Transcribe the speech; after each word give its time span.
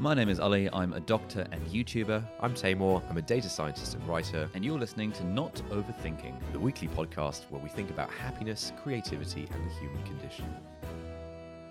My 0.00 0.14
name 0.14 0.28
is 0.28 0.38
Ali. 0.38 0.70
I'm 0.72 0.92
a 0.92 1.00
doctor 1.00 1.44
and 1.50 1.60
YouTuber, 1.66 2.24
I'm 2.38 2.54
Taimur. 2.54 3.02
I'm 3.10 3.16
a 3.16 3.22
data 3.22 3.48
scientist 3.48 3.94
and 3.94 4.06
writer. 4.06 4.48
and 4.54 4.64
you're 4.64 4.78
listening 4.78 5.10
to 5.10 5.24
Not 5.24 5.56
Overthinking. 5.70 6.34
The 6.52 6.60
weekly 6.60 6.86
podcast 6.86 7.50
where 7.50 7.60
we 7.60 7.68
think 7.68 7.90
about 7.90 8.08
happiness, 8.08 8.72
creativity, 8.80 9.48
and 9.52 9.68
the 9.68 9.74
human 9.74 10.00
condition. 10.04 10.44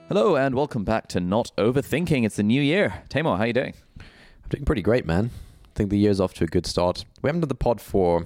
Hello 0.10 0.36
and 0.36 0.56
welcome 0.56 0.84
back 0.84 1.08
to 1.08 1.22
Not 1.22 1.52
Overthinking. 1.58 2.26
It's 2.26 2.36
the 2.36 2.44
new 2.44 2.62
year. 2.62 3.02
Taimur, 3.10 3.38
how 3.38 3.44
are 3.44 3.48
you 3.48 3.54
doing? 3.54 3.74
I'm 3.98 4.50
doing 4.50 4.66
pretty 4.66 4.82
great, 4.82 5.06
man. 5.06 5.30
I 5.64 5.70
think 5.76 5.90
the 5.90 5.98
year's 5.98 6.20
off 6.20 6.34
to 6.34 6.44
a 6.44 6.48
good 6.48 6.66
start. 6.66 7.06
We 7.22 7.30
haven't 7.30 7.40
done 7.42 7.48
the 7.48 7.56
pod 7.56 7.80
for, 7.80 8.26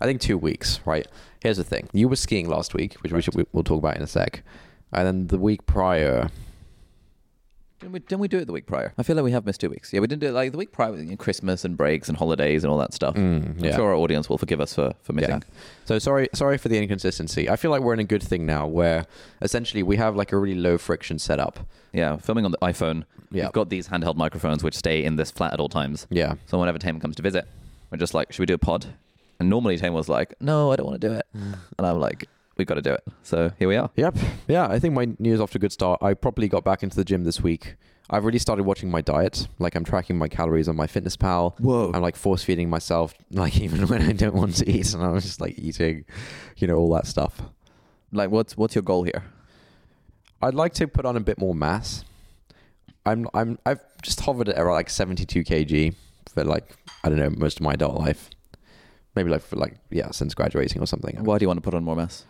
I 0.00 0.04
think, 0.06 0.20
two 0.20 0.38
weeks, 0.38 0.78
right? 0.84 1.08
Here's 1.42 1.56
the 1.56 1.64
thing. 1.64 1.88
You 1.92 2.06
were 2.06 2.14
skiing 2.14 2.48
last 2.48 2.74
week, 2.74 2.94
which 3.02 3.10
we 3.10 3.20
should, 3.20 3.34
we'll 3.52 3.64
talk 3.64 3.80
about 3.80 3.96
in 3.96 4.02
a 4.02 4.06
sec. 4.06 4.44
And 4.92 5.04
then 5.04 5.26
the 5.26 5.38
week 5.38 5.66
prior, 5.66 6.30
Didn't 7.82 7.92
we, 7.94 7.98
didn't 7.98 8.20
we 8.20 8.28
do 8.28 8.38
it 8.38 8.44
the 8.44 8.52
week 8.52 8.66
prior? 8.66 8.94
I 8.96 9.02
feel 9.02 9.16
like 9.16 9.24
we 9.24 9.32
have 9.32 9.44
missed 9.44 9.60
two 9.60 9.68
weeks. 9.68 9.92
Yeah, 9.92 9.98
we 9.98 10.06
didn't 10.06 10.20
do 10.20 10.28
it 10.28 10.32
like 10.32 10.52
the 10.52 10.58
week 10.58 10.70
prior, 10.70 10.96
you 10.96 11.04
know, 11.04 11.16
Christmas 11.16 11.64
and 11.64 11.76
breaks 11.76 12.08
and 12.08 12.16
holidays 12.16 12.62
and 12.62 12.72
all 12.72 12.78
that 12.78 12.94
stuff. 12.94 13.16
Mm, 13.16 13.60
I'm 13.60 13.72
sure 13.74 13.88
our 13.88 13.96
audience 13.96 14.28
will 14.28 14.38
forgive 14.38 14.60
us 14.60 14.72
for, 14.72 14.94
for 15.02 15.12
missing. 15.12 15.42
Yeah. 15.42 15.56
So 15.84 15.98
sorry, 15.98 16.28
sorry 16.32 16.58
for 16.58 16.68
the 16.68 16.78
inconsistency. 16.78 17.50
I 17.50 17.56
feel 17.56 17.72
like 17.72 17.82
we're 17.82 17.94
in 17.94 17.98
a 17.98 18.04
good 18.04 18.22
thing 18.22 18.46
now, 18.46 18.68
where 18.68 19.04
essentially 19.40 19.82
we 19.82 19.96
have 19.96 20.14
like 20.14 20.30
a 20.30 20.38
really 20.38 20.54
low 20.54 20.78
friction 20.78 21.18
setup. 21.18 21.58
Yeah, 21.92 22.18
filming 22.18 22.44
on 22.44 22.52
the 22.52 22.58
iPhone. 22.58 23.04
Yeah. 23.32 23.46
We've 23.46 23.52
got 23.52 23.68
these 23.68 23.88
handheld 23.88 24.14
microphones 24.14 24.62
which 24.62 24.76
stay 24.76 25.02
in 25.02 25.16
this 25.16 25.32
flat 25.32 25.52
at 25.52 25.58
all 25.58 25.68
times. 25.68 26.06
Yeah. 26.08 26.34
So 26.46 26.58
whenever 26.58 26.78
Tame 26.78 27.00
comes 27.00 27.16
to 27.16 27.22
visit, 27.22 27.48
we're 27.90 27.98
just 27.98 28.14
like, 28.14 28.32
should 28.32 28.40
we 28.40 28.46
do 28.46 28.54
a 28.54 28.58
pod? 28.58 28.86
And 29.40 29.50
normally 29.50 29.76
Tame 29.76 29.92
was 29.92 30.08
like, 30.08 30.34
no, 30.40 30.70
I 30.70 30.76
don't 30.76 30.86
want 30.86 31.00
to 31.00 31.08
do 31.08 31.14
it. 31.14 31.26
Mm. 31.36 31.58
And 31.78 31.86
I'm 31.86 31.98
like, 31.98 32.28
we've 32.62 32.68
got 32.68 32.74
to 32.76 32.82
do 32.82 32.92
it. 32.92 33.02
So 33.24 33.50
here 33.58 33.66
we 33.68 33.76
are. 33.76 33.90
Yep. 33.96 34.16
Yeah, 34.46 34.68
I 34.68 34.78
think 34.78 34.94
my 34.94 35.06
New 35.18 35.30
Year's 35.30 35.40
off 35.40 35.50
to 35.52 35.58
a 35.58 35.60
good 35.60 35.72
start. 35.72 36.00
I 36.00 36.14
properly 36.14 36.48
got 36.48 36.62
back 36.64 36.84
into 36.84 36.94
the 36.94 37.04
gym 37.04 37.24
this 37.24 37.40
week. 37.40 37.74
I've 38.08 38.24
really 38.24 38.38
started 38.38 38.64
watching 38.64 38.88
my 38.90 39.00
diet. 39.00 39.48
Like 39.58 39.74
I'm 39.74 39.84
tracking 39.84 40.16
my 40.16 40.28
calories 40.28 40.68
on 40.68 40.76
MyFitnessPal. 40.76 41.58
Whoa. 41.58 41.90
I'm 41.92 42.02
like 42.02 42.14
force 42.14 42.44
feeding 42.44 42.70
myself, 42.70 43.14
like 43.32 43.58
even 43.66 43.88
when 43.88 44.02
I 44.02 44.12
don't 44.12 44.34
want 44.34 44.56
to 44.56 44.70
eat, 44.70 44.94
and 44.94 45.02
I'm 45.02 45.18
just 45.18 45.40
like 45.40 45.58
eating, 45.58 46.04
you 46.56 46.68
know, 46.68 46.76
all 46.76 46.92
that 46.94 47.06
stuff. 47.06 47.42
Like, 48.12 48.30
what's 48.30 48.56
what's 48.56 48.76
your 48.76 48.82
goal 48.82 49.02
here? 49.02 49.24
I'd 50.40 50.54
like 50.54 50.74
to 50.74 50.86
put 50.86 51.04
on 51.04 51.16
a 51.16 51.20
bit 51.20 51.38
more 51.38 51.54
mass. 51.54 52.04
I'm 53.04 53.26
I'm 53.34 53.58
I've 53.66 53.80
just 54.02 54.20
hovered 54.20 54.48
at 54.48 54.58
around 54.58 54.74
like 54.74 54.90
72 54.90 55.42
kg 55.42 55.94
for 56.32 56.44
like 56.44 56.76
I 57.02 57.08
don't 57.08 57.18
know 57.18 57.30
most 57.30 57.58
of 57.58 57.62
my 57.62 57.72
adult 57.72 57.98
life. 57.98 58.30
Maybe 59.16 59.30
like 59.30 59.42
for 59.42 59.56
like 59.56 59.78
yeah 59.90 60.10
since 60.12 60.34
graduating 60.34 60.80
or 60.80 60.86
something. 60.86 61.24
Why 61.24 61.38
do 61.38 61.44
you 61.44 61.48
want 61.48 61.58
to 61.58 61.62
put 61.62 61.74
on 61.74 61.82
more 61.82 61.96
mass? 61.96 62.24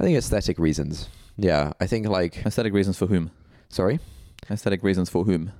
I 0.00 0.04
think 0.04 0.16
aesthetic 0.18 0.58
reasons. 0.58 1.08
Yeah, 1.36 1.74
I 1.80 1.86
think 1.86 2.08
like 2.08 2.44
Aesthetic 2.44 2.72
reasons 2.72 2.98
for 2.98 3.06
whom? 3.06 3.30
sorry. 3.68 4.00
Aesthetic 4.50 4.82
reasons 4.82 5.08
for 5.08 5.24
whom? 5.24 5.52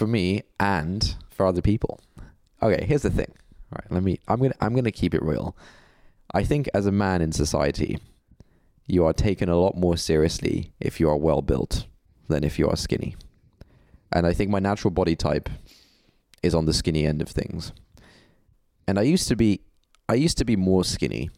for 0.00 0.06
me 0.06 0.42
and 0.58 1.14
for 1.30 1.44
other 1.44 1.60
people. 1.60 2.00
Okay, 2.62 2.84
here's 2.86 3.02
the 3.02 3.10
thing. 3.10 3.32
All 3.72 3.78
right, 3.82 3.92
let 3.92 4.02
me. 4.02 4.18
I'm 4.28 4.40
gonna. 4.40 4.54
I'm 4.60 4.74
gonna 4.74 4.90
keep 4.90 5.14
it 5.14 5.22
real. 5.22 5.56
I 6.32 6.44
think 6.44 6.68
as 6.72 6.86
a 6.86 6.92
man 6.92 7.20
in 7.20 7.32
society, 7.32 7.98
you 8.86 9.04
are 9.04 9.12
taken 9.12 9.48
a 9.48 9.56
lot 9.56 9.76
more 9.76 9.96
seriously 9.96 10.72
if 10.80 11.00
you 11.00 11.08
are 11.08 11.16
well 11.16 11.42
built 11.42 11.86
than 12.28 12.44
if 12.44 12.58
you 12.58 12.68
are 12.68 12.76
skinny. 12.76 13.16
And 14.12 14.26
I 14.26 14.32
think 14.32 14.50
my 14.50 14.58
natural 14.58 14.90
body 14.90 15.16
type 15.16 15.48
is 16.42 16.54
on 16.54 16.66
the 16.66 16.72
skinny 16.72 17.04
end 17.04 17.20
of 17.20 17.28
things. 17.28 17.72
And 18.86 18.98
I 18.98 19.02
used 19.02 19.28
to 19.28 19.36
be. 19.36 19.60
I 20.08 20.14
used 20.14 20.38
to 20.38 20.44
be 20.44 20.56
more 20.56 20.84
skinny. 20.84 21.30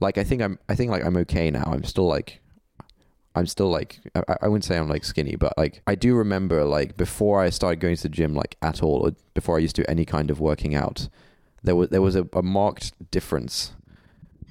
Like 0.00 0.18
I 0.18 0.24
think 0.24 0.42
I'm. 0.42 0.58
I 0.68 0.74
think 0.74 0.90
like 0.90 1.04
I'm 1.04 1.16
okay 1.18 1.50
now. 1.50 1.64
I'm 1.66 1.84
still 1.84 2.06
like 2.06 2.40
I'm 3.34 3.46
still 3.46 3.68
like 3.70 4.00
I, 4.14 4.36
I 4.42 4.48
wouldn't 4.48 4.64
say 4.64 4.76
I'm 4.76 4.88
like 4.88 5.04
skinny, 5.04 5.36
but 5.36 5.56
like 5.56 5.82
I 5.86 5.94
do 5.94 6.14
remember 6.14 6.64
like 6.64 6.96
before 6.96 7.40
I 7.40 7.50
started 7.50 7.80
going 7.80 7.96
to 7.96 8.02
the 8.02 8.08
gym 8.08 8.34
like 8.34 8.56
at 8.62 8.82
all, 8.82 9.06
or 9.06 9.12
before 9.34 9.56
I 9.56 9.60
used 9.60 9.76
to 9.76 9.82
do 9.82 9.86
any 9.88 10.04
kind 10.04 10.30
of 10.30 10.40
working 10.40 10.74
out, 10.74 11.08
there 11.62 11.76
was 11.76 11.88
there 11.90 12.02
was 12.02 12.16
a, 12.16 12.26
a 12.32 12.42
marked 12.42 13.10
difference 13.10 13.72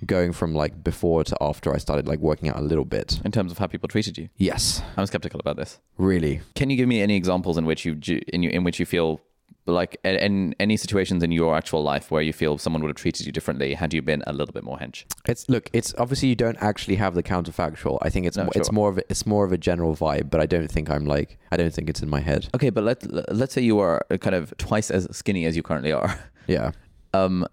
going 0.06 0.32
from 0.32 0.54
like 0.54 0.84
before 0.84 1.24
to 1.24 1.36
after 1.42 1.74
I 1.74 1.78
started 1.80 2.08
like 2.08 2.20
working 2.20 2.50
out 2.50 2.58
a 2.58 2.62
little 2.62 2.86
bit. 2.86 3.20
In 3.26 3.32
terms 3.32 3.52
of 3.52 3.58
how 3.58 3.68
people 3.68 3.90
treated 3.90 4.18
you? 4.18 4.30
Yes, 4.38 4.82
I'm 4.96 5.06
skeptical 5.06 5.40
about 5.40 5.58
this. 5.58 5.80
really. 5.98 6.42
Can 6.56 6.70
you 6.70 6.78
give 6.78 6.88
me 6.88 7.02
any 7.02 7.16
examples 7.16 7.58
in 7.58 7.66
which 7.66 7.84
you 7.86 8.00
in 8.34 8.44
you, 8.44 8.50
in 8.50 8.64
which 8.64 8.80
you 8.80 8.86
feel 8.86 9.22
like 9.68 9.98
in, 10.04 10.56
any 10.60 10.78
situations 10.78 11.24
in 11.24 11.32
your 11.32 11.56
actual 11.56 11.84
life 11.84 12.10
where 12.10 12.22
you 12.22 12.34
feel 12.34 12.58
someone 12.58 12.82
would 12.82 12.90
have 12.90 12.96
treated 12.98 13.26
you 13.26 13.32
differently 13.32 13.74
had 13.74 13.94
you 13.94 14.02
been 14.02 14.24
a 14.28 14.34
little 14.34 14.54
bit 14.54 14.64
more 14.64 14.78
hench? 14.78 15.04
It's 15.26 15.48
look, 15.50 15.70
it's 15.74 15.94
obviously 15.98 16.30
you 16.30 16.36
don't 16.36 16.58
actually 16.62 16.96
have 16.96 17.16
the 17.16 17.24
counterfactual. 17.24 17.98
I 18.02 18.10
think 18.10 18.26
it's 18.26 18.38
No, 18.38 18.44
mo- 18.46 18.52
it's 18.56 18.68
sure. 18.68 18.74
more 18.74 18.90
of 18.90 18.98
a, 18.98 19.04
it's 19.10 19.26
more 19.26 19.46
of 19.46 19.52
a 19.52 19.58
general 19.58 19.96
vibe, 19.96 20.30
but 20.30 20.40
I 20.42 20.46
don't 20.46 20.72
think 20.72 20.90
I'm 20.90 21.06
like 21.06 21.38
I 21.52 21.58
don't 21.58 21.74
think 21.74 21.90
it's 21.90 22.02
in 22.02 22.10
my 22.10 22.22
head. 22.22 22.50
Okay, 22.56 22.70
but 22.70 22.84
let 22.84 23.34
let's 23.36 23.54
say 23.54 23.62
you 23.62 23.80
are 23.80 24.06
kind 24.22 24.36
of 24.36 24.54
twice 24.58 24.90
as 24.90 25.08
skinny 25.16 25.46
as 25.46 25.56
you 25.56 25.64
currently 25.64 25.92
are. 25.92 26.18
Yeah. 26.48 26.72
Um, 27.14 27.46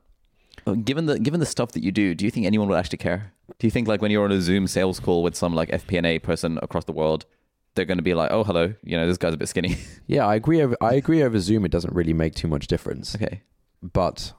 given 0.84 1.06
the 1.06 1.18
given 1.18 1.40
the 1.40 1.46
stuff 1.46 1.72
that 1.72 1.82
you 1.82 1.90
do, 1.90 2.14
do 2.14 2.24
you 2.24 2.30
think 2.30 2.46
anyone 2.46 2.68
would 2.68 2.78
actually 2.78 2.98
care? 2.98 3.32
Do 3.58 3.66
you 3.66 3.70
think 3.72 3.88
like 3.88 4.00
when 4.00 4.10
you're 4.12 4.24
on 4.24 4.30
a 4.32 4.40
Zoom 4.40 4.66
sales 4.68 5.00
call 5.00 5.22
with 5.24 5.34
some 5.34 5.52
like 5.52 5.68
FP&A 5.70 6.20
person 6.20 6.58
across 6.62 6.84
the 6.84 6.92
world, 6.92 7.26
they're 7.74 7.84
going 7.84 7.98
to 7.98 8.02
be 8.04 8.14
like, 8.14 8.30
"Oh, 8.30 8.44
hello, 8.44 8.74
you 8.82 8.96
know, 8.96 9.06
this 9.06 9.18
guy's 9.18 9.34
a 9.34 9.36
bit 9.36 9.48
skinny." 9.48 9.76
Yeah, 10.06 10.26
I 10.26 10.34
agree. 10.34 10.60
Over, 10.62 10.76
I 10.82 10.94
agree. 10.94 11.22
Over 11.22 11.38
Zoom, 11.40 11.64
it 11.64 11.70
doesn't 11.70 11.94
really 11.94 12.12
make 12.12 12.34
too 12.34 12.46
much 12.48 12.66
difference. 12.66 13.14
okay, 13.14 13.40
But 13.82 14.32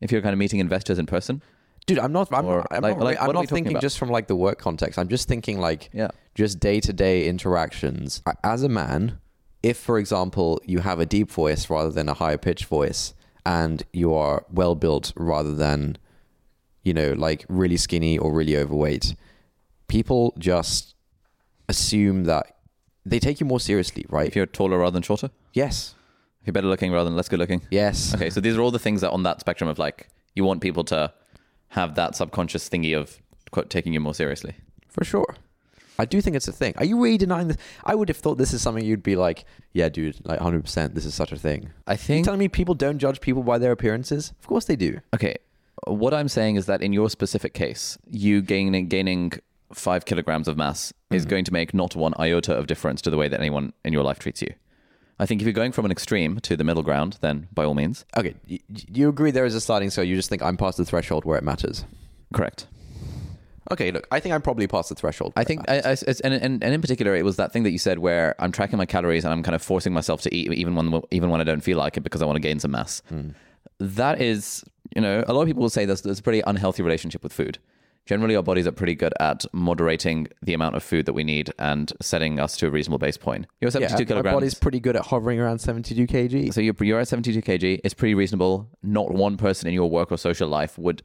if 0.00 0.12
you're 0.12 0.20
kind 0.20 0.32
of 0.34 0.38
meeting 0.38 0.60
investors 0.60 0.98
in 0.98 1.06
person, 1.06 1.42
Dude, 1.86 1.98
I'm 1.98 2.12
not. 2.12 2.32
I'm, 2.32 2.46
Or, 2.46 2.64
I'm 2.70 2.82
like- 2.82 2.96
not, 2.98 3.04
like, 3.04 3.20
I'm 3.20 3.26
what 3.26 3.36
are 3.36 3.40
we 3.40 3.44
not 3.44 3.50
thinking 3.50 3.72
about? 3.72 3.82
just 3.82 3.98
from 3.98 4.08
like 4.10 4.26
the 4.26 4.36
work 4.36 4.58
context. 4.58 4.98
I'm 4.98 5.08
just 5.08 5.28
thinking 5.28 5.58
like 5.60 5.90
yeah, 5.92 6.08
just 6.34 6.58
day 6.60 6.80
to 6.80 6.92
day 6.92 7.26
interactions. 7.28 8.22
As 8.42 8.62
a 8.62 8.68
man, 8.70 9.18
if 9.62 9.76
for 9.78 9.98
example 9.98 10.60
you 10.64 10.78
have 10.80 10.98
a 11.00 11.04
deep 11.06 11.30
voice 11.30 11.68
rather 11.70 11.90
than 11.90 12.08
a 12.08 12.14
higher 12.14 12.38
pitch 12.38 12.64
voice, 12.66 13.12
and 13.46 13.82
you 13.92 14.14
are 14.14 14.44
well 14.50 14.74
built 14.74 15.12
rather 15.16 15.54
than, 15.54 15.96
you 16.84 16.94
know, 16.94 17.12
like 17.12 17.44
really 17.50 17.76
skinny 17.76 18.16
or 18.16 18.32
really 18.32 18.56
overweight, 18.56 19.14
people 19.88 20.32
just 20.38 20.93
assume 21.68 22.24
that 22.24 22.56
they 23.06 23.18
take 23.18 23.40
you 23.40 23.46
more 23.46 23.60
seriously, 23.60 24.04
right? 24.08 24.26
if 24.26 24.36
you're 24.36 24.46
taller 24.46 24.78
rather 24.78 24.92
than 24.92 25.02
shorter, 25.02 25.30
yes, 25.52 25.94
if 26.40 26.46
you're 26.46 26.52
better 26.52 26.66
looking 26.68 26.92
rather 26.92 27.04
than 27.08 27.16
less 27.16 27.28
good 27.28 27.38
looking. 27.38 27.62
yes, 27.70 28.14
Okay, 28.14 28.30
so 28.30 28.40
these 28.40 28.56
are 28.56 28.60
all 28.60 28.70
the 28.70 28.78
things 28.78 29.00
that 29.00 29.10
on 29.10 29.22
that 29.24 29.40
spectrum 29.40 29.68
of 29.68 29.78
like 29.78 30.08
you 30.34 30.44
want 30.44 30.60
people 30.60 30.84
to 30.84 31.12
have 31.68 31.94
that 31.96 32.14
subconscious 32.16 32.68
thingy 32.68 32.96
of 32.96 33.18
quote 33.50 33.70
taking 33.70 33.92
you 33.92 34.00
more 34.00 34.14
seriously. 34.14 34.54
for 34.88 35.04
sure. 35.04 35.36
I 35.96 36.06
do 36.06 36.20
think 36.20 36.34
it's 36.34 36.48
a 36.48 36.52
thing. 36.52 36.74
Are 36.78 36.84
you 36.84 37.00
really 37.00 37.18
denying 37.18 37.46
this? 37.46 37.56
I 37.84 37.94
would 37.94 38.08
have 38.08 38.16
thought 38.16 38.36
this 38.36 38.52
is 38.52 38.60
something 38.60 38.84
you'd 38.84 39.04
be 39.04 39.14
like, 39.14 39.44
yeah, 39.72 39.88
dude, 39.88 40.16
like 40.26 40.40
100%, 40.40 40.92
this 40.94 41.04
is 41.04 41.14
such 41.14 41.30
a 41.30 41.36
thing. 41.36 41.70
I 41.86 41.94
think. 41.94 42.08
You 42.08 42.14
think 42.16 42.24
telling 42.24 42.40
me 42.40 42.48
people 42.48 42.74
don't 42.74 42.98
judge 42.98 43.20
people 43.20 43.44
by 43.44 43.58
their 43.58 43.70
appearances? 43.70 44.32
Of 44.40 44.46
course 44.48 44.64
they 44.64 44.74
do. 44.76 45.00
okay. 45.14 45.36
What 45.86 46.12
I'm 46.14 46.28
saying 46.28 46.56
is 46.56 46.66
that 46.66 46.82
in 46.82 46.92
your 46.92 47.10
specific 47.10 47.52
case, 47.54 47.96
you 48.10 48.40
gaining 48.42 48.88
gaining 48.88 49.32
five 49.72 50.04
kilograms 50.04 50.48
of 50.48 50.56
mass 50.56 50.92
is 51.10 51.22
mm-hmm. 51.22 51.30
going 51.30 51.44
to 51.44 51.52
make 51.52 51.74
not 51.74 51.96
one 51.96 52.14
iota 52.18 52.54
of 52.54 52.66
difference 52.66 53.02
to 53.02 53.10
the 53.10 53.16
way 53.16 53.28
that 53.28 53.40
anyone 53.40 53.72
in 53.84 53.92
your 53.92 54.02
life 54.02 54.18
treats 54.18 54.42
you. 54.42 54.54
I 55.18 55.26
think 55.26 55.40
if 55.40 55.46
you're 55.46 55.52
going 55.52 55.72
from 55.72 55.84
an 55.84 55.92
extreme 55.92 56.40
to 56.40 56.56
the 56.56 56.64
middle 56.64 56.82
ground, 56.82 57.18
then 57.20 57.48
by 57.52 57.64
all 57.64 57.74
means, 57.74 58.04
Okay, 58.16 58.34
you, 58.46 58.58
you 58.68 59.08
agree 59.08 59.30
there 59.30 59.44
is 59.44 59.54
a 59.54 59.60
sliding 59.60 59.90
scale. 59.90 60.04
You 60.04 60.16
just 60.16 60.28
think 60.28 60.42
I'm 60.42 60.56
past 60.56 60.76
the 60.76 60.84
threshold 60.84 61.24
where 61.24 61.38
it 61.38 61.44
matters. 61.44 61.84
correct. 62.32 62.66
Okay, 63.72 63.90
look, 63.90 64.06
I 64.10 64.20
think 64.20 64.34
I'm 64.34 64.42
probably 64.42 64.66
past 64.66 64.90
the 64.90 64.94
threshold. 64.94 65.32
I 65.36 65.44
think, 65.44 65.62
I, 65.68 65.78
I, 65.78 65.96
and, 66.22 66.34
and, 66.34 66.62
and 66.62 66.74
in 66.74 66.80
particular, 66.82 67.14
it 67.14 67.24
was 67.24 67.36
that 67.36 67.50
thing 67.52 67.62
that 67.62 67.70
you 67.70 67.78
said 67.78 67.98
where 67.98 68.34
I'm 68.38 68.52
tracking 68.52 68.76
my 68.76 68.84
calories 68.84 69.24
and 69.24 69.32
I'm 69.32 69.42
kind 69.42 69.54
of 69.54 69.62
forcing 69.62 69.92
myself 69.94 70.20
to 70.22 70.34
eat 70.34 70.52
even 70.52 70.74
when 70.74 71.02
even 71.10 71.30
when 71.30 71.40
I 71.40 71.44
don't 71.44 71.62
feel 71.62 71.78
like 71.78 71.96
it 71.96 72.02
because 72.02 72.20
I 72.20 72.26
want 72.26 72.36
to 72.36 72.40
gain 72.40 72.60
some 72.60 72.72
mass. 72.72 73.02
Hmm. 73.08 73.30
That 73.80 74.20
is, 74.20 74.64
you 74.94 75.00
know, 75.00 75.24
a 75.26 75.32
lot 75.32 75.42
of 75.42 75.46
people 75.46 75.62
will 75.62 75.70
say 75.70 75.86
there's, 75.86 76.02
there's 76.02 76.18
a 76.18 76.22
pretty 76.22 76.42
unhealthy 76.46 76.82
relationship 76.82 77.22
with 77.22 77.32
food. 77.32 77.58
Generally, 78.06 78.36
our 78.36 78.42
bodies 78.42 78.66
are 78.66 78.72
pretty 78.72 78.94
good 78.94 79.14
at 79.18 79.46
moderating 79.52 80.28
the 80.42 80.52
amount 80.52 80.76
of 80.76 80.82
food 80.82 81.06
that 81.06 81.14
we 81.14 81.24
need 81.24 81.50
and 81.58 81.92
setting 82.02 82.38
us 82.38 82.56
to 82.58 82.66
a 82.66 82.70
reasonable 82.70 82.98
base 82.98 83.16
point. 83.16 83.46
You're 83.60 83.70
72 83.70 83.92
yeah, 83.92 83.98
my 83.98 84.04
kilograms. 84.04 84.34
body's 84.34 84.54
pretty 84.54 84.80
good 84.80 84.94
at 84.94 85.06
hovering 85.06 85.40
around 85.40 85.60
72 85.60 86.06
kg. 86.06 86.52
So 86.52 86.60
you're, 86.60 86.74
you're 86.80 87.00
at 87.00 87.08
72 87.08 87.40
kg. 87.40 87.80
It's 87.82 87.94
pretty 87.94 88.14
reasonable. 88.14 88.68
Not 88.82 89.12
one 89.12 89.38
person 89.38 89.68
in 89.68 89.74
your 89.74 89.88
work 89.88 90.12
or 90.12 90.18
social 90.18 90.48
life 90.48 90.78
would 90.78 91.02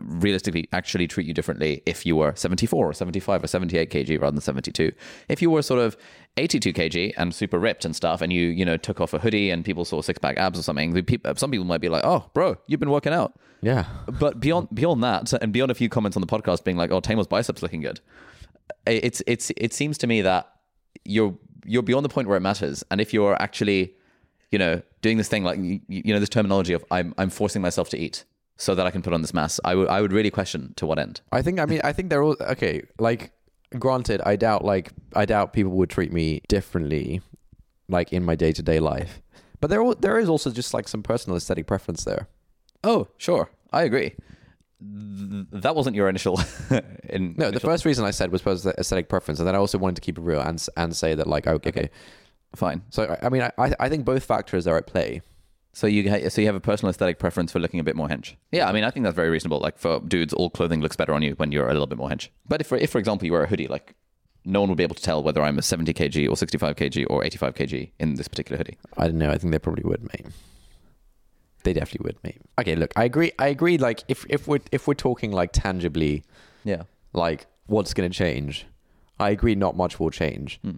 realistically 0.00 0.68
actually 0.72 1.06
treat 1.06 1.26
you 1.26 1.34
differently 1.34 1.82
if 1.86 2.06
you 2.06 2.16
were 2.16 2.34
74 2.34 2.90
or 2.90 2.92
75 2.92 3.44
or 3.44 3.46
78 3.46 3.90
kg 3.90 4.20
rather 4.20 4.32
than 4.32 4.40
72. 4.40 4.92
If 5.28 5.42
you 5.42 5.50
were 5.50 5.62
sort 5.62 5.80
of 5.80 5.96
82 6.36 6.72
kg 6.72 7.12
and 7.16 7.34
super 7.34 7.58
ripped 7.58 7.84
and 7.84 7.94
stuff, 7.94 8.20
and 8.20 8.32
you 8.32 8.48
you 8.48 8.64
know 8.64 8.76
took 8.76 9.00
off 9.00 9.12
a 9.14 9.18
hoodie 9.18 9.50
and 9.50 9.64
people 9.64 9.84
saw 9.84 10.00
six 10.00 10.18
pack 10.18 10.36
abs 10.36 10.58
or 10.58 10.62
something, 10.62 10.94
some 11.36 11.50
people 11.50 11.66
might 11.66 11.80
be 11.80 11.88
like, 11.88 12.04
"Oh, 12.04 12.30
bro, 12.34 12.56
you've 12.66 12.80
been 12.80 12.90
working 12.90 13.12
out." 13.12 13.38
Yeah. 13.62 13.86
But 14.06 14.40
beyond 14.40 14.68
beyond 14.72 15.02
that, 15.02 15.32
and 15.34 15.52
beyond 15.52 15.70
a 15.70 15.74
few 15.74 15.88
comments 15.88 16.16
on 16.16 16.20
the 16.20 16.26
podcast 16.26 16.64
being 16.64 16.76
like, 16.76 16.90
"Oh, 16.90 17.00
Taimur's 17.00 17.26
biceps 17.26 17.62
looking 17.62 17.80
good," 17.80 18.00
it's 18.86 19.22
it's 19.26 19.50
it 19.56 19.72
seems 19.72 19.98
to 19.98 20.06
me 20.06 20.22
that 20.22 20.50
you're 21.04 21.36
you're 21.64 21.82
beyond 21.82 22.04
the 22.04 22.08
point 22.08 22.28
where 22.28 22.36
it 22.36 22.40
matters, 22.40 22.84
and 22.90 23.00
if 23.00 23.12
you're 23.12 23.40
actually, 23.40 23.94
you 24.50 24.58
know, 24.58 24.82
doing 25.02 25.18
this 25.18 25.28
thing 25.28 25.44
like 25.44 25.58
you, 25.58 25.80
you 25.88 26.14
know 26.14 26.20
this 26.20 26.28
terminology 26.28 26.72
of 26.72 26.84
I'm 26.90 27.14
I'm 27.18 27.30
forcing 27.30 27.60
myself 27.62 27.88
to 27.90 27.98
eat 27.98 28.24
so 28.60 28.74
that 28.74 28.86
I 28.86 28.90
can 28.90 29.00
put 29.02 29.12
on 29.14 29.22
this 29.22 29.32
mass, 29.34 29.58
I 29.64 29.74
would 29.74 29.88
I 29.88 30.00
would 30.02 30.12
really 30.12 30.30
question 30.30 30.74
to 30.76 30.84
what 30.86 30.98
end. 30.98 31.20
I 31.32 31.40
think 31.42 31.58
I 31.58 31.64
mean 31.66 31.80
I 31.82 31.92
think 31.94 32.10
they're 32.10 32.22
all 32.22 32.36
okay. 32.40 32.82
Like, 32.98 33.32
granted, 33.78 34.20
I 34.26 34.36
doubt 34.36 34.64
like 34.64 34.92
I 35.16 35.24
doubt 35.24 35.52
people 35.52 35.72
would 35.72 35.88
treat 35.90 36.12
me 36.12 36.42
differently, 36.48 37.22
like 37.88 38.12
in 38.12 38.22
my 38.24 38.36
day 38.36 38.52
to 38.52 38.62
day 38.62 38.78
life. 38.80 39.20
But 39.60 39.70
there 39.70 39.82
there 39.94 40.18
is 40.18 40.28
also 40.28 40.50
just 40.50 40.74
like 40.74 40.88
some 40.88 41.02
personal 41.02 41.36
aesthetic 41.36 41.66
preference 41.66 42.04
there. 42.04 42.28
Oh, 42.84 43.08
sure, 43.18 43.50
I 43.72 43.82
agree. 43.84 44.14
Th- 44.80 45.46
That 45.52 45.74
wasn't 45.76 45.96
your 45.96 46.08
initial. 46.08 46.40
in, 47.08 47.34
No, 47.36 47.50
the 47.50 47.60
first 47.60 47.84
reason 47.84 48.04
I 48.04 48.10
said 48.12 48.32
was 48.32 48.42
aesthetic 48.66 49.08
preference, 49.08 49.38
and 49.40 49.46
then 49.46 49.54
I 49.54 49.58
also 49.58 49.78
wanted 49.78 49.96
to 49.96 50.00
keep 50.02 50.16
it 50.18 50.22
real 50.22 50.40
and 50.40 50.66
and 50.76 50.96
say 50.96 51.14
that 51.14 51.26
like 51.26 51.46
oh, 51.46 51.54
okay, 51.54 51.70
okay. 51.70 51.90
fine. 52.56 52.82
So 52.90 53.16
I- 53.22 53.28
mean 53.28 53.42
I- 53.42 53.74
I 53.78 53.88
think 53.88 54.04
both 54.04 54.24
factors 54.24 54.66
are 54.66 54.76
at 54.78 54.86
play. 54.86 55.22
So 55.72 55.86
you 55.86 56.10
ha- 56.10 56.28
so 56.28 56.40
you 56.40 56.46
have 56.48 56.56
a 56.56 56.60
personal 56.60 56.90
aesthetic 56.90 57.18
preference 57.18 57.52
for 57.52 57.60
looking 57.60 57.78
a 57.80 57.84
bit 57.84 57.94
more 57.96 58.08
hench. 58.08 58.34
Yeah, 58.50 58.68
I 58.68 58.72
mean 58.72 58.84
I 58.84 58.90
think 58.90 59.04
that's 59.04 59.14
very 59.16 59.30
reasonable. 59.30 59.60
Like 59.60 59.78
for 59.78 60.00
dudes, 60.00 60.32
all 60.34 60.50
clothing 60.50 60.80
looks 60.80 60.96
better 60.96 61.14
on 61.14 61.22
you 61.22 61.34
when 61.34 61.52
you're 61.52 61.68
a 61.68 61.72
little 61.72 61.86
bit 61.86 61.98
more 61.98 62.08
hench. 62.08 62.28
But 62.48 62.60
if 62.60 62.66
for, 62.66 62.76
if 62.76 62.90
for 62.90 62.98
example 62.98 63.26
you 63.26 63.32
wear 63.32 63.44
a 63.44 63.48
hoodie, 63.48 63.68
like 63.68 63.94
no 64.44 64.60
one 64.60 64.68
will 64.68 64.76
be 64.76 64.82
able 64.82 64.94
to 64.96 65.02
tell 65.02 65.22
whether 65.22 65.42
I'm 65.42 65.58
a 65.58 65.62
70 65.62 65.92
kg 65.94 66.28
or 66.28 66.36
65 66.36 66.74
kg 66.74 67.06
or 67.10 67.22
85 67.24 67.54
kg 67.54 67.90
in 68.00 68.14
this 68.14 68.26
particular 68.26 68.56
hoodie. 68.56 68.78
I 68.96 69.06
don't 69.06 69.18
know. 69.18 69.30
I 69.30 69.38
think 69.38 69.52
they 69.52 69.58
probably 69.58 69.84
would, 69.84 70.02
mate. 70.02 70.26
They 71.62 71.74
definitely 71.74 72.06
would, 72.06 72.16
mate. 72.24 72.40
Okay, 72.58 72.74
look, 72.74 72.90
I 72.96 73.04
agree. 73.04 73.32
I 73.38 73.48
agree. 73.48 73.76
Like, 73.76 74.02
if 74.08 74.24
if 74.30 74.48
we're 74.48 74.60
if 74.72 74.88
we're 74.88 74.94
talking 74.94 75.30
like 75.30 75.50
tangibly, 75.52 76.24
Yeah. 76.64 76.84
like 77.12 77.46
what's 77.66 77.92
going 77.92 78.10
to 78.10 78.16
change, 78.16 78.66
I 79.18 79.28
agree. 79.30 79.54
Not 79.54 79.76
much 79.76 80.00
will 80.00 80.10
change. 80.10 80.58
Hmm. 80.62 80.76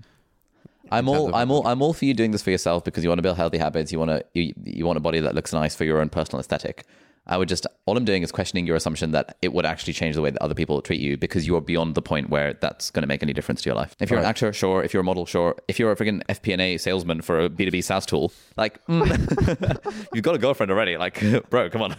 I'm 0.92 1.08
all 1.08 1.34
I'm 1.34 1.50
all 1.50 1.66
I'm 1.66 1.82
all 1.82 1.92
for 1.92 2.04
you 2.04 2.14
doing 2.14 2.30
this 2.32 2.42
for 2.42 2.50
yourself 2.50 2.84
because 2.84 3.02
you 3.02 3.10
want 3.10 3.18
to 3.18 3.22
build 3.22 3.36
healthy 3.36 3.58
habits. 3.58 3.90
You 3.92 3.98
want 3.98 4.10
to 4.10 4.24
you, 4.34 4.52
you 4.64 4.86
want 4.86 4.98
a 4.98 5.00
body 5.00 5.20
that 5.20 5.34
looks 5.34 5.52
nice 5.52 5.74
for 5.74 5.84
your 5.84 6.00
own 6.00 6.08
personal 6.08 6.40
aesthetic. 6.40 6.84
I 7.26 7.36
would 7.36 7.48
just 7.48 7.66
all 7.86 7.96
I'm 7.96 8.04
doing 8.04 8.22
is 8.22 8.32
questioning 8.32 8.66
your 8.66 8.76
assumption 8.76 9.12
that 9.12 9.36
it 9.42 9.52
would 9.52 9.64
actually 9.64 9.92
change 9.92 10.16
the 10.16 10.22
way 10.22 10.30
that 10.30 10.42
other 10.42 10.54
people 10.54 10.82
treat 10.82 11.00
you 11.00 11.16
because 11.16 11.46
you 11.46 11.56
are 11.56 11.60
beyond 11.60 11.94
the 11.94 12.02
point 12.02 12.30
where 12.30 12.54
that's 12.54 12.90
going 12.90 13.02
to 13.02 13.06
make 13.06 13.22
any 13.22 13.32
difference 13.32 13.62
to 13.62 13.68
your 13.68 13.76
life. 13.76 13.94
If 14.00 14.10
you're 14.10 14.18
an 14.18 14.24
actor, 14.24 14.52
sure. 14.52 14.82
If 14.82 14.92
you're 14.92 15.02
a 15.02 15.04
model, 15.04 15.24
sure. 15.24 15.56
If 15.68 15.78
you're 15.78 15.92
a 15.92 15.96
freaking 15.96 16.22
FP&A 16.26 16.78
salesman 16.78 17.22
for 17.22 17.40
a 17.44 17.48
B2B 17.48 17.84
SaaS 17.84 18.06
tool, 18.06 18.32
like 18.56 18.84
mm, 18.86 20.06
you've 20.14 20.24
got 20.24 20.34
a 20.34 20.38
girlfriend 20.38 20.72
already. 20.72 20.96
Like, 20.96 21.22
bro, 21.50 21.70
come 21.70 21.82
on. 21.82 21.96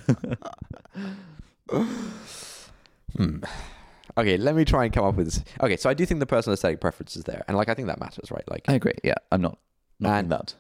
Okay, 4.18 4.38
let 4.38 4.56
me 4.56 4.64
try 4.66 4.86
and 4.86 4.94
come 4.94 5.06
up 5.06 5.16
with. 5.16 5.26
This. 5.26 5.44
Okay, 5.62 5.76
so 5.78 5.90
I 5.90 5.94
do 5.94 6.06
think 6.06 6.20
the 6.20 6.26
personal 6.26 6.54
aesthetic 6.54 6.80
preference 6.82 7.16
is 7.16 7.24
there, 7.24 7.44
and 7.48 7.58
like 7.58 7.70
I 7.70 7.74
think 7.74 7.88
that 7.88 8.00
matters, 8.00 8.30
right? 8.32 8.44
Like, 8.50 8.64
I 8.68 8.74
agree. 8.74 8.94
Yeah, 9.04 9.16
I'm 9.32 9.42
not 9.42 9.58
not 10.00 10.20
And- 10.20 10.32
that. 10.32 10.54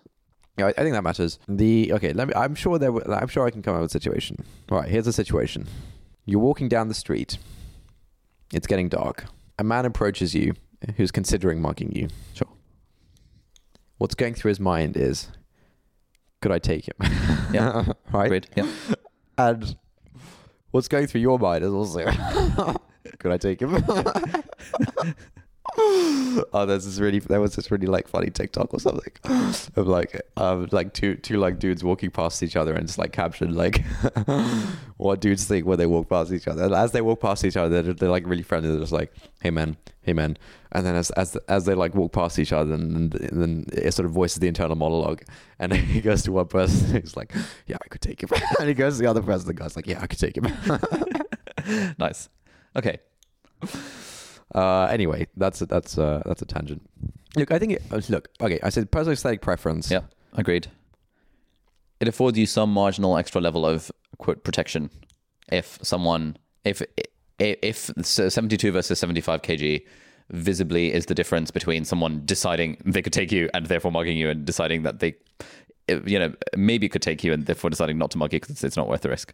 yeah, 0.57 0.65
I, 0.67 0.69
I 0.69 0.73
think 0.83 0.93
that 0.93 1.03
matters. 1.03 1.37
The 1.47 1.93
okay, 1.93 2.13
let 2.13 2.27
me. 2.27 2.33
I'm 2.35 2.55
sure 2.55 2.79
there. 2.79 2.91
I'm 3.13 3.27
sure 3.27 3.45
I 3.45 3.51
can 3.51 3.61
come 3.61 3.75
up 3.75 3.81
with 3.81 3.91
a 3.91 3.93
situation. 3.93 4.43
All 4.71 4.79
right, 4.79 4.89
here's 4.89 5.05
the 5.05 5.13
situation. 5.13 5.67
You're 6.25 6.39
walking 6.39 6.67
down 6.69 6.87
the 6.87 6.93
street. 6.93 7.37
It's 8.53 8.65
getting 8.67 8.89
dark. 8.89 9.25
A 9.59 9.63
man 9.63 9.85
approaches 9.85 10.33
you, 10.33 10.53
who's 10.97 11.11
considering 11.11 11.61
mugging 11.61 11.91
you. 11.95 12.07
Sure. 12.33 12.47
What's 13.97 14.15
going 14.15 14.33
through 14.33 14.49
his 14.49 14.59
mind 14.59 14.97
is, 14.97 15.27
could 16.41 16.51
I 16.51 16.59
take 16.59 16.87
him? 16.87 16.95
Yeah. 17.53 17.85
right. 18.11 18.25
Agreed. 18.25 18.47
Yeah. 18.55 18.67
And 19.37 19.75
what's 20.71 20.87
going 20.87 21.05
through 21.05 21.21
your 21.21 21.37
mind 21.37 21.63
is 21.63 21.71
also, 21.71 22.03
could 23.19 23.31
I 23.31 23.37
take 23.37 23.61
him? 23.61 23.83
oh, 25.77 26.65
this 26.67 26.99
really, 26.99 27.19
that 27.19 27.39
was 27.39 27.55
this 27.55 27.71
really 27.71 27.87
like 27.87 28.07
funny 28.07 28.29
TikTok 28.29 28.73
or 28.73 28.79
something 28.79 29.11
of 29.75 29.87
like, 29.87 30.21
um, 30.37 30.67
like 30.71 30.93
two, 30.93 31.15
two 31.15 31.37
like 31.37 31.59
dudes 31.59 31.83
walking 31.83 32.11
past 32.11 32.43
each 32.43 32.55
other 32.55 32.73
and 32.73 32.83
it's 32.83 32.97
like 32.97 33.11
captioned 33.11 33.55
like, 33.55 33.83
what 34.97 35.19
dudes 35.19 35.45
think 35.45 35.65
when 35.65 35.77
they 35.77 35.85
walk 35.85 36.09
past 36.09 36.31
each 36.31 36.47
other. 36.47 36.63
And 36.63 36.73
as 36.73 36.91
they 36.91 37.01
walk 37.01 37.21
past 37.21 37.43
each 37.43 37.57
other, 37.57 37.81
they're, 37.81 37.93
they're 37.93 38.09
like 38.09 38.27
really 38.27 38.43
friendly. 38.43 38.69
They're 38.69 38.79
just 38.79 38.91
like, 38.91 39.13
hey 39.41 39.49
man, 39.49 39.77
hey 40.01 40.13
man. 40.13 40.37
And 40.71 40.85
then 40.85 40.95
as 40.95 41.11
as 41.11 41.35
as 41.47 41.65
they 41.65 41.75
like 41.75 41.93
walk 41.93 42.11
past 42.13 42.39
each 42.39 42.51
other, 42.51 42.73
and, 42.73 43.13
and 43.13 43.41
then 43.41 43.65
it 43.73 43.93
sort 43.93 44.07
of 44.07 44.11
voices 44.11 44.39
the 44.39 44.47
internal 44.47 44.75
monologue, 44.75 45.21
and 45.59 45.71
he 45.71 46.01
goes 46.01 46.23
to 46.23 46.31
one 46.31 46.47
person, 46.47 46.99
he's 46.99 47.15
like, 47.15 47.31
yeah, 47.67 47.77
I 47.79 47.87
could 47.89 48.01
take 48.01 48.23
him, 48.23 48.29
and 48.59 48.67
he 48.67 48.73
goes 48.73 48.95
to 48.95 49.03
the 49.03 49.07
other 49.07 49.21
person, 49.21 49.45
the 49.45 49.53
guy's 49.53 49.75
like, 49.75 49.85
yeah, 49.85 50.01
I 50.01 50.07
could 50.07 50.17
take 50.17 50.35
him. 50.35 50.47
nice. 51.99 52.27
Okay. 52.75 52.99
Uh, 54.53 54.85
anyway, 54.85 55.27
that's 55.35 55.61
a, 55.61 55.65
that's 55.65 55.97
uh, 55.97 56.21
that's 56.25 56.41
a 56.41 56.45
tangent. 56.45 56.81
Look, 57.35 57.51
I 57.51 57.57
think 57.57 57.73
it, 57.73 57.81
uh, 57.91 58.01
look. 58.09 58.29
Okay, 58.39 58.59
I 58.61 58.69
said 58.69 58.91
personal 58.91 59.13
aesthetic 59.13 59.41
preference. 59.41 59.89
Yeah, 59.89 60.01
agreed. 60.33 60.67
It 61.99 62.07
affords 62.07 62.37
you 62.37 62.45
some 62.45 62.71
marginal 62.71 63.17
extra 63.17 63.41
level 63.41 63.65
of 63.65 63.91
quote 64.17 64.43
protection 64.43 64.89
if 65.51 65.79
someone 65.81 66.37
if 66.63 66.81
if 67.39 67.89
72 68.01 68.71
versus 68.71 68.99
75 68.99 69.41
kg 69.41 69.83
visibly 70.29 70.93
is 70.93 71.07
the 71.07 71.15
difference 71.15 71.51
between 71.51 71.83
someone 71.83 72.21
deciding 72.25 72.77
they 72.85 73.01
could 73.01 73.13
take 73.13 73.31
you 73.31 73.49
and 73.53 73.65
therefore 73.65 73.91
mugging 73.91 74.17
you 74.17 74.29
and 74.29 74.45
deciding 74.45 74.83
that 74.83 74.99
they 74.99 75.15
you 76.05 76.17
know 76.17 76.33
maybe 76.55 76.87
could 76.87 77.01
take 77.01 77.23
you 77.23 77.33
and 77.33 77.45
therefore 77.45 77.69
deciding 77.69 77.97
not 77.97 78.11
to 78.11 78.17
mug 78.17 78.31
you 78.31 78.39
because 78.39 78.63
it's 78.63 78.77
not 78.77 78.87
worth 78.87 79.01
the 79.01 79.09
risk. 79.09 79.33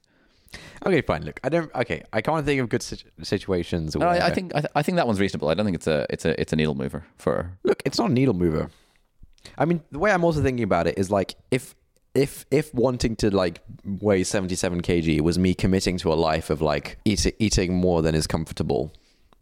Okay, 0.85 1.01
fine. 1.01 1.23
Look, 1.23 1.39
I 1.43 1.49
don't. 1.49 1.73
Okay, 1.75 2.03
I 2.13 2.21
can't 2.21 2.45
think 2.45 2.61
of 2.61 2.69
good 2.69 2.81
situ- 2.81 3.09
situations. 3.21 3.95
Where, 3.95 4.07
I, 4.07 4.27
I 4.27 4.29
think 4.31 4.55
I, 4.55 4.61
th- 4.61 4.71
I 4.75 4.81
think 4.81 4.95
that 4.95 5.05
one's 5.07 5.19
reasonable. 5.19 5.49
I 5.49 5.53
don't 5.53 5.65
think 5.65 5.75
it's 5.75 5.87
a 5.87 6.05
it's 6.09 6.25
a 6.25 6.39
it's 6.39 6.53
a 6.53 6.55
needle 6.55 6.75
mover 6.75 7.05
for 7.17 7.51
Look, 7.63 7.83
it's 7.85 7.97
not 7.99 8.09
a 8.09 8.13
needle 8.13 8.33
mover. 8.33 8.69
I 9.57 9.65
mean, 9.65 9.81
the 9.91 9.99
way 9.99 10.11
I'm 10.11 10.23
also 10.23 10.41
thinking 10.41 10.63
about 10.63 10.87
it 10.87 10.97
is 10.97 11.11
like 11.11 11.35
if 11.51 11.75
if 12.15 12.45
if 12.51 12.73
wanting 12.73 13.15
to 13.17 13.33
like 13.35 13.61
weigh 13.85 14.23
77 14.23 14.81
kg 14.81 15.21
was 15.21 15.37
me 15.37 15.53
committing 15.53 15.97
to 15.99 16.11
a 16.11 16.15
life 16.15 16.49
of 16.49 16.61
like 16.61 16.97
eat, 17.05 17.25
eating 17.39 17.75
more 17.75 18.01
than 18.01 18.15
is 18.15 18.25
comfortable 18.27 18.91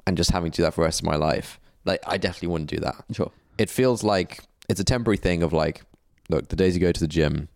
and 0.06 0.18
just 0.18 0.32
having 0.32 0.52
to 0.52 0.58
do 0.58 0.64
that 0.64 0.74
for 0.74 0.82
the 0.82 0.86
rest 0.86 1.02
of 1.02 1.06
my 1.06 1.16
life, 1.16 1.60
like 1.86 2.02
I 2.06 2.18
definitely 2.18 2.50
wouldn't 2.50 2.70
do 2.70 2.78
that. 2.78 2.96
sure. 3.12 3.32
It 3.58 3.70
feels 3.70 4.04
like 4.04 4.44
it's 4.70 4.80
a 4.80 4.84
temporary 4.84 5.18
thing 5.18 5.44
of 5.44 5.54
like, 5.54 5.82
look, 6.30 6.50
the 6.50 6.56
days 6.56 6.76
you 6.76 6.82
go 6.82 6.92
to 6.92 7.00
the 7.00 7.08
gym, 7.08 7.48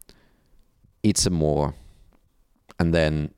eat 1.03 1.17
some 1.17 1.33
more, 1.33 1.75
and 2.79 2.93
then 2.93 3.31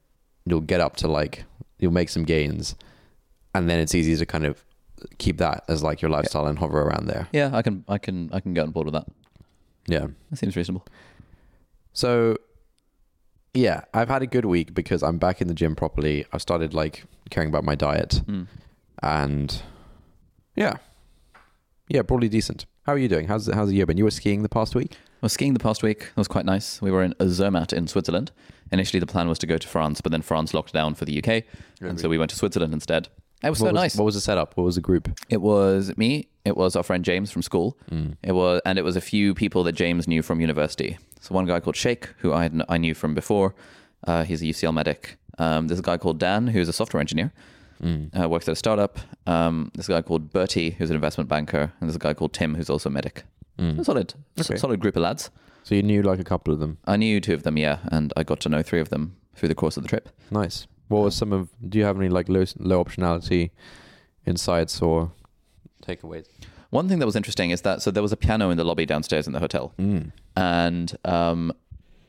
you'll 0.46 0.62
get 0.62 0.80
up 0.82 0.96
to 0.98 1.08
like 1.08 1.46
you'll 1.80 1.92
make 1.94 2.10
some 2.10 2.24
gains, 2.24 2.76
and 3.56 3.70
then 3.70 3.80
it's 3.80 3.94
easy 3.96 4.16
to 4.18 4.26
kind 4.26 4.46
of 4.46 4.64
keep 5.18 5.38
that 5.38 5.64
as 5.68 5.84
like 5.84 6.02
your 6.02 6.10
lifestyle 6.12 6.46
and 6.48 6.60
hover 6.60 6.82
around 6.82 7.08
there. 7.08 7.28
Yeah, 7.34 7.50
I 7.54 7.62
can 7.62 7.84
I 7.88 7.98
can 7.98 8.30
I 8.34 8.40
can 8.40 8.54
get 8.54 8.62
on 8.64 8.72
board 8.72 8.86
with 8.86 8.94
that. 8.94 9.08
Yeah. 9.88 10.08
That 10.30 10.38
seems 10.38 10.56
reasonable. 10.56 10.86
So, 11.92 12.38
yeah, 13.54 13.82
I've 13.94 14.08
had 14.10 14.22
a 14.22 14.28
good 14.28 14.46
week 14.46 14.74
because 14.74 15.04
I'm 15.04 15.18
back 15.18 15.42
in 15.42 15.48
the 15.48 15.54
gym 15.54 15.76
properly. 15.76 16.26
I've 16.32 16.42
started 16.42 16.74
like 16.74 17.04
caring 17.30 17.50
about 17.50 17.64
my 17.64 17.76
diet, 17.76 18.22
Mm. 18.26 18.48
and 19.02 19.62
yeah, 20.56 20.76
yeah, 21.90 22.02
probably 22.04 22.30
decent. 22.30 22.66
How 22.86 22.94
are 22.94 22.98
you 22.98 23.08
doing? 23.10 23.28
How's 23.28 23.48
how's 23.48 23.70
the 23.70 23.76
year 23.76 23.86
been? 23.86 23.98
You 23.98 24.06
were 24.06 24.12
skiing 24.12 24.42
the 24.44 24.50
past 24.50 24.74
week. 24.76 24.98
Was 25.24 25.32
skiing 25.34 25.54
the 25.54 25.60
past 25.60 25.82
week. 25.84 26.02
It 26.02 26.18
was 26.18 26.28
quite 26.28 26.44
nice. 26.46 26.82
We 26.82 26.92
were 26.92 27.02
in 27.02 27.16
Zermatt 27.30 27.72
in 27.72 27.88
Switzerland. 27.88 28.32
Initially, 28.74 29.00
the 29.00 29.06
plan 29.08 29.30
was 29.30 29.40
to 29.40 29.48
go 29.48 29.58
to 29.58 29.68
France, 29.68 30.02
but 30.02 30.12
then 30.12 30.22
France 30.22 30.54
locked 30.54 30.74
down 30.74 30.96
for 30.96 31.06
the 31.06 31.18
UK, 31.24 31.44
and 31.80 31.98
so 31.98 32.10
we 32.10 32.18
went 32.18 32.30
to 32.32 32.36
Switzerland 32.36 32.74
instead. 32.74 33.08
It 33.42 33.50
was 33.50 33.62
what 33.62 33.68
so 33.70 33.72
was, 33.74 33.82
nice. 33.82 33.96
What 33.96 34.04
was 34.06 34.16
the 34.16 34.22
setup? 34.22 34.58
What 34.58 34.64
was 34.66 34.76
the 34.76 34.82
group? 34.82 35.10
It 35.30 35.42
was 35.42 35.96
me. 35.98 36.28
It 36.44 36.58
was 36.58 36.76
our 36.76 36.84
friend 36.84 37.06
James 37.06 37.32
from 37.32 37.42
school. 37.42 37.78
Mm. 37.90 38.18
It 38.22 38.34
was, 38.34 38.62
and 38.66 38.78
it 38.78 38.82
was 38.84 38.98
a 38.98 39.02
few 39.02 39.34
people 39.34 39.64
that 39.64 39.74
James 39.74 40.10
knew 40.10 40.22
from 40.22 40.42
university. 40.42 40.98
So 41.22 41.34
one 41.34 41.46
guy 41.46 41.62
called 41.62 41.78
Sheikh, 41.78 42.10
who 42.18 42.34
I 42.34 42.44
had, 42.44 42.62
I 42.68 42.78
knew 42.78 42.94
from 42.94 43.14
before. 43.14 43.56
Uh, 44.06 44.24
he's 44.26 44.42
a 44.42 44.46
UCL 44.46 44.74
medic. 44.74 45.18
Um, 45.38 45.68
there's 45.68 45.80
a 45.80 45.84
guy 45.84 45.98
called 45.98 46.20
Dan, 46.20 46.48
who's 46.48 46.68
a 46.68 46.74
software 46.74 47.00
engineer, 47.00 47.32
Mm. 47.82 48.18
uh, 48.18 48.30
works 48.30 48.48
at 48.48 48.54
a 48.54 48.56
startup. 48.56 48.98
Um, 49.28 49.70
there's 49.74 49.90
a 49.90 49.94
guy 49.94 50.02
called 50.02 50.32
Bertie, 50.32 50.72
who's 50.72 50.90
an 50.90 50.96
investment 50.96 51.30
banker, 51.30 51.74
and 51.80 51.90
there's 51.90 51.96
a 51.98 52.00
guy 52.00 52.14
called 52.14 52.32
Tim, 52.34 52.56
who's 52.56 52.70
also 52.70 52.90
a 52.90 52.92
medic. 52.94 53.24
Mm. 53.60 53.86
Solid, 53.86 54.14
Okay. 54.40 54.56
solid 54.58 54.80
group 54.80 54.96
of 54.96 55.04
lads. 55.04 55.30
So 55.64 55.76
you 55.76 55.84
knew 55.84 56.02
like 56.02 56.20
a 56.20 56.24
couple 56.24 56.54
of 56.54 56.60
them. 56.60 56.78
I 56.86 56.98
knew 56.98 57.22
two 57.22 57.34
of 57.34 57.44
them, 57.44 57.58
yeah, 57.58 57.80
and 57.86 58.12
I 58.18 58.24
got 58.24 58.40
to 58.42 58.50
know 58.50 58.62
three 58.64 58.80
of 58.82 58.90
them 58.90 59.16
through 59.36 59.50
the 59.50 59.56
course 59.56 59.78
of 59.78 59.84
the 59.84 59.90
trip. 59.90 60.10
Nice. 60.32 60.68
What 60.90 61.04
was 61.04 61.16
some 61.16 61.32
of? 61.32 61.50
Do 61.68 61.78
you 61.78 61.86
have 61.86 61.98
any 61.98 62.10
like 62.10 62.28
low 62.30 62.44
low 62.60 62.84
optionality 62.84 63.52
insights 64.26 64.82
or 64.82 65.12
takeaways? 65.86 66.26
One 66.70 66.90
thing 66.90 67.00
that 67.00 67.06
was 67.06 67.16
interesting 67.16 67.52
is 67.52 67.62
that 67.62 67.82
so 67.82 67.92
there 67.92 68.04
was 68.04 68.12
a 68.12 68.18
piano 68.18 68.50
in 68.50 68.58
the 68.58 68.64
lobby 68.64 68.86
downstairs 68.86 69.28
in 69.28 69.34
the 69.34 69.40
hotel, 69.40 69.74
Mm. 69.78 70.12
and 70.36 70.98
um, 71.06 71.54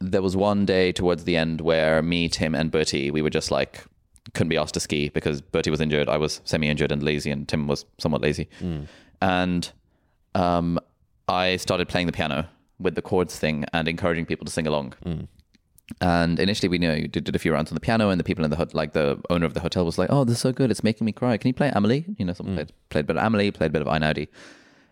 there 0.01 0.23
was 0.23 0.37
one 0.37 0.65
day 0.67 0.91
towards 0.93 1.25
the 1.25 1.37
end 1.37 1.61
where 1.61 2.03
me, 2.03 2.29
Tim, 2.29 2.55
and 2.55 2.71
Bertie 2.71 3.11
we 3.11 3.23
were 3.23 3.31
just 3.31 3.51
like 3.51 3.85
couldn't 4.33 4.49
be 4.49 4.57
asked 4.57 4.75
to 4.75 4.81
ski 4.81 5.11
because 5.11 5.41
Bertie 5.43 5.71
was 5.71 5.81
injured, 5.83 6.09
I 6.09 6.17
was 6.17 6.41
semi-injured 6.45 6.91
and 6.91 7.03
lazy, 7.03 7.31
and 7.31 7.47
Tim 7.47 7.67
was 7.69 7.85
somewhat 7.99 8.23
lazy. 8.23 8.49
And 9.21 9.71
um, 10.35 10.81
I 11.29 11.57
started 11.57 11.89
playing 11.89 12.07
the 12.07 12.13
piano 12.13 12.49
with 12.79 12.95
the 12.95 13.03
chords 13.03 13.39
thing 13.39 13.65
and 13.73 13.89
encouraging 13.89 14.27
people 14.27 14.45
to 14.45 14.53
sing 14.53 14.67
along. 14.67 14.95
And 16.01 16.39
initially, 16.39 16.69
we 16.69 16.79
you 16.79 16.89
know 16.89 17.01
did, 17.07 17.25
did 17.25 17.37
a 17.37 17.39
few 17.39 17.53
rounds 17.53 17.71
on 17.71 17.75
the 17.75 17.81
piano, 17.81 18.09
and 18.09 18.19
the 18.19 18.25
people 18.25 18.45
in 18.45 18.51
the 18.51 18.57
hot- 18.57 18.75
like 18.75 18.93
the 18.95 19.21
owner 19.29 19.45
of 19.45 19.53
the 19.53 19.61
hotel 19.61 19.85
was 19.85 19.99
like, 19.99 20.11
"Oh, 20.11 20.25
this 20.25 20.37
is 20.37 20.41
so 20.41 20.51
good, 20.51 20.71
it's 20.71 20.83
making 20.83 21.05
me 21.05 21.13
cry. 21.13 21.37
Can 21.37 21.49
you 21.49 21.55
play 21.55 21.71
Amelie?" 21.75 22.07
You 22.17 22.25
know, 22.25 22.33
someone 22.33 22.55
mm. 22.55 22.57
played, 22.57 22.73
played 22.89 23.05
a 23.05 23.07
bit 23.09 23.17
of 23.17 23.25
Amelie, 23.25 23.51
played 23.51 23.71
a 23.71 23.73
bit 23.73 23.83
of 23.83 23.89
Einaudi. 23.89 24.29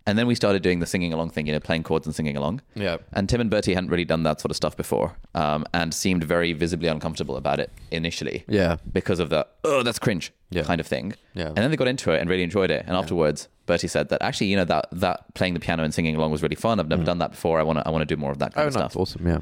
And 0.06 0.18
then 0.18 0.26
we 0.26 0.34
started 0.34 0.62
doing 0.62 0.80
the 0.80 0.86
singing 0.86 1.12
along 1.12 1.30
thing, 1.30 1.46
you 1.46 1.52
know, 1.52 1.60
playing 1.60 1.84
chords 1.84 2.06
and 2.06 2.14
singing 2.14 2.36
along. 2.36 2.60
Yeah. 2.74 2.96
And 3.12 3.28
Tim 3.28 3.40
and 3.40 3.48
Bertie 3.48 3.74
hadn't 3.74 3.90
really 3.90 4.04
done 4.04 4.24
that 4.24 4.40
sort 4.40 4.50
of 4.50 4.56
stuff 4.56 4.76
before, 4.76 5.16
um, 5.34 5.64
and 5.72 5.94
seemed 5.94 6.24
very 6.24 6.52
visibly 6.52 6.88
uncomfortable 6.88 7.36
about 7.36 7.60
it 7.60 7.70
initially. 7.92 8.44
Yeah. 8.48 8.78
Because 8.92 9.20
of 9.20 9.30
the 9.30 9.46
oh, 9.64 9.82
that's 9.84 10.00
cringe 10.00 10.32
Yeah. 10.50 10.62
kind 10.64 10.80
of 10.80 10.86
thing. 10.88 11.14
Yeah. 11.34 11.46
And 11.48 11.56
then 11.58 11.70
they 11.70 11.76
got 11.76 11.86
into 11.86 12.10
it 12.10 12.20
and 12.20 12.28
really 12.28 12.42
enjoyed 12.42 12.70
it. 12.72 12.84
And 12.86 12.96
afterwards, 12.96 13.48
Bertie 13.66 13.86
said 13.86 14.08
that 14.08 14.20
actually, 14.22 14.48
you 14.48 14.56
know, 14.56 14.64
that 14.64 14.88
that 14.90 15.32
playing 15.34 15.54
the 15.54 15.60
piano 15.60 15.84
and 15.84 15.94
singing 15.94 16.16
along 16.16 16.32
was 16.32 16.42
really 16.42 16.56
fun. 16.56 16.80
I've 16.80 16.88
never 16.88 17.04
done 17.04 17.18
that 17.18 17.30
before. 17.30 17.60
I 17.60 17.62
want 17.62 17.78
to 17.78 17.86
I 17.86 17.90
want 17.90 18.02
to 18.02 18.12
do 18.14 18.18
more 18.20 18.32
of 18.32 18.38
that 18.40 18.54
kind 18.54 18.64
Oh, 18.64 18.68
of 18.68 18.74
no, 18.74 18.80
stuff 18.80 18.92
that's 18.94 18.96
awesome. 18.96 19.26
Yeah. 19.26 19.38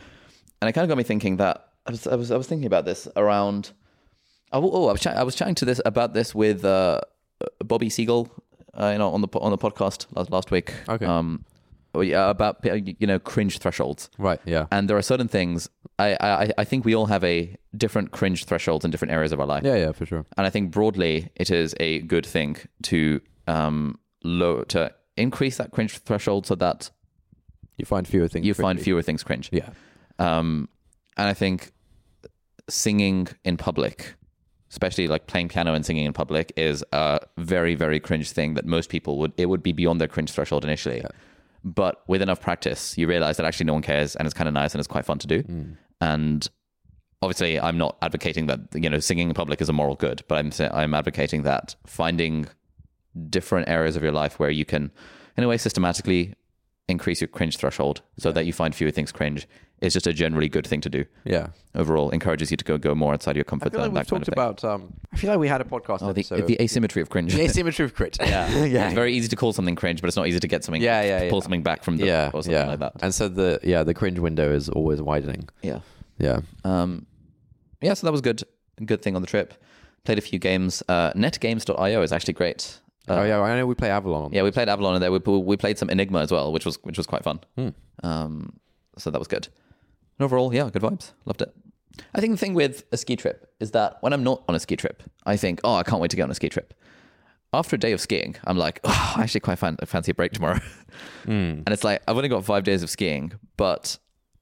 and 0.61 0.69
it 0.69 0.73
kind 0.75 0.85
of 0.85 0.89
got 0.91 0.99
me 0.99 1.05
thinking 1.05 1.39
that 1.39 1.69
I 1.87 1.91
was 1.93 2.07
I 2.07 2.17
was, 2.17 2.31
I 2.31 2.37
was 2.37 2.47
thinking 2.47 2.67
about 2.67 2.85
this 2.85 3.09
around. 3.17 3.71
Oh, 4.53 4.69
oh 4.71 4.89
I 4.89 4.93
was 4.93 5.01
chat, 5.01 5.17
I 5.17 5.23
was 5.23 5.35
chatting 5.37 5.55
to 5.57 5.65
this 5.65 5.81
about 5.87 6.13
this 6.13 6.35
with 6.35 6.65
uh, 6.67 7.01
Bobby 7.65 7.89
Siegel, 7.89 8.29
uh, 8.81 8.91
you 8.93 8.99
know, 8.99 9.11
on 9.13 9.21
the 9.21 9.29
on 9.39 9.51
the 9.51 9.59
podcast 9.59 10.07
last, 10.17 10.31
last 10.31 10.51
week. 10.51 10.73
Okay. 10.89 11.07
Um, 11.07 11.45
yeah, 11.95 12.31
about 12.31 12.65
you 12.65 13.07
know 13.07 13.19
cringe 13.19 13.59
thresholds, 13.59 14.09
Right. 14.17 14.41
Yeah. 14.45 14.67
and 14.71 14.89
there 14.89 14.97
are 14.97 15.03
certain 15.03 15.27
things 15.29 15.69
I 15.99 16.17
I 16.21 16.51
I 16.59 16.65
think 16.65 16.85
we 16.85 16.95
all 16.95 17.07
have 17.07 17.25
a 17.25 17.57
different 17.77 18.13
cringe 18.13 18.45
thresholds 18.45 18.85
in 18.85 18.91
different 18.93 19.13
areas 19.13 19.33
of 19.33 19.41
our 19.41 19.47
life. 19.47 19.65
Yeah. 19.65 19.77
Yeah. 19.77 19.93
For 19.93 20.07
sure. 20.07 20.25
And 20.37 20.47
I 20.47 20.51
think 20.51 20.71
broadly, 20.71 21.31
it 21.35 21.51
is 21.51 21.75
a 21.81 21.99
good 22.03 22.25
thing 22.27 22.57
to 22.85 23.21
um 23.49 23.99
low 24.23 24.63
to 24.65 24.93
increase 25.17 25.57
that 25.57 25.73
cringe 25.73 25.99
threshold 25.99 26.47
so 26.47 26.55
that 26.55 26.91
You 27.77 27.85
find 27.87 28.07
fewer 28.07 28.29
things. 28.29 28.47
you 28.47 28.55
find 28.55 28.81
fewer 28.81 29.03
things 29.03 29.25
cringe. 29.25 29.49
Yeah. 29.53 29.71
Um, 30.21 30.69
and 31.17 31.29
I 31.29 31.35
think 31.35 31.73
singing 32.69 33.29
in 33.45 33.57
public, 33.57 34.15
especially 34.71 35.09
like 35.09 35.27
playing 35.27 35.49
piano 35.49 35.75
and 35.75 35.85
singing 35.85 36.05
in 36.05 36.13
public, 36.13 36.53
is 36.57 36.85
a 36.93 37.21
very, 37.39 37.75
very 37.75 37.99
cringe 38.01 38.31
thing 38.31 38.55
that 38.55 38.67
most 38.67 38.89
people 38.89 39.19
would, 39.19 39.33
it 39.37 39.47
would 39.47 39.63
be 39.63 39.73
beyond 39.73 40.01
their 40.01 40.09
cringe 40.09 40.31
threshold 40.31 40.65
initially. 40.65 41.03
But 41.65 42.03
with 42.07 42.23
enough 42.23 42.41
practice, 42.41 42.97
you 42.97 43.07
realize 43.07 43.37
that 43.37 43.47
actually 43.47 43.67
no 43.67 43.75
one 43.75 43.83
cares 43.83 44.17
and 44.17 44.27
it's 44.27 44.35
kind 44.35 44.49
of 44.49 44.55
nice 44.55 44.73
and 44.73 44.81
it's 44.81 44.89
quite 44.89 45.05
fun 45.05 45.19
to 45.19 45.27
do. 45.27 45.43
Mm. 45.43 45.77
And 46.01 46.49
obviously, 47.21 47.61
I'm 47.61 47.77
not 47.77 47.99
advocating 48.01 48.47
that, 48.47 48.61
you 48.75 48.89
know, 48.89 49.01
singing 49.01 49.29
in 49.29 49.35
public 49.35 49.61
is 49.61 49.69
a 49.69 49.73
moral 49.73 49.97
good, 49.97 50.23
but 50.29 50.39
I'm, 50.39 50.53
I'm 50.73 50.95
advocating 50.95 51.43
that 51.43 51.75
finding 51.87 52.49
different 53.29 53.69
areas 53.69 53.97
of 53.97 54.03
your 54.03 54.13
life 54.13 54.39
where 54.39 54.51
you 54.51 54.65
can, 54.65 54.91
in 55.37 55.45
a 55.45 55.49
way, 55.49 55.59
systematically 55.59 56.35
increase 56.89 57.21
your 57.21 57.29
cringe 57.29 57.57
threshold 57.57 58.03
so 58.19 58.33
that 58.33 58.47
you 58.47 58.53
find 58.53 58.75
fewer 58.75 58.91
things 58.91 59.13
cringe 59.13 59.47
is 59.81 59.95
just 59.95 60.07
a 60.07 60.13
generally 60.13 60.49
good 60.49 60.67
thing 60.67 60.81
to 60.83 60.91
do. 60.91 61.05
Yeah. 61.25 61.49
Overall, 61.75 62.11
encourages 62.11 62.51
you 62.51 62.57
to 62.57 62.65
go 62.65 62.77
go 62.79 62.95
more 62.95 63.13
outside 63.13 63.37
your 63.37 63.45
I 63.47 63.51
comfort 63.51 63.73
feel 63.73 63.81
zone. 63.81 63.95
like 63.95 64.11
we've 64.11 64.19
talked 64.19 64.29
about. 64.29 64.65
Um, 64.65 64.93
I 65.13 65.17
feel 65.17 65.31
like 65.31 65.39
we 65.39 65.49
had 65.49 65.61
a 65.61 65.65
podcast 65.65 66.03
oh, 66.03 66.13
the, 66.13 66.21
episode. 66.21 66.47
the 66.47 66.61
asymmetry 66.61 67.01
of 67.01 67.09
cringe. 67.09 67.35
the 67.35 67.43
asymmetry 67.43 67.85
of 67.85 67.95
crit. 67.95 68.19
yeah, 68.21 68.65
yeah. 68.65 68.87
It's 68.87 68.95
very 68.95 69.15
easy 69.15 69.29
to 69.29 69.37
call 69.37 69.53
something 69.53 69.77
cringe, 69.77 70.01
but 70.01 70.09
it's 70.09 70.17
not 70.17 70.27
easy 70.27 70.41
to 70.41 70.49
get 70.49 70.65
something. 70.65 70.83
Yeah, 70.83 71.03
yeah, 71.03 71.21
to 71.21 71.31
pull 71.31 71.39
yeah. 71.39 71.43
something 71.43 71.63
back 71.63 71.83
from 71.83 71.97
the 71.97 72.07
yeah, 72.07 72.31
or 72.35 72.43
something 72.43 72.53
yeah. 72.53 72.67
like 72.67 72.81
that. 72.81 72.93
And 73.01 73.15
so 73.15 73.29
the 73.29 73.61
yeah 73.63 73.83
the 73.83 73.95
cringe 73.95 74.19
window 74.19 74.53
is 74.53 74.69
always 74.69 75.01
widening. 75.01 75.49
Yeah. 75.63 75.81
Yeah. 76.19 76.41
Um, 76.65 77.07
yeah, 77.81 77.95
so 77.95 78.07
that 78.07 78.13
was 78.13 78.21
good. 78.21 78.43
Good 78.85 79.03
thing 79.03 79.17
on 79.17 79.23
the 79.23 79.29
trip. 79.29 79.55
Played 80.05 80.19
a 80.19 80.23
few 80.23 80.39
games. 80.39 80.83
Uh, 80.89 81.13
netgames.io 81.13 82.03
is 82.03 82.13
actually 82.13 82.35
great. 82.35 82.81
Uh, 83.09 83.15
oh 83.15 83.25
yeah, 83.25 83.41
I 83.41 83.57
know 83.57 83.67
we 83.67 83.75
play 83.75 83.91
Avalon. 83.91 84.33
Yeah, 84.33 84.43
we 84.43 84.51
played 84.51 84.69
Avalon 84.69 84.95
and 84.95 85.03
there. 85.03 85.11
We, 85.11 85.19
we 85.19 85.57
played 85.57 85.79
some 85.79 85.91
Enigma 85.91 86.21
as 86.21 86.31
well, 86.31 86.53
which 86.53 86.65
was 86.65 86.77
which 86.83 86.97
was 86.97 87.07
quite 87.07 87.25
fun. 87.25 87.41
Hmm. 87.57 87.69
Um, 88.03 88.61
so 88.99 89.11
that 89.11 89.19
was 89.19 89.29
good. 89.29 89.49
And 90.21 90.27
overall, 90.27 90.53
yeah, 90.53 90.69
good 90.69 90.83
vibes. 90.83 91.13
Loved 91.25 91.41
it. 91.41 91.51
I 92.15 92.21
think 92.21 92.35
the 92.35 92.37
thing 92.37 92.53
with 92.53 92.85
a 92.93 92.99
ski 92.99 93.17
trip 93.17 93.55
is 93.59 93.71
that 93.71 93.97
when 94.03 94.13
I'm 94.13 94.23
not 94.23 94.45
on 94.51 94.55
a 94.55 94.61
ski 94.61 94.77
trip, 94.77 95.03
I 95.25 95.39
think, 95.39 95.63
oh, 95.65 95.77
I 95.77 95.83
can't 95.83 95.99
wait 95.99 96.11
to 96.11 96.17
go 96.19 96.25
on 96.25 96.31
a 96.31 96.35
ski 96.35 96.51
trip. 96.51 96.75
After 97.55 97.77
a 97.77 97.79
day 97.79 97.93
of 97.93 98.03
skiing, 98.03 98.37
I'm 98.45 98.59
like, 98.59 98.81
oh, 98.85 99.15
I 99.17 99.23
actually 99.23 99.41
quite 99.41 99.59
fan- 99.59 99.79
fancy 99.87 100.11
a 100.11 100.15
break 100.15 100.33
tomorrow. 100.33 100.61
Hmm. 101.25 101.63
And 101.65 101.69
it's 101.69 101.85
like 101.85 102.03
I've 102.09 102.17
only 102.17 102.29
got 102.29 102.45
five 102.45 102.65
days 102.65 102.83
of 102.83 102.91
skiing, 102.91 103.33
but 103.57 103.97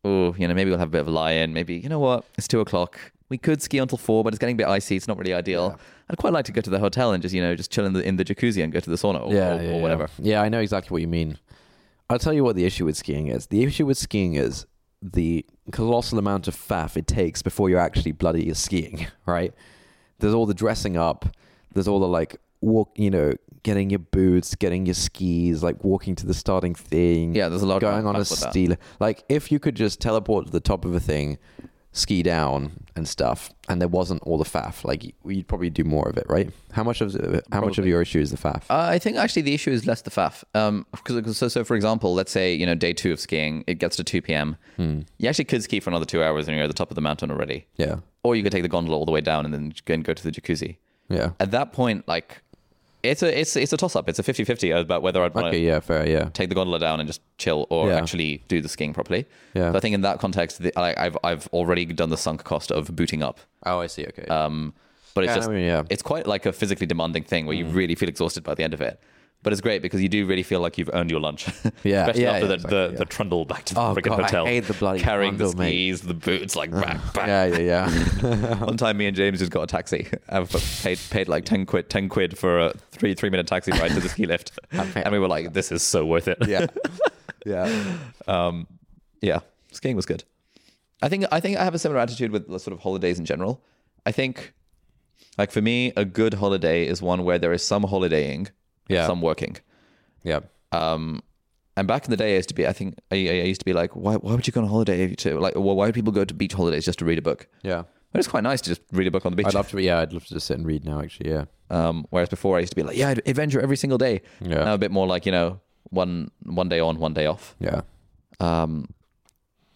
oh, 0.05 0.35
you 0.39 0.49
know, 0.49 0.55
maybe 0.55 0.71
we'll 0.71 0.79
have 0.79 0.89
a 0.89 0.91
bit 0.91 1.01
of 1.03 1.09
a 1.09 1.11
lie-in. 1.11 1.53
Maybe 1.53 1.75
you 1.75 1.89
know 1.89 1.99
what? 1.99 2.25
It's 2.39 2.49
two 2.49 2.61
o'clock. 2.61 2.99
We 3.29 3.37
could 3.37 3.61
ski 3.61 3.79
until 3.79 3.99
four, 3.99 4.25
but 4.25 4.33
it's 4.33 4.39
getting 4.39 4.55
a 4.55 4.57
bit 4.57 4.67
icy. 4.67 4.97
It's 4.97 5.07
not 5.07 5.19
really 5.19 5.35
ideal. 5.35 5.79
I'd 6.09 6.17
quite 6.17 6.33
like 6.33 6.47
to 6.47 6.53
go 6.53 6.61
to 6.61 6.71
the 6.71 6.79
hotel 6.79 7.13
and 7.13 7.23
just 7.23 7.35
you 7.35 7.43
know 7.43 7.55
just 7.55 7.71
chill 7.71 7.85
in 7.85 7.93
the 7.93 8.03
in 8.03 8.17
the 8.17 8.25
jacuzzi 8.25 8.65
and 8.65 8.73
go 8.73 8.81
to 8.81 8.91
the 8.91 8.97
sauna 8.97 9.27
or, 9.27 9.35
yeah, 9.35 9.57
or, 9.57 9.63
yeah, 9.63 9.69
or 9.69 9.75
yeah. 9.75 9.83
whatever. 9.83 10.09
Yeah, 10.19 10.41
I 10.43 10.49
know 10.49 10.61
exactly 10.61 10.93
what 10.93 11.03
you 11.03 11.09
mean. 11.09 11.39
I'll 12.09 12.19
tell 12.19 12.33
you 12.33 12.43
what 12.43 12.57
the 12.57 12.65
issue 12.65 12.87
with 12.87 12.97
skiing 12.97 13.27
is. 13.27 13.49
The 13.49 13.63
issue 13.63 13.85
with 13.85 13.99
skiing 13.99 14.35
is 14.35 14.67
the 15.03 15.45
colossal 15.71 16.19
amount 16.19 16.49
of 16.49 16.57
faff 16.57 16.97
it 16.97 17.07
takes 17.07 17.43
before 17.43 17.71
you're 17.71 17.79
actually 17.79 18.13
bloody 18.13 18.53
skiing, 18.55 19.07
right? 19.27 19.53
There's 20.19 20.35
all 20.35 20.47
the 20.47 20.55
dressing 20.55 20.97
up. 20.97 21.27
There's 21.73 21.89
all 21.89 22.01
the 22.01 22.09
like 22.09 22.41
walk, 22.61 22.91
you 22.97 23.11
know, 23.11 23.35
getting 23.63 23.91
your 23.91 23.99
boots, 23.99 24.55
getting 24.55 24.87
your 24.87 24.95
skis, 24.95 25.63
like 25.63 25.83
walking 25.85 26.15
to 26.17 26.27
the 26.27 26.35
starting 26.35 26.75
thing. 26.75 27.35
Yeah, 27.35 27.49
there's 27.49 27.63
a 27.63 27.67
lot 27.67 27.81
going 27.81 28.07
on 28.07 28.17
a 28.17 28.25
steel. 28.25 28.77
Like 29.01 29.25
if 29.29 29.53
you 29.53 29.59
could 29.59 29.75
just 29.75 30.01
teleport 30.01 30.47
to 30.47 30.53
the 30.53 30.61
top 30.61 30.85
of 30.85 30.95
a 30.95 31.01
thing, 31.01 31.39
ski 31.93 32.23
down 32.23 32.85
and 32.95 33.09
stuff, 33.09 33.51
and 33.69 33.81
there 33.81 33.89
wasn't 33.89 34.23
all 34.23 34.39
the 34.39 34.45
faff, 34.45 34.85
like 34.85 35.05
you'd 35.25 35.49
probably 35.49 35.71
do 35.71 35.85
more 35.85 36.09
of 36.09 36.17
it, 36.17 36.27
right? 36.29 36.51
How 36.73 36.85
much 36.85 37.01
of 37.01 37.15
how 37.53 37.61
much 37.61 37.79
of 37.79 37.87
your 37.87 38.03
issue 38.03 38.21
is 38.21 38.31
the 38.31 38.37
faff? 38.37 38.63
Uh, 38.71 38.87
I 38.91 38.99
think 38.99 39.17
actually 39.17 39.43
the 39.43 39.55
issue 39.55 39.71
is 39.71 39.87
less 39.87 40.03
the 40.03 40.11
faff. 40.11 40.45
Um, 40.55 40.87
because 40.93 41.37
so, 41.37 41.49
so 41.49 41.65
for 41.65 41.75
example, 41.77 42.15
let's 42.15 42.31
say 42.33 42.55
you 42.55 42.67
know 42.67 42.75
day 42.75 42.93
two 42.93 43.13
of 43.13 43.21
skiing, 43.21 43.65
it 43.67 43.75
gets 43.79 43.97
to 43.97 44.05
two 44.05 44.21
p.m. 44.23 44.57
Hmm. 44.77 45.01
You 45.19 45.29
actually 45.29 45.47
could 45.47 45.63
ski 45.63 45.81
for 45.81 45.91
another 45.91 46.05
two 46.07 46.23
hours 46.23 46.47
and 46.47 46.57
you're 46.57 46.65
at 46.65 46.69
the 46.69 46.75
top 46.75 46.91
of 46.91 46.95
the 46.95 47.01
mountain 47.01 47.31
already. 47.31 47.67
yeah, 47.77 47.97
Or 48.23 48.37
you 48.37 48.43
could 48.43 48.53
take 48.53 48.63
the 48.63 48.69
gondola 48.69 48.97
all 48.99 49.07
the 49.07 49.13
way 49.13 49.21
down 49.21 49.45
and 49.45 49.55
then 49.55 49.73
go 49.85 49.95
and 49.95 50.05
go 50.05 50.13
to 50.15 50.23
the 50.23 50.31
jacuzzi. 50.31 50.77
yeah. 51.09 51.31
At 51.41 51.51
that 51.53 51.73
point, 51.73 52.07
like 52.07 52.43
it's 53.03 53.23
a 53.23 53.41
it's 53.41 53.57
it's 53.57 53.73
a 53.73 53.77
toss 53.77 53.95
up. 53.97 54.09
It's 54.09 54.19
a 54.19 54.23
50-50 54.23 54.81
about 54.81 55.03
whether 55.03 55.23
I'd 55.23 55.35
want 55.35 55.45
to 55.47 55.49
Okay, 55.49 55.65
yeah, 55.65 55.81
fair, 55.81 56.07
yeah. 56.09 56.31
take 56.33 56.49
the 56.49 56.55
gondola 56.55 56.79
down 56.79 57.01
and 57.01 57.07
just 57.07 57.21
chill 57.39 57.67
or 57.71 57.89
Yeah. 57.89 57.97
actually 57.97 58.43
do 58.49 58.61
the 58.61 58.69
skiing 58.69 58.93
properly. 58.93 59.27
Yeah. 59.55 59.73
So 59.73 59.79
I 59.79 59.81
think 59.81 59.95
in 59.95 60.01
that 60.03 60.19
context, 60.19 60.63
the, 60.63 60.77
I, 60.79 61.07
I've 61.07 61.17
I've 61.23 61.47
already 61.49 61.85
done 61.87 62.11
the 62.11 62.17
sunk 62.17 62.45
cost 62.45 62.71
of 62.73 62.95
booting 62.97 63.23
up. 63.23 63.39
Oh, 63.67 63.79
I 63.81 63.87
see. 63.87 64.07
Okay. 64.07 64.27
Um, 64.27 64.75
but 65.15 65.25
it's 65.25 65.31
Yeah, 65.31 65.35
I 65.35 65.39
just 65.39 65.51
mean, 65.51 65.65
yeah. 65.65 65.83
it's 65.91 66.03
quite 66.03 66.27
like 66.27 66.47
a 66.47 66.53
physically 66.53 66.87
demanding 66.87 67.25
thing 67.25 67.47
where 67.47 67.57
you 67.57 67.67
really 67.67 67.95
feel 67.95 68.09
exhausted 68.09 68.45
by 68.45 68.55
the 68.55 68.63
end 68.65 68.75
of 68.75 68.81
it. 68.81 69.01
But 69.45 69.53
it's 69.53 69.63
great 69.63 69.83
because 69.83 70.03
you 70.03 70.09
do 70.09 70.27
really 70.27 70.43
feel 70.43 70.59
like 70.61 70.79
you've 70.79 70.91
earned 70.93 71.11
your 71.11 71.21
lunch. 71.21 71.47
Yeah, 71.85 72.01
Especially 72.03 72.23
yeah, 72.23 72.31
after 72.33 72.41
yeah, 72.45 72.49
the, 72.49 72.55
exactly, 72.55 72.77
the, 72.77 72.89
yeah. 72.93 72.99
the 72.99 73.05
trundle 73.05 73.45
back 73.45 73.65
to 73.67 73.75
the 73.75 73.81
Oh, 73.81 73.95
freaking 73.95 74.03
God, 74.05 74.21
I 74.21 74.23
hotel. 74.25 74.47
hate 74.47 74.65
the 74.65 74.75
bloody 74.75 75.01
carrying 75.01 75.37
the 75.37 75.45
trundle, 75.45 75.59
mate. 75.61 75.71
skis, 75.71 76.01
the 76.03 76.15
boots, 76.15 76.57
like 76.57 76.73
back, 76.73 77.13
back. 77.15 77.27
yeah, 77.29 77.45
yeah, 77.47 77.89
yeah. 78.21 78.55
One 78.65 78.77
time, 78.77 78.97
me 78.97 79.07
and 79.07 79.17
James 79.17 79.39
just 79.39 79.53
got 79.53 79.63
a 79.63 79.67
taxi. 79.69 80.09
I've 80.29 80.51
paid 80.83 80.99
paid 81.11 81.29
like 81.29 81.45
ten 81.45 81.67
quid, 81.67 81.89
ten 81.89 82.09
quid 82.09 82.37
for 82.37 82.59
a 82.59 82.73
three 82.91 83.15
three 83.15 83.31
minute 83.31 83.47
taxi 83.47 83.71
ride 83.73 83.93
to 83.93 84.01
the 84.01 84.09
ski 84.09 84.27
lift, 84.27 84.59
and 84.73 85.13
we 85.13 85.21
were 85.21 85.29
like, 85.29 85.53
"This 85.53 85.71
is 85.71 85.83
so 85.85 86.05
worth 86.05 86.27
it." 86.27 86.39
yeah, 86.49 86.67
yeah. 87.47 87.97
um, 88.27 88.67
yeah, 89.21 89.39
skiing 89.73 89.95
was 89.97 90.05
good. 90.07 90.25
I 91.01 91.09
think 91.09 91.27
I 91.31 91.39
think 91.39 91.59
I 91.59 91.65
have 91.65 91.75
a 91.75 91.79
similar 91.79 92.01
attitude 92.01 92.33
with 92.33 92.49
sort 92.61 92.73
of 92.73 92.81
holidays 92.81 93.19
in 93.21 93.25
general. 93.25 93.63
I 94.05 94.11
think, 94.11 94.53
like 95.39 95.53
for 95.53 95.63
me, 95.63 95.93
a 95.97 96.05
good 96.05 96.35
holiday 96.35 96.87
is 96.87 97.01
one 97.01 97.23
where 97.25 97.39
there 97.39 97.53
is 97.53 97.65
some 97.65 97.85
holidaying, 97.85 98.49
Yeah. 98.89 99.07
some 99.07 99.21
working. 99.21 99.57
Yeah. 100.25 100.41
Um, 100.73 101.23
and 101.77 101.87
back 101.87 102.05
in 102.05 102.11
the 102.11 102.17
day, 102.17 102.33
I 102.33 102.37
used 102.37 102.49
to 102.49 102.55
be. 102.55 102.67
I 102.67 102.73
think 102.73 102.99
I, 103.13 103.17
I 103.17 103.45
used 103.45 103.61
to 103.61 103.65
be 103.65 103.73
like, 103.73 103.95
why 103.95 104.17
why 104.17 104.35
would 104.35 104.47
you 104.47 104.53
go 104.53 104.61
on 104.61 104.67
a 104.67 104.69
holiday 104.69 105.15
to 105.15 105.39
like? 105.39 105.55
Well, 105.55 105.77
why 105.77 105.87
do 105.87 105.93
people 105.93 106.13
go 106.13 106.25
to 106.25 106.35
beach 106.35 106.53
holidays 106.55 106.85
just 106.85 106.99
to 106.99 107.05
read 107.05 107.19
a 107.19 107.23
book? 107.23 107.47
Yeah. 107.63 107.85
But 108.13 108.19
it's 108.19 108.29
quite 108.29 108.43
nice 108.43 108.61
to 108.63 108.71
just 108.71 108.81
read 108.91 109.07
a 109.07 109.11
book 109.11 109.27
on 109.27 109.33
the 109.33 109.37
beach. 109.37 109.47
I'd 109.47 109.55
love 109.55 109.71
to. 109.71 109.81
Yeah, 109.81 110.01
I'd 110.01 110.13
love 110.13 110.25
to 110.27 110.35
just 110.35 110.47
sit 110.47 110.57
and 110.57 110.67
read 110.67 110.85
now. 110.85 111.01
Actually, 111.01 111.31
yeah. 111.31 111.45
Um, 111.71 112.07
whereas 112.11 112.29
before 112.29 112.57
I 112.57 112.61
used 112.61 112.73
to 112.73 112.77
be 112.77 112.83
like, 112.83 112.97
yeah, 112.97 113.11
adventure 113.11 113.61
every 113.61 113.77
single 113.77 113.99
day. 113.99 114.23
Yeah. 114.41 114.65
Now 114.65 114.75
a 114.75 114.79
bit 114.79 114.91
more 114.91 115.07
like 115.07 115.25
you 115.27 115.33
know, 115.33 115.61
one 115.91 116.31
one 116.43 116.69
day 116.69 116.81
on, 116.81 116.99
one 116.99 117.15
day 117.15 117.27
off. 117.27 117.55
Yeah. 117.61 117.83
Um, 118.41 118.89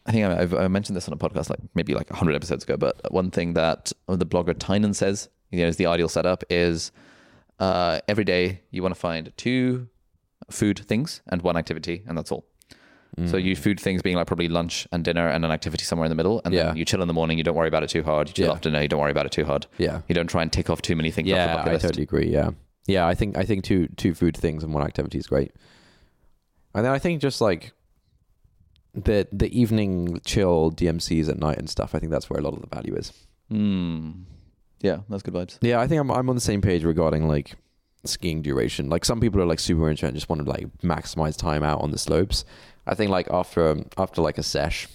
I 0.07 0.12
think 0.12 0.26
I, 0.26 0.40
I've, 0.40 0.54
I 0.54 0.69
mentioned 0.69 0.97
this 0.97 1.07
on 1.07 1.14
a 1.14 1.16
podcast 1.16 1.50
like 1.50 1.61
maybe 1.75 1.95
like 1.95 2.11
hundred 2.11 2.35
episodes 2.35 2.64
ago. 2.64 2.76
But 2.76 3.12
one 3.12 3.31
thing 3.31 3.54
that 3.54 3.92
the 4.09 4.26
blogger 4.26 4.59
Tynan 4.59 4.95
says, 4.95 5.28
you 5.50 5.61
know, 5.61 5.69
is 5.69 5.76
the 5.76 5.87
ideal 5.87 6.09
setup 6.09 6.42
is 6.50 6.90
uh, 7.66 8.00
every 8.12 8.25
day 8.25 8.45
you 8.75 8.83
want 8.83 8.95
to 8.95 9.00
find 9.00 9.25
two 9.37 9.88
food 10.50 10.78
things 10.90 11.23
and 11.31 11.42
one 11.42 11.57
activity, 11.57 11.97
and 12.07 12.16
that's 12.19 12.33
all. 12.33 12.45
So 13.26 13.37
you 13.37 13.54
food 13.57 13.78
things 13.78 14.00
being 14.00 14.16
like 14.16 14.26
probably 14.26 14.49
lunch 14.49 14.88
and 14.90 15.04
dinner 15.04 15.28
and 15.28 15.45
an 15.45 15.50
activity 15.50 15.85
somewhere 15.85 16.07
in 16.07 16.11
the 16.14 16.21
middle, 16.23 16.40
and 16.47 16.54
Yeah. 16.54 16.62
then 16.69 16.76
you 16.78 16.85
chill 16.87 17.02
in 17.02 17.09
the 17.09 17.14
morning. 17.21 17.37
You 17.37 17.45
don't 17.45 17.54
worry 17.61 17.69
about 17.69 17.83
it 17.83 17.90
too 17.90 18.02
hard. 18.02 18.28
You 18.28 18.35
chill 18.35 18.47
Yeah. 18.47 18.52
after 18.57 18.71
dinner. 18.71 18.81
You 18.83 18.88
don't 18.88 19.00
worry 19.04 19.11
about 19.16 19.26
it 19.26 19.33
too 19.33 19.45
hard. 19.45 19.66
Yeah. 19.76 20.00
You 20.09 20.14
don't 20.14 20.28
try 20.35 20.40
and 20.42 20.50
tick 20.50 20.71
off 20.71 20.81
too 20.81 20.97
many 20.97 21.11
things. 21.11 21.28
off 21.28 21.37
the 21.37 21.52
Yeah, 21.52 21.62
I 21.71 21.73
list. 21.75 21.85
totally 21.85 22.04
agree. 22.04 22.31
Yeah, 22.38 22.50
yeah. 22.87 23.07
I 23.07 23.14
think 23.14 23.37
I 23.37 23.45
think 23.45 23.64
two 23.64 23.88
two 24.02 24.14
food 24.14 24.35
things 24.45 24.64
and 24.64 24.73
one 24.73 24.83
activity 24.83 25.19
is 25.19 25.26
great. 25.26 25.52
And 26.75 26.87
then 26.87 26.92
I 26.92 26.99
think 26.99 27.21
just 27.21 27.40
like 27.42 27.73
the 28.95 29.28
the 29.31 29.50
evening 29.61 30.21
chill 30.25 30.71
DMCs 30.71 31.28
at 31.28 31.38
night 31.38 31.59
and 31.59 31.69
stuff. 31.69 31.95
I 31.95 31.99
think 31.99 32.11
that's 32.12 32.28
where 32.31 32.40
a 32.40 32.42
lot 32.42 32.54
of 32.54 32.62
the 32.62 32.75
value 32.75 32.95
is. 33.02 33.12
Hmm. 33.50 34.11
Yeah, 34.82 34.98
that's 35.08 35.22
good 35.22 35.34
vibes. 35.34 35.58
Yeah, 35.62 35.80
I 35.80 35.86
think 35.86 36.00
I'm 36.00 36.10
I'm 36.10 36.28
on 36.28 36.34
the 36.34 36.40
same 36.40 36.60
page 36.60 36.84
regarding 36.84 37.26
like 37.28 37.54
skiing 38.04 38.42
duration. 38.42 38.90
Like 38.90 39.04
some 39.04 39.20
people 39.20 39.40
are 39.40 39.46
like 39.46 39.60
super 39.60 39.88
into 39.88 40.06
and 40.06 40.14
just 40.14 40.28
want 40.28 40.44
to 40.44 40.50
like 40.50 40.66
maximize 40.82 41.36
time 41.36 41.62
out 41.62 41.80
on 41.80 41.90
the 41.90 41.98
slopes. 41.98 42.44
I 42.86 42.94
think 42.94 43.10
like 43.10 43.28
after 43.30 43.70
um, 43.70 43.86
after 43.96 44.20
like 44.20 44.38
a 44.38 44.42
sesh, 44.42 44.88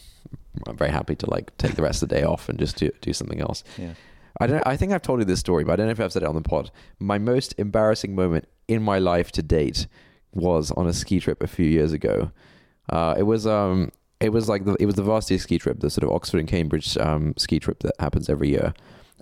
I'm 0.68 0.78
very 0.78 0.92
happy 0.92 1.16
to 1.16 1.30
like 1.30 1.56
take 1.58 1.76
the 1.76 1.82
rest 1.82 2.04
of 2.04 2.10
the 2.10 2.16
day 2.16 2.24
off 2.24 2.50
and 2.50 2.60
just 2.60 2.76
do 2.78 2.92
do 3.02 3.14
something 3.14 3.42
else. 3.42 3.64
Yeah. 3.78 3.94
I 4.40 4.48
don't. 4.48 4.62
I 4.68 4.78
think 4.78 4.92
I've 4.92 5.02
told 5.02 5.20
you 5.20 5.26
this 5.26 5.40
story, 5.40 5.64
but 5.64 5.74
I 5.74 5.76
don't 5.78 5.88
know 5.88 5.94
if 5.94 6.00
I've 6.00 6.14
said 6.14 6.24
it 6.24 6.30
on 6.30 6.36
the 6.36 6.42
pod. 6.42 6.70
My 7.00 7.18
most 7.18 7.56
embarrassing 7.58 8.14
moment 8.14 8.48
in 8.68 8.84
my 8.84 9.00
life 9.00 9.32
to 9.32 9.42
date 9.42 9.88
was 10.34 10.72
on 10.72 10.86
a 10.86 10.94
ski 10.94 11.20
trip 11.20 11.42
a 11.42 11.48
few 11.48 11.66
years 11.66 11.92
ago. 11.92 12.32
Uh, 12.90 13.16
it 13.18 13.24
was 13.24 13.48
um, 13.48 13.92
it 14.20 14.30
was 14.30 14.48
like 14.48 14.66
the, 14.66 14.76
it 14.80 14.86
was 14.86 14.96
the 14.96 15.04
varsity 15.04 15.38
ski 15.38 15.58
trip, 15.58 15.80
the 15.80 15.90
sort 15.90 16.04
of 16.04 16.12
Oxford 16.12 16.40
and 16.40 16.48
Cambridge 16.48 16.98
um, 16.98 17.34
ski 17.38 17.60
trip 17.60 17.80
that 17.80 17.94
happens 18.00 18.30
every 18.30 18.50
year, 18.50 18.74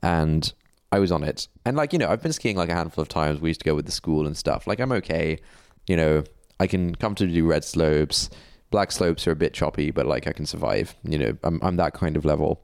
and 0.03 0.53
I 0.91 0.99
was 0.99 1.11
on 1.11 1.23
it. 1.23 1.47
And 1.65 1.75
like 1.75 1.93
you 1.93 1.99
know, 1.99 2.09
I've 2.09 2.21
been 2.21 2.33
skiing 2.33 2.55
like 2.55 2.69
a 2.69 2.73
handful 2.73 3.01
of 3.01 3.09
times. 3.09 3.39
We 3.39 3.49
used 3.49 3.61
to 3.61 3.65
go 3.65 3.75
with 3.75 3.85
the 3.85 3.91
school 3.91 4.25
and 4.25 4.37
stuff. 4.37 4.67
Like 4.67 4.79
I'm 4.79 4.91
okay. 4.93 5.39
You 5.87 5.97
know, 5.97 6.23
I 6.59 6.67
can 6.67 6.95
comfortably 6.95 7.33
do 7.33 7.45
red 7.45 7.63
slopes. 7.63 8.29
Black 8.71 8.91
slopes 8.91 9.27
are 9.27 9.31
a 9.31 9.35
bit 9.35 9.53
choppy, 9.53 9.91
but 9.91 10.05
like 10.05 10.27
I 10.27 10.31
can 10.31 10.45
survive. 10.45 10.95
You 11.03 11.17
know, 11.17 11.37
I'm 11.43 11.59
I'm 11.61 11.75
that 11.77 11.93
kind 11.93 12.15
of 12.17 12.25
level. 12.25 12.61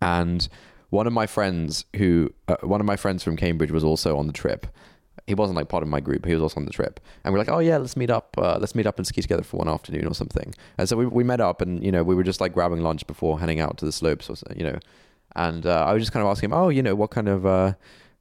And 0.00 0.48
one 0.90 1.06
of 1.06 1.12
my 1.12 1.26
friends 1.26 1.84
who 1.96 2.32
uh, 2.48 2.56
one 2.62 2.80
of 2.80 2.86
my 2.86 2.96
friends 2.96 3.22
from 3.22 3.36
Cambridge 3.36 3.70
was 3.70 3.84
also 3.84 4.16
on 4.16 4.26
the 4.26 4.32
trip. 4.32 4.66
He 5.26 5.34
wasn't 5.34 5.56
like 5.56 5.68
part 5.68 5.82
of 5.82 5.88
my 5.88 5.98
group. 5.98 6.24
He 6.24 6.34
was 6.34 6.42
also 6.42 6.60
on 6.60 6.66
the 6.66 6.72
trip, 6.72 7.00
and 7.24 7.32
we're 7.32 7.40
like, 7.40 7.48
"Oh 7.48 7.58
yeah, 7.58 7.78
let's 7.78 7.96
meet 7.96 8.10
up. 8.10 8.36
Uh, 8.38 8.58
let's 8.60 8.76
meet 8.76 8.86
up 8.86 8.96
and 8.96 9.06
ski 9.06 9.22
together 9.22 9.42
for 9.42 9.56
one 9.56 9.68
afternoon 9.68 10.06
or 10.06 10.14
something." 10.14 10.54
And 10.78 10.88
so 10.88 10.96
we 10.96 11.06
we 11.06 11.24
met 11.24 11.40
up, 11.40 11.60
and 11.60 11.82
you 11.82 11.90
know, 11.90 12.04
we 12.04 12.14
were 12.14 12.22
just 12.22 12.40
like 12.40 12.52
grabbing 12.54 12.82
lunch 12.82 13.06
before 13.08 13.40
heading 13.40 13.58
out 13.58 13.76
to 13.78 13.84
the 13.84 13.92
slopes, 13.92 14.30
or 14.30 14.36
you 14.54 14.64
know. 14.64 14.78
And 15.36 15.66
uh, 15.66 15.84
I 15.84 15.92
was 15.92 16.02
just 16.02 16.12
kind 16.12 16.24
of 16.26 16.30
asking 16.30 16.50
him, 16.50 16.54
"Oh, 16.54 16.70
you 16.70 16.82
know, 16.82 16.94
what 16.94 17.10
kind 17.10 17.28
of 17.28 17.46
uh, 17.46 17.74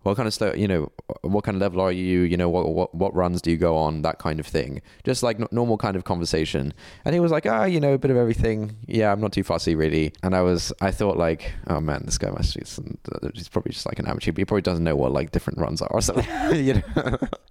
what 0.04 0.18
kind 0.18 0.28
of 0.28 0.58
you 0.58 0.68
know, 0.68 0.92
what 1.22 1.46
kind 1.46 1.56
of 1.56 1.62
level 1.62 1.82
are 1.82 1.92
you? 1.92 2.22
You 2.22 2.38
know, 2.38 2.50
what 2.50 2.70
what 2.74 2.94
what 2.94 3.16
runs 3.16 3.42
do 3.42 3.50
you 3.50 3.58
go 3.58 3.78
on? 3.78 4.04
That 4.04 4.20
kind 4.20 4.40
of 4.40 4.46
thing. 4.46 4.82
Just 5.04 5.24
like 5.24 5.40
n- 5.40 5.48
normal 5.50 5.78
kind 5.78 5.96
of 5.96 6.04
conversation." 6.04 6.74
And 7.06 7.16
he 7.16 7.22
was 7.22 7.32
like, 7.32 7.46
"Ah, 7.46 7.64
you 7.64 7.80
know, 7.80 7.94
a 7.94 7.98
bit 7.98 8.12
of 8.12 8.18
everything. 8.18 8.76
Yeah, 8.86 9.14
I'm 9.14 9.22
not 9.22 9.32
too 9.32 9.44
fussy 9.44 9.76
really." 9.76 10.14
And 10.24 10.36
I 10.36 10.42
was, 10.42 10.74
I 10.82 10.92
thought 10.92 11.18
like, 11.18 11.54
"Oh 11.68 11.80
man, 11.80 12.04
this 12.06 12.18
guy 12.18 12.30
must 12.30 12.56
be 12.56 12.66
some, 12.66 12.98
he's 13.34 13.48
probably 13.48 13.72
just 13.72 13.86
like 13.86 13.98
an 13.98 14.08
amateur. 14.08 14.32
But 14.34 14.40
he 14.40 14.46
probably 14.46 14.62
doesn't 14.62 14.84
know 14.84 14.96
what 14.96 15.14
like 15.14 15.32
different 15.32 15.58
runs 15.58 15.82
are 15.82 15.92
or 15.92 16.02
something." 16.02 16.28
you 16.54 16.84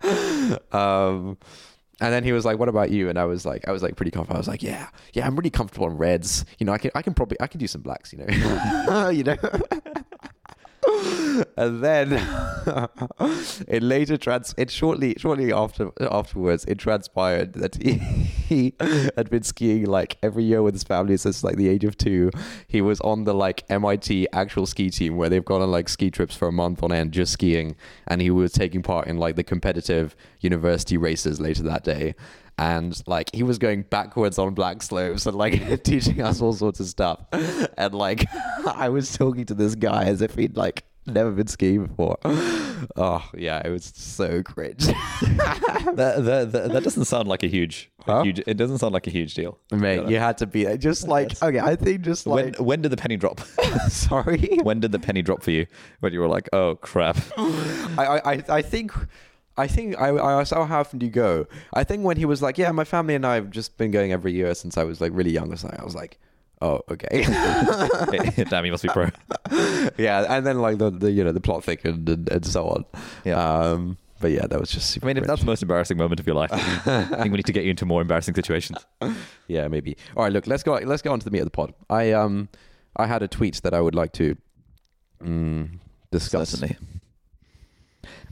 know. 0.02 0.58
um, 0.78 1.38
and 2.00 2.12
then 2.12 2.24
he 2.24 2.32
was 2.32 2.44
like, 2.44 2.58
"What 2.58 2.68
about 2.68 2.90
you?" 2.90 3.08
And 3.08 3.18
I 3.18 3.24
was 3.24 3.44
like, 3.46 3.66
I 3.68 3.72
was 3.72 3.82
like 3.82 3.96
pretty 3.96 4.10
confident. 4.10 4.36
I 4.36 4.38
was 4.38 4.48
like, 4.48 4.62
"Yeah, 4.62 4.88
yeah, 5.12 5.26
I'm 5.26 5.36
really 5.36 5.50
comfortable 5.50 5.86
on 5.86 5.96
reds. 5.96 6.44
You 6.58 6.66
know, 6.66 6.72
I 6.72 6.78
can, 6.78 6.90
I 6.94 7.02
can 7.02 7.14
probably, 7.14 7.36
I 7.40 7.46
can 7.46 7.60
do 7.60 7.66
some 7.66 7.82
blacks. 7.82 8.12
You 8.12 8.24
know, 8.24 9.08
you 9.10 9.24
know." 9.24 9.36
and 11.56 11.82
then 11.82 12.12
it 13.68 13.82
later 13.82 14.16
trans 14.16 14.54
it 14.56 14.70
shortly 14.70 15.14
shortly 15.18 15.52
after 15.52 15.90
afterwards 16.00 16.64
it 16.66 16.78
transpired 16.78 17.52
that 17.54 17.80
he, 17.82 17.92
he 18.48 18.74
had 19.16 19.30
been 19.30 19.42
skiing 19.42 19.86
like 19.86 20.16
every 20.22 20.44
year 20.44 20.62
with 20.62 20.74
his 20.74 20.84
family 20.84 21.16
since 21.16 21.42
like 21.42 21.56
the 21.56 21.68
age 21.68 21.84
of 21.84 21.96
two. 21.96 22.30
He 22.66 22.80
was 22.80 23.00
on 23.00 23.24
the 23.24 23.34
like 23.34 23.64
MIT 23.68 24.28
actual 24.32 24.66
ski 24.66 24.90
team 24.90 25.16
where 25.16 25.28
they've 25.28 25.44
gone 25.44 25.62
on 25.62 25.70
like 25.70 25.88
ski 25.88 26.10
trips 26.10 26.36
for 26.36 26.48
a 26.48 26.52
month 26.52 26.82
on 26.82 26.92
end 26.92 27.12
just 27.12 27.32
skiing. 27.32 27.76
And 28.06 28.20
he 28.20 28.30
was 28.30 28.52
taking 28.52 28.82
part 28.82 29.06
in 29.06 29.18
like 29.18 29.36
the 29.36 29.44
competitive 29.44 30.16
university 30.40 30.96
races 30.96 31.40
later 31.40 31.62
that 31.64 31.84
day. 31.84 32.14
And 32.56 33.00
like 33.06 33.34
he 33.34 33.42
was 33.42 33.58
going 33.58 33.82
backwards 33.82 34.38
on 34.38 34.54
black 34.54 34.82
slopes 34.82 35.26
and 35.26 35.36
like 35.36 35.82
teaching 35.84 36.20
us 36.20 36.40
all 36.40 36.52
sorts 36.52 36.80
of 36.80 36.86
stuff. 36.86 37.20
And 37.76 37.94
like 37.94 38.26
i 38.66 38.88
was 38.88 39.16
talking 39.16 39.44
to 39.44 39.54
this 39.54 39.74
guy 39.74 40.04
as 40.04 40.22
if 40.22 40.34
he'd 40.34 40.56
like 40.56 40.84
never 41.06 41.30
been 41.30 41.46
skiing 41.46 41.86
before 41.86 42.16
oh 42.96 43.28
yeah 43.36 43.60
it 43.64 43.70
was 43.70 43.92
so 43.94 44.42
cringe 44.42 44.86
That, 45.84 46.24
that, 46.24 46.52
that, 46.52 46.72
that 46.72 46.82
doesn't 46.82 47.04
sound 47.04 47.28
like 47.28 47.42
a 47.42 47.46
huge, 47.46 47.90
Huh? 48.06 48.22
huge. 48.22 48.40
It 48.46 48.54
doesn't 48.56 48.78
sound 48.78 48.94
like 48.94 49.06
a 49.06 49.10
huge 49.10 49.34
deal. 49.34 49.58
mate 49.70 50.08
you 50.08 50.18
had 50.18 50.38
to 50.38 50.46
be 50.46 50.64
there 50.64 50.76
just 50.76 51.06
like 51.16 51.40
okay 51.42 51.60
i 51.60 51.76
think 51.76 52.02
just 52.02 52.26
When 52.26 52.46
like 52.46 52.56
when 52.60 52.82
did 52.82 52.90
the 52.90 52.96
penny 52.96 53.16
drop? 53.16 53.40
sorry 53.88 54.58
when 54.62 54.80
did 54.80 54.92
the 54.92 54.98
penny 54.98 55.22
drop 55.22 55.42
for 55.42 55.50
you? 55.50 55.66
When 56.00 56.12
you 56.12 56.20
were 56.20 56.28
like, 56.28 56.48
oh 56.52 56.76
crap. 56.76 57.16
I, 57.36 58.04
I, 58.06 58.32
I- 58.32 58.44
I 58.48 58.62
think 58.62 58.92
I 59.56 59.66
think 59.68 59.96
I, 60.00 60.08
I 60.08 60.40
asked, 60.40 60.52
oh, 60.52 60.64
how 60.64 60.80
often 60.80 60.98
do 60.98 61.06
you 61.06 61.12
go? 61.12 61.46
I 61.72 61.84
think 61.84 62.04
when 62.04 62.16
he 62.16 62.24
was 62.24 62.42
like, 62.42 62.58
yeah, 62.58 62.72
my 62.72 62.82
family 62.84 63.14
and 63.14 63.24
I 63.24 63.36
have 63.36 63.50
just 63.50 63.76
been 63.78 63.90
going 63.92 64.10
every 64.12 64.32
year 64.32 64.52
since 64.54 64.76
I 64.76 64.82
was 64.84 65.00
like 65.00 65.12
really 65.14 65.30
young 65.30 65.52
or 65.52 65.56
something. 65.56 65.78
I 65.78 65.84
was 65.84 65.94
like, 65.94 66.18
oh, 66.64 66.80
okay. 66.90 67.24
Damn, 68.48 68.64
you 68.64 68.72
must 68.72 68.82
be 68.82 68.88
pro. 68.88 69.08
yeah, 69.98 70.26
and 70.28 70.46
then 70.46 70.60
like 70.60 70.78
the, 70.78 70.90
the 70.90 71.10
you 71.10 71.22
know 71.22 71.32
the 71.32 71.40
plot 71.40 71.64
thickened 71.64 72.08
and, 72.08 72.28
and 72.30 72.46
so 72.46 72.68
on. 72.68 72.84
Yeah. 73.24 73.36
Um, 73.36 73.98
but 74.20 74.30
yeah, 74.30 74.46
that 74.46 74.58
was 74.58 74.70
just 74.70 74.90
super. 74.90 75.06
I 75.06 75.08
mean, 75.08 75.16
if 75.18 75.24
that's 75.24 75.40
the 75.40 75.46
most 75.46 75.62
embarrassing 75.62 75.98
moment 75.98 76.20
of 76.20 76.26
your 76.26 76.36
life, 76.36 76.50
I 76.52 77.04
think 77.04 77.24
we 77.24 77.36
need 77.36 77.46
to 77.46 77.52
get 77.52 77.64
you 77.64 77.70
into 77.70 77.84
more 77.84 78.00
embarrassing 78.00 78.34
situations. 78.34 78.78
yeah, 79.48 79.68
maybe. 79.68 79.96
All 80.16 80.22
right, 80.22 80.32
look, 80.32 80.46
let's 80.46 80.62
go. 80.62 80.74
Let's 80.74 81.02
go 81.02 81.12
on 81.12 81.18
to 81.18 81.24
the 81.24 81.30
meat 81.30 81.40
of 81.40 81.46
the 81.46 81.50
pod. 81.50 81.74
I 81.90 82.12
um, 82.12 82.48
I 82.96 83.06
had 83.06 83.22
a 83.22 83.28
tweet 83.28 83.60
that 83.62 83.74
I 83.74 83.80
would 83.80 83.94
like 83.94 84.12
to 84.14 84.36
mm, 85.22 85.78
discuss. 86.10 86.50
Certainly. 86.50 86.76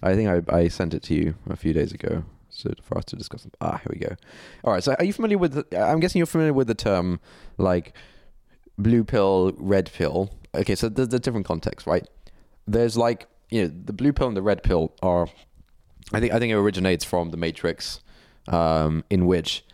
I 0.02 0.14
think 0.14 0.48
I, 0.50 0.56
I 0.56 0.68
sent 0.68 0.94
it 0.94 1.02
to 1.04 1.14
you 1.14 1.34
a 1.48 1.56
few 1.56 1.72
days 1.72 1.92
ago 1.92 2.24
so 2.52 2.70
for 2.82 2.98
us 2.98 3.04
to 3.06 3.16
discuss. 3.16 3.46
Ah, 3.60 3.78
here 3.78 3.90
we 3.90 3.98
go. 3.98 4.14
All 4.62 4.72
right. 4.72 4.84
So, 4.84 4.94
are 4.98 5.04
you 5.04 5.12
familiar 5.12 5.38
with? 5.38 5.54
The, 5.54 5.78
I'm 5.80 6.00
guessing 6.00 6.18
you're 6.18 6.26
familiar 6.26 6.52
with 6.52 6.68
the 6.68 6.74
term 6.74 7.18
like 7.58 7.94
blue 8.78 9.04
pill, 9.04 9.52
red 9.56 9.90
pill. 9.92 10.30
Okay, 10.54 10.74
so 10.74 10.88
there's 10.88 11.12
a 11.12 11.18
different 11.18 11.46
context, 11.46 11.86
right? 11.86 12.06
There's 12.66 12.96
like 12.96 13.26
you 13.50 13.62
know 13.62 13.72
the 13.84 13.92
blue 13.92 14.12
pill 14.12 14.28
and 14.28 14.36
the 14.36 14.42
red 14.42 14.62
pill 14.62 14.92
are. 15.02 15.28
I 16.12 16.20
think 16.20 16.32
I 16.32 16.38
think 16.38 16.52
it 16.52 16.56
originates 16.56 17.04
from 17.04 17.30
the 17.30 17.36
Matrix, 17.36 18.00
um, 18.48 19.04
in 19.08 19.26
which 19.26 19.64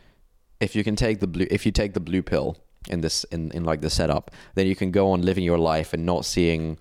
if 0.60 0.76
you 0.76 0.84
can 0.84 0.96
take 0.96 1.20
the 1.20 1.26
blue 1.26 1.46
if 1.50 1.66
you 1.66 1.72
take 1.72 1.94
the 1.94 2.00
blue 2.00 2.22
pill 2.22 2.56
in 2.88 3.00
this 3.00 3.24
in, 3.24 3.50
in 3.52 3.64
like 3.64 3.80
the 3.80 3.90
setup, 3.90 4.30
then 4.54 4.66
you 4.66 4.76
can 4.76 4.90
go 4.90 5.10
on 5.10 5.22
living 5.22 5.44
your 5.44 5.58
life 5.58 5.92
and 5.92 6.04
not 6.04 6.24
seeing. 6.24 6.78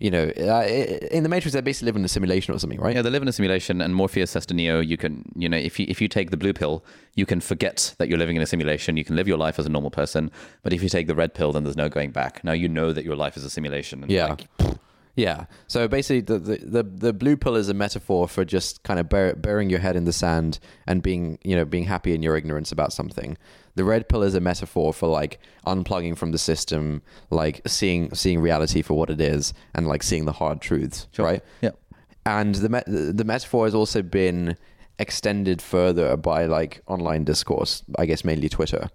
You 0.00 0.10
know, 0.10 0.32
uh, 0.38 0.62
in 1.10 1.22
the 1.24 1.28
Matrix, 1.28 1.52
they 1.52 1.60
basically 1.60 1.86
live 1.86 1.96
in 1.96 2.04
a 2.04 2.08
simulation 2.08 2.54
or 2.54 2.58
something, 2.58 2.80
right? 2.80 2.96
Yeah, 2.96 3.02
they 3.02 3.10
live 3.10 3.20
in 3.20 3.28
a 3.28 3.32
simulation, 3.32 3.82
and 3.82 3.94
Morpheus 3.94 4.30
says 4.30 4.46
to 4.46 4.54
Neo, 4.54 4.80
"You 4.80 4.96
can, 4.96 5.30
you 5.36 5.46
know, 5.46 5.58
if 5.58 5.78
you 5.78 5.84
if 5.90 6.00
you 6.00 6.08
take 6.08 6.30
the 6.30 6.38
blue 6.38 6.54
pill, 6.54 6.82
you 7.14 7.26
can 7.26 7.40
forget 7.40 7.94
that 7.98 8.08
you're 8.08 8.18
living 8.18 8.34
in 8.36 8.40
a 8.42 8.46
simulation. 8.46 8.96
You 8.96 9.04
can 9.04 9.14
live 9.14 9.28
your 9.28 9.36
life 9.36 9.58
as 9.58 9.66
a 9.66 9.68
normal 9.68 9.90
person. 9.90 10.30
But 10.62 10.72
if 10.72 10.82
you 10.82 10.88
take 10.88 11.06
the 11.06 11.14
red 11.14 11.34
pill, 11.34 11.52
then 11.52 11.64
there's 11.64 11.76
no 11.76 11.90
going 11.90 12.12
back. 12.12 12.42
Now 12.42 12.52
you 12.52 12.66
know 12.68 12.94
that 12.94 13.04
your 13.04 13.14
life 13.14 13.36
is 13.36 13.44
a 13.44 13.50
simulation. 13.50 14.02
And 14.02 14.10
Yeah. 14.10 14.26
like, 14.28 14.46
Yeah. 15.20 15.44
So 15.66 15.86
basically, 15.86 16.22
the, 16.22 16.38
the, 16.38 16.56
the, 16.56 16.82
the 16.82 17.12
blue 17.12 17.36
pill 17.36 17.54
is 17.56 17.68
a 17.68 17.74
metaphor 17.74 18.26
for 18.26 18.42
just 18.44 18.82
kind 18.84 18.98
of 18.98 19.08
bur- 19.10 19.34
burying 19.34 19.68
your 19.68 19.80
head 19.80 19.94
in 19.96 20.04
the 20.06 20.12
sand 20.14 20.58
and 20.86 21.02
being, 21.02 21.38
you 21.42 21.54
know, 21.54 21.66
being 21.66 21.84
happy 21.84 22.14
in 22.14 22.22
your 22.22 22.36
ignorance 22.36 22.72
about 22.72 22.92
something. 22.92 23.36
The 23.74 23.84
red 23.84 24.08
pill 24.08 24.22
is 24.22 24.34
a 24.34 24.40
metaphor 24.40 24.94
for 24.94 25.08
like 25.08 25.38
unplugging 25.66 26.16
from 26.16 26.32
the 26.32 26.38
system, 26.38 27.02
like 27.30 27.60
seeing 27.66 28.14
seeing 28.14 28.40
reality 28.40 28.80
for 28.82 28.94
what 28.96 29.10
it 29.10 29.20
is, 29.20 29.52
and 29.74 29.86
like 29.86 30.02
seeing 30.02 30.24
the 30.24 30.32
hard 30.32 30.60
truths, 30.62 31.06
Sure. 31.12 31.26
right? 31.26 31.42
Yeah. 31.60 31.70
And 32.24 32.54
the 32.54 32.68
me- 32.70 33.12
the 33.12 33.24
metaphor 33.24 33.66
has 33.66 33.74
also 33.74 34.00
been 34.02 34.56
extended 34.98 35.60
further 35.62 36.16
by 36.16 36.46
like 36.46 36.82
online 36.86 37.24
discourse, 37.24 37.82
I 37.98 38.06
guess 38.06 38.24
mainly 38.24 38.48
Twitter. 38.48 38.88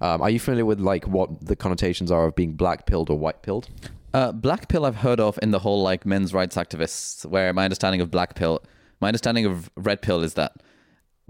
Um, 0.00 0.20
are 0.22 0.30
you 0.30 0.40
familiar 0.40 0.64
with 0.64 0.80
like 0.80 1.06
what 1.06 1.44
the 1.44 1.54
connotations 1.56 2.10
are 2.10 2.26
of 2.26 2.34
being 2.34 2.52
black 2.52 2.86
pilled 2.86 3.10
or 3.10 3.18
white 3.18 3.42
pilled? 3.42 3.68
Uh, 4.14 4.32
black 4.32 4.68
pill 4.68 4.84
I've 4.84 4.96
heard 4.96 5.20
of 5.20 5.38
in 5.42 5.50
the 5.52 5.58
whole 5.58 5.82
like 5.82 6.04
men's 6.04 6.34
rights 6.34 6.56
activists, 6.56 7.24
where 7.26 7.52
my 7.52 7.64
understanding 7.64 8.00
of 8.00 8.10
black 8.10 8.34
pill, 8.34 8.62
my 9.00 9.08
understanding 9.08 9.46
of 9.46 9.70
red 9.76 10.02
pill 10.02 10.22
is 10.22 10.34
that 10.34 10.52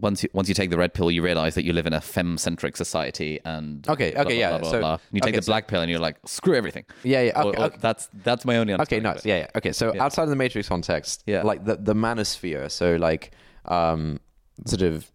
once 0.00 0.22
you 0.22 0.28
once 0.32 0.48
you 0.48 0.54
take 0.54 0.70
the 0.70 0.78
red 0.78 0.92
pill, 0.94 1.10
you 1.10 1.22
realize 1.22 1.54
that 1.54 1.64
you 1.64 1.72
live 1.72 1.86
in 1.86 1.92
a 1.92 2.00
femme 2.00 2.36
centric 2.38 2.76
society 2.76 3.38
and 3.44 3.86
Okay, 3.88 4.10
blah, 4.12 4.22
okay, 4.22 4.30
blah, 4.30 4.38
yeah, 4.38 4.58
blah, 4.58 4.70
so- 4.70 5.00
you 5.12 5.20
take 5.20 5.28
okay, 5.28 5.36
the 5.36 5.42
so- 5.42 5.50
black 5.52 5.68
pill 5.68 5.80
and 5.80 5.90
you're 5.90 6.00
like 6.00 6.16
screw 6.26 6.56
everything. 6.56 6.84
Yeah, 7.04 7.20
yeah. 7.22 7.40
Okay, 7.42 7.58
or 7.60 7.64
okay. 7.66 7.76
That's 7.80 8.08
that's 8.24 8.44
my 8.44 8.56
only 8.56 8.74
Okay, 8.74 8.98
nice. 9.00 9.24
Yeah, 9.24 9.38
yeah. 9.38 9.46
Okay, 9.54 9.72
so 9.72 9.94
Yeah. 9.94 10.02
outside 10.04 10.24
of 10.24 10.30
the 10.30 10.36
Matrix 10.36 10.68
context, 10.68 11.22
Yeah. 11.26 11.42
like 11.42 11.64
the 11.64 11.76
the 11.76 11.94
manosphere, 11.94 12.68
so 12.70 12.96
like 12.96 13.30
um 13.66 14.18
sort 14.66 14.82
of 14.82 15.10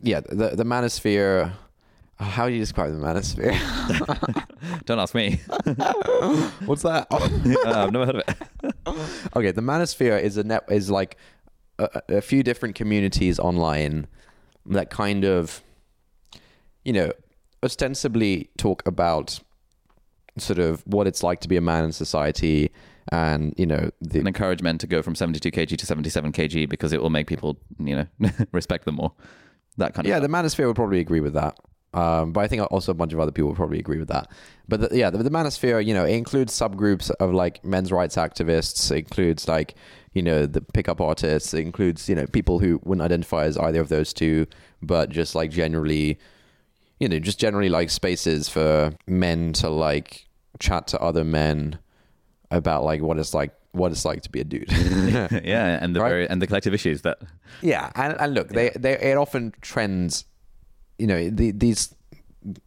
yeah, 0.00 0.20
the 0.20 0.50
the 0.56 0.64
manosphere 0.64 1.52
how 2.18 2.46
do 2.46 2.52
you 2.52 2.60
describe 2.60 2.92
the 2.92 2.98
manosphere? 2.98 3.56
Don't 4.84 4.98
ask 4.98 5.14
me. 5.14 5.40
What's 6.66 6.82
that? 6.82 7.06
Uh, 7.64 7.84
I've 7.84 7.92
never 7.92 8.06
heard 8.06 8.16
of 8.16 8.22
it. 8.28 9.36
okay, 9.36 9.50
the 9.50 9.60
manosphere 9.60 10.20
is 10.20 10.36
a 10.36 10.44
net 10.44 10.64
is 10.68 10.90
like 10.90 11.16
a, 11.78 12.02
a 12.08 12.20
few 12.20 12.42
different 12.42 12.74
communities 12.74 13.38
online 13.38 14.06
that 14.66 14.90
kind 14.90 15.24
of 15.24 15.62
you 16.84 16.92
know 16.92 17.12
ostensibly 17.62 18.50
talk 18.56 18.86
about 18.86 19.40
sort 20.38 20.58
of 20.58 20.82
what 20.86 21.06
it's 21.06 21.22
like 21.22 21.40
to 21.40 21.48
be 21.48 21.56
a 21.56 21.60
man 21.60 21.84
in 21.84 21.92
society 21.92 22.70
and 23.10 23.54
you 23.56 23.66
know 23.66 23.90
the 24.00 24.18
and 24.18 24.28
encourage 24.28 24.62
men 24.62 24.78
to 24.78 24.86
go 24.86 25.02
from 25.02 25.14
72 25.14 25.50
kg 25.50 25.76
to 25.76 25.86
77 25.86 26.32
kg 26.32 26.68
because 26.68 26.92
it 26.92 27.00
will 27.02 27.10
make 27.10 27.26
people, 27.26 27.58
you 27.78 27.96
know, 27.96 28.30
respect 28.52 28.84
them 28.84 28.96
more. 28.96 29.12
That 29.78 29.94
kind 29.94 30.06
of 30.06 30.10
yeah 30.10 30.18
stuff. 30.18 30.30
the 30.30 30.36
manosphere 30.36 30.66
would 30.66 30.76
probably 30.76 31.00
agree 31.00 31.20
with 31.20 31.34
that 31.34 31.58
Um, 31.94 32.32
but 32.32 32.40
I 32.40 32.48
think 32.48 32.62
also 32.72 32.90
a 32.92 32.94
bunch 32.94 33.12
of 33.12 33.20
other 33.20 33.32
people 33.32 33.54
probably 33.54 33.78
agree 33.78 33.98
with 33.98 34.08
that. 34.08 34.30
But 34.66 34.80
the, 34.80 34.96
yeah, 34.96 35.10
the, 35.10 35.18
the 35.22 35.30
manosphere, 35.30 35.84
you 35.84 35.92
know, 35.92 36.04
it 36.04 36.14
includes 36.14 36.58
subgroups 36.58 37.10
of 37.20 37.34
like 37.34 37.62
men's 37.64 37.92
rights 37.92 38.16
activists. 38.16 38.90
It 38.90 38.98
includes 38.98 39.46
like, 39.46 39.74
you 40.14 40.22
know, 40.22 40.46
the 40.46 40.62
pickup 40.62 41.00
artists. 41.00 41.52
It 41.52 41.60
includes, 41.60 42.08
you 42.08 42.14
know, 42.14 42.26
people 42.26 42.60
who 42.60 42.80
wouldn't 42.84 43.04
identify 43.04 43.44
as 43.44 43.58
either 43.58 43.80
of 43.80 43.90
those 43.90 44.12
two, 44.14 44.46
but 44.80 45.10
just 45.10 45.34
like 45.34 45.50
generally, 45.50 46.18
you 46.98 47.08
know, 47.08 47.18
just 47.18 47.38
generally 47.38 47.68
like 47.68 47.90
spaces 47.90 48.48
for 48.48 48.94
men 49.06 49.52
to 49.54 49.68
like 49.68 50.26
chat 50.60 50.86
to 50.88 51.00
other 51.00 51.24
men 51.24 51.78
about 52.50 52.84
like 52.84 53.02
what 53.02 53.18
it's 53.18 53.34
like 53.34 53.52
what 53.72 53.90
it's 53.90 54.04
like 54.04 54.22
to 54.22 54.30
be 54.30 54.40
a 54.40 54.44
dude. 54.44 54.70
yeah, 55.44 55.78
and 55.82 55.94
the 55.96 56.00
Right. 56.00 56.08
very, 56.08 56.28
and 56.28 56.40
the 56.40 56.46
collective 56.46 56.72
issues 56.74 57.02
that 57.02 57.18
Yeah, 57.62 57.90
and, 57.94 58.18
and 58.20 58.34
look, 58.34 58.48
they 58.48 58.70
they 58.70 58.92
it 58.98 59.16
often 59.16 59.52
trends. 59.60 60.24
You 61.02 61.08
know, 61.08 61.30
the, 61.30 61.50
these, 61.50 61.94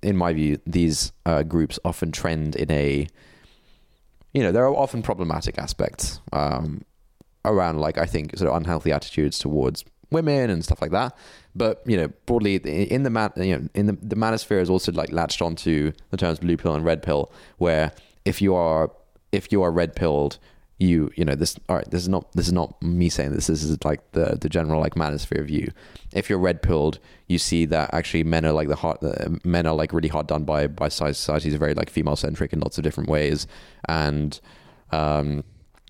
in 0.01 0.17
my 0.17 0.33
view, 0.33 0.59
these 0.67 1.13
uh, 1.25 1.43
groups 1.43 1.79
often 1.85 2.11
trend 2.11 2.55
in 2.55 2.69
a. 2.69 3.07
You 4.33 4.43
know, 4.43 4.51
there 4.51 4.65
are 4.65 4.75
often 4.75 5.01
problematic 5.01 5.57
aspects 5.57 6.19
um, 6.33 6.83
around, 7.45 7.79
like 7.79 7.97
I 7.97 8.05
think, 8.05 8.37
sort 8.37 8.49
of 8.51 8.57
unhealthy 8.57 8.91
attitudes 8.91 9.39
towards 9.39 9.85
women 10.11 10.49
and 10.49 10.63
stuff 10.63 10.81
like 10.81 10.91
that. 10.91 11.15
But 11.55 11.81
you 11.85 11.95
know, 11.95 12.09
broadly 12.25 12.55
in 12.55 13.03
the 13.03 13.09
man, 13.09 13.31
you 13.37 13.57
know, 13.57 13.69
in 13.73 13.85
the 13.85 13.97
the 14.01 14.15
manosphere 14.15 14.61
is 14.61 14.69
also 14.69 14.91
like 14.91 15.11
latched 15.11 15.41
onto 15.41 15.93
the 16.09 16.17
terms 16.17 16.39
blue 16.39 16.57
pill 16.57 16.75
and 16.75 16.83
red 16.83 17.01
pill, 17.01 17.31
where 17.57 17.93
if 18.25 18.41
you 18.41 18.55
are 18.55 18.91
if 19.31 19.51
you 19.51 19.61
are 19.63 19.71
red 19.71 19.95
pilled, 19.95 20.37
you 20.77 21.09
you 21.15 21.23
know 21.23 21.35
this 21.35 21.55
all 21.69 21.77
right 21.77 21.89
this 21.89 22.01
is 22.01 22.09
not 22.09 22.29
this 22.33 22.47
is 22.47 22.53
not 22.53 22.81
me 22.81 23.07
saying 23.07 23.31
this 23.31 23.47
this 23.47 23.63
is 23.63 23.77
like 23.85 24.11
the 24.11 24.37
the 24.41 24.49
general 24.49 24.81
like 24.81 24.95
manosphere 24.95 25.45
view 25.45 25.71
if 26.11 26.29
you're 26.29 26.37
red 26.37 26.61
pilled 26.61 26.99
you 27.27 27.37
see 27.37 27.65
that 27.65 27.93
actually 27.93 28.23
men 28.23 28.45
are 28.45 28.51
like 28.51 28.67
the 28.67 28.75
hard 28.75 28.97
uh, 29.03 29.29
men 29.43 29.65
are 29.65 29.73
like 29.73 29.93
really 29.93 30.07
hard 30.07 30.27
done 30.27 30.43
by 30.43 30.67
by 30.67 30.89
societies 30.89 31.53
are 31.55 31.57
very 31.57 31.73
like 31.73 31.89
female 31.89 32.15
centric 32.15 32.53
in 32.53 32.59
lots 32.59 32.77
of 32.77 32.83
different 32.83 33.09
ways. 33.09 33.47
And 33.87 34.39
um 34.91 35.43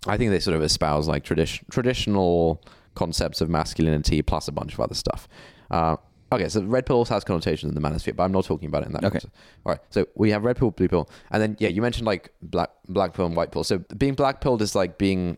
i 0.08 0.18
think 0.18 0.32
they 0.32 0.40
sort 0.40 0.56
of 0.56 0.62
espouse 0.62 1.08
like 1.08 1.24
tradition 1.24 1.66
traditional 1.70 2.64
concepts 2.94 3.42
of 3.42 3.50
masculinity 3.50 4.22
plus 4.22 4.48
a 4.48 4.52
bunch 4.52 4.74
of 4.74 4.80
other 4.80 4.96
stuff. 4.96 5.28
Uh 5.72 5.98
Okay, 6.32 6.50
so 6.50 6.64
red 6.64 6.86
pill 6.86 6.98
also 6.98 7.14
has 7.14 7.24
connotations 7.24 7.70
in 7.70 7.76
the 7.82 7.88
manosphere, 7.88 8.16
but 8.16 8.24
I'm 8.24 8.32
not 8.32 8.46
talking 8.46 8.68
about 8.68 8.84
it 8.84 8.88
in 8.88 8.94
that. 8.94 9.04
Okay. 9.06 9.20
All 9.66 9.72
right. 9.72 9.80
So 9.92 10.08
we 10.16 10.32
have 10.32 10.44
red 10.44 10.58
pill, 10.58 10.72
blue 10.72 10.88
pill, 10.88 11.10
and 11.32 11.42
then 11.42 11.56
yeah, 11.60 11.70
you 11.70 11.82
mentioned 11.82 12.06
like 12.08 12.32
black 12.42 12.72
black 12.90 13.14
pill 13.14 13.26
and 13.26 13.36
white 13.36 13.52
pill. 13.52 13.64
So 13.64 13.80
being 13.98 14.16
black 14.16 14.42
pilled 14.42 14.62
is 14.62 14.76
like 14.76 14.98
being 14.98 15.38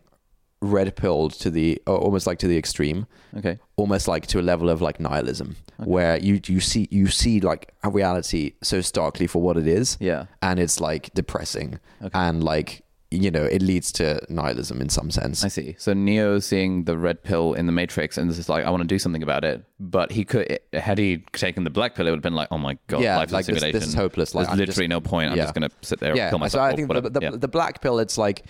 red 0.60 0.96
pilled 0.96 1.32
to 1.34 1.50
the 1.50 1.80
or 1.86 1.96
almost 1.98 2.26
like 2.26 2.38
to 2.40 2.48
the 2.48 2.56
extreme, 2.58 3.06
okay, 3.36 3.58
almost 3.76 4.08
like 4.08 4.26
to 4.28 4.40
a 4.40 4.42
level 4.42 4.68
of 4.70 4.80
like 4.80 4.98
nihilism, 4.98 5.56
where 5.76 6.18
you 6.18 6.40
you 6.46 6.58
see 6.58 6.88
you 6.90 7.06
see 7.08 7.40
like 7.40 7.74
a 7.84 7.90
reality 7.90 8.54
so 8.62 8.80
starkly 8.80 9.26
for 9.26 9.40
what 9.42 9.56
it 9.56 9.66
is, 9.68 9.96
yeah, 10.00 10.24
and 10.42 10.58
it's 10.58 10.80
like 10.80 11.12
depressing, 11.14 11.78
Okay. 12.02 12.10
and 12.18 12.42
like 12.42 12.82
you 13.10 13.30
know 13.30 13.44
it 13.44 13.62
leads 13.62 13.90
to 13.92 14.20
nihilism 14.28 14.80
in 14.82 14.88
some 14.90 15.10
sense. 15.10 15.42
I 15.44 15.48
see. 15.48 15.74
So 15.78 15.94
Neo 15.94 16.38
seeing 16.40 16.84
the 16.84 16.98
red 16.98 17.22
pill 17.22 17.54
in 17.54 17.64
the 17.66 17.72
Matrix, 17.72 18.18
and 18.18 18.28
this 18.28 18.36
is 18.38 18.48
like, 18.50 18.64
I 18.66 18.70
want 18.70 18.82
to 18.82 18.86
do 18.86 18.98
something 18.98 19.22
about 19.22 19.44
it. 19.44 19.64
But 19.80 20.12
he 20.12 20.24
could, 20.24 20.58
had 20.74 20.98
he 20.98 21.18
taken 21.32 21.64
the 21.64 21.70
black 21.70 21.94
pill, 21.94 22.06
it 22.06 22.10
would 22.10 22.18
have 22.18 22.22
been 22.22 22.34
like, 22.34 22.48
oh 22.50 22.58
my 22.58 22.76
god, 22.86 23.00
Yeah, 23.00 23.16
life 23.16 23.28
is 23.28 23.32
like 23.32 23.44
a 23.44 23.52
this- 23.52 23.60
simulation. 23.60 23.80
this 23.80 23.88
is 23.88 23.94
hopeless, 23.94 24.34
like, 24.34 24.42
There's 24.46 24.52
I'm 24.52 24.58
literally 24.58 24.88
just- 24.88 24.90
no 24.90 25.00
point. 25.00 25.30
I'm 25.30 25.36
yeah. 25.38 25.44
just 25.44 25.54
gonna 25.54 25.70
sit 25.80 26.00
there, 26.00 26.10
and 26.10 26.18
yeah, 26.18 26.28
kill 26.28 26.38
myself. 26.38 26.60
so 26.60 26.64
I 26.64 26.76
think 26.76 26.92
the, 26.92 27.00
the, 27.08 27.20
Yeah. 27.22 27.30
the 27.30 27.48
black 27.48 27.80
pill, 27.80 27.98
it's 27.98 28.18
like, 28.18 28.44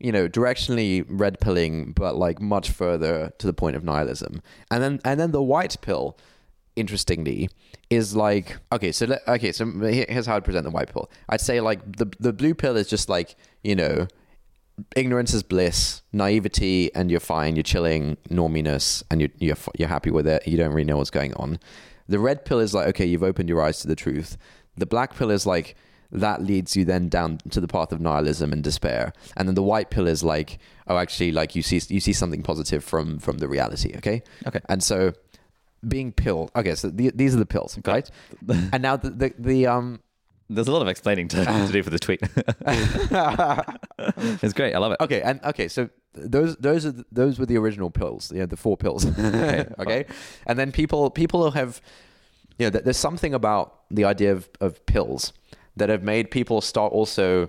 you 0.00 0.10
know, 0.10 0.28
directionally 0.28 1.04
red 1.08 1.38
pilling, 1.40 1.92
but 1.92 2.16
like 2.16 2.40
much 2.40 2.70
further 2.70 3.32
to 3.38 3.46
the 3.46 3.52
point 3.52 3.76
of 3.76 3.84
nihilism. 3.84 4.42
And 4.72 4.82
then 4.82 5.00
and 5.04 5.20
then 5.20 5.30
the 5.30 5.42
white 5.42 5.76
pill, 5.82 6.16
interestingly, 6.76 7.48
is 7.90 8.16
like 8.16 8.56
okay, 8.72 8.92
so 8.92 9.06
let, 9.06 9.20
okay, 9.28 9.52
so 9.52 9.66
here's 9.66 10.26
how 10.26 10.36
I'd 10.36 10.44
present 10.44 10.64
the 10.64 10.70
white 10.70 10.92
pill. 10.92 11.10
I'd 11.28 11.40
say 11.40 11.60
like 11.60 11.80
the 11.96 12.06
the 12.18 12.32
blue 12.32 12.54
pill 12.54 12.76
is 12.76 12.88
just 12.88 13.08
like 13.08 13.36
you 13.62 13.76
know. 13.76 14.06
Ignorance 14.96 15.34
is 15.34 15.42
bliss, 15.42 16.00
naivety, 16.10 16.90
and 16.94 17.10
you're 17.10 17.20
fine. 17.20 17.54
You're 17.54 17.62
chilling, 17.62 18.16
norminess, 18.30 19.02
and 19.10 19.20
you're, 19.20 19.28
you're 19.38 19.56
you're 19.78 19.88
happy 19.88 20.10
with 20.10 20.26
it. 20.26 20.48
You 20.48 20.56
don't 20.56 20.72
really 20.72 20.84
know 20.84 20.96
what's 20.96 21.10
going 21.10 21.34
on. 21.34 21.58
The 22.08 22.18
red 22.18 22.46
pill 22.46 22.60
is 22.60 22.72
like, 22.72 22.88
okay, 22.88 23.04
you've 23.04 23.22
opened 23.22 23.50
your 23.50 23.60
eyes 23.62 23.80
to 23.80 23.88
the 23.88 23.94
truth. 23.94 24.38
The 24.78 24.86
black 24.86 25.14
pill 25.14 25.30
is 25.30 25.44
like, 25.44 25.76
that 26.12 26.42
leads 26.42 26.74
you 26.76 26.84
then 26.84 27.08
down 27.08 27.38
to 27.50 27.60
the 27.60 27.68
path 27.68 27.92
of 27.92 28.00
nihilism 28.00 28.52
and 28.52 28.64
despair. 28.64 29.12
And 29.36 29.46
then 29.46 29.54
the 29.54 29.62
white 29.62 29.90
pill 29.90 30.08
is 30.08 30.24
like, 30.24 30.58
oh, 30.88 30.96
actually, 30.96 31.30
like 31.30 31.54
you 31.54 31.62
see, 31.62 31.80
you 31.88 32.00
see 32.00 32.12
something 32.12 32.42
positive 32.42 32.82
from 32.82 33.18
from 33.18 33.38
the 33.38 33.48
reality. 33.48 33.92
Okay. 33.96 34.22
Okay. 34.46 34.60
And 34.68 34.82
so, 34.82 35.12
being 35.86 36.12
pilled. 36.12 36.50
Okay, 36.56 36.74
so 36.74 36.88
the, 36.88 37.10
these 37.14 37.34
are 37.34 37.38
the 37.38 37.46
pills, 37.46 37.78
right? 37.86 38.10
and 38.48 38.82
now 38.82 38.96
the, 38.96 39.10
the 39.10 39.34
the 39.38 39.66
um. 39.66 40.00
There's 40.50 40.66
a 40.66 40.72
lot 40.72 40.82
of 40.82 40.88
explaining 40.88 41.28
to, 41.28 41.44
to 41.66 41.68
do 41.72 41.82
for 41.82 41.90
this 41.90 42.00
tweet. 42.00 42.20
it's 44.42 44.52
great. 44.52 44.74
I 44.74 44.78
love 44.78 44.92
it. 44.92 44.98
Okay, 45.00 45.22
and 45.22 45.40
okay, 45.44 45.68
so 45.68 45.88
those 46.12 46.56
those 46.56 46.84
are 46.84 46.90
the, 46.90 47.04
those 47.12 47.38
were 47.38 47.46
the 47.46 47.56
original 47.56 47.88
pills, 47.88 48.32
know, 48.40 48.46
the 48.46 48.56
four 48.56 48.76
pills. 48.76 49.06
okay, 49.18 49.66
okay, 49.78 50.06
and 50.46 50.58
then 50.58 50.72
people 50.72 51.08
people 51.10 51.52
have, 51.52 51.80
you 52.58 52.68
know, 52.68 52.80
there's 52.80 52.96
something 52.96 53.32
about 53.32 53.82
the 53.90 54.04
idea 54.04 54.32
of, 54.32 54.50
of 54.60 54.84
pills 54.86 55.32
that 55.76 55.88
have 55.88 56.02
made 56.02 56.32
people 56.32 56.60
start 56.60 56.92
also 56.92 57.46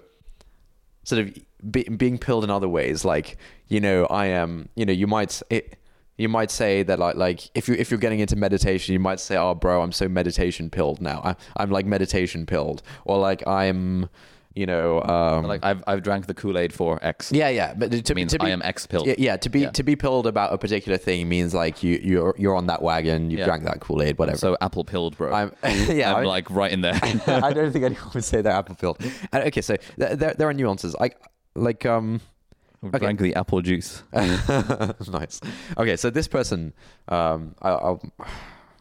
sort 1.04 1.22
of 1.22 1.36
be, 1.72 1.84
being 1.84 2.20
pilled 2.20 2.44
in 2.44 2.52
other 2.52 2.70
ways. 2.70 3.04
Like, 3.04 3.38
you 3.68 3.80
know, 3.80 4.06
I 4.06 4.28
am, 4.28 4.70
you 4.76 4.86
know, 4.86 4.94
you 4.94 5.08
might 5.08 5.42
it, 5.50 5.80
you 6.22 6.30
might 6.30 6.52
say 6.52 6.84
that 6.84 7.00
like 7.00 7.16
like 7.16 7.50
if 7.56 7.68
you 7.68 7.76
if 7.76 7.90
you're 7.92 8.00
getting 8.00 8.20
into 8.20 8.36
meditation, 8.36 8.94
you 8.94 9.00
might 9.00 9.20
say, 9.20 9.36
oh, 9.38 9.56
bro, 9.56 9.82
I'm 9.82 9.92
so 9.92 10.08
meditation 10.08 10.70
pilled 10.70 11.02
now. 11.02 11.22
I, 11.24 11.36
I'm 11.58 11.72
like 11.72 11.86
meditation 11.86 12.46
pilled, 12.46 12.82
or 13.06 13.18
like 13.18 13.46
I'm, 13.48 14.10
you 14.54 14.66
know, 14.66 15.02
um, 15.04 15.46
Like 15.46 15.64
I've 15.64 15.84
I've 15.88 16.04
drank 16.04 16.28
the 16.28 16.34
Kool 16.34 16.58
Aid 16.58 16.74
for 16.74 17.00
X. 17.02 17.32
yeah, 17.32 17.50
yeah, 17.50 17.74
but 17.74 17.92
to, 18.06 18.16
means 18.16 18.32
to 18.34 18.40
be, 18.40 18.46
I 18.48 18.50
am 18.50 18.62
X 18.62 18.86
pilled. 18.86 19.08
Yeah, 19.08 19.16
yeah, 19.18 19.38
to 19.38 19.50
be 19.50 19.62
Yeah. 19.62 19.72
to 19.72 19.84
be 19.84 19.96
pilled 19.96 20.28
about 20.28 20.54
a 20.54 20.58
particular 20.58 20.98
thing 20.98 21.28
means 21.30 21.54
like 21.54 21.82
you 21.84 22.00
you're 22.04 22.36
you're 22.38 22.56
on 22.56 22.68
that 22.68 22.82
wagon, 22.82 23.32
you 23.32 23.38
Yeah. 23.40 23.46
drank 23.46 23.64
that 23.64 23.80
Kool 23.80 24.02
Aid, 24.02 24.18
whatever. 24.20 24.38
So 24.38 24.58
apple 24.62 24.84
pilled, 24.84 25.18
bro. 25.18 25.34
I'm 25.34 25.52
yeah, 25.90 26.14
I'm 26.14 26.24
I- 26.26 26.28
like 26.28 26.50
right 26.52 26.72
in 26.72 26.82
there. 26.82 27.00
I 27.28 27.54
don't 27.54 27.72
think 27.72 27.86
anyone 27.86 28.12
would 28.14 28.24
say 28.24 28.42
they're 28.42 28.52
apple 28.54 28.76
pilled. 28.76 28.98
Okay, 29.34 29.62
so 29.62 29.76
th- 29.98 30.18
there 30.20 30.34
there 30.38 30.48
are 30.50 30.54
nuances. 30.54 30.96
Like 31.00 31.18
like 31.56 31.86
um 31.86 32.22
Drank 32.90 33.20
the 33.20 33.36
apple 33.36 33.62
juice. 33.62 34.04
nice. 34.14 35.40
Okay, 35.78 35.96
so 35.96 36.10
this 36.10 36.28
person, 36.28 36.74
um, 37.10 37.56
I, 37.62 37.70
I'll, 37.70 38.02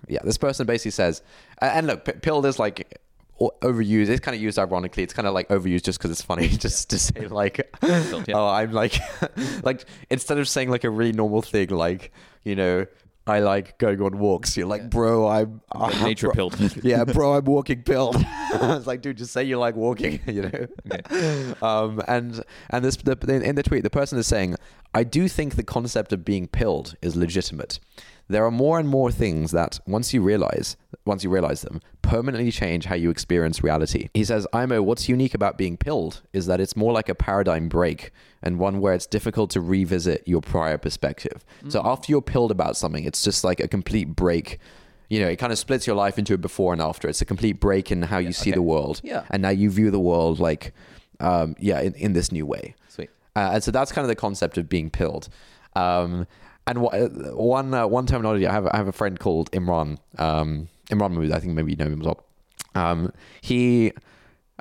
yeah, 0.08 0.20
this 0.24 0.38
person 0.38 0.66
basically 0.66 0.92
says, 0.92 1.22
and 1.60 1.86
look, 1.86 2.06
p- 2.06 2.12
pilled 2.12 2.46
is 2.46 2.58
like 2.58 2.98
overused. 3.40 4.08
It's 4.08 4.20
kind 4.20 4.34
of 4.34 4.40
used 4.40 4.58
ironically. 4.58 5.02
It's 5.02 5.12
kind 5.12 5.28
of 5.28 5.34
like 5.34 5.48
overused 5.48 5.84
just 5.84 5.98
because 5.98 6.10
it's 6.10 6.22
funny, 6.22 6.48
just 6.66 6.90
to 6.90 6.98
say 6.98 7.26
like, 7.26 7.74
oh, 7.82 8.46
I'm 8.48 8.72
like, 8.72 8.94
like 9.62 9.84
instead 10.08 10.38
of 10.38 10.48
saying 10.48 10.70
like 10.70 10.84
a 10.84 10.90
really 10.90 11.12
normal 11.12 11.42
thing, 11.42 11.68
like 11.68 12.12
you 12.44 12.56
know. 12.56 12.86
I 13.30 13.38
like 13.40 13.78
going 13.78 14.00
on 14.02 14.18
walks. 14.18 14.56
You're 14.56 14.66
like, 14.66 14.90
bro, 14.90 15.28
I'm 15.28 15.62
Like 15.74 16.02
nature 16.02 16.26
bro- 16.26 16.34
pilled. 16.34 16.76
yeah, 16.84 17.04
bro, 17.04 17.34
I'm 17.34 17.44
walking 17.44 17.82
pilled. 17.82 18.16
I 18.16 18.74
was 18.76 18.86
like, 18.86 19.02
dude, 19.02 19.18
just 19.18 19.32
say 19.32 19.44
you 19.44 19.58
like 19.58 19.76
walking, 19.76 20.20
you 20.26 20.42
know. 20.42 21.54
Um, 21.66 22.02
and 22.08 22.42
and 22.70 22.84
this 22.84 22.96
the, 22.96 23.42
in 23.42 23.54
the 23.54 23.62
tweet, 23.62 23.82
the 23.82 23.90
person 23.90 24.18
is 24.18 24.26
saying, 24.26 24.56
I 24.94 25.04
do 25.04 25.28
think 25.28 25.54
the 25.54 25.62
concept 25.62 26.12
of 26.12 26.24
being 26.24 26.48
pilled 26.48 26.96
is 27.00 27.16
legitimate. 27.16 27.78
There 28.30 28.44
are 28.44 28.50
more 28.52 28.78
and 28.78 28.88
more 28.88 29.10
things 29.10 29.50
that 29.50 29.80
once 29.88 30.14
you 30.14 30.22
realize, 30.22 30.76
once 31.04 31.24
you 31.24 31.30
realize 31.30 31.62
them, 31.62 31.80
permanently 32.02 32.52
change 32.52 32.84
how 32.84 32.94
you 32.94 33.10
experience 33.10 33.64
reality. 33.64 34.08
He 34.14 34.22
says, 34.22 34.46
Imo, 34.54 34.82
what's 34.82 35.08
unique 35.08 35.34
about 35.34 35.58
being 35.58 35.76
pilled 35.76 36.22
is 36.32 36.46
that 36.46 36.60
it's 36.60 36.76
more 36.76 36.92
like 36.92 37.08
a 37.08 37.14
paradigm 37.16 37.68
break 37.68 38.12
and 38.40 38.60
one 38.60 38.78
where 38.78 38.94
it's 38.94 39.06
difficult 39.06 39.50
to 39.50 39.60
revisit 39.60 40.22
your 40.28 40.40
prior 40.40 40.78
perspective. 40.78 41.44
So 41.70 41.82
after 41.84 42.12
you're 42.12 42.22
pilled 42.22 42.52
about 42.52 42.76
something, 42.76 43.02
it's 43.02 43.24
just 43.24 43.42
like 43.42 43.58
a 43.58 43.66
complete 43.66 44.14
break. 44.14 44.60
You 45.08 45.18
know, 45.22 45.28
it 45.28 45.36
kind 45.36 45.50
of 45.50 45.58
splits 45.58 45.84
your 45.88 45.96
life 45.96 46.16
into 46.16 46.32
a 46.32 46.38
before 46.38 46.72
and 46.72 46.80
after. 46.80 47.08
It's 47.08 47.20
a 47.20 47.24
complete 47.24 47.58
break 47.58 47.90
in 47.90 48.02
how 48.02 48.18
you 48.18 48.32
see 48.32 48.50
okay. 48.50 48.56
the 48.58 48.62
world. 48.62 49.00
Yeah. 49.02 49.24
And 49.30 49.42
now 49.42 49.48
you 49.48 49.70
view 49.70 49.90
the 49.90 49.98
world 49.98 50.38
like, 50.38 50.72
um, 51.18 51.56
yeah, 51.58 51.80
in, 51.80 51.94
in 51.94 52.12
this 52.12 52.30
new 52.30 52.46
way. 52.46 52.76
Sweet. 52.88 53.10
Uh, 53.34 53.50
and 53.54 53.64
so 53.64 53.72
that's 53.72 53.90
kind 53.90 54.04
of 54.04 54.08
the 54.08 54.14
concept 54.14 54.56
of 54.56 54.68
being 54.68 54.88
pilled. 54.88 55.28
Um, 55.74 56.28
and 56.66 56.82
wha- 56.82 56.90
uh, 56.90 57.08
one 57.34 57.74
uh, 57.74 57.86
one 57.86 58.06
terminology, 58.06 58.46
I 58.46 58.52
have 58.52 58.66
I 58.66 58.76
have 58.76 58.88
a 58.88 58.92
friend 58.92 59.18
called 59.18 59.50
Imran. 59.52 59.98
Um, 60.18 60.68
Imran 60.88 61.12
Mahmood, 61.12 61.32
I 61.32 61.38
think 61.38 61.54
maybe 61.54 61.72
you 61.72 61.76
know 61.76 61.86
him 61.86 62.00
as 62.00 62.06
well. 62.06 62.24
Um, 62.74 63.12
he, 63.40 63.92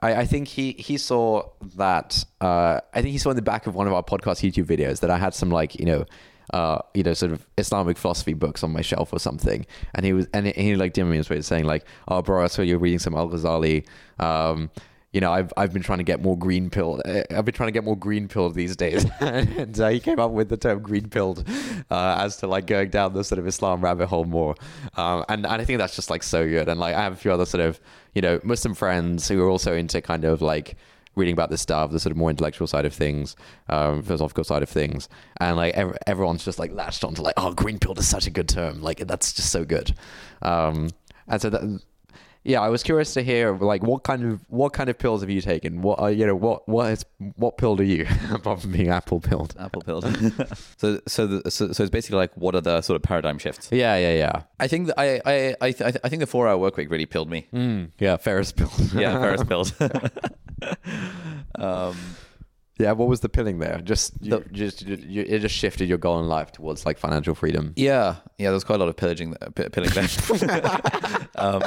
I, 0.02 0.16
I 0.22 0.26
think 0.26 0.48
he 0.48 0.74
he 0.74 0.98
saw 0.98 1.50
that. 1.76 2.24
Uh, 2.40 2.80
I 2.94 3.02
think 3.02 3.12
he 3.12 3.18
saw 3.18 3.30
in 3.32 3.36
the 3.36 3.42
back 3.42 3.68
of 3.68 3.76
one 3.76 3.88
of 3.88 3.94
our 3.94 4.04
podcast 4.04 4.48
YouTube 4.48 4.66
videos 4.66 5.00
that 5.02 5.10
I 5.10 5.18
had 5.18 5.34
some 5.34 5.50
like 5.50 5.76
you 5.80 5.86
know. 5.86 6.06
Uh, 6.52 6.82
you 6.96 7.04
know, 7.04 7.14
sort 7.14 7.32
of 7.32 7.46
Islamic 7.60 7.96
philosophy 7.96 8.34
books 8.34 8.64
on 8.64 8.72
my 8.74 8.82
shelf 8.82 9.14
or 9.14 9.20
something, 9.20 9.68
and 9.94 10.04
he 10.04 10.14
was, 10.14 10.26
and 10.34 10.48
he, 10.48 10.52
he 10.54 10.76
like 10.76 10.96
DM'd 10.96 11.12
me 11.12 11.18
this 11.18 11.30
way 11.30 11.40
saying 11.42 11.66
like, 11.66 11.86
"Oh, 12.08 12.24
bro, 12.24 12.44
I 12.44 12.48
saw 12.48 12.64
you're 12.64 12.80
reading 12.80 12.98
some 12.98 13.14
Al 13.14 13.30
Ghazali. 13.30 13.86
Um, 14.18 14.72
you 15.12 15.22
know, 15.22 15.32
I've 15.32 15.52
I've 15.58 15.74
been 15.74 15.82
trying 15.82 15.98
to 15.98 16.04
get 16.04 16.22
more 16.22 16.38
green 16.38 16.69
pilled. 16.69 17.02
I've 17.06 17.45
been 17.45 17.54
trying 17.54 17.67
to 17.67 17.72
get 17.72 17.84
more 17.84 17.98
green 17.98 18.28
pilled 18.28 18.54
these 18.54 18.76
days, 18.76 19.06
and 19.19 19.80
uh, 19.80 19.89
he 19.89 20.00
came 20.00 20.19
up 20.19 20.32
with 20.32 20.50
the 20.50 20.58
term 20.58 20.82
green 20.82 21.10
pilled 21.10 21.43
uh, 21.89 22.17
as 22.19 22.38
to 22.38 22.48
like 22.48 22.67
going 22.67 22.89
down 22.89 23.13
the 23.13 23.24
sort 23.24 23.39
of 23.39 23.48
Islam 23.48 23.82
rabbit 23.82 24.08
hole 24.08 24.26
more. 24.26 24.56
Um, 24.98 25.26
and 25.28 25.45
and 25.45 25.62
I 25.62 25.65
think 25.65 25.80
that's 25.80 25.95
just 25.95 26.10
like 26.10 26.22
so 26.22 26.48
good. 26.48 26.69
And 26.69 26.80
like 26.80 26.95
I 26.95 27.02
have 27.02 27.13
a 27.13 27.15
few 27.15 27.32
other 27.32 27.45
sort 27.45 27.62
of 27.62 27.80
you 28.13 28.22
know 28.22 28.39
Muslim 28.43 28.76
friends 28.76 29.28
who 29.28 29.41
are 29.41 29.50
also 29.50 29.74
into 29.74 30.00
kind 30.02 30.26
of 30.26 30.41
like 30.41 30.76
reading 31.15 31.34
about 31.34 31.50
this 31.50 31.62
stuff, 31.62 31.91
the 31.91 32.00
sort 32.00 32.12
of 32.12 32.17
more 32.17 32.30
intellectual 32.30 32.67
side 32.67 32.86
of 32.86 32.93
things, 32.93 33.36
um, 33.67 34.04
philosophical 34.04 34.43
side 34.43 34.62
of 34.62 34.69
things, 34.69 35.10
and 35.38 35.58
like 35.58 35.74
ev- 35.74 35.98
everyone's 36.06 36.45
just 36.45 36.60
like 36.60 36.72
latched 36.72 37.04
onto 37.04 37.24
like, 37.24 37.34
oh, 37.38 37.52
green 37.54 37.80
pilled 37.80 37.98
is 37.98 38.08
such 38.08 38.28
a 38.28 38.32
good 38.32 38.48
term. 38.48 38.82
Like 38.82 39.00
that's 39.00 39.34
just 39.34 39.52
so 39.52 39.65
good. 39.65 39.93
Um, 40.43 40.89
and 41.28 41.41
so 41.41 41.50
that 41.50 41.82
yeah, 42.43 42.62
I 42.62 42.69
was 42.69 42.84
curious 42.84 43.13
to 43.15 43.21
hear 43.21 43.56
like 43.56 43.84
what 43.84 44.04
kind 44.04 44.23
of 44.23 44.39
what 44.47 44.71
kind 44.71 44.89
of 44.89 44.97
pills 44.97 45.21
have 45.21 45.30
you 45.30 45.41
taken? 45.41 45.82
What 45.82 45.99
are 45.99 46.12
you 46.12 46.25
know 46.25 46.36
what 46.36 46.67
what 46.69 46.91
is 46.91 47.06
what 47.36 47.58
pill 47.58 47.80
are 47.80 47.84
you 47.84 48.08
apart 48.32 48.62
from 48.62 48.71
being 48.71 48.89
apple 48.89 49.19
pilled? 49.19 49.56
Apple 49.60 49.82
pilled. 49.82 50.06
so 50.78 51.02
so, 51.06 51.28
the, 51.28 51.52
so 51.52 51.71
so 51.73 51.84
it's 51.84 51.91
basically 51.91 52.17
like 52.17 52.36
what 52.36 52.56
are 52.56 52.62
the 52.62 52.82
sort 52.82 52.95
of 52.95 53.04
paradigm 53.04 53.38
shifts? 53.38 53.69
Yeah, 53.71 53.97
yeah, 53.97 54.13
yeah. 54.13 54.41
I 54.60 54.67
think 54.67 54.88
that 54.88 54.99
I 54.99 55.21
I 55.25 55.56
I, 55.62 55.71
th- 55.71 55.97
I 56.04 56.10
think 56.10 56.21
the 56.21 56.28
four 56.28 56.47
hour 56.47 56.58
work 56.58 56.78
week 56.78 56.89
really 56.89 57.06
pilled 57.06 57.30
me. 57.30 57.47
Mm, 57.54 57.91
yeah, 57.99 58.15
Ferris 58.17 58.52
pilled. 58.52 58.93
Yeah, 58.93 59.19
Ferris 59.19 59.43
pilled. 59.43 59.73
um, 61.56 61.97
yeah, 62.80 62.94
what 62.94 63.08
was 63.08 63.20
the 63.20 63.30
pilling 63.30 63.60
there? 63.60 63.80
Just 63.84 64.13
you, 64.22 64.32
The- 64.32 64.46
just 64.52 64.82
you, 64.84 65.24
it 65.28 65.39
just 65.39 65.54
shifted 65.56 65.88
your 65.89 65.98
goal 66.00 66.20
in 66.20 66.28
life 66.28 66.52
towards 66.54 66.86
like 66.86 66.98
financial 66.98 67.36
freedom. 67.36 67.74
yeah, 67.76 68.15
yeah. 68.38 68.50
There's 68.52 68.63
quite 68.63 68.78
a 68.78 68.80
lot 68.84 68.89
of 68.89 68.96
pillaging, 68.98 69.36
p- 69.56 69.70
pilling 69.70 69.89
there. 69.92 70.08
um, 71.36 71.62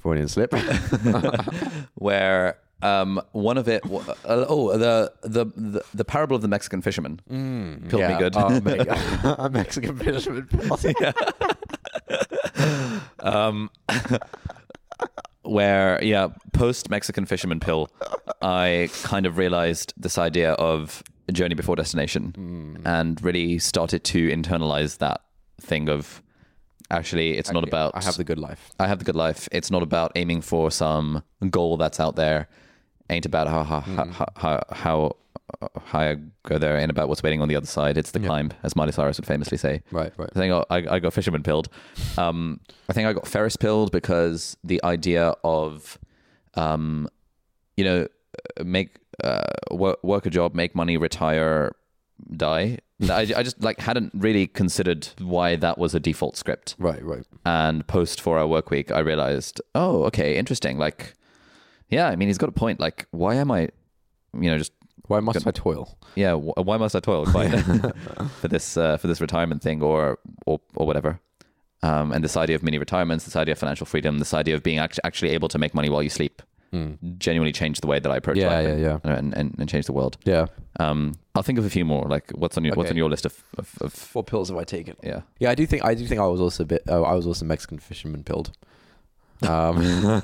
Freudian 0.00 0.28
slip. 0.28 0.52
where 1.94 2.58
um, 2.82 3.20
one 3.32 3.58
of 3.58 3.66
it, 3.68 3.82
uh, 3.84 4.14
oh, 4.48 4.76
the, 4.78 5.12
the 5.22 5.46
the 5.56 5.82
the 5.94 6.04
parable 6.04 6.36
of 6.36 6.42
the 6.42 6.48
Mexican 6.48 6.80
fisherman 6.82 7.20
pilled 7.88 7.92
me 7.92 7.98
Yeah. 7.98 8.18
good. 8.18 8.34
Oh, 8.36 8.60
mate. 8.60 8.86
a 9.24 9.48
Mexican 9.50 9.96
fisherman 9.96 10.46
pill. 10.46 10.78
um, 13.20 13.70
where 15.48 16.02
yeah, 16.02 16.28
post 16.52 16.90
Mexican 16.90 17.26
fisherman 17.26 17.60
pill, 17.60 17.88
I 18.42 18.88
kind 19.02 19.26
of 19.26 19.38
realized 19.38 19.92
this 19.96 20.18
idea 20.18 20.52
of 20.52 21.02
journey 21.32 21.54
before 21.54 21.76
destination, 21.76 22.32
mm. 22.36 22.86
and 22.86 23.22
really 23.22 23.58
started 23.58 24.04
to 24.04 24.28
internalize 24.28 24.98
that 24.98 25.22
thing 25.60 25.88
of 25.88 26.22
actually, 26.90 27.36
it's 27.36 27.52
not 27.52 27.64
about 27.64 27.92
I 27.94 28.02
have 28.02 28.16
the 28.16 28.24
good 28.24 28.38
life. 28.38 28.70
I 28.78 28.86
have 28.86 28.98
the 28.98 29.04
good 29.04 29.16
life. 29.16 29.48
It's 29.52 29.70
not 29.70 29.82
about 29.82 30.12
aiming 30.16 30.42
for 30.42 30.70
some 30.70 31.22
goal 31.50 31.76
that's 31.76 32.00
out 32.00 32.16
there. 32.16 32.48
Ain't 33.10 33.26
about 33.26 33.48
how 33.48 33.64
how 33.64 33.80
how, 33.80 34.04
mm. 34.04 34.28
how, 34.36 34.62
how 34.70 35.16
high 35.76 36.10
I 36.10 36.16
go 36.44 36.58
there. 36.58 36.76
and 36.76 36.90
about 36.90 37.08
what's 37.08 37.22
waiting 37.22 37.40
on 37.40 37.48
the 37.48 37.56
other 37.56 37.66
side. 37.66 37.98
It's 37.98 38.10
the 38.10 38.20
climb, 38.20 38.52
as 38.62 38.76
Miley 38.76 38.92
Cyrus 38.92 39.18
would 39.18 39.26
famously 39.26 39.58
say. 39.58 39.82
Right, 39.90 40.12
right. 40.16 40.30
I 40.34 40.38
think 40.38 40.52
I, 40.52 40.76
I 40.76 40.94
I 40.94 40.98
got 40.98 41.12
fisherman 41.12 41.42
pilled. 41.42 41.68
Um, 42.16 42.60
I 42.88 42.92
think 42.92 43.06
I 43.06 43.12
got 43.12 43.26
Ferris 43.26 43.56
pilled 43.56 43.90
because 43.92 44.56
the 44.62 44.82
idea 44.84 45.34
of, 45.44 45.98
um, 46.54 47.08
you 47.76 47.84
know, 47.84 48.08
make 48.64 48.96
uh, 49.22 49.42
work, 49.70 50.02
work 50.02 50.26
a 50.26 50.30
job, 50.30 50.54
make 50.54 50.74
money, 50.74 50.96
retire, 50.96 51.74
die. 52.36 52.78
I, 53.08 53.20
I 53.36 53.42
just 53.42 53.62
like 53.62 53.78
hadn't 53.78 54.12
really 54.14 54.46
considered 54.48 55.08
why 55.18 55.54
that 55.56 55.78
was 55.78 55.94
a 55.94 56.00
default 56.00 56.36
script. 56.36 56.74
Right, 56.78 57.02
right. 57.04 57.24
And 57.44 57.86
post 57.86 58.20
four 58.20 58.38
hour 58.38 58.46
work 58.46 58.70
week, 58.70 58.90
I 58.90 58.98
realized, 58.98 59.60
oh, 59.74 60.04
okay, 60.04 60.36
interesting. 60.36 60.78
Like, 60.78 61.14
yeah, 61.88 62.08
I 62.08 62.16
mean, 62.16 62.28
he's 62.28 62.38
got 62.38 62.48
a 62.48 62.52
point. 62.52 62.80
Like, 62.80 63.06
why 63.12 63.36
am 63.36 63.50
I, 63.50 63.68
you 64.34 64.50
know, 64.50 64.58
just 64.58 64.72
Why 65.06 65.20
must 65.20 65.46
I 65.46 65.50
toil? 65.50 65.96
yeah, 66.16 66.34
wh- 66.34 66.58
why 66.66 66.76
must 66.76 66.94
I 66.96 67.00
toil 67.00 67.24
quite 67.26 67.50
for 68.40 68.48
this 68.48 68.76
uh, 68.76 68.96
for 68.98 69.06
this 69.06 69.20
retirement 69.20 69.62
thing 69.62 69.82
or 69.82 70.18
or 70.46 70.60
or 70.76 70.86
whatever? 70.86 71.20
Um, 71.82 72.12
and 72.12 72.24
this 72.24 72.36
idea 72.36 72.56
of 72.56 72.62
mini 72.62 72.76
retirements, 72.78 73.24
this 73.24 73.36
idea 73.36 73.52
of 73.52 73.58
financial 73.58 73.86
freedom, 73.86 74.18
this 74.18 74.34
idea 74.34 74.54
of 74.56 74.62
being 74.64 74.78
act- 74.78 74.98
actually 75.04 75.30
able 75.30 75.46
to 75.48 75.58
make 75.58 75.74
money 75.74 75.88
while 75.88 76.02
you 76.02 76.10
sleep, 76.10 76.42
genuinely 77.18 77.52
changed 77.52 77.82
the 77.82 77.86
way 77.86 77.98
that 78.00 78.10
I 78.10 78.16
approach 78.16 78.36
Yeah, 78.36 78.48
life 78.48 78.64
yeah, 78.66 78.72
and, 78.72 78.82
yeah. 78.82 78.98
and, 79.04 79.34
and 79.34 79.54
and 79.58 79.68
change 79.68 79.86
the 79.86 79.92
world. 79.92 80.16
Yeah. 80.24 80.46
Um, 80.80 81.14
I'll 81.34 81.42
think 81.44 81.58
of 81.58 81.64
a 81.64 81.70
few 81.70 81.84
more. 81.84 82.04
Like, 82.08 82.30
what's 82.34 82.56
on 82.58 82.64
your 82.64 82.74
what's 82.74 82.90
on 82.90 82.96
your 82.96 83.08
list 83.08 83.24
of, 83.26 83.42
of, 83.56 83.74
of 83.80 84.14
What 84.14 84.26
pills 84.26 84.48
have 84.48 84.58
I 84.58 84.64
taken? 84.64 84.96
yeah? 85.02 85.20
Yeah, 85.38 85.50
I 85.50 85.54
do 85.54 85.66
think 85.66 85.84
I 85.84 85.94
do 85.94 86.04
think 86.06 86.20
I 86.20 86.26
was 86.26 86.40
also 86.40 86.64
a 86.64 86.66
bit. 86.66 86.82
Oh, 86.88 87.04
I 87.04 87.14
was 87.14 87.26
also 87.26 87.44
Mexican 87.44 87.78
fisherman 87.78 88.22
pilled. 88.24 88.50
Um, 89.42 89.76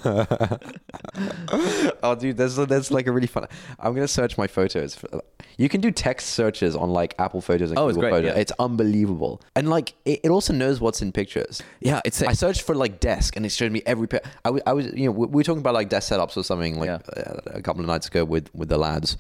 oh, 2.03 2.15
dude, 2.19 2.37
there's 2.37 2.57
there's 2.57 2.91
like 2.91 3.07
a 3.07 3.13
really 3.13 3.27
fun. 3.27 3.47
I'm 3.79 3.95
gonna 3.95 4.09
search 4.09 4.37
my 4.39 4.47
photos. 4.47 4.95
For, 4.97 5.23
you 5.57 5.69
can 5.69 5.81
do 5.81 5.91
text 5.91 6.31
searches 6.31 6.75
on 6.75 6.91
like 6.91 7.15
Apple 7.19 7.41
Photos 7.41 7.71
and 7.71 7.79
Oh, 7.79 7.89
it's 7.89 7.97
Google 7.97 8.11
great, 8.11 8.19
Photos. 8.19 8.35
yeah. 8.35 8.41
It's 8.41 8.53
unbelievable, 8.59 9.41
and 9.55 9.71
like 9.71 9.95
it, 10.05 10.21
it 10.25 10.31
also 10.31 10.53
knows 10.53 10.81
what's 10.81 11.01
in 11.03 11.13
pictures. 11.13 11.63
Yeah, 11.81 12.01
it's 12.05 12.23
I 12.23 12.33
searched 12.33 12.63
for 12.63 12.75
like 12.75 13.01
desk, 13.01 13.37
and 13.37 13.47
it 13.47 13.51
showed 13.51 13.73
me 13.73 13.83
every. 13.87 14.09
Pi- 14.09 14.21
I, 14.45 14.49
w- 14.49 14.63
I 14.67 14.73
was, 14.73 14.87
you 14.95 15.07
know, 15.07 15.13
we 15.13 15.27
we 15.27 15.37
were 15.37 15.43
talking 15.45 15.61
about 15.61 15.75
like 15.75 15.89
desk 15.89 16.13
setups 16.13 16.37
or 16.37 16.43
something 16.43 16.79
like 16.79 16.87
Yeah. 16.89 16.99
uh, 17.17 17.41
a 17.47 17.63
couple 17.63 17.81
of 17.83 17.87
nights 17.87 18.09
ago 18.09 18.25
with 18.25 18.53
with 18.55 18.69
the 18.69 18.79
lads, 18.79 19.17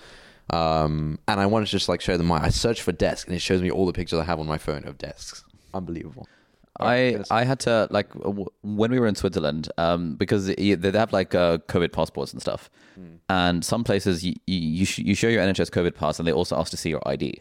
um, 0.50 1.18
and 1.28 1.38
I 1.40 1.46
wanted 1.46 1.66
to 1.66 1.70
just 1.72 1.88
like 1.88 2.00
show 2.00 2.16
them 2.16 2.26
my. 2.26 2.42
I 2.42 2.48
searched 2.48 2.83
for 2.83 2.92
desk, 2.92 3.26
and 3.28 3.37
it 3.37 3.40
shows 3.40 3.62
me 3.62 3.70
all 3.70 3.87
the 3.87 3.92
pictures 3.92 4.18
I 4.18 4.24
have 4.24 4.40
on 4.40 4.46
my 4.46 4.59
phone 4.59 4.85
of 4.87 4.98
desks. 4.98 5.44
Unbelievable. 5.72 6.26
I 6.81 7.23
I 7.31 7.45
had 7.45 7.61
to 7.61 7.87
like 7.91 8.13
w- 8.15 8.47
when 8.63 8.91
we 8.91 8.99
were 8.99 9.07
in 9.07 9.15
Switzerland 9.15 9.69
um, 9.79 10.17
because 10.17 10.47
they 10.47 10.77
have 10.93 11.13
like 11.13 11.35
uh, 11.35 11.59
COVID 11.69 11.93
passports 11.93 12.33
and 12.33 12.41
stuff, 12.43 12.69
and 13.29 13.65
some 13.65 13.85
places 13.85 14.25
you 14.25 14.35
you 14.47 14.59
you, 14.59 14.85
sh- 14.85 14.99
you 14.99 15.15
show 15.15 15.29
your 15.29 15.43
NHS 15.43 15.71
COVID 15.71 15.95
pass 15.95 16.19
and 16.19 16.27
they 16.29 16.33
also 16.33 16.57
ask 16.59 16.71
to 16.73 16.77
see 16.77 16.91
your 16.91 17.03
ID. 17.07 17.41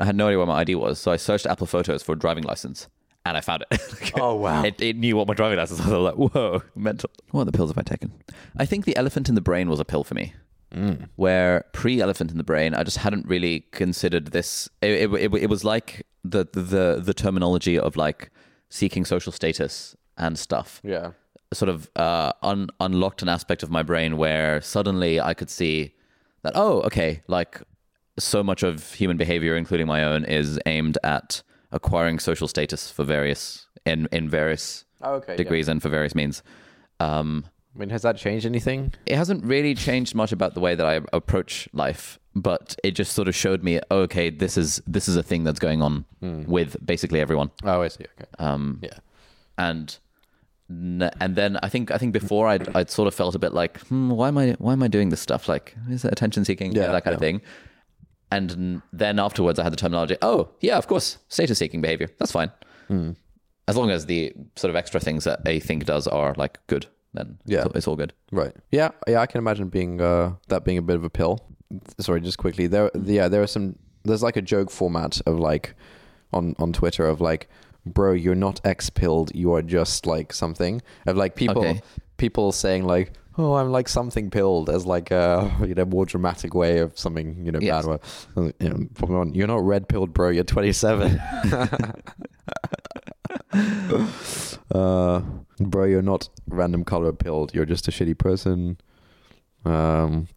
I 0.00 0.04
had 0.04 0.14
no 0.16 0.28
idea 0.28 0.38
where 0.38 0.46
my 0.46 0.60
ID 0.60 0.76
was, 0.76 0.98
so 1.00 1.10
I 1.10 1.16
searched 1.16 1.46
Apple 1.46 1.66
Photos 1.66 2.02
for 2.02 2.12
a 2.12 2.18
driving 2.18 2.44
license, 2.44 2.88
and 3.26 3.36
I 3.36 3.40
found 3.40 3.64
it. 3.70 3.80
Oh, 4.20 4.34
wow. 4.36 4.62
It, 4.64 4.80
it 4.80 4.96
knew 4.96 5.16
what 5.16 5.26
my 5.28 5.34
driving 5.34 5.58
license 5.58 5.80
was. 5.80 5.92
I 5.92 5.96
was 5.98 6.14
like, 6.16 6.32
whoa, 6.34 6.62
mental. 6.76 7.10
What 7.32 7.42
other 7.42 7.52
pills 7.52 7.70
have 7.70 7.78
I 7.78 7.82
taken? 7.82 8.12
I 8.56 8.66
think 8.66 8.84
the 8.84 8.96
elephant 8.96 9.28
in 9.28 9.34
the 9.34 9.40
brain 9.40 9.68
was 9.68 9.80
a 9.80 9.84
pill 9.84 10.04
for 10.04 10.14
me. 10.14 10.32
Where 11.16 11.64
pre-elephant 11.72 12.30
in 12.30 12.36
the 12.38 12.44
brain, 12.44 12.74
I 12.74 12.84
just 12.84 12.98
hadn't 12.98 13.26
really 13.26 13.66
considered 13.72 14.26
this. 14.28 14.68
It, 14.80 15.10
it, 15.12 15.14
it, 15.14 15.34
it 15.34 15.50
was 15.50 15.64
like 15.64 16.06
the, 16.24 16.46
the 16.52 17.00
the 17.02 17.12
terminology 17.14 17.76
of 17.76 17.96
like 17.96 18.30
seeking 18.70 19.04
social 19.04 19.32
status 19.32 19.94
and 20.16 20.38
stuff 20.38 20.80
Yeah. 20.82 21.10
sort 21.52 21.68
of 21.68 21.90
uh, 21.96 22.32
un- 22.42 22.70
unlocked 22.80 23.22
an 23.22 23.28
aspect 23.28 23.62
of 23.62 23.70
my 23.70 23.82
brain 23.82 24.16
where 24.16 24.60
suddenly 24.62 25.20
I 25.20 25.34
could 25.34 25.50
see 25.50 25.94
that 26.42 26.52
oh 26.54 26.80
okay 26.82 27.22
like 27.28 27.60
so 28.18 28.42
much 28.42 28.62
of 28.62 28.92
human 28.94 29.16
behavior 29.16 29.56
including 29.56 29.86
my 29.86 30.04
own 30.04 30.24
is 30.24 30.58
aimed 30.66 30.96
at 31.04 31.42
acquiring 31.72 32.18
social 32.18 32.48
status 32.48 32.90
for 32.90 33.04
various 33.04 33.66
in 33.84 34.08
in 34.12 34.28
various 34.28 34.84
Oh, 35.02 35.14
okay. 35.14 35.36
degrees 35.36 35.66
and 35.68 35.80
for 35.82 35.88
various 35.88 36.14
means 36.14 36.42
um, 37.00 37.44
I 37.74 37.78
mean, 37.78 37.90
has 37.90 38.02
that 38.02 38.16
changed 38.16 38.46
anything? 38.46 38.92
it 39.06 39.16
hasn't 39.16 39.44
really 39.44 39.74
changed 39.74 40.14
much 40.14 40.32
about 40.32 40.54
the 40.54 40.60
way 40.60 40.74
that 40.74 40.84
I 40.86 41.00
approach 41.12 41.68
life, 41.72 42.18
but 42.34 42.76
it 42.82 42.92
just 42.92 43.12
sort 43.12 43.28
of 43.28 43.34
showed 43.34 43.62
me, 43.62 43.80
oh, 43.90 43.98
okay, 44.00 44.28
this 44.30 44.56
is 44.58 44.82
this 44.86 45.08
is 45.08 45.16
a 45.16 45.22
thing 45.22 45.44
that's 45.44 45.60
going 45.60 45.80
on 45.82 46.04
with 46.20 46.76
basically 46.84 47.20
everyone. 47.20 47.50
Oh, 47.64 47.82
I 47.82 47.88
see. 47.88 48.04
Okay. 48.18 48.28
Um, 48.38 48.80
Yeah. 48.82 48.98
and 49.58 49.98
and 50.68 51.34
then 51.36 51.58
I 51.62 51.68
think 51.68 51.90
I 51.90 51.98
think 51.98 52.12
before 52.12 52.46
I'd 52.48 52.68
I'd 52.76 52.90
sort 52.90 53.08
of 53.08 53.14
felt 53.14 53.34
a 53.34 53.38
bit 53.38 53.52
like, 53.52 53.78
hmm, 53.88 54.10
why 54.10 54.28
am 54.28 54.38
I 54.38 54.52
why 54.58 54.72
am 54.72 54.82
I 54.82 54.88
doing 54.88 55.08
this 55.10 55.20
stuff? 55.20 55.48
Like, 55.48 55.74
is 55.88 56.04
it 56.04 56.12
attention 56.12 56.44
seeking? 56.44 56.72
Yeah, 56.72 56.92
that 56.92 57.04
kind 57.04 57.14
of 57.14 57.20
thing. 57.20 57.40
And 58.32 58.80
then 58.92 59.18
afterwards, 59.18 59.58
I 59.58 59.64
had 59.64 59.72
the 59.72 59.76
terminology. 59.76 60.16
Oh, 60.22 60.50
yeah, 60.60 60.78
of 60.78 60.86
course, 60.86 61.18
status 61.28 61.58
seeking 61.58 61.80
behavior. 61.80 62.08
That's 62.18 62.30
fine, 62.30 62.52
Hmm. 62.86 63.12
as 63.66 63.76
long 63.76 63.90
as 63.90 64.06
the 64.06 64.32
sort 64.54 64.70
of 64.70 64.76
extra 64.76 65.00
things 65.00 65.24
that 65.24 65.40
a 65.46 65.58
think 65.58 65.84
does 65.84 66.06
are 66.06 66.34
like 66.36 66.58
good. 66.68 66.86
Then 67.12 67.38
Yeah. 67.44 67.64
it's, 67.66 67.76
it's 67.76 67.88
all 67.88 67.96
good. 67.96 68.12
Right. 68.32 68.52
Yeah. 68.70 68.90
Yeah. 69.08 69.20
I 69.20 69.26
can 69.26 69.38
imagine 69.38 69.68
being 69.68 70.00
uh, 70.00 70.34
that 70.48 70.64
being 70.64 70.78
a 70.78 70.82
bit 70.82 70.96
of 70.96 71.04
a 71.04 71.10
pill. 71.10 71.40
Sorry, 71.98 72.20
just 72.20 72.38
quickly. 72.38 72.66
There. 72.66 72.90
Yeah. 73.04 73.28
There 73.28 73.42
are 73.42 73.46
some. 73.48 73.76
There's 74.04 74.22
like 74.22 74.36
a 74.36 74.42
joke 74.42 74.70
format 74.70 75.20
of 75.26 75.38
like 75.38 75.74
on 76.32 76.54
on 76.58 76.72
Twitter 76.72 77.04
of 77.06 77.20
like, 77.20 77.48
bro, 77.84 78.12
you're 78.12 78.34
not 78.34 78.60
X 78.64 78.90
pilled. 78.90 79.34
You 79.34 79.52
are 79.54 79.62
just 79.62 80.06
like 80.06 80.32
something 80.32 80.80
of 81.06 81.16
like 81.16 81.34
people 81.34 81.58
Okay. 81.66 81.80
people 82.16 82.52
saying 82.52 82.84
like. 82.84 83.12
Oh, 83.38 83.54
I'm 83.54 83.70
like 83.70 83.88
something 83.88 84.28
pilled 84.28 84.68
as 84.68 84.84
like 84.86 85.10
a 85.12 85.50
you 85.66 85.74
know 85.74 85.84
more 85.86 86.04
dramatic 86.04 86.52
way 86.54 86.78
of 86.78 86.98
something 86.98 87.46
you 87.46 87.52
know 87.52 87.60
Yes. 87.60 87.86
bad. 87.86 88.00
Word. 88.36 88.54
You 88.60 88.68
know, 89.08 89.24
you're 89.32 89.46
not 89.46 89.64
red 89.64 89.88
pilled, 89.88 90.12
bro. 90.12 90.28
You're 90.30 90.44
27. 90.44 91.18
uh, 94.74 95.20
bro, 95.58 95.84
you're 95.84 96.02
not 96.02 96.28
random 96.48 96.84
color 96.84 97.12
pilled. 97.12 97.54
You're 97.54 97.66
just 97.66 97.88
a 97.88 97.90
shitty 97.90 98.18
person. 98.18 98.78
Um, 99.64 100.28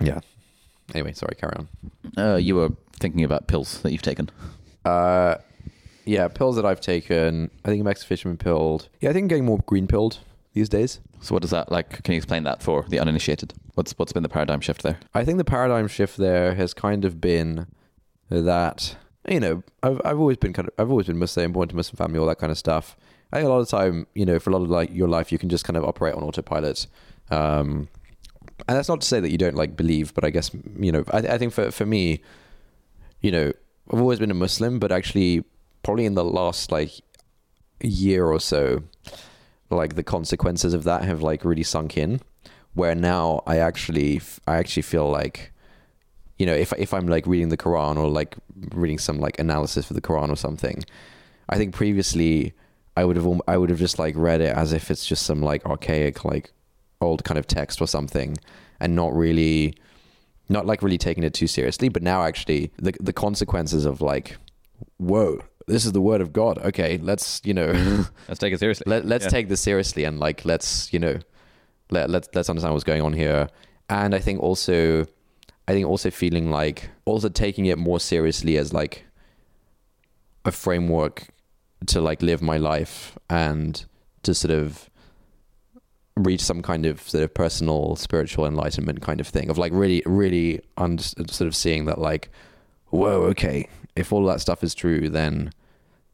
yeah. 0.00 0.20
Anyway, 0.94 1.12
sorry. 1.12 1.36
Carry 1.36 1.54
on. 1.56 1.68
Uh, 2.16 2.36
you 2.36 2.54
were 2.54 2.70
thinking 2.98 3.24
about 3.24 3.46
pills 3.46 3.80
that 3.82 3.92
you've 3.92 4.02
taken. 4.02 4.30
Uh, 4.84 5.36
yeah, 6.04 6.28
pills 6.28 6.56
that 6.56 6.66
I've 6.66 6.80
taken. 6.80 7.50
I 7.64 7.68
think 7.68 7.84
Max 7.84 8.02
Fisherman 8.02 8.36
pilled. 8.36 8.88
Yeah, 9.00 9.10
I 9.10 9.12
think 9.12 9.24
I'm 9.24 9.28
getting 9.28 9.44
more 9.44 9.58
green 9.66 9.86
pilled 9.86 10.18
these 10.52 10.68
days. 10.68 11.00
So 11.20 11.34
what 11.34 11.42
does 11.42 11.52
that 11.52 11.70
like? 11.70 12.02
Can 12.02 12.12
you 12.12 12.16
explain 12.16 12.42
that 12.44 12.62
for 12.62 12.84
the 12.88 12.98
uninitiated? 12.98 13.54
What's 13.74 13.92
what's 13.92 14.12
been 14.12 14.22
the 14.22 14.28
paradigm 14.28 14.60
shift 14.60 14.82
there? 14.82 14.98
I 15.14 15.24
think 15.24 15.38
the 15.38 15.44
paradigm 15.44 15.88
shift 15.88 16.16
there 16.16 16.54
has 16.54 16.74
kind 16.74 17.04
of 17.04 17.20
been 17.20 17.68
that 18.28 18.96
you 19.28 19.40
know 19.40 19.62
I've 19.82 20.00
I've 20.04 20.18
always 20.18 20.36
been 20.36 20.52
kind 20.52 20.68
of 20.68 20.74
I've 20.78 20.90
always 20.90 21.06
been 21.06 21.18
Muslim, 21.18 21.52
born 21.52 21.68
to 21.68 21.76
Muslim 21.76 21.96
family, 21.96 22.18
all 22.18 22.26
that 22.26 22.38
kind 22.38 22.50
of 22.50 22.58
stuff. 22.58 22.96
I 23.32 23.36
think 23.36 23.46
a 23.46 23.50
lot 23.50 23.60
of 23.60 23.68
time, 23.68 24.06
you 24.14 24.26
know, 24.26 24.38
for 24.38 24.50
a 24.50 24.52
lot 24.52 24.62
of 24.62 24.68
like 24.70 24.94
your 24.94 25.08
life, 25.08 25.32
you 25.32 25.38
can 25.38 25.48
just 25.48 25.64
kind 25.64 25.76
of 25.76 25.84
operate 25.84 26.14
on 26.14 26.22
autopilot. 26.22 26.86
Um, 27.30 27.88
and 28.68 28.76
that's 28.76 28.88
not 28.88 29.00
to 29.00 29.06
say 29.06 29.20
that 29.20 29.30
you 29.30 29.38
don't 29.38 29.56
like 29.56 29.74
believe, 29.76 30.12
but 30.12 30.24
I 30.24 30.30
guess 30.30 30.50
you 30.78 30.92
know, 30.92 31.04
I, 31.10 31.18
I 31.18 31.38
think 31.38 31.52
for 31.52 31.70
for 31.70 31.86
me, 31.86 32.20
you 33.20 33.30
know, 33.30 33.52
I've 33.90 34.00
always 34.00 34.18
been 34.18 34.30
a 34.30 34.34
Muslim, 34.34 34.78
but 34.78 34.92
actually, 34.92 35.44
probably 35.82 36.04
in 36.04 36.14
the 36.14 36.24
last 36.24 36.70
like 36.70 36.92
year 37.80 38.26
or 38.26 38.40
so, 38.40 38.82
like 39.70 39.94
the 39.94 40.02
consequences 40.02 40.74
of 40.74 40.84
that 40.84 41.04
have 41.04 41.22
like 41.22 41.44
really 41.44 41.62
sunk 41.62 41.96
in. 41.96 42.20
Where 42.74 42.94
now 42.94 43.42
I 43.46 43.58
actually 43.58 44.20
I 44.46 44.56
actually 44.56 44.82
feel 44.82 45.10
like, 45.10 45.51
you 46.38 46.46
know, 46.46 46.54
if 46.54 46.72
if 46.78 46.92
I'm 46.94 47.06
like 47.06 47.26
reading 47.26 47.48
the 47.50 47.56
Quran 47.56 47.96
or 47.96 48.08
like 48.08 48.36
reading 48.74 48.98
some 48.98 49.18
like 49.20 49.38
analysis 49.38 49.86
for 49.86 49.94
the 49.94 50.00
Quran 50.00 50.30
or 50.30 50.36
something, 50.36 50.82
I 51.48 51.56
think 51.56 51.74
previously 51.74 52.52
I 52.96 53.04
would 53.04 53.16
have 53.16 53.40
I 53.48 53.56
would 53.56 53.70
have 53.70 53.78
just 53.78 53.98
like 53.98 54.14
read 54.16 54.40
it 54.40 54.54
as 54.56 54.72
if 54.72 54.90
it's 54.90 55.06
just 55.06 55.24
some 55.24 55.40
like 55.42 55.64
archaic 55.66 56.24
like 56.24 56.52
old 57.00 57.24
kind 57.24 57.38
of 57.38 57.46
text 57.46 57.80
or 57.80 57.86
something, 57.86 58.36
and 58.80 58.94
not 58.94 59.14
really, 59.14 59.74
not 60.48 60.66
like 60.66 60.82
really 60.82 60.98
taking 60.98 61.24
it 61.24 61.34
too 61.34 61.46
seriously. 61.46 61.88
But 61.88 62.02
now 62.02 62.24
actually 62.24 62.72
the 62.78 62.92
the 63.00 63.12
consequences 63.12 63.84
of 63.84 64.00
like, 64.00 64.36
whoa, 64.98 65.40
this 65.66 65.84
is 65.84 65.92
the 65.92 66.00
word 66.00 66.20
of 66.20 66.32
God. 66.32 66.58
Okay, 66.58 66.98
let's 66.98 67.40
you 67.44 67.54
know. 67.54 67.68
Mm-hmm. 67.72 68.02
Let's 68.28 68.38
take 68.40 68.52
it 68.52 68.58
seriously. 68.60 68.84
Let, 68.86 69.04
let's 69.04 69.24
Yeah. 69.24 69.30
take 69.30 69.48
this 69.48 69.60
seriously 69.60 70.04
and 70.04 70.18
like 70.18 70.44
let's 70.44 70.92
you 70.92 70.98
know 70.98 71.18
let 71.90 72.08
let's 72.10 72.28
let's 72.34 72.48
understand 72.48 72.72
what's 72.72 72.84
going 72.84 73.02
on 73.02 73.12
here 73.12 73.48
and 73.90 74.14
i 74.14 74.18
think 74.18 74.40
also 74.40 75.04
i 75.68 75.72
think 75.72 75.86
also 75.86 76.10
feeling 76.10 76.50
like 76.50 76.90
also 77.04 77.28
taking 77.28 77.66
it 77.66 77.78
more 77.78 78.00
seriously 78.00 78.56
as 78.56 78.72
like 78.72 79.04
a 80.44 80.52
framework 80.52 81.28
to 81.86 82.00
like 82.00 82.22
live 82.22 82.42
my 82.42 82.56
life 82.56 83.18
and 83.28 83.84
to 84.22 84.34
sort 84.34 84.52
of 84.52 84.88
reach 86.16 86.42
some 86.42 86.60
kind 86.62 86.84
of 86.84 87.00
sort 87.08 87.24
of 87.24 87.32
personal 87.32 87.96
spiritual 87.96 88.46
enlightenment 88.46 89.00
kind 89.00 89.20
of 89.20 89.26
thing 89.26 89.48
of 89.48 89.56
like 89.56 89.72
really 89.72 90.02
really 90.04 90.60
un- 90.76 90.98
sort 90.98 91.40
of 91.40 91.56
seeing 91.56 91.86
that 91.86 91.98
like 91.98 92.28
whoa 92.90 93.22
okay 93.22 93.66
if 93.96 94.12
all 94.12 94.24
that 94.24 94.40
stuff 94.40 94.62
is 94.62 94.74
true 94.74 95.08
then 95.08 95.50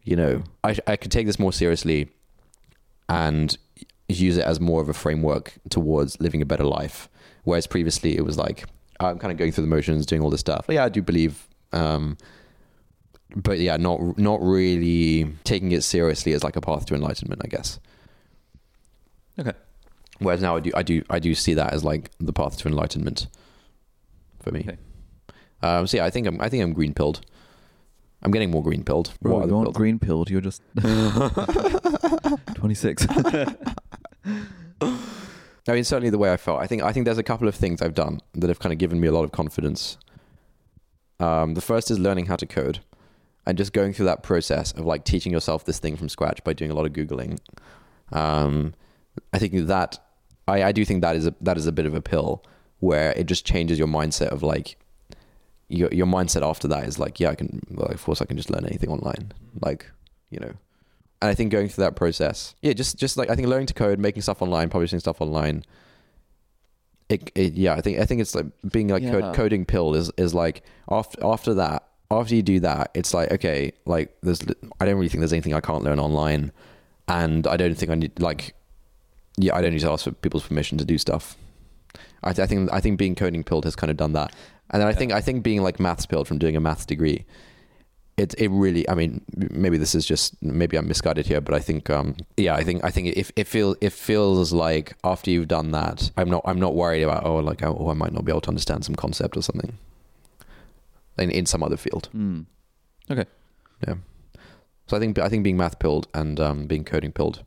you 0.04 0.14
know 0.14 0.42
i 0.62 0.76
i 0.86 0.94
could 0.94 1.10
take 1.10 1.26
this 1.26 1.38
more 1.38 1.52
seriously 1.52 2.08
and 3.08 3.56
use 4.08 4.36
it 4.36 4.44
as 4.44 4.60
more 4.60 4.80
of 4.80 4.88
a 4.88 4.94
framework 4.94 5.54
towards 5.68 6.20
living 6.20 6.42
a 6.42 6.46
better 6.46 6.64
life. 6.64 7.08
Whereas 7.44 7.66
previously 7.66 8.16
it 8.16 8.24
was 8.24 8.36
like 8.36 8.64
I'm 9.00 9.18
kind 9.18 9.30
of 9.32 9.38
going 9.38 9.52
through 9.52 9.64
the 9.64 9.70
motions, 9.70 10.06
doing 10.06 10.22
all 10.22 10.30
this 10.30 10.40
stuff. 10.40 10.66
Yeah, 10.68 10.84
I 10.84 10.88
do 10.88 11.02
believe, 11.02 11.46
um, 11.72 12.16
but 13.36 13.58
yeah, 13.58 13.76
not 13.76 14.18
not 14.18 14.40
really 14.42 15.32
taking 15.44 15.72
it 15.72 15.82
seriously 15.82 16.32
as 16.32 16.42
like 16.42 16.56
a 16.56 16.60
path 16.60 16.86
to 16.86 16.94
enlightenment, 16.94 17.42
I 17.44 17.48
guess. 17.48 17.78
Okay. 19.38 19.52
Whereas 20.18 20.42
now 20.42 20.56
I 20.56 20.60
do 20.60 20.72
I 20.74 20.82
do 20.82 21.02
I 21.10 21.18
do 21.20 21.34
see 21.34 21.54
that 21.54 21.72
as 21.72 21.84
like 21.84 22.10
the 22.18 22.32
path 22.32 22.56
to 22.58 22.68
enlightenment 22.68 23.28
for 24.40 24.50
me. 24.50 24.60
Okay. 24.60 24.78
Um, 25.62 25.86
so 25.86 25.96
yeah, 25.98 26.04
I 26.04 26.10
think 26.10 26.26
I'm 26.26 26.40
I 26.40 26.48
think 26.48 26.62
I'm 26.62 26.72
green 26.72 26.94
pilled. 26.94 27.20
I'm 28.22 28.32
getting 28.32 28.50
more 28.50 28.64
green 28.64 28.82
pilled. 28.82 29.14
you 29.22 29.32
aren't 29.32 29.48
pilled? 29.48 29.74
green 29.74 30.00
pilled. 30.00 30.28
You're 30.28 30.40
just 30.40 30.60
26. 32.54 33.06
I 35.68 35.74
mean, 35.74 35.84
certainly 35.84 36.10
the 36.10 36.18
way 36.18 36.32
I 36.32 36.36
felt. 36.36 36.60
I 36.60 36.66
think 36.66 36.82
I 36.82 36.92
think 36.92 37.04
there's 37.04 37.18
a 37.18 37.22
couple 37.22 37.46
of 37.46 37.54
things 37.54 37.82
I've 37.82 37.94
done 37.94 38.20
that 38.34 38.48
have 38.48 38.58
kind 38.58 38.72
of 38.72 38.78
given 38.78 39.00
me 39.00 39.08
a 39.08 39.12
lot 39.12 39.24
of 39.24 39.32
confidence. 39.32 39.98
Um, 41.20 41.54
the 41.54 41.60
first 41.60 41.90
is 41.90 41.98
learning 41.98 42.26
how 42.26 42.36
to 42.36 42.46
code, 42.46 42.80
and 43.46 43.58
just 43.58 43.72
going 43.72 43.92
through 43.92 44.06
that 44.06 44.22
process 44.22 44.72
of 44.72 44.86
like 44.86 45.04
teaching 45.04 45.32
yourself 45.32 45.64
this 45.64 45.78
thing 45.78 45.96
from 45.96 46.08
scratch 46.08 46.42
by 46.42 46.52
doing 46.52 46.70
a 46.70 46.74
lot 46.74 46.86
of 46.86 46.92
googling. 46.92 47.38
Um, 48.12 48.74
I 49.32 49.38
think 49.38 49.52
that 49.66 49.98
I, 50.46 50.64
I 50.64 50.72
do 50.72 50.84
think 50.84 51.02
that 51.02 51.16
is 51.16 51.26
a 51.26 51.34
that 51.42 51.58
is 51.58 51.66
a 51.66 51.72
bit 51.72 51.86
of 51.86 51.94
a 51.94 52.00
pill 52.00 52.42
where 52.80 53.12
it 53.12 53.26
just 53.26 53.44
changes 53.44 53.78
your 53.78 53.88
mindset 53.88 54.28
of 54.28 54.42
like 54.42 54.76
your 55.68 55.90
your 55.92 56.06
mindset 56.06 56.42
after 56.42 56.66
that 56.68 56.84
is 56.84 56.98
like 56.98 57.20
yeah 57.20 57.30
I 57.30 57.34
can 57.34 57.60
well 57.70 57.88
of 57.88 58.02
course 58.02 58.22
I 58.22 58.24
can 58.24 58.36
just 58.36 58.50
learn 58.50 58.64
anything 58.64 58.88
online 58.88 59.32
like 59.60 59.90
you 60.30 60.40
know 60.40 60.52
and 61.20 61.28
I 61.30 61.34
think 61.34 61.50
going 61.50 61.68
through 61.68 61.84
that 61.84 61.96
process, 61.96 62.54
yeah, 62.62 62.72
just 62.72 62.96
just 62.96 63.16
like 63.16 63.30
I 63.30 63.34
think 63.36 63.48
learning 63.48 63.66
to 63.66 63.74
code, 63.74 63.98
making 63.98 64.22
stuff 64.22 64.40
online, 64.42 64.68
publishing 64.68 65.00
stuff 65.00 65.20
online. 65.20 65.64
It, 67.08 67.30
it 67.34 67.54
yeah, 67.54 67.74
I 67.74 67.80
think 67.80 67.98
I 67.98 68.04
think 68.04 68.20
it's 68.20 68.34
like 68.34 68.46
being 68.70 68.88
like 68.88 69.02
Yeah. 69.02 69.12
code, 69.12 69.34
coding 69.34 69.64
pill 69.64 69.94
is 69.94 70.10
is 70.16 70.34
like 70.34 70.62
after 70.90 71.18
after 71.24 71.54
that 71.54 71.84
after 72.10 72.34
you 72.34 72.42
do 72.42 72.60
that, 72.60 72.90
it's 72.94 73.12
like 73.14 73.32
okay, 73.32 73.72
like 73.86 74.14
there's 74.22 74.42
I 74.80 74.84
don't 74.84 74.96
really 74.96 75.08
think 75.08 75.20
there's 75.20 75.32
anything 75.32 75.54
I 75.54 75.60
can't 75.60 75.82
learn 75.82 75.98
online, 75.98 76.52
and 77.08 77.46
I 77.46 77.56
don't 77.56 77.74
think 77.74 77.90
I 77.90 77.94
need 77.94 78.20
like 78.20 78.54
yeah, 79.36 79.54
I 79.56 79.62
don't 79.62 79.72
need 79.72 79.80
to 79.80 79.90
ask 79.90 80.04
for 80.04 80.12
people's 80.12 80.46
permission 80.46 80.78
to 80.78 80.84
do 80.84 80.98
stuff. 80.98 81.36
I, 82.22 82.32
th- 82.32 82.44
I 82.44 82.46
think 82.46 82.72
I 82.72 82.80
think 82.80 82.98
being 82.98 83.14
coding 83.14 83.42
pilled 83.44 83.64
has 83.64 83.76
kind 83.76 83.90
of 83.90 83.96
done 83.96 84.12
that, 84.12 84.34
and 84.70 84.80
then 84.82 84.88
I 84.88 84.92
think 84.92 85.12
I 85.12 85.20
think 85.20 85.42
being 85.42 85.62
like 85.62 85.80
maths 85.80 86.06
pilled 86.06 86.28
from 86.28 86.38
doing 86.38 86.56
a 86.56 86.60
maths 86.60 86.84
degree 86.84 87.24
it 88.18 88.34
it 88.38 88.48
really 88.50 88.88
I 88.88 88.94
mean 88.94 89.20
maybe 89.50 89.78
this 89.78 89.94
is 89.94 90.04
just 90.04 90.34
maybe 90.42 90.76
I'm 90.76 90.88
misguided 90.88 91.26
here 91.26 91.40
but 91.40 91.54
I 91.54 91.60
think 91.60 91.88
um 91.90 92.16
yeah 92.36 92.54
I 92.54 92.64
think 92.64 92.84
I 92.84 92.90
think 92.90 93.08
it 93.16 93.30
it 93.36 93.46
feels 93.46 93.76
it 93.80 93.92
feels 93.92 94.52
like 94.52 94.94
after 95.04 95.30
you've 95.30 95.48
done 95.48 95.70
that 95.72 96.10
I'm 96.16 96.28
not 96.30 96.42
I'm 96.44 96.58
not 96.60 96.74
worried 96.74 97.02
about 97.02 97.24
oh 97.24 97.36
like 97.38 97.62
oh 97.62 97.88
I 97.90 97.94
might 97.94 98.12
not 98.12 98.24
be 98.24 98.32
able 98.32 98.40
to 98.42 98.48
understand 98.50 98.84
some 98.84 98.94
concept 98.96 99.36
or 99.36 99.42
something 99.42 99.78
in 101.18 101.30
in 101.30 101.46
some 101.46 101.62
other 101.62 101.76
field 101.76 102.08
Hmm. 102.12 102.40
Okay. 103.10 103.24
yeah 103.86 103.94
so 104.86 104.96
I 104.96 105.00
think 105.00 105.18
I 105.18 105.28
think 105.28 105.44
being 105.44 105.56
math 105.56 105.78
pilled 105.78 106.08
and 106.14 106.38
um 106.40 106.66
being 106.66 106.84
coding 106.84 107.12
pilled 107.12 107.44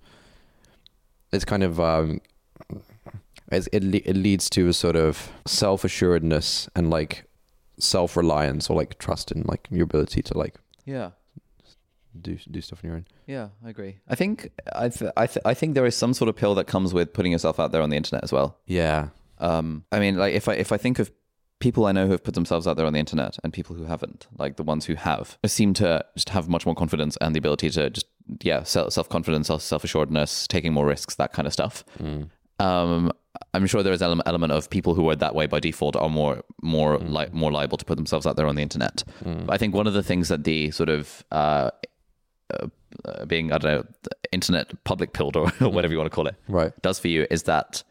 it's 1.32 1.46
kind 1.46 1.64
of 1.64 1.80
um 1.80 2.22
it's, 3.52 3.68
it 3.74 3.84
le- 3.84 4.02
it 4.06 4.16
leads 4.16 4.50
to 4.52 4.68
a 4.70 4.74
sort 4.74 4.96
of 4.96 5.30
self 5.46 5.84
assuredness 5.84 6.70
and 6.76 6.90
like 6.90 7.26
self 7.80 8.16
reliance 8.16 8.70
or 8.70 8.78
like 8.78 8.98
trust 9.00 9.32
in 9.32 9.44
like 9.48 9.68
your 9.72 9.84
ability 9.84 10.22
to 10.22 10.38
like 10.38 10.56
Yeah. 10.86 11.12
do 12.20 12.38
do 12.50 12.62
stuff 12.62 12.82
on 12.84 12.88
your 12.90 12.98
own. 12.98 13.06
Yeah, 13.28 13.50
I 13.66 13.70
agree. 13.70 14.00
I 14.08 14.16
think 14.16 14.50
I 14.74 14.90
th- 14.90 15.12
I 15.16 15.28
th- 15.28 15.46
I 15.46 15.54
think 15.54 15.76
there 15.76 15.86
is 15.86 15.96
some 15.96 16.14
sort 16.14 16.30
of 16.30 16.36
pill 16.36 16.56
that 16.56 16.68
comes 16.68 16.94
with 16.94 17.14
putting 17.14 17.32
yourself 17.32 17.60
out 17.60 17.72
there 17.72 17.82
on 17.82 17.90
the 17.90 17.98
internet 17.98 18.24
as 18.24 18.32
well. 18.32 18.58
Yeah. 18.66 19.10
Um, 19.40 19.86
I 19.92 20.00
mean, 20.00 20.18
like 20.18 20.34
if 20.34 20.48
I 20.48 20.54
if 20.56 20.72
I 20.72 20.78
think 20.78 21.00
of 21.00 21.12
people 21.60 21.86
I 21.86 21.92
know 21.92 22.06
who 22.06 22.12
have 22.12 22.24
put 22.24 22.34
themselves 22.34 22.68
out 22.68 22.76
there 22.76 22.86
on 22.88 22.94
the 22.94 23.00
internet 23.00 23.38
and 23.44 23.54
people 23.54 23.76
who 23.76 23.86
haven't, 23.86 24.28
like 24.38 24.58
the 24.58 24.64
ones 24.64 24.86
who 24.86 24.96
have, 24.96 25.38
seem 25.46 25.74
to 25.76 26.04
just 26.16 26.30
have 26.30 26.50
much 26.50 26.66
more 26.66 26.74
confidence 26.76 27.18
and 27.22 27.36
the 27.36 27.40
ability 27.40 27.70
to 27.70 27.90
just 27.92 28.08
yeah, 28.42 28.64
self 28.64 29.08
confidence, 29.10 29.48
self 29.48 29.84
assuredness, 29.84 30.48
taking 30.48 30.74
more 30.74 30.86
risks, 30.86 31.16
that 31.16 31.34
kind 31.34 31.46
of 31.48 31.54
stuff. 31.54 31.84
Um, 32.60 33.12
I'm 33.54 33.66
sure 33.68 33.84
there 33.84 33.94
is 33.94 34.02
an 34.02 34.22
element 34.26 34.52
of 34.54 34.70
people 34.70 34.94
who 34.96 35.10
are 35.10 35.16
that 35.16 35.36
way 35.36 35.46
by 35.48 35.60
default 35.60 35.96
are 35.96 36.10
more 36.10 36.44
more 36.62 36.98
li- 37.00 37.30
more 37.32 37.52
liable 37.52 37.78
to 37.78 37.86
put 37.86 37.96
themselves 37.98 38.26
out 38.26 38.36
there 38.38 38.48
on 38.48 38.56
the 38.56 38.62
internet. 38.62 39.04
But 39.24 39.50
I 39.50 39.58
think 39.58 39.74
one 39.76 39.88
of 39.88 39.94
the 39.94 40.04
things 40.04 40.28
that 40.30 40.44
the 40.44 40.72
sort 40.72 40.90
of 40.90 41.24
uh, 41.32 41.72
uh, 42.54 42.68
uh, 43.06 43.26
being 43.26 43.52
I 43.52 43.58
don't 43.58 43.72
know 43.72 43.84
the 44.04 44.12
internet 44.32 44.84
public 44.84 45.14
pilled 45.14 45.36
or 45.36 45.50
whatever 45.60 45.92
you 45.94 45.98
want 46.00 46.12
to 46.12 46.16
call 46.16 46.28
it 46.28 46.36
Right. 46.48 46.72
does 46.82 47.00
for 47.00 47.08
you 47.08 47.26
is 47.30 47.44
that 47.44 47.84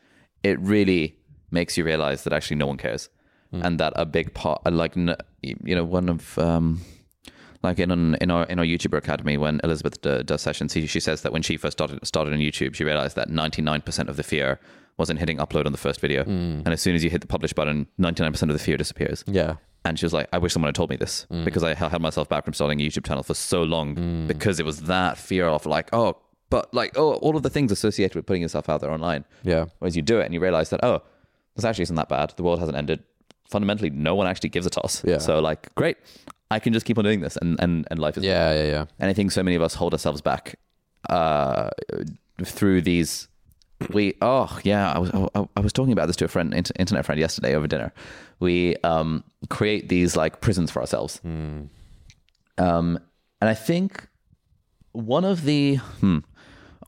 it 0.42 0.58
really 0.60 1.16
makes 1.50 1.76
you 1.76 1.84
realize 1.84 2.24
that 2.24 2.32
actually 2.32 2.56
no 2.56 2.66
one 2.66 2.76
cares, 2.76 3.08
and 3.52 3.80
that 3.80 3.92
a 3.96 4.06
big 4.06 4.32
part, 4.34 4.60
like 4.72 4.94
you 4.96 5.74
know, 5.76 5.84
one 5.84 6.08
of 6.08 6.38
um, 6.38 6.80
like 7.62 7.78
in 7.78 7.90
an, 7.90 8.14
in 8.20 8.30
our 8.30 8.44
in 8.44 8.58
our 8.58 8.64
YouTuber 8.64 8.96
academy 8.96 9.36
when 9.36 9.60
Elizabeth 9.64 10.00
d- 10.00 10.22
does 10.22 10.40
sessions, 10.42 10.72
she, 10.72 10.86
she 10.86 11.00
says 11.00 11.22
that 11.22 11.32
when 11.32 11.42
she 11.42 11.56
first 11.56 11.76
started 11.76 12.06
started 12.06 12.32
on 12.32 12.38
YouTube, 12.40 12.74
she 12.74 12.84
realized 12.84 13.16
that 13.16 13.28
ninety 13.28 13.60
nine 13.62 13.80
percent 13.82 14.08
of 14.08 14.16
the 14.16 14.22
fear 14.22 14.60
wasn't 15.00 15.18
hitting 15.18 15.38
upload 15.38 15.66
on 15.66 15.72
the 15.72 15.78
first 15.78 16.00
video, 16.00 16.22
mm. 16.22 16.62
and 16.64 16.68
as 16.68 16.80
soon 16.80 16.94
as 16.94 17.02
you 17.02 17.10
hit 17.10 17.20
the 17.20 17.26
publish 17.26 17.52
button, 17.52 17.88
ninety 17.98 18.22
nine 18.22 18.30
percent 18.32 18.50
of 18.52 18.56
the 18.56 18.62
fear 18.62 18.76
disappears. 18.76 19.24
Yeah. 19.26 19.56
And 19.84 19.98
she 19.98 20.04
was 20.04 20.12
like, 20.12 20.28
I 20.32 20.38
wish 20.38 20.52
someone 20.52 20.68
had 20.68 20.74
told 20.74 20.90
me 20.90 20.96
this 20.96 21.26
mm. 21.32 21.44
because 21.44 21.64
I 21.64 21.74
held 21.74 22.02
myself 22.02 22.28
back 22.28 22.44
from 22.44 22.52
starting 22.52 22.80
a 22.80 22.84
YouTube 22.84 23.06
channel 23.06 23.22
for 23.22 23.34
so 23.34 23.62
long 23.62 23.96
mm. 23.96 24.26
because 24.28 24.60
it 24.60 24.66
was 24.66 24.82
that 24.82 25.16
fear 25.16 25.46
of 25.46 25.64
like, 25.64 25.88
oh, 25.94 26.18
but 26.50 26.72
like, 26.74 26.98
oh, 26.98 27.14
all 27.14 27.34
of 27.34 27.42
the 27.42 27.48
things 27.48 27.72
associated 27.72 28.14
with 28.14 28.26
putting 28.26 28.42
yourself 28.42 28.68
out 28.68 28.82
there 28.82 28.90
online. 28.90 29.24
Yeah. 29.42 29.66
Whereas 29.78 29.96
you 29.96 30.02
do 30.02 30.20
it 30.20 30.26
and 30.26 30.34
you 30.34 30.40
realize 30.40 30.68
that, 30.70 30.84
oh, 30.84 31.02
this 31.56 31.64
actually 31.64 31.84
isn't 31.84 31.96
that 31.96 32.10
bad. 32.10 32.34
The 32.36 32.42
world 32.42 32.58
hasn't 32.58 32.76
ended. 32.76 33.02
Fundamentally, 33.48 33.88
no 33.90 34.14
one 34.14 34.26
actually 34.26 34.50
gives 34.50 34.66
a 34.66 34.70
toss. 34.70 35.02
Yeah. 35.02 35.18
So, 35.18 35.40
like, 35.40 35.74
great. 35.76 35.96
I 36.50 36.58
can 36.58 36.72
just 36.72 36.84
keep 36.84 36.98
on 36.98 37.04
doing 37.04 37.20
this 37.20 37.38
and, 37.40 37.58
and, 37.60 37.86
and 37.90 37.98
life 37.98 38.18
is 38.18 38.24
Yeah. 38.24 38.52
Yeah. 38.52 38.64
Yeah. 38.64 38.84
and 38.98 39.08
I 39.08 39.14
think 39.14 39.32
so 39.32 39.42
many 39.42 39.56
of 39.56 39.62
us 39.62 39.74
hold 39.74 39.94
ourselves 39.94 40.20
back 40.20 40.56
uh, 41.08 41.70
through 42.44 42.82
these. 42.82 43.28
We 43.88 44.14
oh 44.20 44.58
yeah, 44.62 44.92
I 44.92 44.98
was 44.98 45.10
I, 45.34 45.48
I 45.56 45.60
was 45.60 45.72
talking 45.72 45.92
about 45.92 46.06
this 46.06 46.16
to 46.16 46.26
a 46.26 46.28
friend, 46.28 46.52
inter- 46.52 46.74
internet 46.78 47.06
friend 47.06 47.18
yesterday 47.20 47.54
over 47.54 47.66
dinner. 47.66 47.92
We 48.38 48.76
um, 48.84 49.24
create 49.48 49.88
these 49.88 50.16
like 50.16 50.40
prisons 50.40 50.70
for 50.70 50.80
ourselves, 50.80 51.20
um, 51.24 52.98
and 53.40 53.48
I 53.48 53.54
think 53.54 54.06
one 54.92 55.24
of 55.24 55.44
the 55.44 55.76
hmm, 55.76 56.18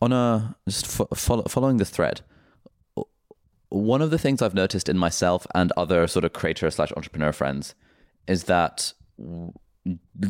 on 0.01 0.13
a 0.13 0.57
just 0.69 0.87
fo- 0.87 1.09
follow, 1.15 1.45
following 1.45 1.79
this 1.79 1.91
thread, 1.91 2.21
one 3.71 4.03
of 4.03 4.11
the 4.11 4.19
things 4.19 4.43
I've 4.43 4.55
noticed 4.55 4.89
in 4.89 4.99
myself 4.99 5.47
and 5.55 5.73
other 5.77 6.07
sort 6.07 6.25
of 6.25 6.33
creator 6.35 6.71
slash 6.71 6.93
entrepreneur 6.97 7.33
friends 7.33 7.75
is 8.29 8.45
that 8.45 8.93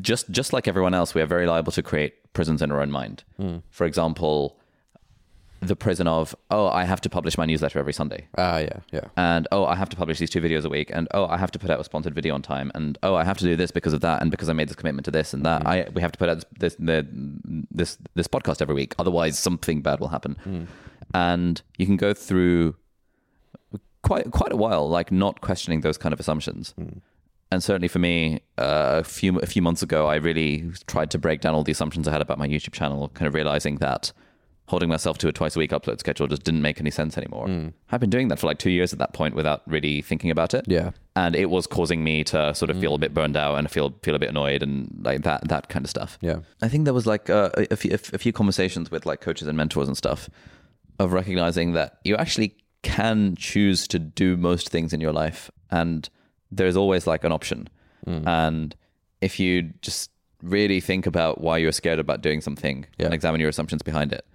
just 0.01 0.31
just 0.31 0.53
like 0.53 0.69
everyone 0.69 0.95
else, 0.95 1.15
we 1.15 1.21
are 1.23 1.27
very 1.27 1.47
liable 1.47 1.73
to 1.73 1.83
create 1.83 2.33
prisons 2.33 2.63
in 2.63 2.71
our 2.71 2.81
own 2.81 2.91
mind. 2.91 3.25
For 3.71 3.85
example, 3.85 4.59
the 5.63 5.77
prison 5.77 6.07
of 6.09 6.35
oh, 6.51 6.67
I 6.69 6.85
have 6.85 7.01
to 7.03 7.09
publish 7.11 7.39
my 7.39 7.47
newsletter 7.47 7.79
every 7.79 7.93
Sunday, 7.93 8.27
Ah, 8.37 8.59
yeah, 8.59 8.79
yeah. 8.93 9.05
and 9.17 9.47
oh, 9.53 9.65
I 9.65 9.75
have 9.77 9.89
to 9.91 9.97
publish 9.97 10.19
these 10.19 10.31
two 10.31 10.41
videos 10.41 10.65
a 10.65 10.69
week, 10.69 10.91
and 10.93 11.07
oh, 11.15 11.27
I 11.27 11.37
have 11.39 11.51
to 11.53 11.59
put 11.59 11.71
out 11.71 11.81
a 11.81 11.85
sponsored 11.85 12.15
video 12.15 12.35
on 12.35 12.43
time, 12.43 12.71
and 12.75 12.99
oh, 13.03 13.15
I 13.15 13.25
have 13.25 13.39
to 13.39 13.45
do 13.45 13.55
this 13.57 13.71
because 13.71 13.93
of 13.93 14.01
that, 14.01 14.21
and 14.23 14.31
because 14.31 14.49
I 14.49 14.53
made 14.53 14.69
this 14.69 14.77
commitment 14.77 15.05
to 15.05 15.11
this 15.11 15.33
and 15.33 15.45
that. 15.47 15.67
I 15.67 15.87
we 15.95 16.03
have 16.03 16.13
to 16.13 16.19
put 16.19 16.29
out 16.29 16.45
this 16.59 16.77
this 16.79 17.07
this, 17.71 17.99
this 18.15 18.27
podcast 18.29 18.61
every 18.61 18.75
week, 18.75 18.95
otherwise 18.99 19.39
something 19.39 19.83
bad 19.83 20.01
will 20.01 20.09
happen. 20.09 20.69
And 21.15 21.63
you 21.79 21.87
can 21.87 21.97
go 21.97 22.13
through 22.15 22.75
quite 24.03 24.31
quite 24.31 24.53
a 24.53 24.57
while, 24.57 24.89
like 24.89 25.13
not 25.13 25.41
questioning 25.41 25.81
those 25.83 25.99
kind 25.99 26.13
of 26.13 26.21
assumptions. 26.21 26.75
And 27.51 27.63
certainly 27.63 27.89
for 27.89 27.99
me, 27.99 28.41
uh, 28.59 29.01
a 29.01 29.05
few 29.05 29.39
a 29.39 29.47
few 29.47 29.61
months 29.63 29.83
ago, 29.83 30.07
I 30.07 30.17
really 30.17 30.71
tried 30.87 31.11
to 31.11 31.19
break 31.19 31.41
down 31.43 31.55
all 31.55 31.63
the 31.63 31.73
assumptions 31.73 32.09
I 32.09 32.13
had 32.13 32.23
about 32.23 32.39
my 32.39 32.49
YouTube 32.49 32.73
channel, 32.73 33.11
kind 33.11 33.27
of 33.29 33.35
realizing 33.35 33.77
that 33.77 34.13
holding 34.73 34.89
myself 34.89 35.19
to 35.19 35.29
a 35.29 35.33
twice 35.33 35.55
a 35.55 35.59
week 35.59 35.71
upload 35.71 35.99
schedule 35.99 36.27
just 36.27 36.45
didn't 36.45 36.63
make 36.63 36.81
any 36.81 36.91
sense 36.91 37.19
anymore. 37.19 37.47
Hmm. 37.47 37.69
I've 37.91 38.01
been 38.01 38.09
doing 38.09 38.29
that 38.29 38.39
for 38.39 38.47
like 38.47 38.59
two 38.59 38.71
years 38.71 38.91
at 38.95 38.99
that 39.01 39.13
point 39.13 39.35
without 39.35 39.61
really 39.67 40.01
thinking 40.01 40.31
about 40.31 40.55
it. 40.55 40.65
Yeah. 40.67 40.93
And 41.15 41.37
it 41.37 41.51
was 41.51 41.67
causing 41.67 42.03
me 42.03 42.25
to 42.25 42.55
sort 42.55 42.71
of 42.71 42.81
feel 42.81 42.93
a 42.93 42.97
hmm. 42.97 43.03
bit 43.03 43.13
burned 43.13 43.37
out 43.37 43.59
and 43.59 43.71
feel 43.71 43.95
feel 44.03 44.15
a 44.15 44.19
bit 44.19 44.31
annoyed 44.31 44.63
and 44.63 44.89
like 45.05 45.25
that 45.25 45.47
that 45.49 45.69
kind 45.69 45.85
of 45.85 45.91
stuff. 45.91 46.17
Yeah. 46.23 46.39
I 46.63 46.69
think 46.69 46.85
there 46.85 46.95
was 46.95 47.07
like 47.07 47.29
uh, 47.29 47.51
a, 47.55 47.67
a, 47.73 47.77
few, 47.77 47.93
a 47.93 47.99
few 47.99 48.33
conversations 48.33 48.91
with 48.91 49.05
like 49.05 49.21
coaches 49.21 49.47
and 49.47 49.59
mentors 49.59 49.89
and 49.89 49.97
stuff 49.97 50.31
of 50.99 51.13
recognizing 51.13 51.75
that 51.75 51.99
you 52.03 52.17
actually 52.17 52.57
can 52.81 53.37
choose 53.37 53.87
to 53.89 53.99
do 53.99 54.39
most 54.39 54.71
things 54.71 54.95
in 54.95 55.03
your 55.03 55.13
life 55.13 55.51
and 55.71 56.09
there's 56.51 56.79
always 56.79 57.07
like 57.07 57.25
an 57.25 57.33
option. 57.33 57.69
Hmm. 58.07 58.27
And 58.27 58.77
if 59.21 59.39
you 59.39 59.75
just 59.83 60.11
really 60.43 60.81
think 60.81 61.07
about 61.07 61.43
why 61.43 61.59
you're 61.59 61.73
scared 61.73 61.99
about 61.99 62.23
doing 62.23 62.41
something 62.41 62.87
Yeah. 62.99 63.07
and 63.07 63.15
examine 63.15 63.39
your 63.39 63.51
assumptions 63.51 63.83
behind 63.83 64.13
it, 64.13 64.27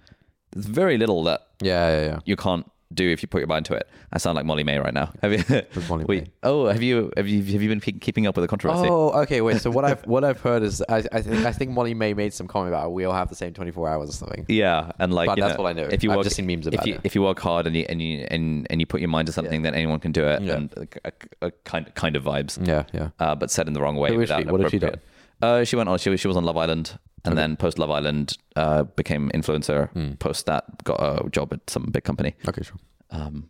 there's 0.52 0.66
very 0.66 0.98
little 0.98 1.22
that 1.24 1.46
Yeah, 1.60 1.88
yeah, 1.90 2.06
yeah. 2.06 2.18
you 2.24 2.36
can't 2.36 2.70
do 2.94 3.06
if 3.10 3.20
you 3.20 3.28
put 3.28 3.38
your 3.40 3.46
mind 3.48 3.66
to 3.66 3.74
it. 3.74 3.86
I 4.14 4.16
sound 4.16 4.36
like 4.36 4.46
Molly-Mae 4.46 4.78
right 4.78 4.94
now. 4.94 5.12
Have 5.20 5.30
you? 5.34 5.44
Molly 5.90 6.04
Wait, 6.08 6.22
May? 6.24 6.30
Oh, 6.42 6.68
have 6.68 6.82
you 6.82 7.12
have 7.18 7.28
you 7.28 7.42
have 7.52 7.60
you 7.62 7.68
been 7.68 7.80
pe- 7.82 7.92
keeping 7.92 8.26
up 8.26 8.34
with 8.34 8.44
the 8.44 8.48
controversy? 8.48 8.88
Oh, 8.90 9.10
okay. 9.24 9.42
Wait. 9.42 9.60
So 9.60 9.70
what 9.70 9.84
I've 9.84 10.02
what 10.06 10.24
I've 10.24 10.40
heard 10.40 10.62
is 10.62 10.82
I 10.88 11.04
I 11.12 11.20
think 11.20 11.44
I 11.44 11.52
think 11.52 11.70
Molly-Mae 11.72 12.14
made 12.14 12.32
some 12.32 12.48
comment 12.48 12.72
about 12.74 12.94
we 12.94 13.04
all 13.04 13.12
have 13.12 13.28
the 13.28 13.34
same 13.34 13.52
twenty 13.52 13.72
four 13.72 13.90
hours 13.90 14.08
or 14.08 14.12
something. 14.14 14.46
Yeah, 14.48 14.92
and 14.98 15.12
like 15.12 15.26
But 15.26 15.38
that's 15.38 15.58
know, 15.58 15.62
what 15.64 15.68
I 15.68 15.74
know. 15.74 15.86
If 15.92 16.02
you 16.02 16.10
I've 16.12 16.16
work, 16.16 16.24
just 16.24 16.36
seen 16.36 16.46
memes 16.46 16.66
if 16.66 16.72
about 16.72 16.86
you, 16.86 16.94
it. 16.94 17.00
If 17.04 17.14
you 17.14 17.20
work 17.22 17.38
hard 17.40 17.66
and 17.66 17.76
you 17.76 17.84
and 17.90 18.00
you 18.00 18.26
and, 18.30 18.66
and 18.70 18.80
you 18.80 18.86
put 18.86 19.00
your 19.02 19.08
mind 19.10 19.26
to 19.26 19.32
something, 19.34 19.60
then 19.60 19.74
anyone 19.74 20.00
can 20.00 20.12
do 20.12 20.24
it. 20.26 20.40
Yeah. 20.40 20.54
And 20.54 20.72
a, 21.04 21.08
a, 21.42 21.46
a 21.48 21.50
kind 21.64 21.94
kind 21.94 22.16
of 22.16 22.24
vibes, 22.24 22.66
Yeah, 22.66 22.84
yeah. 22.94 23.10
uh, 23.20 23.34
but 23.34 23.50
said 23.50 23.66
in 23.68 23.74
the 23.74 23.82
wrong 23.82 23.96
way. 23.96 24.08
Who 24.14 24.20
is 24.22 24.30
without 24.30 24.44
she? 24.44 24.48
What 24.50 24.60
has 24.62 24.70
she 24.70 24.78
appropriate- 24.78 25.02
Uh, 25.40 25.64
she 25.64 25.76
went 25.76 25.88
on. 25.88 25.98
She 25.98 26.10
was, 26.10 26.20
she 26.20 26.28
was 26.28 26.36
on 26.36 26.44
Love 26.44 26.56
Island, 26.56 26.98
and 27.24 27.36
then 27.38 27.56
post 27.56 27.78
Love 27.78 27.90
Island, 27.90 28.36
uh, 28.56 28.82
became 28.84 29.30
influencer. 29.34 29.90
Hmm. 29.92 30.12
Post 30.14 30.46
that, 30.46 30.82
got 30.84 30.96
a 31.00 31.28
job 31.30 31.52
at 31.52 31.68
some 31.70 31.84
big 31.92 32.04
company, 32.04 32.34
Okay, 32.48 32.62
sure. 32.62 32.76
um, 33.10 33.48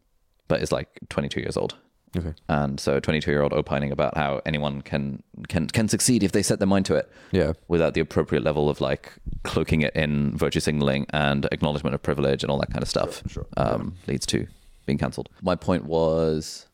but 0.49 0.61
is 0.63 0.73
like 0.73 0.89
22 1.09 1.41
years 1.41 1.57
old. 1.57 1.77
Okay. 2.17 2.33
And 2.49 2.81
so, 2.81 3.01
22 3.01 3.31
year 3.31 3.43
old 3.43 3.53
opining 3.53 3.93
about 3.93 4.17
how 4.17 4.41
anyone 4.47 4.81
can 4.81 5.23
can 5.49 5.67
can 5.67 5.89
succeed 5.89 6.23
if 6.23 6.33
they 6.33 6.43
set 6.43 6.59
their 6.59 6.67
mind 6.67 6.87
to 6.87 6.95
it 6.95 7.11
Yeah. 7.33 7.53
without 7.69 7.93
the 7.93 8.01
appropriate 8.01 8.43
level 8.43 8.71
of 8.71 8.81
like 8.81 9.13
cloaking 9.45 9.83
it 9.83 9.95
in 9.95 10.35
virtue 10.37 10.61
signaling 10.61 11.05
and 11.11 11.47
acknowledgement 11.53 11.95
of 11.95 12.03
privilege 12.03 12.43
and 12.43 12.51
all 12.51 12.59
that 12.61 12.71
kind 12.71 12.83
of 12.83 12.89
stuff 12.89 13.23
Sure, 13.29 13.45
sure. 13.45 13.47
um, 13.59 13.95
leads 14.07 14.25
to 14.27 14.47
being 14.87 14.97
cancelled. 14.99 15.29
My 15.43 15.55
point 15.55 15.85
was 15.85 16.67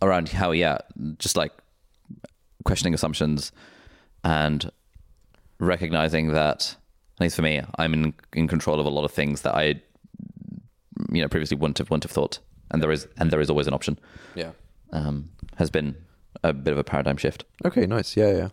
around 0.00 0.30
how, 0.30 0.50
yeah, 0.52 0.78
just 1.18 1.36
like 1.36 1.52
questioning 2.64 2.94
assumptions 2.94 3.52
and 4.24 4.70
recognizing 5.58 6.32
that, 6.32 6.76
at 7.16 7.20
least 7.20 7.36
for 7.36 7.42
me, 7.42 7.60
I'm 7.76 7.94
in, 7.94 8.14
in 8.32 8.48
control 8.48 8.80
of 8.80 8.86
a 8.86 8.90
lot 8.90 9.04
of 9.04 9.12
things 9.12 9.42
that 9.42 9.54
I, 9.54 9.80
you 11.10 11.22
know, 11.22 11.28
previously 11.28 11.56
wouldn't 11.56 11.78
have, 11.78 11.90
wouldn't 11.90 12.04
have 12.04 12.12
thought. 12.12 12.38
And 12.70 12.82
there 12.82 12.92
is, 12.92 13.08
and 13.18 13.30
there 13.30 13.40
is 13.40 13.50
always 13.50 13.66
an 13.66 13.74
option. 13.74 13.98
Yeah. 14.34 14.52
Um, 14.92 15.30
has 15.56 15.70
been 15.70 15.96
a 16.42 16.52
bit 16.52 16.72
of 16.72 16.78
a 16.78 16.84
paradigm 16.84 17.16
shift. 17.16 17.44
Okay, 17.64 17.86
nice. 17.86 18.16
Yeah, 18.16 18.30
yeah. 18.30 18.48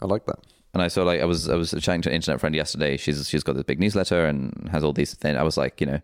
I 0.00 0.06
like 0.06 0.26
that. 0.26 0.38
And 0.74 0.82
I 0.82 0.88
saw 0.88 1.04
like 1.04 1.20
I 1.20 1.24
was 1.24 1.48
I 1.48 1.54
was 1.54 1.74
chatting 1.80 2.02
to 2.02 2.10
an 2.10 2.14
internet 2.14 2.38
friend 2.38 2.54
yesterday. 2.54 2.96
She's 2.96 3.28
she's 3.28 3.42
got 3.42 3.54
this 3.54 3.64
big 3.64 3.80
newsletter 3.80 4.26
and 4.26 4.68
has 4.70 4.84
all 4.84 4.92
these 4.92 5.14
things. 5.14 5.36
I 5.38 5.42
was 5.42 5.56
like, 5.56 5.80
you 5.80 5.86
know, 5.86 6.00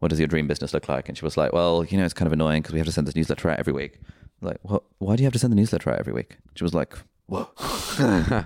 what 0.00 0.08
does 0.08 0.18
your 0.18 0.26
dream 0.26 0.48
business 0.48 0.74
look 0.74 0.88
like? 0.88 1.08
And 1.08 1.16
she 1.16 1.24
was 1.24 1.36
like, 1.36 1.52
well, 1.52 1.84
you 1.84 1.96
know, 1.96 2.04
it's 2.04 2.14
kind 2.14 2.26
of 2.26 2.32
annoying 2.32 2.62
because 2.62 2.72
we 2.72 2.80
have 2.80 2.86
to 2.86 2.92
send 2.92 3.06
this 3.06 3.14
newsletter 3.14 3.50
out 3.50 3.58
every 3.58 3.72
week. 3.72 4.00
Like, 4.40 4.58
what? 4.62 4.82
Why 4.98 5.16
do 5.16 5.22
you 5.22 5.26
have 5.26 5.32
to 5.34 5.38
send 5.38 5.52
the 5.52 5.56
newsletter 5.56 5.90
out 5.90 6.00
every 6.00 6.12
week? 6.12 6.38
She 6.56 6.64
was 6.64 6.74
like, 6.74 6.98
whoa. 7.26 7.48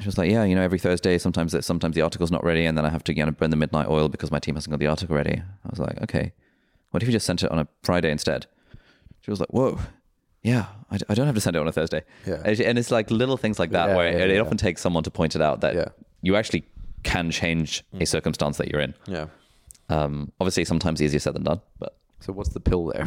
she 0.00 0.06
was 0.06 0.18
like, 0.18 0.30
yeah, 0.30 0.44
you 0.44 0.54
know, 0.54 0.62
every 0.62 0.78
Thursday. 0.78 1.18
Sometimes 1.18 1.54
it, 1.54 1.64
sometimes 1.64 1.94
the 1.94 2.02
article's 2.02 2.30
not 2.30 2.44
ready, 2.44 2.64
and 2.64 2.76
then 2.76 2.84
I 2.84 2.90
have 2.90 3.04
to 3.04 3.16
you 3.16 3.24
know 3.24 3.32
burn 3.32 3.50
the 3.50 3.56
midnight 3.56 3.88
oil 3.88 4.08
because 4.08 4.30
my 4.30 4.38
team 4.38 4.54
hasn't 4.54 4.70
got 4.70 4.80
the 4.80 4.86
article 4.86 5.16
ready. 5.16 5.40
I 5.40 5.68
was 5.68 5.78
like, 5.78 6.00
okay, 6.02 6.32
what 6.90 7.02
if 7.02 7.08
you 7.08 7.12
just 7.12 7.26
sent 7.26 7.42
it 7.42 7.50
on 7.50 7.58
a 7.58 7.68
Friday 7.82 8.10
instead? 8.10 8.46
She 9.22 9.30
was 9.30 9.40
like, 9.40 9.52
whoa. 9.52 9.78
Yeah, 10.42 10.66
I, 10.90 10.98
I 11.08 11.14
don't 11.14 11.26
have 11.26 11.36
to 11.36 11.40
send 11.40 11.54
it 11.54 11.60
on 11.60 11.68
a 11.68 11.72
Thursday. 11.72 12.02
Yeah. 12.26 12.42
And 12.44 12.76
it's 12.76 12.90
like 12.90 13.12
little 13.12 13.36
things 13.36 13.60
like 13.60 13.70
that 13.70 13.90
Yeah, 13.90 13.96
where 13.96 14.10
yeah, 14.10 14.24
it, 14.24 14.30
it 14.32 14.40
often 14.40 14.56
takes 14.56 14.80
someone 14.80 15.04
to 15.04 15.10
point 15.10 15.36
it 15.36 15.40
out 15.40 15.60
that 15.60 15.94
you 16.20 16.34
actually 16.34 16.64
can 17.04 17.30
change 17.30 17.84
a 18.00 18.04
circumstance 18.06 18.56
that 18.56 18.68
you're 18.68 18.80
in. 18.80 18.94
Yeah. 19.06 19.26
Um, 19.88 20.32
obviously, 20.40 20.64
sometimes 20.64 21.00
easier 21.00 21.20
said 21.20 21.34
than 21.34 21.44
done, 21.44 21.60
but 21.78 21.96
So 22.20 22.32
what's 22.32 22.48
the 22.50 22.60
pill 22.60 22.86
there? 22.86 23.06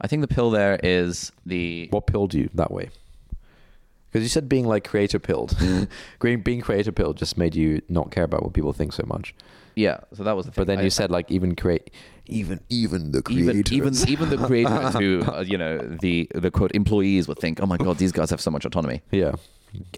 I 0.00 0.06
think 0.08 0.22
the 0.22 0.28
pill 0.28 0.50
there 0.50 0.78
is 0.82 1.30
the 1.46 1.88
What 1.90 2.06
pill 2.06 2.26
do 2.26 2.38
you 2.38 2.50
that 2.54 2.70
way? 2.72 2.90
Because 4.18 4.24
you 4.24 4.28
said 4.28 4.48
being 4.48 4.66
like 4.66 4.84
creator 4.88 5.18
pilled. 5.18 5.56
Being 6.20 6.40
being 6.42 6.60
creator 6.60 6.92
pilled 6.92 7.16
just 7.16 7.38
made 7.38 7.54
you 7.54 7.80
not 7.88 8.10
care 8.10 8.24
about 8.24 8.42
what 8.42 8.52
people 8.52 8.72
think 8.72 8.92
so 8.92 9.04
much. 9.06 9.34
yeah. 9.76 10.00
So 10.12 10.24
that 10.24 10.34
was 10.36 10.46
the 10.46 10.52
thing. 10.52 10.60
But 10.62 10.66
then 10.66 10.78
I- 10.80 10.82
you 10.82 10.90
said 10.90 11.10
like 11.10 11.30
even 11.30 11.54
create 11.54 11.90
even 12.26 12.60
even 12.68 13.12
the 13.12 13.22
even 13.30 13.62
creators. 13.62 13.72
even 13.72 14.08
even 14.08 14.28
the 14.30 14.46
creators 14.46 14.94
who 14.94 15.22
uh, 15.26 15.40
you 15.46 15.56
know 15.56 15.78
the 15.78 16.28
the 16.34 16.50
quote 16.50 16.72
employees 16.74 17.26
would 17.28 17.38
think, 17.38 17.60
oh 17.62 17.66
my 17.66 17.76
god, 17.76 17.98
these 17.98 18.12
guys 18.12 18.30
have 18.30 18.40
so 18.40 18.50
much 18.50 18.64
autonomy. 18.64 19.02
yeah. 19.10 19.32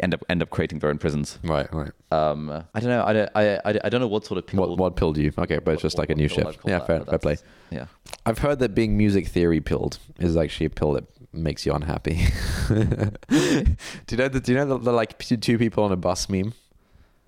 End 0.03 0.15
up 0.15 0.25
end 0.29 0.43
up 0.43 0.51
creating 0.51 0.81
their 0.81 0.91
own 0.91 0.99
prisons. 0.99 1.39
Right. 1.45 1.73
Right. 1.73 1.93
Um, 2.11 2.51
I 2.51 2.81
don't 2.81 2.91
know. 2.91 3.05
I 3.05 3.13
don't. 3.13 3.31
I, 3.35 3.57
I, 3.65 3.81
I 3.85 3.89
don't 3.89 4.01
know 4.01 4.09
what 4.09 4.25
sort 4.25 4.39
of 4.39 4.47
pill. 4.47 4.61
What 4.61 4.79
what 4.79 4.97
pilled 4.97 5.17
you? 5.17 5.33
Okay, 5.39 5.59
but 5.59 5.75
it's 5.75 5.83
just 5.83 5.97
what- 5.97 6.09
like 6.09 6.11
a 6.11 6.15
new 6.17 6.29
shift. 6.29 6.59
Yeah. 6.67 6.79
that, 6.79 6.87
Fair, 6.87 7.05
fair 7.05 7.19
play. 7.19 7.37
Yeah. 7.71 7.87
I've 8.27 8.39
heard 8.39 8.59
that 8.59 8.75
being 8.75 8.97
music 8.97 9.29
theory 9.29 9.61
pilled 9.61 9.99
is 10.19 10.37
actually 10.37 10.67
a 10.67 10.71
pill 10.71 10.93
that 10.95 11.05
makes 11.33 11.65
you 11.65 11.73
unhappy. 11.73 12.27
do 12.69 13.77
you 14.11 14.17
know 14.17 14.29
the, 14.29 14.41
do 14.43 14.53
you 14.53 14.59
know 14.59 14.67
the, 14.67 14.79
the 14.79 14.93
like 14.93 15.19
two 15.19 15.59
people 15.59 15.85
on 15.85 15.93
a 15.93 15.97
bus 15.97 16.29
meme? 16.29 16.53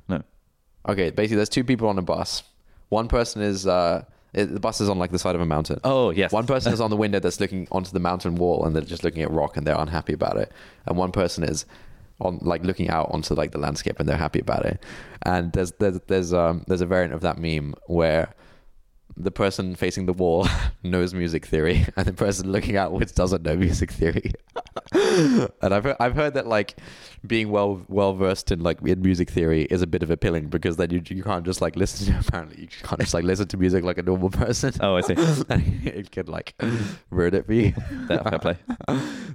No. 0.08 0.22
Okay, 0.88 1.10
basically 1.10 1.36
there's 1.36 1.48
two 1.48 1.64
people 1.64 1.88
on 1.88 1.98
a 1.98 2.02
bus. 2.02 2.42
One 2.88 3.08
person 3.08 3.42
is 3.42 3.66
uh 3.66 4.04
it, 4.34 4.46
the 4.46 4.60
bus 4.60 4.80
is 4.80 4.88
on 4.88 4.98
like 4.98 5.10
the 5.12 5.18
side 5.18 5.34
of 5.34 5.40
a 5.40 5.46
mountain. 5.46 5.78
Oh 5.84 6.10
yes. 6.10 6.32
One 6.32 6.46
person 6.46 6.72
is 6.72 6.80
on 6.80 6.90
the 6.90 6.96
window 6.96 7.20
that's 7.20 7.38
looking 7.40 7.68
onto 7.70 7.90
the 7.90 8.00
mountain 8.00 8.34
wall 8.34 8.64
and 8.64 8.74
they're 8.74 8.82
just 8.82 9.04
looking 9.04 9.22
at 9.22 9.30
rock 9.30 9.56
and 9.56 9.66
they're 9.66 9.78
unhappy 9.78 10.12
about 10.14 10.36
it. 10.38 10.50
And 10.86 10.96
one 10.96 11.12
person 11.12 11.44
is 11.44 11.66
on 12.22 12.38
like 12.42 12.64
looking 12.64 12.88
out 12.88 13.10
onto 13.10 13.34
like 13.34 13.50
the 13.52 13.58
landscape 13.58 13.98
and 13.98 14.08
they're 14.08 14.16
happy 14.16 14.40
about 14.40 14.64
it. 14.64 14.82
And 15.22 15.52
there's 15.52 15.72
there's 15.72 16.00
there's 16.06 16.32
um 16.32 16.64
there's 16.66 16.80
a 16.80 16.86
variant 16.86 17.14
of 17.14 17.20
that 17.22 17.38
meme 17.38 17.74
where 17.86 18.34
the 19.16 19.30
person 19.30 19.74
facing 19.74 20.06
the 20.06 20.12
wall 20.12 20.46
knows 20.82 21.12
music 21.14 21.46
theory 21.46 21.86
and 21.96 22.06
the 22.06 22.12
person 22.12 22.50
looking 22.50 22.76
outwards 22.76 23.12
doesn't 23.12 23.42
know 23.42 23.56
music 23.56 23.90
theory. 23.90 24.32
and 24.92 25.50
I've 25.74 25.84
heard, 25.84 25.96
I've 26.00 26.14
heard 26.14 26.34
that 26.34 26.46
like 26.46 26.76
being 27.26 27.50
well 27.50 27.82
well 27.88 28.14
versed 28.14 28.50
in 28.50 28.60
like 28.60 28.80
in 28.82 29.02
music 29.02 29.30
theory 29.30 29.62
is 29.64 29.82
a 29.82 29.86
bit 29.86 30.02
of 30.02 30.10
a 30.10 30.16
pilling 30.16 30.48
because 30.48 30.76
then 30.76 30.90
you 30.90 31.02
you 31.08 31.22
can't 31.22 31.44
just 31.44 31.60
like 31.60 31.76
listen 31.76 32.12
to 32.12 32.26
apparently 32.26 32.62
you 32.62 32.68
can't 32.68 33.00
just 33.00 33.14
like 33.14 33.24
listen 33.24 33.46
to 33.48 33.56
music 33.56 33.84
like 33.84 33.98
a 33.98 34.02
normal 34.02 34.30
person. 34.30 34.72
Oh, 34.80 34.96
I 34.96 35.00
see. 35.02 35.14
it 35.16 36.10
could 36.10 36.28
like 36.28 36.54
ruin 37.10 37.34
it 37.34 37.46
for 37.46 37.52
you. 37.52 37.74
Yeah, 38.08 38.28
fair 38.28 38.38
play. 38.38 38.58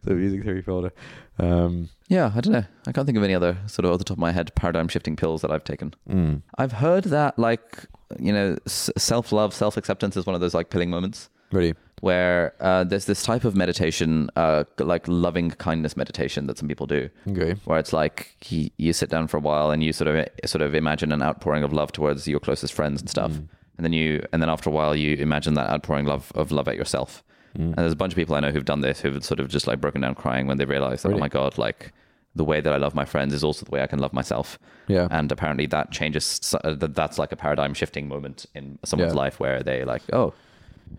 the 0.04 0.14
music 0.14 0.44
theory 0.44 0.62
folder. 0.62 0.92
Um, 1.40 1.90
Yeah, 2.10 2.32
I 2.34 2.40
don't 2.42 2.54
know. 2.54 2.64
I 2.88 2.92
can't 2.94 3.06
think 3.06 3.18
of 3.18 3.24
any 3.24 3.34
other 3.36 3.58
sort 3.68 3.86
of 3.86 3.92
off 3.92 3.98
the 4.00 4.06
top 4.06 4.16
of 4.16 4.20
my 4.22 4.32
head 4.32 4.54
paradigm 4.56 4.88
shifting 4.88 5.16
pills 5.18 5.42
that 5.42 5.52
I've 5.52 5.64
taken. 5.66 5.94
mm, 6.10 6.42
I've 6.58 6.72
heard 6.74 7.04
that 7.06 7.38
like 7.38 7.86
you 8.20 8.32
know 8.32 8.58
self 8.68 9.32
love, 9.32 9.54
self 9.54 9.76
acceptance 9.78 10.16
is 10.16 10.26
one 10.26 10.36
of 10.36 10.42
those 10.42 10.54
like 10.54 10.70
pilling 10.70 10.90
moments 10.90 11.30
really. 11.52 11.74
where 12.00 12.54
uh, 12.62 12.84
there's 12.86 13.06
this 13.06 13.24
type 13.24 13.44
of 13.44 13.56
meditation, 13.58 14.30
uh, 14.38 14.64
like 14.80 15.06
loving 15.08 15.50
kindness 15.52 15.98
meditation 15.98 16.48
that 16.48 16.58
some 16.58 16.68
people 16.70 16.86
do, 16.88 17.10
Okay. 17.30 17.56
where 17.66 17.80
it's 17.80 17.92
like 17.92 18.36
you, 18.50 18.70
you 18.78 18.94
sit 18.94 19.10
down 19.10 19.28
for 19.28 19.36
a 19.38 19.42
while 19.42 19.72
and 19.72 19.84
you 19.84 19.92
sort 19.92 20.08
of 20.08 20.28
sort 20.46 20.62
of 20.62 20.76
imagine 20.76 21.12
an 21.12 21.22
outpouring 21.22 21.64
of 21.64 21.74
love 21.74 21.92
towards 21.92 22.26
your 22.28 22.40
closest 22.40 22.74
friends 22.74 23.02
and 23.02 23.10
stuff, 23.10 23.34
and 23.36 23.84
then 23.86 23.92
you 23.92 24.24
and 24.32 24.42
then 24.42 24.50
after 24.50 24.70
a 24.70 24.74
while 24.74 24.96
you 24.96 25.18
imagine 25.18 25.56
that 25.56 25.70
outpouring 25.70 26.06
love 26.06 26.32
of 26.36 26.52
love 26.54 26.70
at 26.70 26.78
yourself. 26.78 27.22
And 27.58 27.76
there's 27.76 27.94
a 27.94 27.96
bunch 27.98 28.14
of 28.14 28.18
people 28.18 28.36
I 28.36 28.40
know 28.40 28.52
who've 28.52 28.64
done 28.66 28.82
this 28.82 29.02
who've 29.02 29.24
sort 29.26 29.40
of 29.40 29.48
just 29.50 29.66
like 29.68 29.82
broken 29.82 30.02
down 30.02 30.14
crying 30.16 30.46
when 30.48 30.58
they 30.58 30.66
realize 30.66 31.02
that 31.04 31.12
oh 31.14 31.18
my 31.18 31.28
god, 31.28 31.58
like 31.58 31.92
the 32.36 32.44
way 32.44 32.62
that 32.62 32.72
I 32.72 32.78
love 32.78 32.94
my 32.94 33.04
friends 33.06 33.34
is 33.34 33.44
also 33.44 33.66
the 33.66 33.72
way 33.72 33.82
I 33.82 33.88
can 33.88 33.98
love 34.00 34.14
myself. 34.14 34.60
Yeah. 34.88 35.08
And 35.10 35.32
apparently 35.32 35.66
that 35.68 35.92
changes. 35.92 36.56
uh, 36.64 36.76
that 36.76 36.94
That's 36.94 37.18
like 37.18 37.32
a 37.32 37.36
paradigm 37.36 37.74
shifting 37.74 38.08
moment 38.08 38.46
in 38.54 38.78
someone's 38.86 39.14
Yeah. 39.14 39.18
life 39.20 39.40
where 39.40 39.64
they 39.64 39.84
like, 39.86 40.04
oh, 40.14 40.34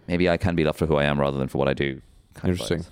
maybe 0.08 0.28
I 0.28 0.36
can 0.36 0.56
be 0.56 0.64
loved 0.64 0.78
for 0.80 0.86
who 0.86 0.96
I 0.96 1.04
am 1.04 1.20
rather 1.20 1.38
than 1.38 1.46
for 1.48 1.58
what 1.58 1.68
I 1.68 1.74
do. 1.74 2.02
kind 2.34 2.50
Interesting. 2.50 2.84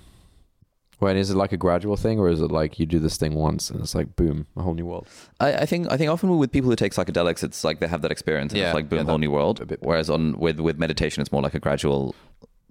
Well, 0.99 1.11
and 1.11 1.19
is 1.19 1.29
it 1.29 1.35
like 1.35 1.51
a 1.51 1.57
gradual 1.57 1.95
thing, 1.95 2.17
or 2.19 2.27
is 2.27 2.41
it 2.41 2.49
like 2.49 2.79
you 2.79 2.87
do 2.87 2.97
this 2.97 3.17
thing 3.17 3.35
once 3.35 3.69
and 3.69 3.79
it's 3.81 3.93
like 3.93 4.15
boom, 4.15 4.47
a 4.55 4.63
whole 4.63 4.73
new 4.73 4.85
world? 4.87 5.07
I, 5.39 5.53
I 5.53 5.65
think 5.67 5.91
I 5.91 5.97
think 5.97 6.09
often 6.09 6.35
with 6.39 6.51
people 6.51 6.71
who 6.71 6.75
take 6.75 6.93
psychedelics, 6.93 7.43
it's 7.43 7.63
like 7.63 7.79
they 7.79 7.87
have 7.87 8.01
that 8.01 8.11
experience 8.11 8.51
and 8.51 8.59
Yeah, 8.59 8.69
it's 8.69 8.75
like 8.75 8.89
boom, 8.89 8.99
yeah, 8.99 9.05
whole 9.05 9.19
new 9.19 9.29
world. 9.29 9.75
Whereas 9.81 10.09
on 10.09 10.39
with 10.39 10.59
with 10.59 10.79
meditation, 10.79 11.21
it's 11.21 11.31
more 11.31 11.43
like 11.43 11.53
a 11.53 11.59
gradual 11.59 12.15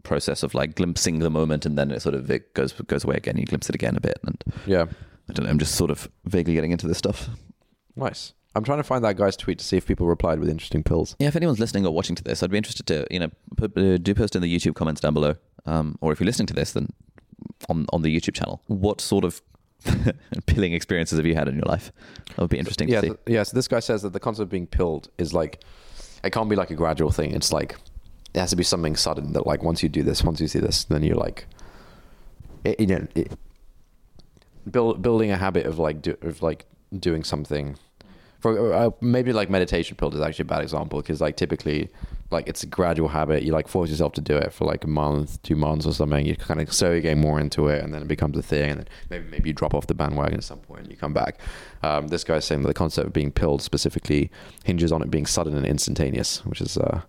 process 0.06 0.42
of 0.42 0.54
like 0.54 0.74
glimpsing 0.74 1.18
the 1.18 1.30
moment 1.30 1.66
and 1.66 1.76
then 1.76 1.90
it 1.90 2.00
sort 2.00 2.14
of 2.14 2.30
it 2.30 2.54
goes 2.54 2.72
goes 2.72 3.04
away 3.04 3.16
again. 3.16 3.36
You 3.36 3.44
glimpse 3.44 3.68
it 3.68 3.74
again 3.74 3.96
a 3.96 4.00
bit, 4.00 4.18
and 4.24 4.42
Yeah, 4.66 4.86
I 5.28 5.32
don't 5.32 5.44
know. 5.44 5.50
I'm 5.50 5.58
just 5.58 5.74
sort 5.74 5.90
of 5.90 6.08
vaguely 6.24 6.54
getting 6.54 6.72
into 6.72 6.86
this 6.86 6.98
stuff. 6.98 7.28
nice. 7.94 8.32
I'm 8.54 8.64
trying 8.64 8.78
to 8.78 8.84
find 8.84 9.04
that 9.04 9.16
guy's 9.18 9.36
tweet 9.36 9.58
to 9.58 9.64
see 9.66 9.76
if 9.76 9.84
people 9.86 10.06
replied 10.06 10.38
with 10.40 10.48
interesting 10.48 10.82
pills. 10.82 11.14
Yeah, 11.18 11.28
if 11.28 11.36
anyone's 11.36 11.60
listening 11.60 11.84
or 11.84 11.92
watching 11.92 12.16
to 12.16 12.24
this, 12.24 12.42
I'd 12.42 12.50
be 12.50 12.56
interested 12.56 12.86
to 12.86 13.06
you 13.10 13.20
know 13.20 13.30
put, 13.56 13.76
uh, 13.76 13.98
do 13.98 14.14
post 14.14 14.34
in 14.34 14.40
the 14.40 14.56
YouTube 14.56 14.74
comments 14.74 15.00
down 15.02 15.12
below, 15.12 15.34
um, 15.66 15.98
or 16.00 16.10
if 16.12 16.20
you're 16.20 16.26
listening 16.26 16.46
to 16.46 16.54
this, 16.54 16.72
then 16.72 16.88
on 17.68 17.84
on 17.92 18.00
the 18.02 18.14
YouTube 18.16 18.34
channel, 18.34 18.62
what 18.66 19.00
sort 19.02 19.24
of 19.24 19.42
pilling 20.46 20.72
experiences 20.72 21.18
have 21.18 21.26
you 21.26 21.34
had 21.34 21.48
in 21.48 21.54
your 21.56 21.66
life? 21.66 21.92
That 22.28 22.38
would 22.38 22.50
be 22.50 22.58
interesting 22.58 22.88
yeah, 22.88 23.00
to 23.02 23.06
see. 23.08 23.08
th- 23.08 23.20
yeah. 23.26 23.42
So 23.42 23.54
this 23.54 23.68
guy 23.68 23.80
says 23.80 24.00
that 24.02 24.14
the 24.14 24.20
concept 24.20 24.44
of 24.44 24.48
being 24.50 24.66
pilled 24.66 25.10
is 25.18 25.34
like 25.34 25.62
it 26.24 26.30
can't 26.32 26.48
be 26.48 26.56
like 26.56 26.70
a 26.70 26.74
gradual 26.74 27.10
thing. 27.10 27.32
It's 27.32 27.52
like 27.52 27.76
it 28.36 28.40
has 28.40 28.50
to 28.50 28.56
be 28.56 28.64
something 28.64 28.94
sudden 28.96 29.32
that 29.32 29.46
like 29.46 29.62
once 29.62 29.82
you 29.82 29.88
do 29.88 30.02
this, 30.02 30.22
once 30.22 30.40
you 30.40 30.46
see 30.46 30.58
this, 30.58 30.84
then 30.84 31.02
you're 31.02 31.16
like, 31.16 31.46
it, 32.64 32.78
you 32.78 32.86
know, 32.86 33.06
it, 33.14 33.32
build, 34.70 35.00
building 35.00 35.30
a 35.30 35.38
habit 35.38 35.64
of 35.64 35.78
like 35.78 36.02
do, 36.02 36.18
of 36.20 36.42
like 36.42 36.66
doing 36.96 37.24
something. 37.24 37.76
For 38.40 38.74
uh, 38.74 38.90
maybe 39.00 39.32
like 39.32 39.48
meditation 39.48 39.96
pill 39.96 40.14
is 40.14 40.20
actually 40.20 40.42
a 40.42 40.46
bad 40.46 40.62
example 40.62 41.00
because 41.00 41.22
like 41.22 41.36
typically 41.36 41.88
like 42.30 42.46
it's 42.46 42.62
a 42.62 42.66
gradual 42.66 43.08
habit. 43.08 43.42
You 43.42 43.52
like 43.52 43.68
force 43.68 43.88
yourself 43.88 44.12
to 44.14 44.20
do 44.20 44.36
it 44.36 44.52
for 44.52 44.66
like 44.66 44.84
a 44.84 44.88
month, 44.88 45.40
two 45.42 45.56
months 45.56 45.86
or 45.86 45.94
something. 45.94 46.26
You 46.26 46.36
kind 46.36 46.60
of 46.60 46.70
slowly 46.70 47.00
get 47.00 47.16
more 47.16 47.40
into 47.40 47.68
it, 47.68 47.82
and 47.82 47.94
then 47.94 48.02
it 48.02 48.08
becomes 48.08 48.36
a 48.36 48.42
thing. 48.42 48.70
And 48.70 48.80
then 48.80 48.88
maybe 49.08 49.30
maybe 49.30 49.48
you 49.48 49.54
drop 49.54 49.72
off 49.72 49.86
the 49.86 49.94
bandwagon 49.94 50.34
at 50.34 50.44
some 50.44 50.58
point 50.58 50.82
and 50.82 50.90
you 50.90 50.98
come 50.98 51.14
back. 51.14 51.38
Um, 51.82 52.08
this 52.08 52.22
guy's 52.22 52.44
saying 52.44 52.60
that 52.62 52.68
the 52.68 52.74
concept 52.74 53.06
of 53.06 53.14
being 53.14 53.32
pilled 53.32 53.62
specifically 53.62 54.30
hinges 54.64 54.92
on 54.92 55.00
it 55.00 55.10
being 55.10 55.24
sudden 55.24 55.56
and 55.56 55.64
instantaneous, 55.64 56.44
which 56.44 56.60
is 56.60 56.76
uh, 56.76 57.00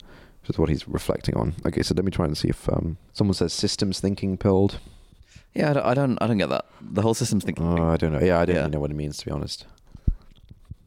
is 0.49 0.57
what 0.57 0.69
he's 0.69 0.87
reflecting 0.87 1.35
on. 1.35 1.55
Okay, 1.65 1.81
so 1.81 1.93
let 1.95 2.05
me 2.05 2.11
try 2.11 2.25
and 2.25 2.37
see 2.37 2.49
if 2.49 2.67
um, 2.69 2.97
someone 3.13 3.33
says 3.33 3.53
systems 3.53 3.99
thinking 3.99 4.37
pilled. 4.37 4.79
Yeah, 5.53 5.71
I 5.71 5.73
don't, 5.73 5.85
I 5.85 5.93
don't, 5.93 6.17
I 6.21 6.27
don't 6.27 6.37
get 6.37 6.49
that. 6.49 6.65
The 6.81 7.01
whole 7.01 7.13
system's 7.13 7.43
thinking. 7.43 7.65
Oh, 7.65 7.89
I 7.89 7.97
don't 7.97 8.11
know. 8.13 8.19
Yeah, 8.19 8.39
I 8.39 8.45
don't 8.45 8.55
Yeah. 8.55 8.61
really 8.61 8.71
know 8.73 8.79
what 8.79 8.91
it 8.91 8.95
means 8.95 9.17
to 9.17 9.25
be 9.25 9.31
honest. 9.31 9.65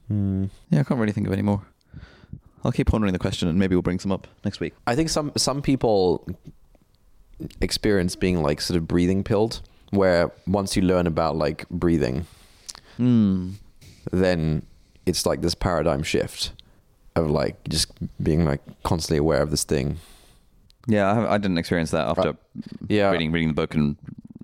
Hmm. 0.09 0.47
Yeah, 0.71 0.81
I 0.81 0.83
can't 0.85 1.01
really 1.01 1.13
think 1.13 1.27
of 1.27 1.33
any 1.33 1.43
more. 1.43 1.63
I'll 2.65 2.73
keep 2.73 2.89
pondering 2.89 3.13
the 3.13 3.19
question 3.19 3.49
and 3.49 3.59
maybe 3.59 3.75
we'll 3.75 3.83
bring 3.83 3.99
some 3.99 4.13
up 4.13 4.27
next 4.45 4.61
week. 4.61 4.75
I 4.87 4.95
think 4.95 5.09
some 5.09 5.33
some 5.37 5.63
people 5.63 6.27
experience 7.61 8.17
being 8.17 8.43
like 8.43 8.61
sort 8.61 8.77
of 8.77 8.87
breathing 8.87 9.25
pilled, 9.25 9.61
where 9.91 10.31
once 10.47 10.77
you 10.77 10.83
learn 10.83 11.07
about 11.07 11.37
like 11.37 11.69
breathing, 11.71 12.27
Hmm. 12.97 13.53
then 14.13 14.67
it's 15.07 15.25
like 15.27 15.41
this 15.41 15.55
paradigm 15.55 16.03
shift 16.03 16.53
of 17.21 17.31
like 17.31 17.57
just 17.69 17.93
being 18.23 18.45
like 18.45 18.61
constantly 18.83 19.19
aware 19.19 19.43
of 19.43 19.51
this 19.51 19.65
thing. 19.65 19.99
Yeah, 20.87 21.11
I, 21.13 21.35
I 21.35 21.39
didn't 21.39 21.59
experience 21.59 21.91
that 21.93 22.07
after 22.07 22.37
Yeah, 22.89 23.11
reading 23.11 23.33
reading 23.33 23.49
the 23.49 23.55
book 23.55 23.75
and 23.75 23.97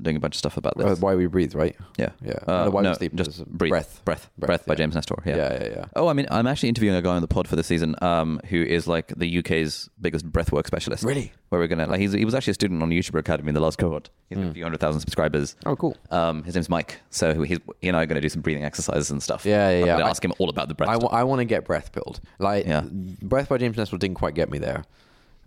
doing 0.06 0.16
a 0.16 0.20
bunch 0.20 0.34
of 0.36 0.38
stuff 0.38 0.56
about 0.56 0.74
Uh, 0.80 0.88
this. 0.90 1.00
why 1.00 1.14
we 1.14 1.26
breathe, 1.26 1.54
right? 1.54 1.76
yeah. 1.98 2.10
Yeah. 2.24 2.32
Uh, 2.46 2.64
No, 2.64 2.70
why 2.70 2.82
we 2.82 2.94
sleep 2.94 3.14
just 3.14 3.44
breathe. 3.46 3.70
breath. 3.70 4.00
Breath. 4.04 4.30
Breath, 4.38 4.46
Breath, 4.48 4.66
by 4.66 4.72
yeah. 4.72 4.76
James 4.78 4.94
Nestor. 4.94 5.16
Yeah. 5.26 5.36
Yeah, 5.36 5.52
yeah, 5.62 5.68
yeah. 5.76 5.84
Oh, 5.96 6.08
I 6.08 6.14
mean, 6.14 6.26
I'm 6.30 6.46
actually 6.46 6.70
interviewing 6.70 6.96
a 6.96 7.02
guy 7.02 7.14
on 7.16 7.22
the 7.22 7.28
pod 7.28 7.46
for 7.48 7.56
the 7.56 7.62
season, 7.62 7.94
um, 8.00 8.40
who 8.48 8.62
is 8.62 8.86
like 8.86 9.08
the 9.16 9.38
UK's 9.38 9.90
biggest 10.00 10.30
breathwork 10.32 10.66
specialist. 10.66 11.02
Really? 11.04 11.32
Where 11.50 11.60
we're 11.60 11.68
gonna 11.68 11.86
like 11.86 12.00
he's, 12.00 12.12
he 12.12 12.24
was 12.24 12.34
actually 12.34 12.52
a 12.52 12.54
student 12.54 12.82
on 12.82 12.90
YouTuber 12.90 13.18
Academy 13.20 13.48
in 13.50 13.54
the 13.54 13.60
last 13.60 13.78
cohort. 13.78 14.10
He's 14.28 14.38
got 14.38 14.48
a 14.48 14.52
few 14.54 14.64
hundred 14.64 14.80
thousand 14.80 15.00
subscribers. 15.00 15.54
Oh, 15.64 15.76
cool. 15.76 15.96
Um, 16.10 16.42
his 16.42 16.54
name's 16.56 16.68
Mike. 16.68 17.00
So 17.10 17.42
he's 17.42 17.58
he 17.80 17.88
and 17.88 17.96
I 17.96 18.02
are 18.02 18.06
going 18.06 18.16
to 18.16 18.20
do 18.20 18.28
some 18.28 18.42
breathing 18.42 18.64
exercises 18.64 19.10
and 19.10 19.22
stuff. 19.22 19.44
Yeah, 19.44 19.70
yeah, 19.70 19.76
I'm 19.82 19.86
yeah. 19.86 19.92
gonna 19.94 20.06
I- 20.06 20.10
ask 20.10 20.24
him 20.24 20.32
all 20.38 20.48
about 20.48 20.68
the 20.68 20.74
breath. 20.74 20.90
I, 20.90 21.22
want 21.24 21.38
to 21.40 21.44
get 21.44 21.64
breath 21.64 21.92
pilled. 21.92 22.20
Like, 22.38 22.66
Yeah. 22.66 22.82
breath 23.22 23.48
by 23.48 23.58
James 23.58 23.76
Nestor 23.76 23.98
didn't 23.98 24.16
quite 24.16 24.34
get 24.34 24.50
me 24.50 24.58
there, 24.58 24.84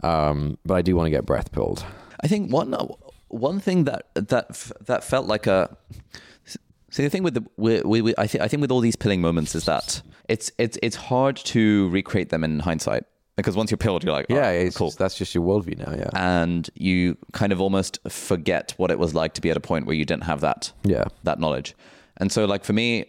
um, 0.03 0.57
but 0.65 0.75
I 0.75 0.81
do 0.81 0.95
want 0.95 1.07
to 1.07 1.11
get 1.11 1.25
breath 1.25 1.51
pilled. 1.51 1.85
I 2.21 2.27
think 2.27 2.51
one 2.51 2.71
one 3.29 3.59
thing 3.59 3.85
that 3.85 4.07
that 4.15 4.49
that 4.85 5.03
felt 5.03 5.25
like 5.27 5.47
a 5.47 5.75
see 6.91 7.03
the 7.03 7.09
thing 7.09 7.23
with 7.23 7.35
the 7.35 7.43
we, 7.57 7.81
we, 7.81 8.01
we, 8.01 8.13
I 8.17 8.27
think 8.27 8.43
I 8.43 8.47
think 8.47 8.61
with 8.61 8.71
all 8.71 8.79
these 8.81 8.95
pilling 8.95 9.21
moments 9.21 9.55
is 9.55 9.65
that 9.65 10.01
it's 10.27 10.51
it's 10.57 10.77
it's 10.81 10.95
hard 10.95 11.35
to 11.37 11.89
recreate 11.89 12.29
them 12.29 12.43
in 12.43 12.59
hindsight 12.59 13.03
because 13.35 13.55
once 13.55 13.71
you're 13.71 13.77
pilled 13.77 14.03
you're 14.03 14.13
like 14.13 14.25
oh, 14.29 14.35
Yeah, 14.35 14.49
it's 14.49 14.75
cool. 14.77 14.87
just- 14.87 14.97
that's 14.99 15.15
just 15.17 15.33
your 15.35 15.43
worldview 15.45 15.77
now. 15.77 15.93
Yeah, 15.95 16.09
and 16.13 16.69
you 16.75 17.17
kind 17.31 17.51
of 17.53 17.61
almost 17.61 17.99
forget 18.09 18.73
what 18.77 18.91
it 18.91 18.99
was 18.99 19.13
like 19.13 19.33
to 19.35 19.41
be 19.41 19.49
at 19.49 19.57
a 19.57 19.61
point 19.61 19.85
where 19.85 19.95
you 19.95 20.05
didn't 20.05 20.23
have 20.23 20.41
that 20.41 20.71
yeah, 20.83 21.05
that 21.23 21.39
knowledge. 21.39 21.75
And 22.17 22.31
so 22.31 22.45
like 22.45 22.63
for 22.65 22.73
me 22.73 23.05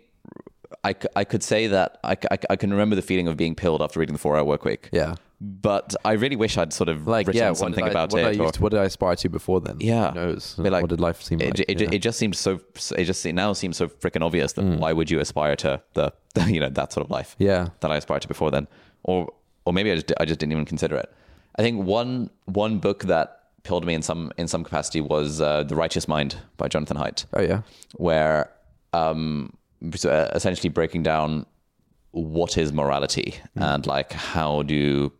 I, 0.84 0.94
I 1.16 1.24
could 1.24 1.42
say 1.42 1.66
that 1.66 1.98
I 2.04 2.16
I 2.48 2.56
can 2.56 2.70
remember 2.70 2.96
the 2.96 3.02
feeling 3.02 3.28
of 3.28 3.36
being 3.36 3.54
pilled 3.54 3.82
after 3.82 3.98
reading 4.00 4.12
the 4.14 4.18
four 4.20 4.36
hour 4.36 4.44
work 4.44 4.64
week 4.64 4.88
yeah. 4.92 5.14
but 5.40 5.94
I 6.04 6.12
really 6.12 6.36
wish 6.36 6.56
I'd 6.56 6.72
sort 6.72 6.88
of 6.88 7.06
Like, 7.06 7.26
written 7.26 7.42
yeah, 7.42 7.52
something 7.54 7.84
I, 7.84 7.88
about 7.88 8.12
what 8.12 8.22
it 8.22 8.32
Did 8.32 8.40
I 8.40 8.44
or- 8.44 8.52
to- 8.52 8.62
what 8.62 8.70
did 8.70 8.80
I 8.80 8.84
aspire 8.84 9.16
to 9.16 9.28
before 9.28 9.60
then? 9.60 9.76
Yeah. 9.80 10.10
Who 10.10 10.14
knows? 10.20 10.54
Like, 10.58 10.82
what 10.82 10.90
did 10.90 11.00
life 11.00 11.20
seem 11.22 11.40
it, 11.40 11.58
like? 11.58 11.68
It, 11.68 11.80
Yeah. 11.80 11.88
it 11.92 11.98
just 11.98 12.18
seems 12.18 12.38
so. 12.38 12.60
It 12.96 13.04
just 13.04 13.24
it 13.26 13.32
now 13.34 13.52
seems 13.52 13.76
so 13.76 13.88
freaking 13.88 14.22
obvious 14.24 14.52
that 14.54 14.64
why 14.64 14.92
would 14.92 15.10
you 15.10 15.18
aspire 15.20 15.56
to 15.56 15.82
the, 15.94 16.12
the 16.34 16.42
you 16.52 16.60
know 16.60 16.68
that 16.70 16.92
sort 16.92 17.04
of 17.04 17.10
life 17.10 17.34
Yeah. 17.38 17.68
that 17.80 17.90
I 17.90 17.96
aspired 17.96 18.22
to 18.22 18.28
before 18.28 18.50
then, 18.50 18.66
or 19.02 19.32
or 19.64 19.72
maybe 19.72 19.90
I 19.92 19.94
just 19.96 20.12
I 20.20 20.24
just 20.24 20.38
didn't 20.40 20.52
even 20.52 20.66
consider 20.66 20.96
it. 20.96 21.08
I 21.58 21.62
think 21.62 21.84
one 21.84 22.30
one 22.46 22.78
book 22.78 23.04
that 23.04 23.26
pilled 23.64 23.84
me 23.84 23.94
in 23.94 24.02
some 24.02 24.30
in 24.38 24.46
some 24.48 24.62
capacity 24.64 25.00
was 25.00 25.40
uh, 25.40 25.64
The 25.64 25.74
Righteous 25.74 26.06
Mind 26.08 26.36
by 26.56 26.68
Jonathan 26.68 26.96
Haidt, 26.96 27.24
oh 27.34 27.42
yeah, 27.42 27.62
where 27.96 28.50
um 28.92 29.52
Uh, 29.82 30.28
essentially 30.34 30.68
breaking 30.68 31.02
down 31.02 31.46
what 32.10 32.58
is 32.58 32.70
morality 32.72 33.34
mm. 33.56 33.62
and 33.62 33.86
like 33.86 34.12
how 34.12 34.62
do 34.62 35.10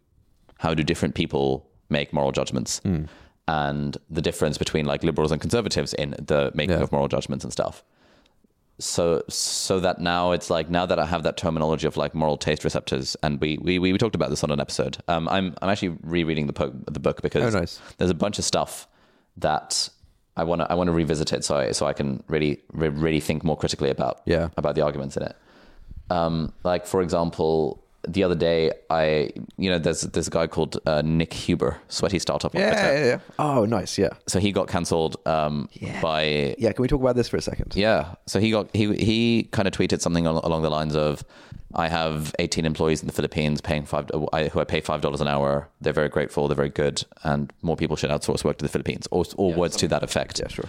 how 0.58 0.74
do 0.74 0.82
different 0.82 1.14
people 1.14 1.66
make 1.88 2.12
moral 2.12 2.30
judgments 2.30 2.80
mm. 2.84 3.08
and 3.48 3.96
the 4.10 4.20
difference 4.20 4.58
between 4.58 4.84
like 4.84 5.02
liberals 5.02 5.32
and 5.32 5.40
conservatives 5.40 5.94
in 5.94 6.10
the 6.18 6.50
making 6.54 6.76
Yeah. 6.76 6.82
of 6.82 6.92
moral 6.92 7.08
judgments 7.08 7.42
and 7.42 7.52
stuff 7.52 7.82
so 8.78 9.22
so 9.28 9.80
that 9.80 9.98
now 10.00 10.32
it's 10.32 10.50
like 10.50 10.68
now 10.70 10.84
that 10.86 10.98
I 10.98 11.06
have 11.06 11.22
that 11.22 11.36
terminology 11.36 11.86
of 11.86 11.96
like 11.96 12.14
moral 12.14 12.36
taste 12.38 12.64
receptors, 12.64 13.14
and 13.22 13.40
we 13.40 13.58
we, 13.58 13.78
we 13.78 13.96
talked 13.98 14.14
about 14.14 14.30
this 14.30 14.42
on 14.42 14.50
an 14.50 14.58
episode. 14.60 14.96
Um, 15.06 15.28
I'm 15.28 15.54
I'm 15.60 15.68
actually 15.68 15.98
rereading 16.02 16.46
the 16.46 16.54
po- 16.54 16.72
the 16.90 16.98
book 17.00 17.20
because 17.20 17.54
Oh, 17.54 17.58
nice. 17.58 17.78
there's 17.98 18.10
a 18.10 18.14
bunch 18.14 18.38
of 18.38 18.44
stuff 18.44 18.88
that 19.36 19.90
I 20.40 20.44
want 20.50 20.60
to 20.62 20.66
I 20.72 20.74
want 20.78 20.88
to 20.88 20.96
revisit 21.02 21.28
it 21.36 21.42
so 21.44 21.52
I 21.62 21.72
so 21.78 21.82
I 21.92 21.94
can 22.00 22.08
really 22.34 22.52
re- 22.82 22.94
really 23.06 23.20
think 23.28 23.44
more 23.48 23.56
critically 23.62 23.90
about 23.96 24.14
Yeah. 24.34 24.48
about 24.56 24.74
the 24.76 24.82
arguments 24.88 25.16
in 25.18 25.22
it. 25.30 25.34
Um, 26.18 26.34
like 26.64 26.86
for 26.92 27.00
example, 27.06 27.54
the 28.08 28.24
other 28.24 28.34
day 28.34 28.70
I 28.88 29.30
you 29.58 29.70
know 29.70 29.78
there's 29.78 30.00
there's 30.02 30.28
a 30.28 30.30
guy 30.30 30.46
called 30.46 30.78
uh, 30.86 31.02
Nick 31.04 31.32
Huber, 31.34 31.76
sweaty 31.88 32.18
startup. 32.18 32.54
on 32.54 32.60
Twitter. 32.60 32.76
yeah. 33.06 33.18
Oh, 33.38 33.64
nice. 33.66 33.98
Yeah, 33.98 34.10
So 34.26 34.38
he 34.40 34.52
got 34.52 34.68
cancelled 34.68 35.16
um, 35.26 35.68
by 36.00 36.54
yeah. 36.58 36.72
Can 36.72 36.82
we 36.82 36.88
talk 36.88 37.00
about 37.00 37.16
this 37.16 37.28
for 37.28 37.36
a 37.36 37.42
second? 37.42 37.74
yeah. 37.76 38.14
So 38.26 38.40
he 38.40 38.50
got 38.50 38.74
he 38.74 38.94
he 38.96 39.42
kind 39.52 39.68
of 39.68 39.74
tweeted 39.74 40.00
something 40.00 40.26
along 40.26 40.62
the 40.62 40.70
lines 40.70 40.96
of, 40.96 41.22
"I 41.74 41.88
have 41.88 42.34
18 42.38 42.64
employees 42.64 43.00
in 43.02 43.06
the 43.06 43.12
Philippines 43.12 43.60
paying 43.60 43.84
five 43.84 44.06
I, 44.32 44.48
who 44.48 44.60
I 44.60 44.64
pay 44.64 44.80
five 44.80 45.00
dollars 45.02 45.20
an 45.20 45.28
hour. 45.28 45.68
They're 45.82 45.92
very 45.92 46.08
grateful. 46.08 46.48
They're 46.48 46.56
very 46.56 46.70
good, 46.70 47.04
and 47.22 47.52
more 47.62 47.76
people 47.76 47.96
should 47.96 48.10
outsource 48.10 48.44
work 48.44 48.56
to 48.58 48.64
the 48.64 48.70
Philippines." 48.70 49.08
Or 49.10 49.24
or 49.36 49.52
words 49.52 49.76
to 49.76 49.88
that 49.88 50.02
effect. 50.02 50.38
Yeah, 50.40 50.48
sure. 50.48 50.66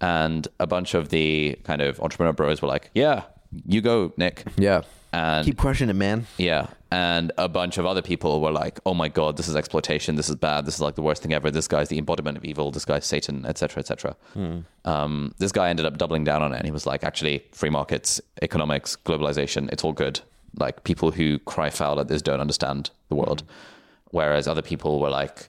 And 0.00 0.46
a 0.60 0.66
bunch 0.66 0.94
of 0.94 1.08
the 1.08 1.56
kind 1.64 1.80
of 1.80 1.98
entrepreneur 2.00 2.32
bros 2.34 2.60
were 2.60 2.68
like, 2.68 2.90
"Yeah, 2.94 3.22
you 3.66 3.80
go, 3.80 4.12
Nick." 4.18 4.44
Yeah. 4.58 4.82
And 5.14 5.44
Keep 5.46 5.58
crushing 5.58 5.88
it, 5.90 5.94
man. 5.94 6.26
yeah. 6.38 6.66
And 6.90 7.30
a 7.38 7.48
bunch 7.48 7.78
of 7.78 7.86
other 7.86 8.02
people 8.02 8.40
were 8.40 8.50
like, 8.50 8.80
oh 8.84 8.94
my 8.94 9.08
God, 9.08 9.36
this 9.36 9.46
is 9.48 9.54
exploitation. 9.54 10.16
This 10.16 10.28
is 10.28 10.34
bad. 10.36 10.64
This 10.66 10.74
is 10.74 10.80
like 10.80 10.96
the 10.96 11.02
worst 11.02 11.22
thing 11.22 11.32
ever. 11.32 11.50
This 11.50 11.68
guy's 11.68 11.88
the 11.88 11.98
embodiment 11.98 12.36
of 12.36 12.44
evil. 12.44 12.70
This 12.72 12.84
guy's 12.84 13.04
Satan, 13.04 13.46
etc., 13.46 13.80
etc. 13.80 14.16
Hmm. 14.32 14.58
Um, 14.84 15.34
this 15.38 15.52
guy 15.52 15.70
ended 15.70 15.86
up 15.86 15.98
doubling 15.98 16.24
down 16.24 16.42
on 16.42 16.52
it. 16.52 16.56
And 16.56 16.64
he 16.64 16.72
was 16.72 16.84
like, 16.86 17.04
actually, 17.04 17.44
free 17.52 17.70
markets, 17.70 18.20
economics, 18.42 18.96
globalization, 18.96 19.70
it's 19.72 19.84
all 19.84 19.92
good. 19.92 20.20
Like 20.58 20.82
people 20.84 21.10
who 21.12 21.38
cry 21.40 21.70
foul 21.70 21.98
at 22.00 22.08
this 22.08 22.22
don't 22.22 22.40
understand 22.40 22.90
the 23.08 23.16
world. 23.16 23.40
Hmm. 23.42 24.16
Whereas 24.16 24.46
other 24.48 24.62
people 24.62 25.00
were 25.00 25.10
like, 25.10 25.48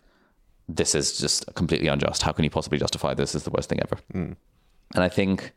this 0.67 0.93
is 0.95 1.17
just 1.17 1.45
completely 1.55 1.87
unjust. 1.87 2.21
How 2.23 2.31
can 2.31 2.43
you 2.43 2.49
possibly 2.51 2.79
justify 2.79 3.13
this? 3.13 3.33
This 3.33 3.41
is 3.41 3.45
the 3.45 3.51
worst 3.51 3.69
thing 3.69 3.79
ever. 3.81 3.97
Hmm. 4.11 4.33
And 4.95 5.03
I 5.03 5.09
think 5.09 5.51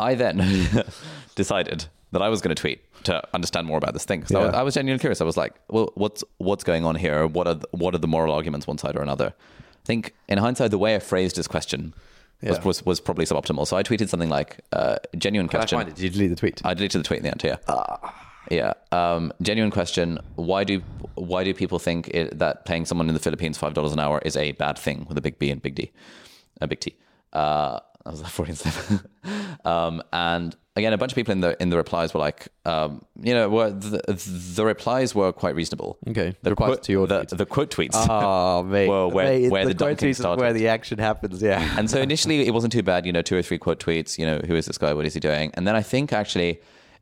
I 0.00 0.14
then 0.14 0.36
decided 1.34 1.86
that 2.12 2.22
I 2.22 2.28
was 2.28 2.40
going 2.40 2.54
to 2.54 2.60
tweet 2.60 2.80
to 3.04 3.22
understand 3.34 3.66
more 3.66 3.78
about 3.78 3.92
this 3.94 4.04
thing. 4.04 4.22
'Cause 4.22 4.32
I, 4.34 4.40
was, 4.44 4.52
Yeah. 4.52 4.60
I 4.60 4.62
was 4.62 4.74
genuinely 4.74 5.00
curious. 5.00 5.20
I 5.20 5.24
was 5.24 5.36
like, 5.36 5.54
well, 5.68 5.90
what's 5.94 6.22
what's 6.38 6.64
going 6.64 6.84
on 6.84 6.94
here? 6.96 7.26
What 7.26 7.46
are 7.46 7.54
the, 7.54 7.68
what 7.72 7.94
are 7.94 7.98
the 7.98 8.08
moral 8.08 8.34
arguments 8.34 8.66
one 8.66 8.78
side 8.78 8.96
or 8.96 9.02
another? 9.02 9.32
I 9.82 9.86
think 9.86 10.14
in 10.28 10.38
hindsight, 10.38 10.70
the 10.70 10.78
way 10.78 10.94
I 10.96 10.98
phrased 10.98 11.36
this 11.36 11.48
question 11.48 11.94
was, 12.42 12.58
Yeah. 12.58 12.64
was, 12.64 12.84
was 12.84 13.00
probably 13.00 13.24
suboptimal. 13.26 13.66
So 13.66 13.76
I 13.76 13.82
tweeted 13.82 14.08
something 14.08 14.28
like, 14.28 14.58
uh, 14.72 14.96
genuine 15.16 15.48
Can 15.48 15.58
I 15.58 15.60
question. 15.62 15.78
find 15.78 15.88
it? 15.88 15.94
Did 15.96 16.04
you 16.04 16.10
delete 16.10 16.30
the 16.30 16.36
tweet? 16.36 16.60
I 16.64 16.74
deleted 16.74 17.00
the 17.00 17.04
tweet 17.04 17.18
in 17.18 17.24
the 17.24 17.30
end, 17.30 17.42
yeah. 17.44 17.56
Yeah. 18.50 18.72
Um, 18.90 19.32
genuine 19.42 19.70
question: 19.70 20.18
Why 20.34 20.64
do 20.64 20.82
why 21.14 21.44
do 21.44 21.52
people 21.54 21.78
think 21.78 22.08
it, 22.08 22.38
that 22.38 22.64
paying 22.64 22.84
someone 22.86 23.06
in 23.08 23.14
the 23.14 23.20
Philippines 23.20 23.56
five 23.58 23.74
dollars 23.74 23.92
an 23.92 24.00
hour 24.00 24.20
is 24.24 24.36
a 24.36 24.52
bad 24.52 24.76
thing 24.78 25.04
with 25.08 25.16
a 25.18 25.20
big 25.20 25.38
B 25.38 25.50
and 25.50 25.62
big 25.62 25.74
D, 25.76 25.92
a 26.60 26.66
big 26.66 26.80
T? 26.80 26.96
Uh, 27.32 27.78
that 28.04 28.38
was 28.38 28.58
slip. 28.58 29.00
um, 29.64 30.02
and 30.12 30.56
again, 30.76 30.92
a 30.92 30.98
bunch 30.98 31.12
of 31.12 31.16
people 31.16 31.32
in 31.32 31.40
the 31.40 31.60
in 31.62 31.70
the 31.70 31.76
replies 31.76 32.14
were 32.14 32.20
like, 32.20 32.48
um, 32.64 33.04
you 33.20 33.34
know, 33.34 33.48
were 33.48 33.70
the, 33.70 34.00
the 34.54 34.64
replies 34.64 35.14
were 35.14 35.32
quite 35.32 35.54
reasonable. 35.54 35.98
Okay. 36.08 36.34
The 36.42 36.50
Replies 36.50 36.66
quote 36.68 36.82
to 36.84 36.92
your 36.92 37.06
the, 37.06 37.20
tweets. 37.22 37.36
the 37.36 37.46
quote 37.46 37.70
tweets. 37.70 37.90
Oh, 37.94 38.62
mate. 38.62 38.88
Well, 38.90 39.10
where- 39.10 39.26
Mate, 39.26 39.50
where 39.50 39.66
the 39.66 39.74
quote 39.74 39.98
tweets 39.98 40.10
is 40.10 40.16
started. 40.18 40.40
where 40.40 40.52
the 40.52 40.68
action 40.68 40.98
happens. 40.98 41.42
Yeah. 41.42 41.60
And 41.78 41.90
so 41.90 42.00
initially 42.00 42.46
it 42.46 42.52
wasn't 42.54 42.72
too 42.72 42.82
bad, 42.82 43.06
you 43.06 43.12
know, 43.12 43.22
two 43.22 43.36
or 43.36 43.42
three 43.42 43.58
quote 43.58 43.78
tweets, 43.80 44.18
you 44.18 44.26
know, 44.26 44.40
who 44.46 44.54
is 44.56 44.66
this 44.66 44.78
guy? 44.78 44.92
What 44.94 45.06
is 45.06 45.14
he 45.14 45.20
doing? 45.20 45.50
And 45.54 45.66
then 45.66 45.76
I 45.76 45.82
think 45.82 46.12
actually 46.12 46.60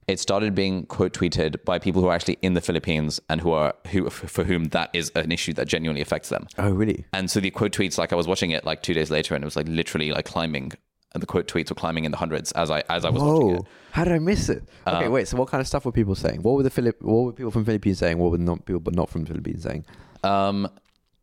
it 0.08 0.18
started 0.18 0.54
being 0.54 0.86
quote 0.86 1.12
tweeted 1.12 1.62
by 1.64 1.78
people 1.78 2.00
who 2.00 2.08
are 2.08 2.14
actually 2.14 2.38
in 2.40 2.54
the 2.54 2.60
Philippines 2.62 3.20
and 3.28 3.40
who 3.42 3.52
are 3.52 3.74
who 3.90 4.08
for 4.08 4.42
whom 4.44 4.64
that 4.68 4.88
is 4.94 5.10
an 5.14 5.30
issue 5.30 5.52
that 5.52 5.68
genuinely 5.68 6.00
affects 6.00 6.30
them. 6.30 6.46
oh, 6.56 6.70
really? 6.70 7.04
And 7.12 7.30
so 7.30 7.40
the 7.40 7.50
quote 7.50 7.72
tweets, 7.72 7.98
like 7.98 8.12
I 8.12 8.16
was 8.16 8.26
watching 8.26 8.50
it 8.50 8.64
like 8.64 8.82
two 8.82 8.94
days 8.94 9.10
later, 9.10 9.34
and 9.34 9.44
it 9.44 9.46
was 9.46 9.54
like 9.56 9.68
literally 9.68 10.10
like 10.10 10.24
climbing, 10.24 10.72
the 11.14 11.26
quote 11.26 11.46
tweets 11.48 11.70
were 11.70 11.74
climbing 11.74 12.04
in 12.04 12.10
the 12.10 12.18
hundreds 12.18 12.52
as 12.52 12.70
I 12.70 12.82
as 12.88 13.04
I 13.04 13.10
was 13.10 13.22
watching 13.22 13.48
Whoa! 13.48 13.54
it. 13.56 13.62
How 13.92 14.04
did 14.04 14.12
I 14.12 14.18
miss 14.18 14.48
it? 14.48 14.62
Okay, 14.86 15.06
Um, 15.06 15.12
wait. 15.12 15.26
So, 15.28 15.36
what 15.36 15.48
kind 15.48 15.60
of 15.60 15.66
stuff 15.66 15.84
were 15.84 15.92
people 15.92 16.14
saying? 16.14 16.42
What 16.42 16.52
were 16.56 16.62
the 16.62 16.70
Philip? 16.70 17.00
What 17.02 17.24
were 17.24 17.32
people 17.32 17.50
from 17.50 17.64
Philippines 17.64 17.98
saying? 17.98 18.18
What 18.18 18.30
were 18.30 18.38
not 18.38 18.64
people, 18.66 18.80
but 18.80 18.94
not 18.94 19.08
from 19.10 19.22
the 19.22 19.28
Philippines 19.28 19.62
saying? 19.62 19.84
Um, 20.22 20.68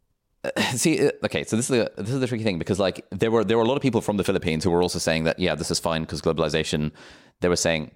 see, 0.73 1.07
uh, 1.07 1.11
okay, 1.25 1.43
so 1.43 1.55
this 1.55 1.69
is 1.69 1.77
the 1.77 1.91
this 2.01 2.09
is 2.11 2.19
the 2.19 2.27
tricky 2.27 2.43
thing 2.43 2.57
because 2.59 2.79
like 2.79 3.05
there 3.11 3.31
were 3.31 3.43
there 3.43 3.57
were 3.57 3.63
a 3.63 3.67
lot 3.67 3.75
of 3.75 3.81
people 3.81 4.01
from 4.01 4.17
the 4.17 4.23
Philippines 4.23 4.63
who 4.63 4.71
were 4.71 4.81
also 4.81 4.99
saying 4.99 5.23
that 5.25 5.39
yeah, 5.39 5.55
this 5.55 5.69
is 5.71 5.79
fine 5.79 6.01
because 6.01 6.21
globalization. 6.21 6.91
They 7.41 7.49
were 7.49 7.55
saying 7.55 7.91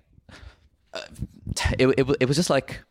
uh, 0.93 1.01
it, 1.79 1.87
it 1.97 2.05
it 2.21 2.27
was 2.27 2.35
just 2.37 2.49
like 2.49 2.83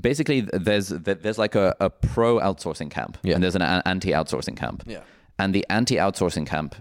basically 0.00 0.40
there's 0.52 0.88
there's 0.88 1.38
like 1.38 1.54
a, 1.54 1.74
a 1.80 1.90
pro 1.90 2.38
outsourcing 2.38 2.90
camp 2.90 3.18
Yeah. 3.22 3.34
and 3.34 3.42
there's 3.42 3.56
an 3.56 3.62
anti 3.62 4.10
outsourcing 4.10 4.56
camp. 4.56 4.82
Yeah. 4.86 5.00
and 5.38 5.54
the 5.54 5.64
anti 5.70 5.96
outsourcing 5.96 6.46
camp 6.46 6.74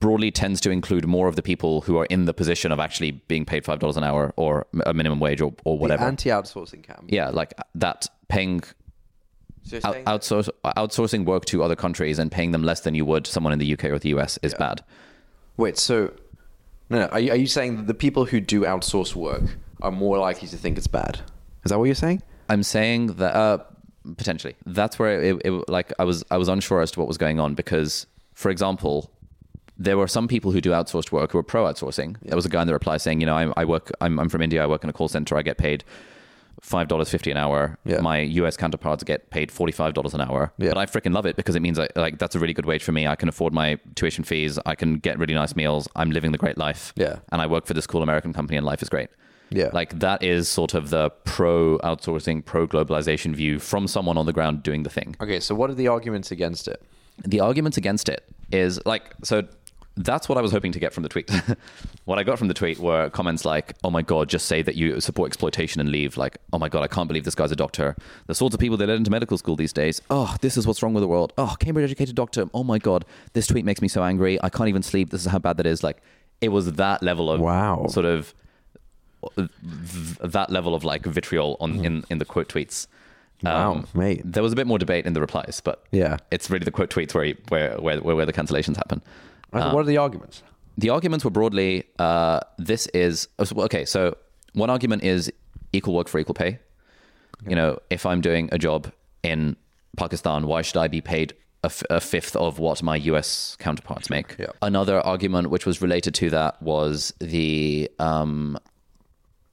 broadly 0.00 0.30
tends 0.30 0.60
to 0.62 0.70
include 0.70 1.06
more 1.06 1.28
of 1.28 1.36
the 1.36 1.42
people 1.42 1.82
who 1.82 1.98
are 1.98 2.06
in 2.06 2.24
the 2.24 2.34
position 2.34 2.72
of 2.72 2.80
actually 2.80 3.12
being 3.12 3.44
paid 3.44 3.64
five 3.64 3.78
dollars 3.78 3.96
an 3.96 4.04
hour 4.04 4.32
or 4.36 4.66
a 4.86 4.94
minimum 4.94 5.20
wage 5.20 5.40
or, 5.40 5.54
or 5.64 5.78
whatever. 5.78 6.04
Anti-outsourcing 6.04 6.82
camp. 6.82 7.04
yeah, 7.08 7.28
like 7.30 7.54
that 7.74 8.08
paying 8.28 8.62
So 9.64 9.78
out, 9.84 9.96
outsource, 10.04 10.48
outsourcing 10.64 11.24
work 11.24 11.44
to 11.46 11.62
other 11.62 11.76
countries 11.76 12.18
and 12.18 12.30
paying 12.30 12.52
them 12.52 12.62
less 12.62 12.80
than 12.80 12.94
you 12.94 13.04
would 13.04 13.26
someone 13.26 13.52
in 13.52 13.58
the 13.58 13.72
UK 13.72 13.84
or 13.84 13.98
the 13.98 14.10
US 14.10 14.38
is 14.42 14.54
bad. 14.54 14.82
Wait. 15.56 15.76
So, 15.78 16.12
no, 16.88 17.00
no. 17.00 17.06
Are 17.06 17.20
you, 17.20 17.32
are 17.32 17.36
you 17.36 17.46
saying 17.46 17.76
that 17.76 17.86
the 17.86 17.94
people 17.94 18.24
who 18.24 18.40
do 18.40 18.62
outsource 18.62 19.14
work 19.14 19.42
are 19.82 19.90
more 19.90 20.18
likely 20.18 20.48
to 20.48 20.56
think 20.56 20.78
it's 20.78 20.86
bad? 20.86 21.20
Is 21.64 21.70
that 21.70 21.78
what 21.78 21.84
you're 21.84 21.94
saying? 21.94 22.22
I'm 22.48 22.62
saying 22.62 23.08
that 23.18 23.34
uh, 23.34 23.58
potentially 24.16 24.56
that's 24.66 24.98
where 24.98 25.22
it, 25.22 25.42
it 25.44 25.68
like 25.68 25.92
I 25.98 26.04
was 26.04 26.24
I 26.30 26.38
was 26.38 26.48
unsure 26.48 26.80
as 26.80 26.90
to 26.92 27.00
what 27.00 27.06
was 27.06 27.18
going 27.18 27.38
on 27.38 27.54
because, 27.54 28.06
for 28.34 28.50
example, 28.50 29.10
there 29.80 29.96
were 29.96 30.06
some 30.06 30.28
people 30.28 30.52
who 30.52 30.60
do 30.60 30.70
outsourced 30.70 31.10
work 31.10 31.32
who 31.32 31.38
are 31.38 31.42
pro 31.42 31.64
outsourcing. 31.64 32.16
There 32.20 32.36
was 32.36 32.44
a 32.44 32.50
guy 32.50 32.60
in 32.60 32.66
the 32.66 32.74
reply 32.74 32.98
saying, 32.98 33.20
you 33.20 33.26
know, 33.26 33.34
I, 33.34 33.50
I 33.56 33.64
work 33.64 33.90
I'm, 34.02 34.20
I'm 34.20 34.28
from 34.28 34.42
India. 34.42 34.62
I 34.62 34.66
work 34.66 34.84
in 34.84 34.90
a 34.90 34.92
call 34.92 35.08
center. 35.08 35.36
I 35.38 35.42
get 35.42 35.56
paid 35.56 35.84
five 36.60 36.88
dollars 36.88 37.08
fifty 37.08 37.30
an 37.30 37.38
hour. 37.38 37.78
Yeah. 37.86 38.00
My 38.00 38.20
US 38.20 38.58
counterparts 38.58 39.02
get 39.04 39.30
paid 39.30 39.50
forty 39.50 39.72
five 39.72 39.94
dollars 39.94 40.12
an 40.12 40.20
hour. 40.20 40.52
Yeah. 40.58 40.68
But 40.68 40.78
I 40.78 40.86
freaking 40.86 41.14
love 41.14 41.24
it 41.24 41.34
because 41.34 41.56
it 41.56 41.60
means 41.60 41.78
I, 41.78 41.88
like 41.96 42.18
that's 42.18 42.34
a 42.34 42.38
really 42.38 42.52
good 42.52 42.66
wage 42.66 42.84
for 42.84 42.92
me. 42.92 43.06
I 43.06 43.16
can 43.16 43.30
afford 43.30 43.54
my 43.54 43.78
tuition 43.94 44.22
fees. 44.22 44.58
I 44.66 44.74
can 44.74 44.98
get 44.98 45.18
really 45.18 45.34
nice 45.34 45.56
meals. 45.56 45.88
I'm 45.96 46.10
living 46.10 46.32
the 46.32 46.38
great 46.38 46.58
life. 46.58 46.92
Yeah. 46.96 47.20
And 47.32 47.40
I 47.40 47.46
work 47.46 47.64
for 47.64 47.72
this 47.72 47.86
cool 47.86 48.02
American 48.02 48.34
company 48.34 48.58
and 48.58 48.66
life 48.66 48.82
is 48.82 48.90
great. 48.90 49.08
Yeah. 49.48 49.70
Like 49.72 49.98
that 50.00 50.22
is 50.22 50.46
sort 50.46 50.74
of 50.74 50.90
the 50.90 51.08
pro 51.24 51.78
outsourcing, 51.78 52.44
pro 52.44 52.68
globalization 52.68 53.34
view 53.34 53.58
from 53.58 53.88
someone 53.88 54.18
on 54.18 54.26
the 54.26 54.32
ground 54.34 54.62
doing 54.62 54.82
the 54.82 54.90
thing. 54.90 55.16
Okay. 55.22 55.40
So, 55.40 55.54
what 55.54 55.70
are 55.70 55.74
the 55.74 55.88
arguments 55.88 56.30
against 56.30 56.68
it? 56.68 56.82
The 57.24 57.40
arguments 57.40 57.76
against 57.76 58.08
it 58.08 58.30
is 58.52 58.80
like 58.86 59.14
so 59.22 59.46
that's 60.04 60.28
what 60.28 60.36
I 60.38 60.40
was 60.40 60.52
hoping 60.52 60.72
to 60.72 60.78
get 60.80 60.92
from 60.92 61.02
the 61.02 61.08
tweet. 61.08 61.30
what 62.04 62.18
I 62.18 62.22
got 62.22 62.38
from 62.38 62.48
the 62.48 62.54
tweet 62.54 62.78
were 62.78 63.10
comments 63.10 63.44
like, 63.44 63.74
"Oh 63.84 63.90
my 63.90 64.02
god, 64.02 64.28
just 64.28 64.46
say 64.46 64.62
that 64.62 64.74
you 64.76 65.00
support 65.00 65.28
exploitation 65.28 65.80
and 65.80 65.90
leave." 65.90 66.16
Like, 66.16 66.38
"Oh 66.52 66.58
my 66.58 66.68
god, 66.68 66.82
I 66.82 66.86
can't 66.88 67.08
believe 67.08 67.24
this 67.24 67.34
guy's 67.34 67.52
a 67.52 67.56
doctor." 67.56 67.96
The 68.26 68.34
sorts 68.34 68.54
of 68.54 68.60
people 68.60 68.76
they 68.76 68.86
let 68.86 68.96
into 68.96 69.10
medical 69.10 69.38
school 69.38 69.56
these 69.56 69.72
days. 69.72 70.00
Oh, 70.10 70.36
this 70.40 70.56
is 70.56 70.66
what's 70.66 70.82
wrong 70.82 70.94
with 70.94 71.02
the 71.02 71.08
world. 71.08 71.32
Oh, 71.38 71.56
Cambridge 71.60 71.84
educated 71.84 72.14
doctor. 72.16 72.46
Oh 72.54 72.64
my 72.64 72.78
god, 72.78 73.04
this 73.32 73.46
tweet 73.46 73.64
makes 73.64 73.80
me 73.82 73.88
so 73.88 74.02
angry. 74.02 74.38
I 74.42 74.48
can't 74.48 74.68
even 74.68 74.82
sleep. 74.82 75.10
This 75.10 75.22
is 75.22 75.30
how 75.30 75.38
bad 75.38 75.56
that 75.58 75.66
is. 75.66 75.82
Like, 75.82 76.02
it 76.40 76.48
was 76.48 76.72
that 76.72 77.02
level 77.02 77.30
of 77.30 77.40
Wow. 77.40 77.86
sort 77.88 78.06
of 78.06 78.34
th- 79.36 79.48
that 80.22 80.50
level 80.50 80.74
of 80.74 80.84
like 80.84 81.04
vitriol 81.04 81.56
on 81.60 81.84
in, 81.84 82.04
in 82.10 82.18
the 82.18 82.24
quote 82.24 82.48
tweets. 82.48 82.86
Um, 83.44 83.52
wow, 83.52 83.84
mate. 83.94 84.20
There 84.24 84.42
was 84.42 84.52
a 84.52 84.56
bit 84.56 84.66
more 84.66 84.78
debate 84.78 85.06
in 85.06 85.14
the 85.14 85.20
replies, 85.20 85.60
but 85.64 85.82
Yeah. 85.90 86.18
it's 86.30 86.50
really 86.50 86.64
the 86.64 86.70
quote 86.70 86.90
tweets 86.90 87.14
where 87.14 87.34
where 87.48 87.78
where 87.80 88.00
where, 88.00 88.16
where 88.16 88.26
the 88.26 88.32
cancellations 88.32 88.76
happen. 88.76 89.00
What 89.52 89.80
are 89.80 89.84
the 89.84 89.96
arguments? 89.98 90.42
The 90.78 90.90
arguments 90.90 91.24
were 91.24 91.30
broadly 91.30 91.84
uh, 91.98 92.40
this 92.58 92.86
is 92.88 93.28
okay. 93.40 93.84
So 93.84 94.16
one 94.54 94.70
argument 94.70 95.02
is 95.04 95.32
equal 95.72 95.94
work 95.94 96.08
for 96.08 96.18
equal 96.18 96.34
pay. 96.34 96.58
You 97.48 97.56
know, 97.56 97.78
if 97.88 98.04
I'm 98.04 98.20
doing 98.20 98.48
a 98.52 98.58
job 98.58 98.92
in 99.22 99.56
Pakistan, 99.96 100.46
why 100.46 100.62
should 100.62 100.76
I 100.76 100.88
be 100.88 101.00
paid 101.00 101.32
a, 101.62 101.66
f- 101.66 101.82
a 101.88 102.00
fifth 102.00 102.36
of 102.36 102.58
what 102.58 102.82
my 102.82 102.96
US 102.96 103.56
counterparts 103.58 104.10
make? 104.10 104.36
Yeah. 104.38 104.48
Another 104.60 105.00
argument 105.00 105.48
which 105.50 105.64
was 105.64 105.80
related 105.80 106.14
to 106.16 106.30
that 106.30 106.60
was 106.62 107.14
the 107.18 107.90
um, 107.98 108.58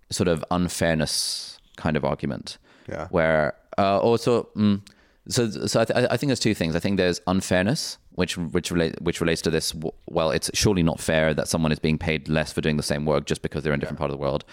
sort 0.10 0.28
of 0.28 0.44
unfairness 0.52 1.60
kind 1.78 1.96
of 1.96 2.04
argument. 2.04 2.58
Yeah. 2.90 3.08
Where 3.10 3.54
uh, 3.78 4.00
also, 4.00 4.50
mm, 4.56 4.82
so 5.30 5.50
so 5.50 5.82
I, 5.82 5.86
th- 5.86 6.08
I 6.12 6.18
think 6.18 6.28
there's 6.30 6.40
two 6.40 6.54
things. 6.54 6.76
I 6.76 6.80
think 6.80 6.98
there's 6.98 7.22
unfairness, 7.28 7.98
which 8.18 8.36
which 8.38 8.72
relate 8.72 9.00
which 9.00 9.22
relates 9.22 9.42
to 9.44 9.52
this. 9.52 9.74
Well, 10.10 10.32
it's 10.32 10.50
surely 10.54 10.84
not 10.84 11.00
fair 11.00 11.34
that 11.36 11.48
someone 11.48 11.72
is 11.72 11.80
being 11.80 12.00
paid 12.00 12.28
less 12.28 12.52
for 12.52 12.62
doing 12.62 12.78
the 12.78 12.90
same 12.92 13.06
work 13.06 13.26
just 13.26 13.42
because 13.44 13.64
they're 13.64 13.74
in 13.74 13.80
a 13.80 13.82
different 13.82 14.00
part 14.00 14.10
of 14.12 14.18
the 14.18 14.22
world. 14.22 14.44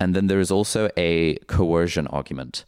And 0.00 0.14
then 0.16 0.26
there 0.26 0.40
is 0.40 0.50
also 0.50 0.90
a 0.96 1.36
coercion 1.46 2.08
argument, 2.08 2.64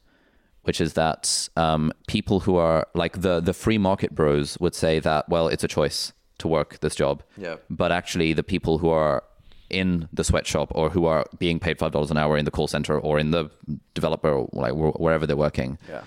which 0.63 0.81
is 0.81 0.93
that 0.93 1.49
um, 1.57 1.93
people 2.07 2.41
who 2.41 2.55
are 2.57 2.87
like 2.95 3.21
the 3.23 3.41
the 3.41 3.53
free 3.53 3.79
market 3.79 4.15
bros 4.15 4.57
would 4.61 4.75
say 4.77 5.01
that 5.01 5.29
well, 5.29 5.49
it's 5.49 5.65
a 5.65 5.69
choice 5.69 6.13
to 6.39 6.47
work 6.49 6.79
this 6.81 6.95
job. 6.95 7.25
Yeah. 7.37 7.57
But 7.69 7.91
actually, 7.91 8.33
the 8.33 8.45
people 8.45 8.79
who 8.79 8.91
are 8.91 9.25
in 9.69 10.09
the 10.13 10.23
sweatshop 10.23 10.69
or 10.77 10.91
who 10.91 11.07
are 11.07 11.25
being 11.41 11.59
paid 11.59 11.77
five 11.77 11.91
dollars 11.91 12.13
an 12.13 12.17
hour 12.17 12.37
in 12.39 12.45
the 12.45 12.53
call 12.53 12.69
center 12.69 12.97
or 13.01 13.19
in 13.19 13.33
the 13.33 13.51
developer 13.95 14.31
or 14.31 14.49
like 14.53 14.75
wherever 15.05 15.27
they're 15.27 15.37
working, 15.49 15.77
Yeah. 15.89 16.03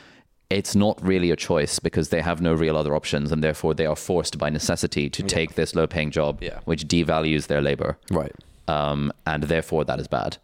It's 0.50 0.76
not 0.76 1.00
really 1.06 1.30
a 1.32 1.36
choice 1.36 1.78
because 1.80 2.10
they 2.10 2.22
have 2.22 2.42
no 2.42 2.54
real 2.54 2.76
other 2.76 2.96
options 2.96 3.32
and 3.32 3.44
therefore 3.44 3.74
they 3.76 3.86
are 3.86 3.96
forced 3.96 4.38
by 4.40 4.50
necessity 4.50 5.10
to 5.10 5.22
take 5.24 5.54
this 5.56 5.76
low-paying 5.76 6.10
job, 6.12 6.42
Yeah. 6.42 6.60
which 6.66 6.88
devalues 6.88 7.48
their 7.48 7.62
labor 7.62 7.98
Right. 8.10 8.34
um, 8.68 9.12
and 9.28 9.44
therefore 9.44 9.86
that 9.86 10.00
is 10.00 10.08
bad. 10.08 10.38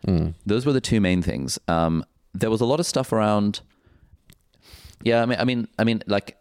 Those 0.46 0.66
were 0.66 0.74
the 0.74 0.82
two 0.82 1.02
main 1.02 1.22
things. 1.24 1.58
Um, 1.68 2.04
there 2.34 2.52
was 2.52 2.62
a 2.62 2.66
lot 2.66 2.80
of 2.80 2.86
stuff 2.86 3.12
around. 3.12 3.62
Yeah, 5.04 5.22
I 5.22 5.26
mean, 5.26 5.40
I 5.40 5.44
mean, 5.46 5.68
I 5.80 5.84
mean, 5.84 6.04
like 6.08 6.38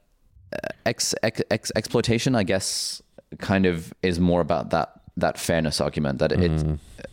uh, 0.53 0.59
ex, 0.87 1.15
ex, 1.23 1.41
ex, 1.51 1.73
exploitation. 1.75 2.35
I 2.35 2.43
guess 2.45 3.03
kind 3.39 3.67
of 3.67 3.93
is 4.03 4.21
more 4.21 4.41
about 4.41 4.71
that 4.71 5.01
that 5.17 5.39
fairness 5.39 5.81
argument 5.81 6.19
that 6.19 6.33
it's 6.33 6.65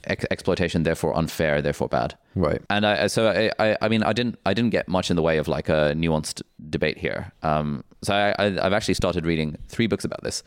ex, 0.05 0.25
exploitation, 0.31 0.83
therefore 0.83 1.15
unfair, 1.15 1.61
therefore 1.61 1.87
bad. 1.87 2.17
Right. 2.35 2.61
And 2.69 2.85
I, 2.85 3.07
so 3.07 3.27
I, 3.29 3.51
I, 3.59 3.77
I 3.81 3.89
mean, 3.89 4.01
I 4.03 4.11
didn't, 4.13 4.39
I 4.45 4.53
didn't 4.55 4.71
get 4.71 4.87
much 4.87 5.09
in 5.11 5.15
the 5.15 5.21
way 5.21 5.37
of 5.37 5.47
like 5.47 5.69
a 5.69 5.93
nuanced 5.95 6.41
debate 6.69 6.97
here. 6.97 7.31
Um, 7.43 7.83
so 8.01 8.15
I, 8.15 8.33
I, 8.39 8.45
I've 8.65 8.73
actually 8.73 8.95
started 8.95 9.25
reading 9.25 9.57
three 9.67 9.85
books 9.87 10.03
about 10.03 10.23
this. 10.23 10.41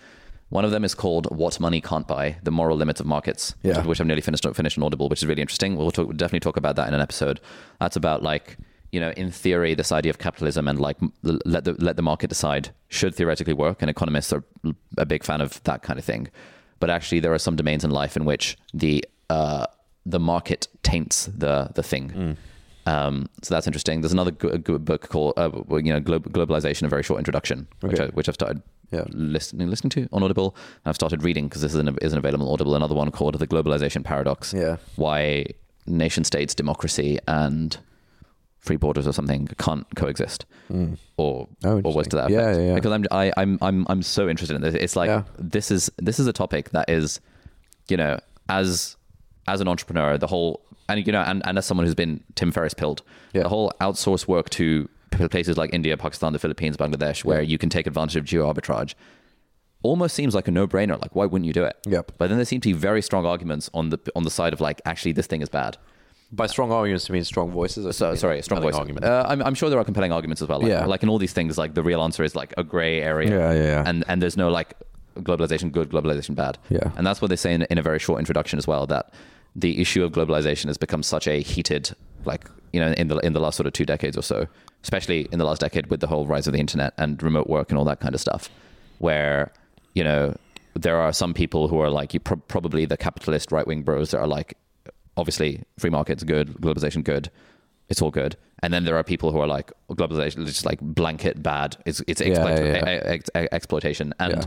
One 0.49 0.65
of 0.65 0.73
them 0.73 0.85
is 0.85 0.95
called 0.95 1.27
"What 1.35 1.59
Money 1.61 1.81
Can't 1.81 2.07
Buy: 2.07 2.37
The 2.43 2.51
Moral 2.51 2.77
Limits 2.77 3.01
of 3.01 3.07
Markets," 3.07 3.55
which, 3.63 3.77
Yeah. 3.77 3.83
which 3.85 4.01
I've 4.01 4.07
nearly 4.07 4.21
finished 4.21 4.47
finished 4.55 4.77
on 4.79 4.85
Audible, 4.85 5.09
which 5.09 5.23
is 5.23 5.27
really 5.27 5.41
interesting. 5.43 5.77
We'll 5.77 5.91
talk, 5.91 6.11
definitely 6.17 6.41
talk 6.41 6.57
about 6.57 6.77
that 6.77 6.87
in 6.89 6.95
an 6.95 7.01
episode. 7.01 7.41
That's 7.81 7.97
about 7.97 8.23
like 8.23 8.59
you 8.93 9.01
know, 9.01 9.11
in 9.17 9.31
theory, 9.33 9.75
this 9.75 9.91
idea 9.91 10.11
of 10.11 10.19
capitalism 10.19 10.69
and 10.69 10.79
like 10.79 10.97
let 11.23 11.65
the 11.65 11.73
let 11.79 11.97
the 11.97 12.03
market 12.03 12.29
decide 12.29 12.71
should 12.89 13.15
theoretically 13.15 13.55
work, 13.55 13.81
and 13.81 13.91
economists 13.91 14.33
are 14.33 14.45
a 14.99 15.07
big 15.07 15.25
fan 15.25 15.41
of 15.41 15.61
that 15.65 15.83
kind 15.83 15.99
of 15.99 16.05
thing. 16.05 16.29
But 16.81 16.91
actually, 16.91 17.21
there 17.21 17.33
are 17.33 17.39
some 17.39 17.57
domains 17.57 17.85
in 17.85 17.91
life 17.91 18.17
in 18.17 18.25
which 18.25 18.57
the 18.73 19.05
uh, 19.31 19.67
the 20.07 20.19
market 20.21 20.69
taints 20.83 21.27
the 21.27 21.71
the 21.75 21.83
thing. 21.83 22.37
Um, 22.87 23.31
so 23.43 23.55
that's 23.55 23.67
interesting. 23.67 24.03
There's 24.03 24.13
another 24.13 24.31
good, 24.31 24.63
good 24.63 24.85
book 24.85 25.09
called 25.09 25.33
uh, 25.39 25.51
you 25.79 25.93
know 25.93 26.01
Glo- 26.01 26.19
globalization, 26.21 26.83
a 26.83 26.89
very 26.89 27.03
short 27.03 27.19
introduction, 27.19 27.67
which 27.81 27.99
I, 27.99 28.07
which 28.09 28.29
I've 28.29 28.35
started 28.35 28.61
Yeah. 28.93 29.05
listening 29.09 29.71
listening 29.71 29.91
to 29.91 30.09
on 30.13 30.23
Audible. 30.23 30.55
And 30.85 30.91
I've 30.91 30.95
started 30.95 31.23
reading 31.23 31.49
because 31.49 31.63
this 31.63 31.73
isn't 31.73 31.99
isn't 32.03 32.19
available 32.19 32.47
on 32.49 32.53
Audible. 32.53 32.75
Another 32.75 32.95
one 32.95 33.11
called 33.11 33.39
the 33.39 33.47
globalization 33.47 34.05
paradox. 34.05 34.53
Yeah. 34.53 34.77
why 34.97 35.47
nation 35.87 36.25
states, 36.25 36.55
democracy, 36.55 37.19
and 37.27 37.79
free 38.65 38.77
borders 38.77 39.07
or 39.07 39.13
something 39.13 39.47
can't 39.59 39.87
coexist, 39.95 40.47
mm. 40.73 40.97
or 41.17 41.47
Oh, 41.65 41.81
or 41.85 41.93
words 41.93 42.09
to 42.09 42.17
that 42.17 42.31
interesting. 42.31 42.55
Yeah, 42.55 42.61
yeah, 42.61 42.69
yeah. 42.71 42.75
Because 42.75 42.93
I'm 42.93 43.05
I, 43.11 43.33
I'm 43.37 43.59
I'm 43.63 43.87
I'm 43.89 44.03
so 44.03 44.29
interested 44.29 44.55
in 44.57 44.63
this. 44.63 44.75
It's 44.75 44.97
like 44.97 45.09
Yeah. 45.09 45.23
this 45.39 45.71
is 45.71 45.91
this 45.99 46.19
is 46.19 46.27
a 46.27 46.33
topic 46.33 46.71
that 46.71 46.89
is, 46.89 47.21
you 47.89 47.97
know, 47.97 48.19
as 48.49 48.97
as 49.47 49.61
an 49.61 49.69
entrepreneur, 49.69 50.17
the 50.19 50.27
whole 50.27 50.63
and 50.89 51.07
you 51.07 51.13
know, 51.13 51.21
and, 51.23 51.43
and 51.47 51.59
as 51.59 51.67
someone 51.67 51.87
who's 51.87 51.95
been 51.95 52.23
Tim 52.35 52.51
Ferriss 52.53 52.75
pilled, 52.75 53.03
Yeah. 53.35 53.43
the 53.43 53.49
whole 53.51 53.71
outsource 53.81 54.27
work 54.27 54.49
to 54.51 54.89
places 55.31 55.57
like 55.57 55.73
India, 55.73 55.97
Pakistan, 55.97 56.33
the 56.33 56.39
Philippines, 56.39 56.77
Bangladesh, 56.77 57.25
where 57.25 57.43
you 57.43 57.59
can 57.59 57.69
take 57.71 57.87
advantage 57.87 58.17
of 58.17 58.25
geo 58.25 58.53
arbitrage, 58.53 58.95
almost 59.83 60.15
seems 60.15 60.35
like 60.35 60.49
a 60.49 60.51
no 60.51 60.67
brainer. 60.67 61.01
Like, 61.01 61.15
why 61.15 61.27
wouldn't 61.27 61.47
you 61.47 61.53
do 61.53 61.65
it? 61.65 61.77
Yep. 61.87 62.13
But 62.19 62.29
then 62.29 62.39
there 62.39 62.45
seem 62.45 62.61
to 62.63 62.69
be 62.69 62.73
very 62.73 63.01
strong 63.03 63.25
arguments 63.27 63.71
on 63.75 63.91
the 63.91 63.99
on 64.17 64.25
the 64.25 64.31
side 64.31 64.53
of 64.53 64.61
like, 64.61 64.81
actually, 64.85 65.13
this 65.13 65.27
thing 65.27 65.43
is 65.43 65.49
bad. 65.49 65.77
By 66.37 66.47
strong 66.47 66.73
arguments, 66.73 67.09
you 67.09 67.13
mean 67.13 67.25
strong 67.25 67.51
voices? 67.51 67.97
So 67.97 68.15
sorry, 68.15 68.43
strong 68.43 68.61
voice. 68.63 68.75
argument. 68.75 69.05
Uh, 69.05 69.25
I'm, 69.29 69.41
I'm 69.43 69.55
sure 69.55 69.71
there 69.71 69.79
are 69.79 69.85
compelling 69.85 70.13
arguments 70.13 70.43
as 70.43 70.49
well. 70.49 70.61
Like, 70.61 70.69
Yeah. 70.69 70.85
like 70.87 71.03
in 71.03 71.09
all 71.09 71.19
these 71.19 71.33
things, 71.33 71.57
like 71.59 71.75
the 71.75 71.83
real 71.83 72.03
answer 72.03 72.25
is 72.25 72.35
like 72.35 72.53
a 72.57 72.65
gray 72.65 73.01
area. 73.01 73.31
Yeah, 73.31 73.53
yeah, 73.53 73.63
yeah. 73.63 73.85
And 73.87 74.05
and 74.09 74.21
there's 74.23 74.37
no 74.37 74.49
like 74.51 74.75
globalization 75.21 75.71
good, 75.71 75.91
globalization 75.91 76.35
bad. 76.35 76.59
Yeah. 76.71 76.91
And 76.97 77.07
that's 77.07 77.21
what 77.23 77.29
they 77.29 77.37
say 77.37 77.55
in, 77.55 77.63
in 77.71 77.79
a 77.79 77.83
very 77.83 77.99
short 77.99 78.19
introduction 78.19 78.59
as 78.59 78.67
well. 78.67 78.87
That 78.87 79.13
the 79.55 79.81
issue 79.81 80.03
of 80.05 80.13
globalization 80.13 80.67
has 80.67 80.77
become 80.79 81.03
such 81.03 81.29
a 81.29 81.41
heated, 81.41 81.91
like 82.25 82.49
you 82.73 82.81
know, 82.81 82.93
in 82.93 83.09
the 83.09 83.19
in 83.19 83.33
the 83.33 83.41
last 83.41 83.57
sort 83.57 83.67
of 83.69 83.73
two 83.73 83.85
decades 83.87 84.17
or 84.17 84.23
so, 84.23 84.47
especially 84.83 85.29
in 85.31 85.39
the 85.39 85.45
last 85.45 85.61
decade 85.61 85.87
with 85.87 86.01
the 86.01 86.09
whole 86.09 86.27
rise 86.27 86.47
of 86.49 86.53
the 86.53 86.59
internet 86.59 86.93
and 86.99 87.23
remote 87.23 87.49
work 87.49 87.71
and 87.71 87.79
all 87.79 87.85
that 87.85 88.01
kind 88.01 88.15
of 88.15 88.21
stuff, 88.21 88.51
where 88.99 89.53
you 89.95 90.03
know 90.03 90.35
there 90.75 90.97
are 90.97 91.13
some 91.13 91.33
people 91.33 91.69
who 91.69 91.79
are 91.79 91.91
like 91.91 92.13
you 92.13 92.19
pro- 92.19 92.37
probably 92.49 92.85
the 92.85 92.97
capitalist 92.97 93.53
right 93.53 93.67
wing 93.69 93.83
bros 93.83 94.11
that 94.11 94.19
are 94.19 94.27
like 94.27 94.57
obviously 95.17 95.63
free 95.79 95.91
markets 95.91 96.23
good, 96.25 96.55
globalization 96.55 97.03
good, 97.05 97.31
it's 97.89 98.01
all 98.03 98.11
good. 98.11 98.37
And 98.63 98.73
then 98.73 98.85
there 98.85 98.97
are 98.97 99.05
people 99.05 99.31
who 99.33 99.39
are 99.41 99.47
like 99.47 99.73
globalization 99.91 100.39
is 100.45 100.53
just 100.55 100.65
like 100.65 100.81
blanket 100.81 101.43
bad. 101.43 101.77
It's 101.87 102.01
it's 102.07 102.21
Yeah, 102.21 102.29
exploit- 102.29 102.59
yeah, 102.65 102.75
yeah. 102.75 103.01
ex- 103.05 103.31
e- 103.37 103.49
exploitation, 103.53 104.15
and 104.19 104.47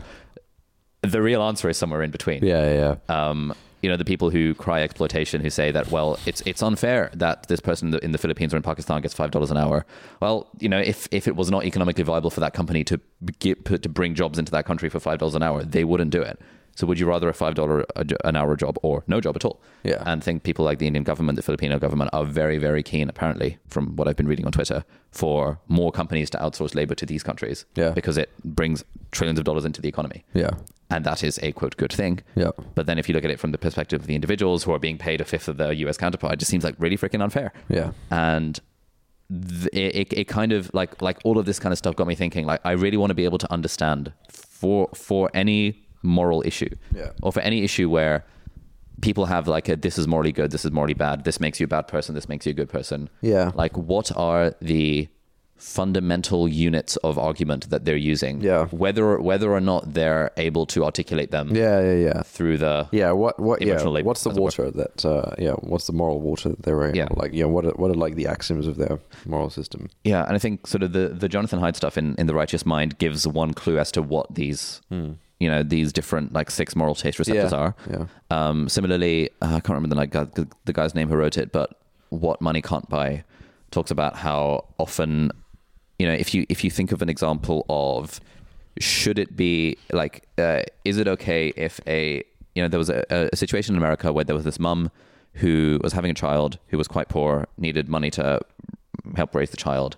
the 1.02 1.22
real 1.22 1.42
answer 1.42 1.68
is 1.68 1.76
somewhere 1.76 2.02
in 2.02 2.10
between. 2.10 2.44
yeah, 2.44 2.64
yeah, 2.72 2.96
yeah. 3.08 3.28
Um, 3.28 3.54
you 3.80 3.88
know, 3.88 3.96
the 3.96 4.04
people 4.04 4.30
who 4.30 4.54
cry 4.54 4.82
exploitation, 4.82 5.40
who 5.40 5.50
say 5.50 5.70
that, 5.70 5.88
well, 5.92 6.18
it's 6.26 6.40
it's 6.44 6.62
unfair 6.64 7.10
that 7.14 7.46
this 7.46 7.60
person 7.60 7.88
in 7.88 7.90
the, 7.92 8.04
in 8.04 8.10
the 8.10 8.18
Philippines 8.18 8.52
or 8.52 8.56
in 8.56 8.62
Pakistan 8.64 9.00
gets 9.02 9.14
five 9.14 9.30
dollars 9.30 9.52
an 9.52 9.56
hour. 9.56 9.86
Well, 10.20 10.48
you 10.58 10.68
know, 10.68 10.80
if 10.80 11.06
if 11.12 11.28
it 11.28 11.36
was 11.36 11.48
not 11.48 11.64
economically 11.64 12.02
viable 12.02 12.30
for 12.30 12.40
that 12.40 12.54
company 12.54 12.82
to 12.84 12.98
get, 13.38 13.64
put, 13.64 13.82
to 13.84 13.88
bring 13.88 14.16
jobs 14.16 14.36
into 14.36 14.50
that 14.50 14.64
country 14.66 14.88
for 14.88 14.98
five 14.98 15.18
dollars 15.20 15.36
an 15.36 15.44
hour, 15.44 15.62
they 15.62 15.84
wouldn't 15.84 16.10
do 16.10 16.20
it. 16.20 16.40
So, 16.78 16.86
would 16.86 17.00
you 17.00 17.06
rather 17.06 17.28
a 17.28 17.34
five 17.34 17.56
dollar 17.56 17.84
an 18.22 18.36
hour 18.36 18.54
job 18.54 18.78
or 18.84 19.02
no 19.08 19.20
job 19.20 19.34
at 19.34 19.44
all? 19.44 19.60
Yeah. 19.82 20.00
And 20.06 20.22
think 20.22 20.44
people 20.44 20.64
like 20.64 20.78
the 20.78 20.86
Indian 20.86 21.02
government, 21.02 21.34
the 21.34 21.42
Filipino 21.42 21.76
government, 21.80 22.10
are 22.12 22.24
very 22.24 22.56
very 22.56 22.84
keen, 22.84 23.08
apparently, 23.08 23.58
from 23.66 23.96
what 23.96 24.06
I've 24.06 24.14
been 24.14 24.28
reading 24.28 24.46
on 24.46 24.52
Twitter, 24.52 24.84
for 25.10 25.58
more 25.66 25.90
companies 25.90 26.30
to 26.30 26.38
outsource 26.38 26.76
labor 26.76 26.94
to 26.94 27.04
these 27.04 27.24
countries. 27.24 27.64
Yeah. 27.74 27.90
Because 27.90 28.16
it 28.16 28.30
brings 28.44 28.84
trillions 29.10 29.40
of 29.40 29.44
dollars 29.44 29.64
into 29.64 29.80
the 29.80 29.88
economy 29.88 30.24
yeah, 30.34 30.50
and 30.88 31.04
that 31.04 31.24
is 31.24 31.40
a 31.42 31.50
quote 31.50 31.76
good 31.76 31.92
thing. 31.92 32.20
Yeah. 32.36 32.50
But 32.76 32.86
then 32.86 32.96
if 32.96 33.08
you 33.08 33.12
look 33.14 33.24
at 33.24 33.30
it 33.32 33.40
from 33.40 33.50
the 33.50 33.58
perspective 33.58 34.02
of 34.02 34.06
the 34.06 34.14
individuals 34.14 34.62
who 34.62 34.72
are 34.72 34.78
being 34.78 34.98
paid 34.98 35.20
a 35.20 35.24
fifth 35.24 35.48
of 35.48 35.56
their 35.56 35.72
US 35.72 35.96
counterpart, 35.96 36.34
it 36.34 36.36
just 36.36 36.50
seems 36.50 36.62
like 36.62 36.76
really 36.78 36.96
freaking 36.96 37.22
unfair. 37.22 37.52
yeah, 37.68 37.90
And 38.12 38.60
it, 39.72 39.96
it, 39.96 40.12
it 40.12 40.28
kind 40.28 40.52
of 40.52 40.72
like 40.74 41.02
like 41.02 41.18
all 41.24 41.38
of 41.38 41.44
this 41.44 41.58
kind 41.58 41.72
of 41.72 41.78
stuff 41.78 41.96
got 41.96 42.06
me 42.06 42.14
thinking 42.14 42.46
like 42.46 42.60
I 42.64 42.72
really 42.72 42.96
want 42.96 43.10
to 43.10 43.14
be 43.14 43.24
able 43.24 43.38
to 43.38 43.52
understand 43.52 44.12
for 44.30 44.88
for 44.94 45.28
any 45.34 45.87
moral 46.02 46.42
issue 46.46 46.70
Yeah. 46.94 47.10
or 47.22 47.32
for 47.32 47.40
any 47.40 47.62
issue 47.64 47.88
where 47.90 48.24
people 49.00 49.26
have 49.26 49.46
like 49.48 49.68
a 49.68 49.76
this 49.76 49.96
is 49.98 50.06
morally 50.08 50.32
good 50.32 50.50
this 50.50 50.64
is 50.64 50.72
morally 50.72 50.94
bad 50.94 51.24
this 51.24 51.38
makes 51.40 51.60
you 51.60 51.64
a 51.64 51.68
bad 51.68 51.86
person 51.88 52.14
this 52.14 52.28
makes 52.28 52.46
you 52.46 52.50
a 52.50 52.54
good 52.54 52.68
person 52.68 53.08
Yeah. 53.22 53.52
like 53.54 53.76
what 53.76 54.10
are 54.16 54.54
the 54.60 55.08
fundamental 55.56 56.46
units 56.48 56.96
of 56.98 57.18
argument 57.18 57.68
that 57.70 57.84
they're 57.84 57.96
using 57.96 58.40
Yeah. 58.40 58.66
whether 58.66 59.18
whether 59.20 59.52
or 59.52 59.60
not 59.60 59.92
they're 59.92 60.30
able 60.36 60.66
to 60.66 60.84
articulate 60.84 61.30
them 61.32 61.54
yeah, 61.54 61.80
yeah, 61.80 61.94
yeah. 62.06 62.22
through 62.22 62.58
the 62.58 62.88
Yeah, 62.92 63.10
what 63.10 63.40
what 63.40 63.60
yeah, 63.60 63.82
labor, 63.82 64.06
what's 64.06 64.22
the 64.22 64.30
water 64.30 64.70
that 64.70 65.04
uh 65.04 65.34
yeah, 65.38 65.54
what's 65.70 65.86
the 65.88 65.92
moral 65.92 66.20
water 66.20 66.50
that 66.50 66.62
they're 66.62 66.94
Yeah. 66.94 67.08
like 67.16 67.32
yeah, 67.32 67.46
what 67.46 67.64
are, 67.66 67.72
what 67.80 67.90
are 67.90 67.94
like 67.94 68.14
the 68.14 68.28
axioms 68.28 68.66
of 68.68 68.76
their 68.76 69.00
moral 69.26 69.50
system? 69.50 69.88
yeah 70.04 70.24
and 70.26 70.34
i 70.36 70.38
think 70.38 70.66
sort 70.66 70.82
of 70.84 70.92
the 70.92 71.08
the 71.08 71.28
jonathan 71.28 71.58
haidt 71.60 71.76
stuff 71.76 71.98
in 71.98 72.14
in 72.18 72.26
the 72.28 72.34
righteous 72.34 72.64
mind 72.64 72.96
gives 72.98 73.26
one 73.26 73.52
clue 73.52 73.78
as 73.80 73.90
to 73.92 74.00
what 74.00 74.32
these 74.34 74.80
you 75.40 75.48
know 75.48 75.62
these 75.62 75.92
different 75.92 76.32
like 76.32 76.50
six 76.50 76.74
moral 76.74 76.94
taste 76.94 77.18
receptors 77.18 77.52
Yeah, 77.52 77.58
are. 77.58 77.74
Yeah. 77.90 78.06
um 78.30 78.68
similarly 78.68 79.30
uh, 79.42 79.46
i 79.46 79.60
can't 79.60 79.70
remember 79.70 79.88
the, 79.90 79.94
like, 79.96 80.10
guy- 80.10 80.44
the, 80.64 80.72
guy's 80.72 80.94
name 80.94 81.08
who 81.08 81.16
wrote 81.16 81.38
it 81.38 81.52
but 81.52 81.80
what 82.10 82.40
money 82.40 82.60
can't 82.62 82.88
buy 82.88 83.22
talks 83.70 83.90
about 83.90 84.16
how 84.16 84.64
often 84.78 85.30
you 85.98 86.06
know 86.06 86.12
if 86.14 86.34
you 86.34 86.44
if 86.48 86.64
you 86.64 86.70
think 86.70 86.90
of 86.92 87.02
an 87.02 87.08
example 87.08 87.64
of 87.68 88.20
should 88.80 89.18
it 89.18 89.36
be 89.36 89.76
like 89.92 90.24
uh, 90.38 90.62
is 90.84 90.98
it 90.98 91.06
okay 91.08 91.48
if 91.56 91.80
a 91.86 92.22
you 92.54 92.62
know 92.62 92.68
there 92.68 92.78
was 92.78 92.88
a, 92.90 93.04
a 93.32 93.36
situation 93.36 93.74
in 93.74 93.78
america 93.78 94.12
where 94.12 94.24
there 94.24 94.36
was 94.36 94.44
this 94.44 94.58
mum 94.58 94.90
who 95.34 95.78
was 95.84 95.92
having 95.92 96.10
a 96.10 96.14
child 96.14 96.58
who 96.68 96.78
was 96.78 96.88
quite 96.88 97.08
poor 97.08 97.46
needed 97.58 97.88
money 97.88 98.10
to 98.10 98.40
help 99.14 99.34
raise 99.34 99.50
the 99.50 99.56
child. 99.56 99.96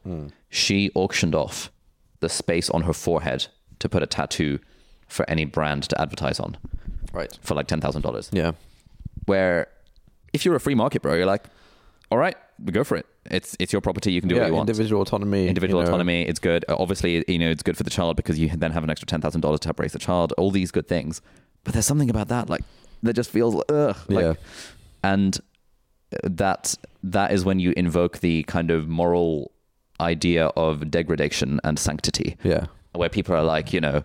She 0.50 0.90
auctioned 0.94 1.34
off 1.34 1.70
the 2.18 2.28
space 2.28 2.68
on 2.70 2.82
her 2.82 2.92
forehead 2.92 3.46
to 3.78 3.88
put 3.88 4.02
a 4.02 4.06
tattoo 4.06 4.58
for 5.10 5.28
any 5.28 5.44
brand 5.44 5.82
to 5.84 6.00
advertise 6.00 6.40
on 6.40 6.56
Right. 7.12 7.36
for 7.42 7.54
like 7.54 7.66
$10000 7.68 8.30
Yeah. 8.32 8.52
where 9.26 9.66
if 10.32 10.44
you're 10.44 10.54
a 10.56 10.60
free 10.60 10.74
market 10.76 11.02
bro 11.02 11.14
you're 11.14 11.26
like 11.26 11.44
all 12.10 12.18
right 12.18 12.36
we 12.64 12.72
go 12.72 12.84
for 12.84 12.96
it 12.96 13.06
it's 13.30 13.56
it's 13.58 13.72
your 13.72 13.82
property 13.82 14.12
you 14.12 14.20
can 14.20 14.28
do 14.28 14.34
yeah, 14.36 14.42
what 14.42 14.48
you 14.48 14.54
want 14.54 14.68
individual 14.70 15.02
autonomy. 15.02 15.48
individual 15.48 15.80
you 15.82 15.86
know. 15.86 15.90
autonomy 15.94 16.22
it's 16.30 16.38
good 16.38 16.64
Uh, 16.68 16.76
obviously 16.78 17.24
you 17.28 17.38
know 17.38 17.50
it's 17.50 17.62
good 17.62 17.76
for 17.76 17.82
the 17.82 17.90
child 17.98 18.16
because 18.16 18.38
you 18.38 18.48
then 18.48 18.72
have 18.72 18.84
an 18.84 18.90
extra 18.90 19.06
$10000 19.06 19.58
to 19.60 19.68
help 19.68 19.78
raise 19.80 19.92
the 19.92 19.98
child 19.98 20.32
all 20.38 20.50
these 20.50 20.70
good 20.70 20.86
things 20.88 21.20
but 21.64 21.72
there's 21.74 21.86
something 21.86 22.10
about 22.10 22.28
that 22.28 22.48
like 22.48 22.62
that 23.02 23.14
just 23.14 23.30
feels 23.30 23.54
ugh 23.68 23.96
like, 24.08 24.24
Yeah. 24.24 24.34
and 25.02 25.38
that 26.22 26.74
that 27.02 27.32
is 27.32 27.44
when 27.44 27.58
you 27.60 27.72
invoke 27.76 28.18
the 28.18 28.42
kind 28.44 28.70
of 28.70 28.88
moral 28.88 29.50
idea 30.00 30.46
of 30.56 30.90
degradation 30.90 31.60
and 31.64 31.78
sanctity 31.78 32.36
Yeah. 32.42 32.66
where 32.92 33.08
people 33.08 33.34
are 33.34 33.44
like 33.44 33.72
you 33.72 33.80
know 33.80 34.02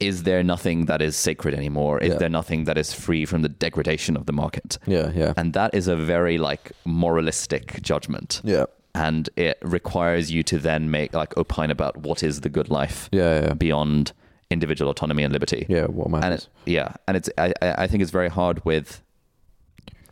is 0.00 0.22
there 0.24 0.42
nothing 0.42 0.86
that 0.86 1.00
is 1.00 1.16
sacred 1.16 1.54
anymore 1.54 1.98
is 2.02 2.10
Yeah. 2.10 2.18
there 2.18 2.28
nothing 2.28 2.64
that 2.64 2.76
is 2.78 2.92
free 2.92 3.24
from 3.24 3.42
the 3.42 3.48
degradation 3.48 4.16
of 4.16 4.26
the 4.26 4.32
market 4.32 4.78
Yeah, 4.86 5.10
yeah. 5.14 5.32
and 5.36 5.52
that 5.54 5.74
is 5.74 5.88
a 5.88 5.96
very 5.96 6.36
like 6.38 6.72
moralistic 7.10 7.80
judgment 7.82 8.40
yeah. 8.44 8.64
and 8.94 9.28
it 9.36 9.58
requires 9.62 10.30
you 10.30 10.42
to 10.44 10.58
then 10.58 10.90
make 10.90 11.14
like 11.14 11.36
opine 11.36 11.70
about 11.70 11.96
what 11.98 12.22
is 12.22 12.40
the 12.40 12.48
good 12.50 12.68
life 12.68 13.08
Yeah, 13.12 13.40
yeah. 13.46 13.54
beyond 13.54 14.12
individual 14.50 14.90
autonomy 14.90 15.22
and 15.22 15.32
liberty 15.32 15.66
Yeah, 15.68 15.86
what 15.86 16.06
and 16.06 16.12
matters. 16.20 16.48
it, 16.66 16.72
yeah 16.72 16.94
and 17.08 17.16
it's 17.16 17.30
I 17.38 17.52
I 17.62 17.86
think 17.86 18.02
it's 18.02 18.12
very 18.12 18.28
hard 18.28 18.64
with 18.64 19.02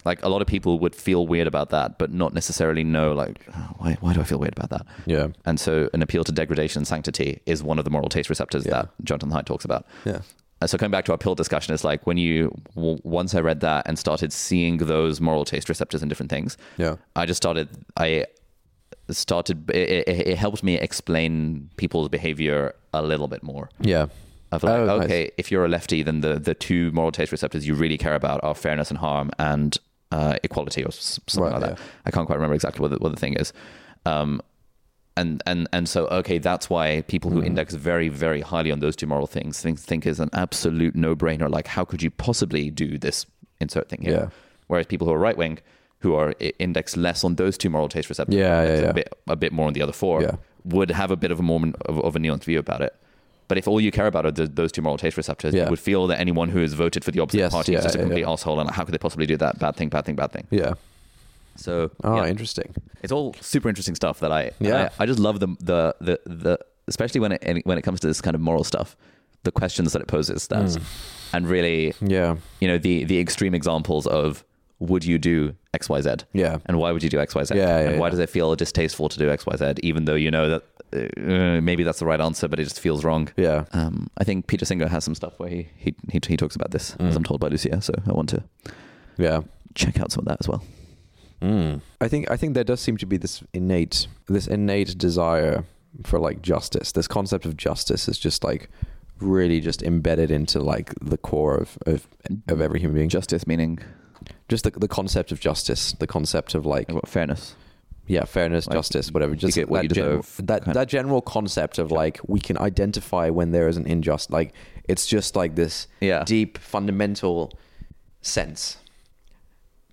like 0.04 0.22
a 0.22 0.28
lot 0.28 0.40
of 0.42 0.46
people 0.46 0.78
would 0.78 0.94
feel 0.94 1.26
weird 1.26 1.46
about 1.46 1.70
that 1.70 1.98
but 1.98 2.12
not 2.12 2.34
necessarily 2.34 2.84
know 2.84 3.12
like 3.12 3.46
"Oh, 3.54 3.68
why, 3.78 3.96
why 4.00 4.12
do 4.12 4.20
i 4.20 4.24
feel 4.24 4.38
weird 4.38 4.54
about 4.58 4.70
that 4.70 4.86
Yeah. 5.06 5.28
and 5.44 5.58
so 5.58 5.88
an 5.94 6.02
appeal 6.02 6.24
to 6.24 6.32
degradation 6.32 6.80
and 6.80 6.86
sanctity 6.86 7.40
is 7.46 7.62
one 7.62 7.78
of 7.78 7.84
the 7.84 7.90
moral 7.90 8.08
taste 8.08 8.28
receptors 8.28 8.64
Yeah. 8.66 8.72
that 8.82 8.88
jonathan 9.04 9.30
haidt 9.30 9.46
talks 9.46 9.64
about 9.64 9.86
Yeah. 10.04 10.20
and 10.60 10.68
so 10.70 10.76
coming 10.78 10.90
back 10.90 11.04
to 11.06 11.12
our 11.12 11.18
pill 11.18 11.34
discussion 11.34 11.74
is 11.74 11.84
like 11.84 12.06
when 12.06 12.16
you 12.18 12.54
w- 12.74 12.98
once 13.02 13.34
i 13.34 13.40
read 13.40 13.60
that 13.60 13.86
and 13.88 13.98
started 13.98 14.32
seeing 14.32 14.76
those 14.78 15.20
moral 15.20 15.44
taste 15.44 15.68
receptors 15.68 16.02
in 16.02 16.08
different 16.08 16.30
things 16.30 16.56
Yeah. 16.76 16.96
i 17.16 17.24
just 17.26 17.38
started 17.42 17.68
i 17.96 18.26
started 19.10 19.70
it, 19.70 20.08
it, 20.08 20.26
it 20.28 20.38
helped 20.38 20.62
me 20.62 20.74
explain 20.78 21.68
people's 21.76 22.08
behavior 22.08 22.74
a 22.92 23.02
little 23.02 23.28
bit 23.28 23.42
more 23.42 23.68
Yeah. 23.80 24.06
of 24.52 24.62
like, 24.62 24.72
Oh, 24.80 24.86
nice. 24.86 25.04
okay, 25.04 25.30
if 25.36 25.50
you're 25.50 25.64
a 25.64 25.68
lefty, 25.68 26.02
then 26.02 26.20
the, 26.20 26.38
the 26.38 26.54
two 26.54 26.90
moral 26.92 27.12
taste 27.12 27.32
receptors 27.32 27.66
you 27.66 27.74
really 27.74 27.98
care 27.98 28.14
about 28.14 28.42
are 28.44 28.54
fairness 28.54 28.90
and 28.90 28.98
harm 28.98 29.30
and 29.38 29.76
uh, 30.14 30.36
equality 30.48 30.82
or 30.84 30.90
something 30.92 31.42
Right, 31.44 31.52
like 31.52 31.60
that. 31.62 31.78
yeah. 31.78 31.84
I 32.06 32.10
can't 32.10 32.26
quite 32.26 32.36
remember 32.36 32.54
exactly 32.54 32.80
what 32.82 32.90
the, 32.92 32.98
what 33.04 33.12
the 33.14 33.20
thing 33.24 33.34
is. 33.34 33.52
Um, 34.06 34.40
and, 35.16 35.42
and, 35.46 35.68
and 35.72 35.88
so, 35.88 36.06
okay, 36.20 36.38
that's 36.38 36.68
why 36.68 37.02
people 37.14 37.30
who 37.30 37.40
index 37.42 37.74
very, 37.74 38.08
very 38.08 38.40
highly 38.40 38.70
on 38.72 38.80
those 38.80 38.96
two 38.96 39.06
moral 39.06 39.26
things 39.28 39.60
think, 39.60 39.78
think 39.78 40.06
is 40.06 40.18
an 40.20 40.30
absolute 40.32 40.94
no 40.96 41.14
brainer. 41.14 41.48
Like, 41.48 41.68
how 41.76 41.84
could 41.84 42.02
you 42.02 42.10
possibly 42.10 42.70
do 42.70 42.98
this 42.98 43.26
insert 43.60 43.88
thing 43.88 44.02
here? 44.02 44.12
Yeah. 44.12 44.28
Whereas 44.66 44.86
people 44.86 45.06
who 45.06 45.12
are 45.12 45.18
right 45.18 45.36
wing, 45.36 45.58
who 46.00 46.14
are 46.14 46.34
indexed 46.58 46.96
less 46.96 47.22
on 47.24 47.36
those 47.36 47.56
two 47.56 47.70
moral 47.70 47.88
taste 47.88 48.08
receptors, 48.08 48.34
Yeah, 48.34 48.64
yeah, 48.64 48.80
yeah. 48.80 48.90
A, 48.90 48.94
bit, 48.94 49.08
a 49.28 49.36
bit 49.36 49.52
more 49.52 49.66
on 49.68 49.72
the 49.72 49.82
other 49.82 49.92
four, 49.92 50.20
Yeah. 50.22 50.36
would 50.64 50.90
have 50.90 51.10
a 51.12 51.16
bit 51.16 51.30
of 51.30 51.38
a 51.38 51.42
moment 51.44 51.76
of, 51.86 52.00
of 52.00 52.16
a 52.16 52.18
nuanced 52.18 52.44
view 52.44 52.58
about 52.58 52.80
it. 52.82 52.94
But 53.48 53.58
if 53.58 53.68
all 53.68 53.80
you 53.80 53.90
care 53.90 54.06
about 54.06 54.24
are 54.26 54.32
th 54.32 54.50
those 54.54 54.72
two 54.72 54.82
moral 54.82 54.96
taste 54.98 55.16
receptors, 55.16 55.52
Yeah. 55.54 55.64
you 55.64 55.70
would 55.70 55.80
feel 55.90 56.06
that 56.08 56.18
anyone 56.18 56.48
who 56.48 56.60
has 56.60 56.72
voted 56.72 57.04
for 57.04 57.10
the 57.10 57.20
opposite 57.20 57.38
Yes, 57.38 57.52
party 57.52 57.72
yeah, 57.72 57.78
is 57.78 57.84
just 57.84 57.94
a 57.96 57.98
complete 57.98 58.20
yeah. 58.22 58.30
asshole, 58.32 58.58
and 58.60 58.70
how 58.70 58.84
could 58.84 58.94
they 58.94 58.98
possibly 59.06 59.26
do 59.26 59.36
that? 59.36 59.58
Bad 59.58 59.76
thing, 59.76 59.88
bad 59.90 60.04
thing, 60.06 60.16
bad 60.16 60.32
thing. 60.32 60.46
Yeah. 60.50 60.74
So 61.56 61.90
Oh, 62.02 62.16
yeah, 62.16 62.26
interesting. 62.26 62.74
it's 63.02 63.12
all 63.12 63.34
super 63.40 63.68
interesting 63.68 63.94
stuff 63.94 64.20
that 64.20 64.32
I 64.32 64.50
Yeah. 64.60 64.88
I, 64.98 65.02
I 65.04 65.06
just 65.06 65.18
love 65.20 65.40
the 65.40 65.48
the 65.60 65.94
the 66.00 66.18
the 66.44 66.58
especially 66.88 67.20
when 67.20 67.32
it 67.32 67.62
when 67.66 67.78
it 67.78 67.82
comes 67.82 68.00
to 68.00 68.06
this 68.06 68.20
kind 68.20 68.34
of 68.34 68.40
moral 68.40 68.64
stuff, 68.64 68.96
the 69.44 69.52
questions 69.52 69.92
that 69.92 70.02
it 70.02 70.08
poses 70.08 70.48
that, 70.48 70.70
Hmm. 70.72 70.82
and 71.36 71.46
really 71.48 71.94
Yeah. 72.00 72.36
you 72.60 72.68
know 72.68 72.78
the 72.78 73.04
the 73.04 73.18
extreme 73.20 73.54
examples 73.54 74.06
of 74.06 74.44
would 74.80 75.04
you 75.04 75.18
do 75.18 75.54
X 75.72 75.88
Y 75.88 76.00
Z 76.00 76.10
Yeah. 76.32 76.58
and 76.66 76.78
why 76.78 76.90
would 76.92 77.02
you 77.02 77.08
do 77.10 77.20
X 77.20 77.34
Y 77.34 77.44
Z 77.44 77.54
Yeah, 77.56 77.78
and 77.78 78.00
why 78.00 78.10
does 78.10 78.18
it 78.18 78.28
feel 78.30 78.54
distasteful 78.56 79.08
to 79.08 79.18
do 79.18 79.30
X 79.30 79.46
Y 79.46 79.56
Z 79.56 79.74
even 79.82 80.04
though 80.06 80.16
you 80.16 80.30
know 80.30 80.48
that 80.50 80.62
uh, 80.94 81.60
maybe 81.60 81.82
that's 81.82 81.98
the 81.98 82.06
right 82.06 82.20
answer 82.20 82.48
but 82.48 82.58
it 82.60 82.64
just 82.64 82.80
feels 82.80 83.04
wrong. 83.04 83.28
Yeah. 83.36 83.64
Um, 83.72 84.08
I 84.18 84.24
think 84.24 84.46
Peter 84.46 84.64
Singer 84.64 84.88
has 84.88 85.04
some 85.04 85.14
stuff 85.14 85.34
where 85.38 85.48
he 85.50 85.68
he 85.76 85.94
he, 86.12 86.20
he 86.26 86.36
talks 86.36 86.54
about 86.56 86.70
this, 86.70 86.94
Mm. 86.98 87.08
as 87.08 87.16
I'm 87.16 87.24
told 87.24 87.40
by 87.40 87.48
Lucia. 87.48 87.80
So 87.82 87.92
I 88.06 88.12
want 88.12 88.28
to 88.30 88.42
Yeah. 89.18 89.40
check 89.74 90.00
out 90.00 90.12
some 90.12 90.20
of 90.22 90.26
that 90.28 90.38
as 90.40 90.48
well. 90.48 90.62
Mm. 91.42 91.80
I 92.00 92.08
think 92.08 92.30
I 92.30 92.36
think 92.36 92.54
there 92.54 92.64
does 92.64 92.80
seem 92.80 92.96
to 92.98 93.06
be 93.06 93.16
this 93.18 93.42
innate 93.52 94.06
this 94.28 94.46
innate 94.46 94.96
desire 94.98 95.64
for 96.04 96.18
like 96.18 96.40
justice. 96.42 96.92
This 96.92 97.08
concept 97.08 97.44
of 97.46 97.56
justice 97.56 98.08
is 98.08 98.18
just 98.18 98.44
like 98.44 98.68
really 99.20 99.60
just 99.60 99.82
embedded 99.82 100.30
into 100.30 100.58
like 100.60 100.92
the 101.00 101.18
core 101.18 101.56
of 101.56 101.78
of, 101.86 102.06
of 102.48 102.60
every 102.60 102.80
human 102.80 102.94
being. 102.96 103.08
Justice 103.10 103.46
meaning 103.46 103.78
Just 104.48 104.64
the 104.64 104.70
the 104.70 104.88
concept 104.88 105.32
of 105.32 105.40
justice, 105.40 105.92
the 105.98 106.06
concept 106.06 106.54
of 106.54 106.64
like 106.64 106.90
what, 106.90 107.08
fairness. 107.08 107.56
Yeah, 108.06 108.24
fairness, 108.24 108.66
Like, 108.66 108.76
justice, 108.76 109.10
whatever. 109.10 109.34
Just 109.34 109.54
get 109.54 109.68
what 109.68 109.82
that 109.82 109.88
deserve, 109.88 110.40
that 110.44 110.64
kind 110.64 110.74
that 110.76 110.88
general 110.88 111.20
concept 111.22 111.78
of 111.78 111.90
like 111.90 112.20
we 112.26 112.40
can 112.40 112.58
identify 112.58 113.30
when 113.30 113.52
there 113.52 113.68
is 113.68 113.76
an 113.76 113.86
injustice. 113.86 114.30
Like 114.30 114.52
it's 114.88 115.06
just 115.06 115.36
like 115.36 115.54
this 115.54 115.88
Yeah. 116.00 116.22
deep 116.24 116.58
fundamental 116.58 117.52
sense, 118.20 118.76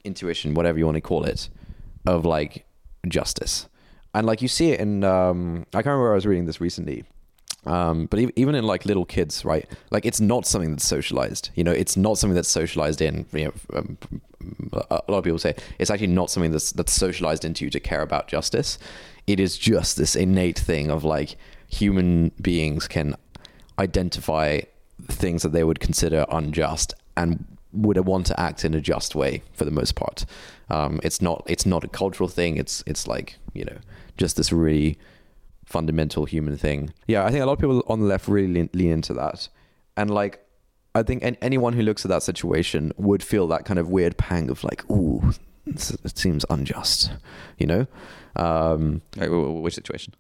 intuition, 0.03 0.53
whatever 0.53 0.77
you 0.77 0.85
want 0.85 0.95
to 0.95 1.01
call 1.01 1.23
it, 1.23 1.49
of 2.05 2.25
like 2.25 2.65
justice. 3.07 3.67
And 4.13 4.27
like 4.27 4.41
you 4.41 4.47
see 4.47 4.71
it 4.71 4.79
in, 4.81 5.03
um, 5.05 5.65
I 5.73 5.77
can't 5.77 5.85
remember 5.87 6.03
where 6.03 6.11
I 6.11 6.15
was 6.15 6.25
reading 6.25 6.45
this 6.45 6.59
recently. 6.59 7.05
Um, 7.65 8.07
but 8.07 8.19
ev- 8.19 8.31
even 8.35 8.55
in 8.55 8.65
like 8.65 8.85
little 8.85 9.05
kids, 9.05 9.45
right? 9.45 9.69
Like 9.91 10.05
it's 10.05 10.19
not 10.19 10.45
something 10.45 10.71
that's 10.71 10.85
socialized. 10.85 11.49
You 11.55 11.63
know, 11.63 11.71
it's 11.71 11.95
not 11.95 12.17
something 12.17 12.35
that's 12.35 12.49
socialized 12.49 13.01
in. 13.01 13.25
You 13.31 13.45
know, 13.45 13.53
um, 13.73 13.97
a 14.73 15.01
lot 15.07 15.19
of 15.19 15.23
people 15.23 15.39
say 15.39 15.55
it's 15.77 15.91
actually 15.91 16.07
not 16.07 16.29
something 16.29 16.51
that's 16.51 16.71
that's 16.71 16.91
socialized 16.91 17.45
into 17.45 17.65
you 17.65 17.71
to 17.71 17.79
care 17.79 18.01
about 18.01 18.27
justice. 18.27 18.79
It 19.27 19.39
is 19.39 19.57
just 19.57 19.97
this 19.97 20.15
innate 20.15 20.57
thing 20.57 20.89
of 20.89 21.03
like 21.03 21.35
human 21.67 22.31
beings 22.41 22.87
can 22.87 23.15
identify 23.79 24.61
things 25.07 25.43
that 25.43 25.51
they 25.51 25.63
would 25.63 25.79
consider 25.79 26.25
unjust 26.29 26.93
and 27.15 27.45
would 27.73 27.97
want 28.05 28.25
to 28.27 28.39
act 28.39 28.65
in 28.65 28.73
a 28.73 28.81
just 28.81 29.15
way 29.15 29.41
for 29.53 29.65
the 29.65 29.71
most 29.71 29.95
part. 29.95 30.25
Um, 30.69 30.99
it's 31.03 31.21
not 31.21 31.43
it's 31.47 31.65
not 31.65 31.83
a 31.83 31.87
cultural 31.87 32.27
thing. 32.27 32.57
It's 32.57 32.83
it's 32.87 33.07
like 33.07 33.37
you 33.53 33.65
know 33.65 33.77
just 34.17 34.37
this 34.37 34.51
really 34.51 34.97
fundamental 35.71 36.25
human 36.25 36.57
thing. 36.57 36.93
Yeah, 37.07 37.25
I 37.25 37.31
think 37.31 37.41
a 37.41 37.45
lot 37.45 37.53
of 37.53 37.59
people 37.59 37.83
on 37.87 37.99
the 38.01 38.05
left 38.05 38.27
really 38.27 38.51
lean, 38.53 38.69
lean 38.73 38.91
into 38.91 39.13
that, 39.15 39.47
and 39.97 40.09
like 40.09 40.45
I 40.93 41.03
think 41.03 41.23
an, 41.23 41.37
anyone 41.41 41.73
who 41.73 41.81
looks 41.83 42.03
at 42.05 42.09
that 42.09 42.21
situation 42.23 42.91
would 42.97 43.23
feel 43.23 43.47
that 43.47 43.63
kind 43.65 43.79
of 43.79 43.87
weird 43.89 44.17
pang 44.17 44.49
of 44.49 44.63
like, 44.63 44.89
ooh, 44.91 45.33
this- 45.65 45.91
it 46.03 46.17
seems 46.17 46.45
unjust, 46.49 47.11
you 47.57 47.65
know. 47.67 47.87
Um, 48.35 49.01
wh- 49.17 49.61
which 49.63 49.75
situation? 49.75 50.13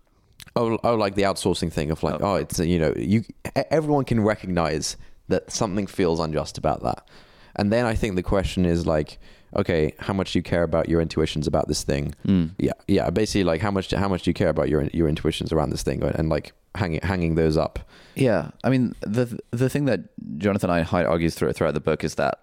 Oh, 0.55 0.77
oh, 0.83 0.95
like 0.95 1.15
the 1.15 1.21
outsourcing 1.23 1.71
thing 1.71 1.91
of 1.91 2.03
like, 2.03 2.21
oh, 2.21 2.35
it's 2.35 2.59
you 2.59 2.79
know, 2.79 2.93
you 2.97 3.23
everyone 3.69 4.05
can 4.05 4.19
recognize 4.21 4.97
that 5.27 5.51
something 5.51 5.87
feels 5.87 6.19
unjust 6.19 6.57
about 6.57 6.83
that, 6.83 7.07
and 7.55 7.71
then 7.71 7.85
I 7.85 7.95
think 7.95 8.15
the 8.15 8.23
question 8.23 8.65
is 8.65 8.85
like, 8.85 9.19
okay, 9.55 9.93
how 9.99 10.13
much 10.13 10.33
do 10.33 10.39
you 10.39 10.43
care 10.43 10.63
about 10.63 10.87
your 10.89 11.01
intuitions 11.01 11.47
about 11.47 11.67
this 11.67 11.83
thing? 11.83 12.13
Mm. 12.27 12.51
Yeah, 12.57 12.73
yeah, 12.87 13.09
basically 13.09 13.43
like 13.43 13.61
how 13.61 13.71
much 13.71 13.91
how 13.91 14.07
much 14.07 14.23
do 14.23 14.29
you 14.29 14.33
care 14.33 14.49
about 14.49 14.69
your 14.69 14.83
your 14.93 15.07
intuitions 15.07 15.51
around 15.51 15.69
this 15.71 15.83
thing, 15.83 16.03
and 16.03 16.29
like 16.29 16.53
hanging 16.75 17.01
hanging 17.01 17.35
those 17.35 17.57
up. 17.57 17.79
Yeah, 18.15 18.51
I 18.63 18.69
mean 18.69 18.93
the 19.01 19.39
the 19.51 19.69
thing 19.69 19.85
that 19.85 20.01
Jonathan 20.37 20.69
and 20.69 20.79
I 20.79 20.83
Haidt 20.83 21.07
argues 21.09 21.35
through, 21.35 21.53
throughout 21.53 21.73
the 21.73 21.79
book 21.81 22.03
is 22.03 22.15
that 22.15 22.39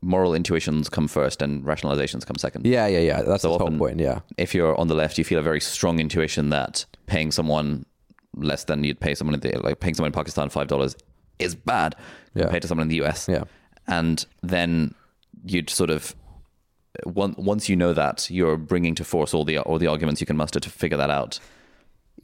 moral 0.00 0.32
intuitions 0.34 0.88
come 0.88 1.08
first 1.08 1.42
and 1.42 1.64
rationalizations 1.64 2.24
come 2.24 2.36
second. 2.36 2.66
Yeah, 2.66 2.86
yeah, 2.86 3.00
yeah. 3.00 3.22
That's 3.22 3.42
So 3.42 3.52
the 3.52 3.58
whole 3.58 3.76
point. 3.78 3.98
Yeah, 3.98 4.20
If 4.38 4.54
you're 4.54 4.78
on 4.78 4.86
the 4.88 4.94
left, 4.94 5.18
you 5.18 5.24
feel 5.24 5.38
a 5.40 5.42
very 5.42 5.60
strong 5.60 5.98
intuition 5.98 6.50
that 6.50 6.84
paying 7.06 7.32
someone 7.32 7.84
less 8.36 8.64
than 8.64 8.84
you'd 8.84 9.00
pay 9.00 9.14
someone 9.14 9.34
in 9.34 9.40
the 9.40 9.58
like 9.58 9.80
paying 9.80 9.94
someone 9.94 10.08
in 10.10 10.12
Pakistan 10.12 10.48
five 10.50 10.68
dollars 10.68 10.94
is 11.40 11.54
bad 11.54 11.96
Yeah. 12.34 12.42
compared 12.44 12.62
to 12.62 12.68
someone 12.68 12.84
in 12.84 12.88
the 12.88 13.04
US. 13.04 13.28
yeah, 13.28 13.44
and 13.88 14.24
then 14.42 14.94
you'd 15.44 15.68
sort 15.70 15.90
of 15.90 16.14
once 17.04 17.36
once 17.36 17.68
you 17.68 17.76
know 17.76 17.92
that 17.92 18.30
you're 18.30 18.56
bringing 18.56 18.94
to 18.96 19.04
force 19.04 19.32
all 19.34 19.44
the 19.44 19.58
all 19.58 19.78
the 19.78 19.86
arguments 19.86 20.20
you 20.20 20.26
can 20.26 20.36
muster 20.36 20.60
to 20.60 20.70
figure 20.70 20.96
that 20.96 21.10
out. 21.10 21.38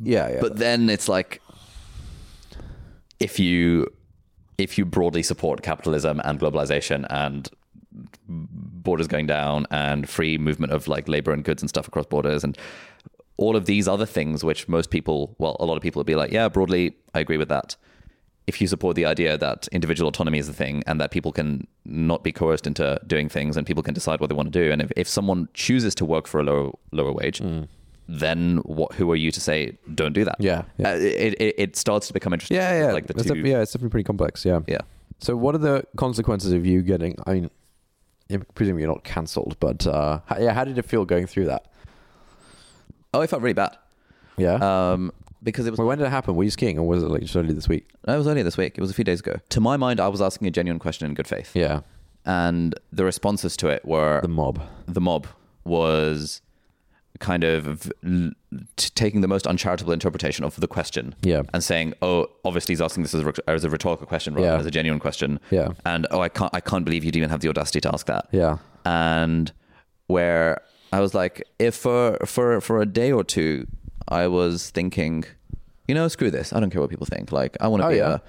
yeah, 0.01 0.29
yeah. 0.29 0.41
But 0.41 0.57
then 0.57 0.91
it's 0.91 1.09
like 1.09 1.41
if 3.21 3.39
you 3.39 3.87
if 4.59 4.79
you 4.79 4.85
broadly 4.85 5.23
support 5.23 5.63
capitalism 5.63 6.21
and 6.25 6.41
globalization 6.41 7.07
and 7.11 7.51
borders 8.29 9.07
going 9.07 9.27
down 9.27 9.67
and 9.71 10.09
free 10.09 10.39
movement 10.39 10.73
of 10.73 10.89
like 10.89 11.09
labor 11.09 11.33
and 11.33 11.45
goods 11.45 11.63
and 11.63 11.69
stuff 11.69 11.89
across 11.89 12.07
borders 12.07 12.45
and 12.45 12.59
all 13.39 13.57
of 13.57 13.67
these 13.67 13.89
other 13.89 14.07
things 14.07 14.45
which 14.45 14.69
most 14.69 14.91
people 14.91 15.35
well 15.39 15.57
a 15.61 15.65
lot 15.65 15.77
of 15.77 15.83
people 15.83 16.01
would 16.01 16.07
be 16.07 16.15
like 16.15 16.31
yeah 16.31 16.49
broadly 16.49 16.95
i 17.15 17.21
agree 17.21 17.37
with 17.37 17.49
that 17.49 17.77
if 18.47 18.61
you 18.61 18.67
support 18.67 18.97
the 18.97 19.05
idea 19.05 19.37
that 19.39 19.67
individual 19.73 20.09
autonomy 20.09 20.39
is 20.39 20.49
a 20.49 20.53
thing 20.53 20.83
and 20.87 21.01
that 21.01 21.11
people 21.11 21.33
can 21.33 21.67
not 21.89 22.23
be 22.25 22.33
coerced 22.33 22.67
into 22.67 23.01
doing 23.07 23.29
things 23.29 23.57
and 23.57 23.67
people 23.67 23.83
can 23.83 23.95
decide 23.95 24.21
what 24.21 24.29
they 24.29 24.35
want 24.35 24.53
to 24.53 24.59
do 24.65 24.73
and 24.73 24.83
if, 24.83 24.93
if 24.97 25.09
someone 25.09 25.49
chooses 25.55 25.95
to 25.95 26.05
work 26.05 26.27
for 26.27 26.41
a 26.41 26.43
lower 26.43 26.71
lower 26.93 27.13
wage 27.13 27.41
then 28.09 28.59
what 28.59 28.93
who 28.95 29.11
are 29.11 29.17
you 29.17 29.31
to 29.33 29.41
say 29.41 29.77
don't 29.95 30.13
do 30.13 30.25
that 30.25 30.37
Yeah, 30.39 30.63
yeah. 30.79 30.91
Uh, 30.91 30.95
it, 30.97 31.35
it, 31.41 31.55
it 31.59 31.77
starts 31.77 32.07
to 32.09 32.13
become 32.13 32.33
interesting 32.33 32.57
yeah, 32.57 32.87
yeah. 32.87 32.93
like 32.93 33.07
the 33.07 33.15
It's 33.15 33.25
two 33.25 33.35
def- 33.35 33.45
yeah, 33.47 33.61
it's 33.63 33.73
definitely 33.73 33.91
pretty 33.91 34.05
complex. 34.05 34.45
Yeah. 34.45 34.61
yeah 34.69 34.79
So, 35.21 35.37
what 35.37 35.55
are 35.55 35.59
the 35.59 35.85
consequences 35.97 36.53
of 36.53 36.65
you 36.65 36.83
getting? 36.83 37.17
I 37.27 37.35
mean, 37.35 37.51
presumably 38.55 38.83
you're 38.83 38.93
not 38.93 39.03
cancelled, 39.05 39.57
but 39.61 39.87
uh, 39.87 40.21
how, 40.27 40.39
yeah, 40.39 40.53
how 40.53 40.65
did 40.65 40.79
it 40.79 40.85
feel 40.85 41.05
going 41.05 41.27
through 41.27 41.47
that? 41.47 41.65
oh 43.15 43.21
i 43.23 43.27
felt 43.27 43.41
really 43.43 43.55
bad 43.55 43.77
Yeah. 44.37 44.55
um 44.93 45.13
because 45.47 45.67
it 45.67 45.71
was 45.71 45.79
Well, 45.79 45.89
when 45.89 45.97
did 45.99 46.07
it 46.07 46.11
happen? 46.11 46.37
Were 46.37 46.45
you 46.45 46.51
skiing, 46.51 46.79
or 46.79 46.87
was 46.87 47.03
it 47.03 47.07
like 47.09 47.23
just 47.23 47.35
early 47.37 47.55
this 47.55 47.69
week? 47.69 47.89
No, 48.07 48.15
it 48.15 48.19
was 48.19 48.27
earlier 48.29 48.45
this 48.45 48.59
week. 48.59 48.73
It 48.77 48.81
was 48.83 48.91
a 48.91 48.95
few 48.95 49.05
days 49.05 49.21
ago. 49.21 49.37
To 49.49 49.61
my 49.61 49.77
mind, 49.79 49.99
I 50.01 50.09
was 50.09 50.21
asking 50.21 50.47
a 50.49 50.51
genuine 50.51 50.79
question 50.79 51.07
in 51.09 51.15
good 51.15 51.27
faith. 51.27 51.51
Yeah, 51.57 51.81
And 52.27 52.75
the 52.93 53.05
responses 53.05 53.57
to 53.59 53.69
it 53.69 53.85
were 53.87 54.21
the 54.21 54.29
mob. 54.29 54.61
the 54.87 55.01
mob 55.01 55.27
was 55.65 56.43
kind 57.19 57.45
of 57.45 57.91
l- 58.05 58.33
t- 58.77 58.91
taking 58.95 59.23
the 59.23 59.29
most 59.29 59.47
uncharitable 59.47 59.93
interpretation 59.93 60.45
of 60.45 60.57
the 60.61 60.69
question 60.69 61.15
Yeah. 61.23 61.43
and 61.55 61.65
saying, 61.65 61.95
"Oh, 62.03 62.27
obviously 62.45 62.73
he's 62.75 62.83
asking 62.83 63.05
this 63.05 63.15
as 63.15 63.23
a, 63.23 63.25
rhet- 63.25 63.41
as 63.49 63.65
a 63.65 63.71
rhetorical 63.71 64.07
question 64.07 64.35
rather 64.35 64.47
Yeah. 64.47 64.51
than 64.53 64.61
as 64.61 64.67
a 64.67 64.71
genuine 64.71 65.01
question." 65.01 65.41
Yeah. 65.51 65.69
And 65.87 66.07
oh, 66.11 66.21
I 66.21 66.29
can't, 66.29 66.53
I 66.55 66.61
can't 66.61 66.85
believe 66.85 67.05
you'd 67.05 67.17
even 67.17 67.31
have 67.31 67.41
the 67.41 67.49
audacity 67.49 67.81
to 67.81 67.91
ask 67.95 68.05
that. 68.07 68.27
Yeah, 68.33 68.59
And 68.85 69.51
where 70.09 70.61
I 70.93 71.01
was 71.01 71.15
like, 71.15 71.43
if 71.59 71.75
for 71.75 72.19
for 72.27 72.61
for 72.61 72.81
a 72.83 72.87
day 72.87 73.11
or 73.13 73.25
two, 73.25 73.67
I 74.09 74.27
was 74.29 74.71
thinking, 74.71 75.25
you 75.89 75.95
know, 75.95 76.09
screw 76.09 76.31
this. 76.31 76.53
I 76.53 76.61
don't 76.61 76.71
care 76.71 76.81
what 76.81 76.91
people 76.91 77.07
think. 77.07 77.33
Like, 77.33 77.57
I 77.61 77.69
want 77.69 77.83
to 77.83 77.87
Oh, 77.87 77.91
be 77.91 77.97
yeah. 77.97 78.15
a, 78.17 78.21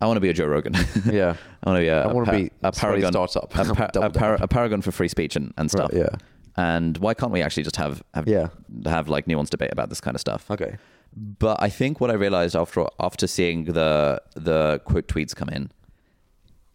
I 0.00 0.06
want 0.06 0.16
to 0.16 0.20
be 0.20 0.28
a 0.30 0.32
Joe 0.32 0.46
Rogan. 0.46 0.74
yeah, 1.10 1.34
I 1.64 1.70
want 1.70 1.76
to 1.78 1.80
be 1.82 1.88
a, 1.88 2.02
I 2.04 2.12
wanna 2.12 2.32
a, 2.32 2.36
be 2.44 2.50
a 2.62 2.72
paragon 2.72 3.12
startup. 3.12 3.54
a, 3.54 3.74
pa- 3.74 3.86
Double 3.88 4.06
a, 4.06 4.10
par- 4.10 4.38
a 4.40 4.48
paragon 4.48 4.82
for 4.82 4.92
free 4.92 5.08
speech 5.08 5.36
and, 5.36 5.52
and 5.56 5.70
stuff. 5.70 5.90
Right, 5.92 6.02
yeah. 6.02 6.16
And 6.56 6.98
why 6.98 7.14
can't 7.14 7.32
we 7.32 7.42
actually 7.42 7.62
just 7.62 7.76
have 7.76 8.02
have 8.14 8.26
Yeah. 8.28 8.48
have 8.86 9.08
like 9.08 9.26
nuanced 9.26 9.50
debate 9.50 9.70
about 9.72 9.88
this 9.88 10.00
kind 10.00 10.14
of 10.14 10.20
stuff? 10.20 10.50
Okay. 10.50 10.76
But 11.16 11.60
I 11.60 11.68
think 11.70 12.00
what 12.00 12.10
I 12.10 12.14
realized 12.14 12.54
after 12.54 12.86
after 13.00 13.26
seeing 13.26 13.64
the 13.64 14.20
the 14.34 14.80
quote 14.84 15.08
tweets 15.08 15.34
come 15.34 15.48
in 15.48 15.70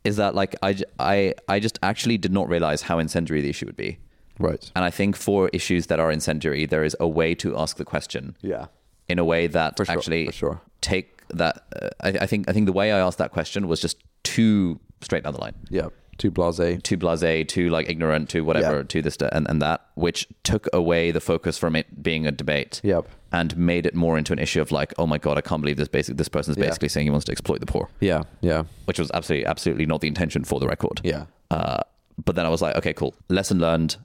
is 0.04 0.18
that 0.18 0.36
like 0.36 0.56
I, 0.62 0.76
I, 1.00 1.34
I 1.48 1.60
just 1.60 1.80
actually 1.82 2.18
did 2.18 2.32
not 2.32 2.48
realize 2.48 2.84
how 2.84 3.00
incendiary 3.00 3.42
the 3.42 3.50
issue 3.50 3.66
would 3.66 3.76
be. 3.78 3.98
Right. 4.40 4.70
And 4.76 4.84
I 4.86 4.92
think 4.92 5.16
for 5.16 5.50
issues 5.54 5.88
that 5.88 6.00
are 6.00 6.12
incendiary, 6.12 6.66
there 6.66 6.84
is 6.84 6.96
a 7.00 7.08
way 7.08 7.34
to 7.36 7.58
ask 7.58 7.78
the 7.78 7.86
question 7.86 8.36
Yeah. 8.42 8.66
In 9.08 9.20
a 9.20 9.26
way 9.26 9.48
that 9.48 9.78
sure, 9.78 9.86
actually 9.90 10.26
for 10.28 10.32
sure. 10.32 10.62
take 10.82 11.22
that. 11.30 11.64
Uh, 11.82 11.90
I, 12.02 12.10
I 12.22 12.26
think 12.26 12.50
I 12.50 12.54
think 12.54 12.66
the 12.66 12.74
way 12.74 12.92
I 12.92 13.00
asked 13.00 13.18
that 13.18 13.32
question 13.32 13.68
was 13.68 13.80
just 13.80 13.98
too 14.24 14.80
straight 15.02 15.24
down 15.24 15.34
the 15.34 15.42
line, 15.42 15.56
Yeah. 15.70 15.90
Too 16.18 16.32
blasé. 16.32 16.82
too 16.82 16.98
blasé, 16.98 17.46
too 17.46 17.70
like 17.70 17.90
ignorant, 17.90 18.30
too 18.30 18.46
whatever, 18.46 18.78
Yeah. 18.78 18.84
to 18.84 19.02
this 19.02 19.18
and, 19.18 19.46
and 19.50 19.62
that, 19.62 19.82
which 19.96 20.26
took 20.44 20.66
away 20.72 21.12
the 21.12 21.20
focus 21.20 21.58
from 21.58 21.76
it 21.76 22.02
being 22.02 22.26
a 22.26 22.32
debate. 22.32 22.80
Yep. 22.84 23.06
And 23.34 23.58
made 23.58 23.86
it 23.86 23.94
more 23.96 24.18
into 24.18 24.32
an 24.32 24.40
issue 24.40 24.62
of 24.62 24.72
like, 24.72 24.94
oh 24.98 25.06
my 25.06 25.18
god, 25.18 25.38
I 25.38 25.42
can't 25.42 25.62
believe 25.62 25.76
this 25.76 25.90
basic 25.90 26.16
this 26.16 26.30
person's 26.30 26.58
Yeah. 26.58 26.68
basically 26.68 26.88
saying 26.90 27.06
he 27.06 27.12
wants 27.12 27.26
to 27.26 27.32
exploit 27.34 27.60
the 27.60 27.66
poor, 27.66 27.90
Yeah. 28.00 28.24
Yeah. 28.42 28.64
which 28.86 28.98
was 28.98 29.12
absolutely 29.14 29.46
absolutely 29.46 29.86
not 29.86 30.00
the 30.02 30.08
intention 30.08 30.46
for 30.46 30.60
the 30.62 30.68
record. 30.68 31.02
Yeah. 31.04 31.26
Uh, 31.52 31.80
but 32.24 32.36
then 32.36 32.46
I 32.46 32.50
was 32.50 32.62
like, 32.62 32.76
okay, 32.78 32.94
cool. 32.94 33.14
Lesson 33.30 33.60
learned. 33.60 33.98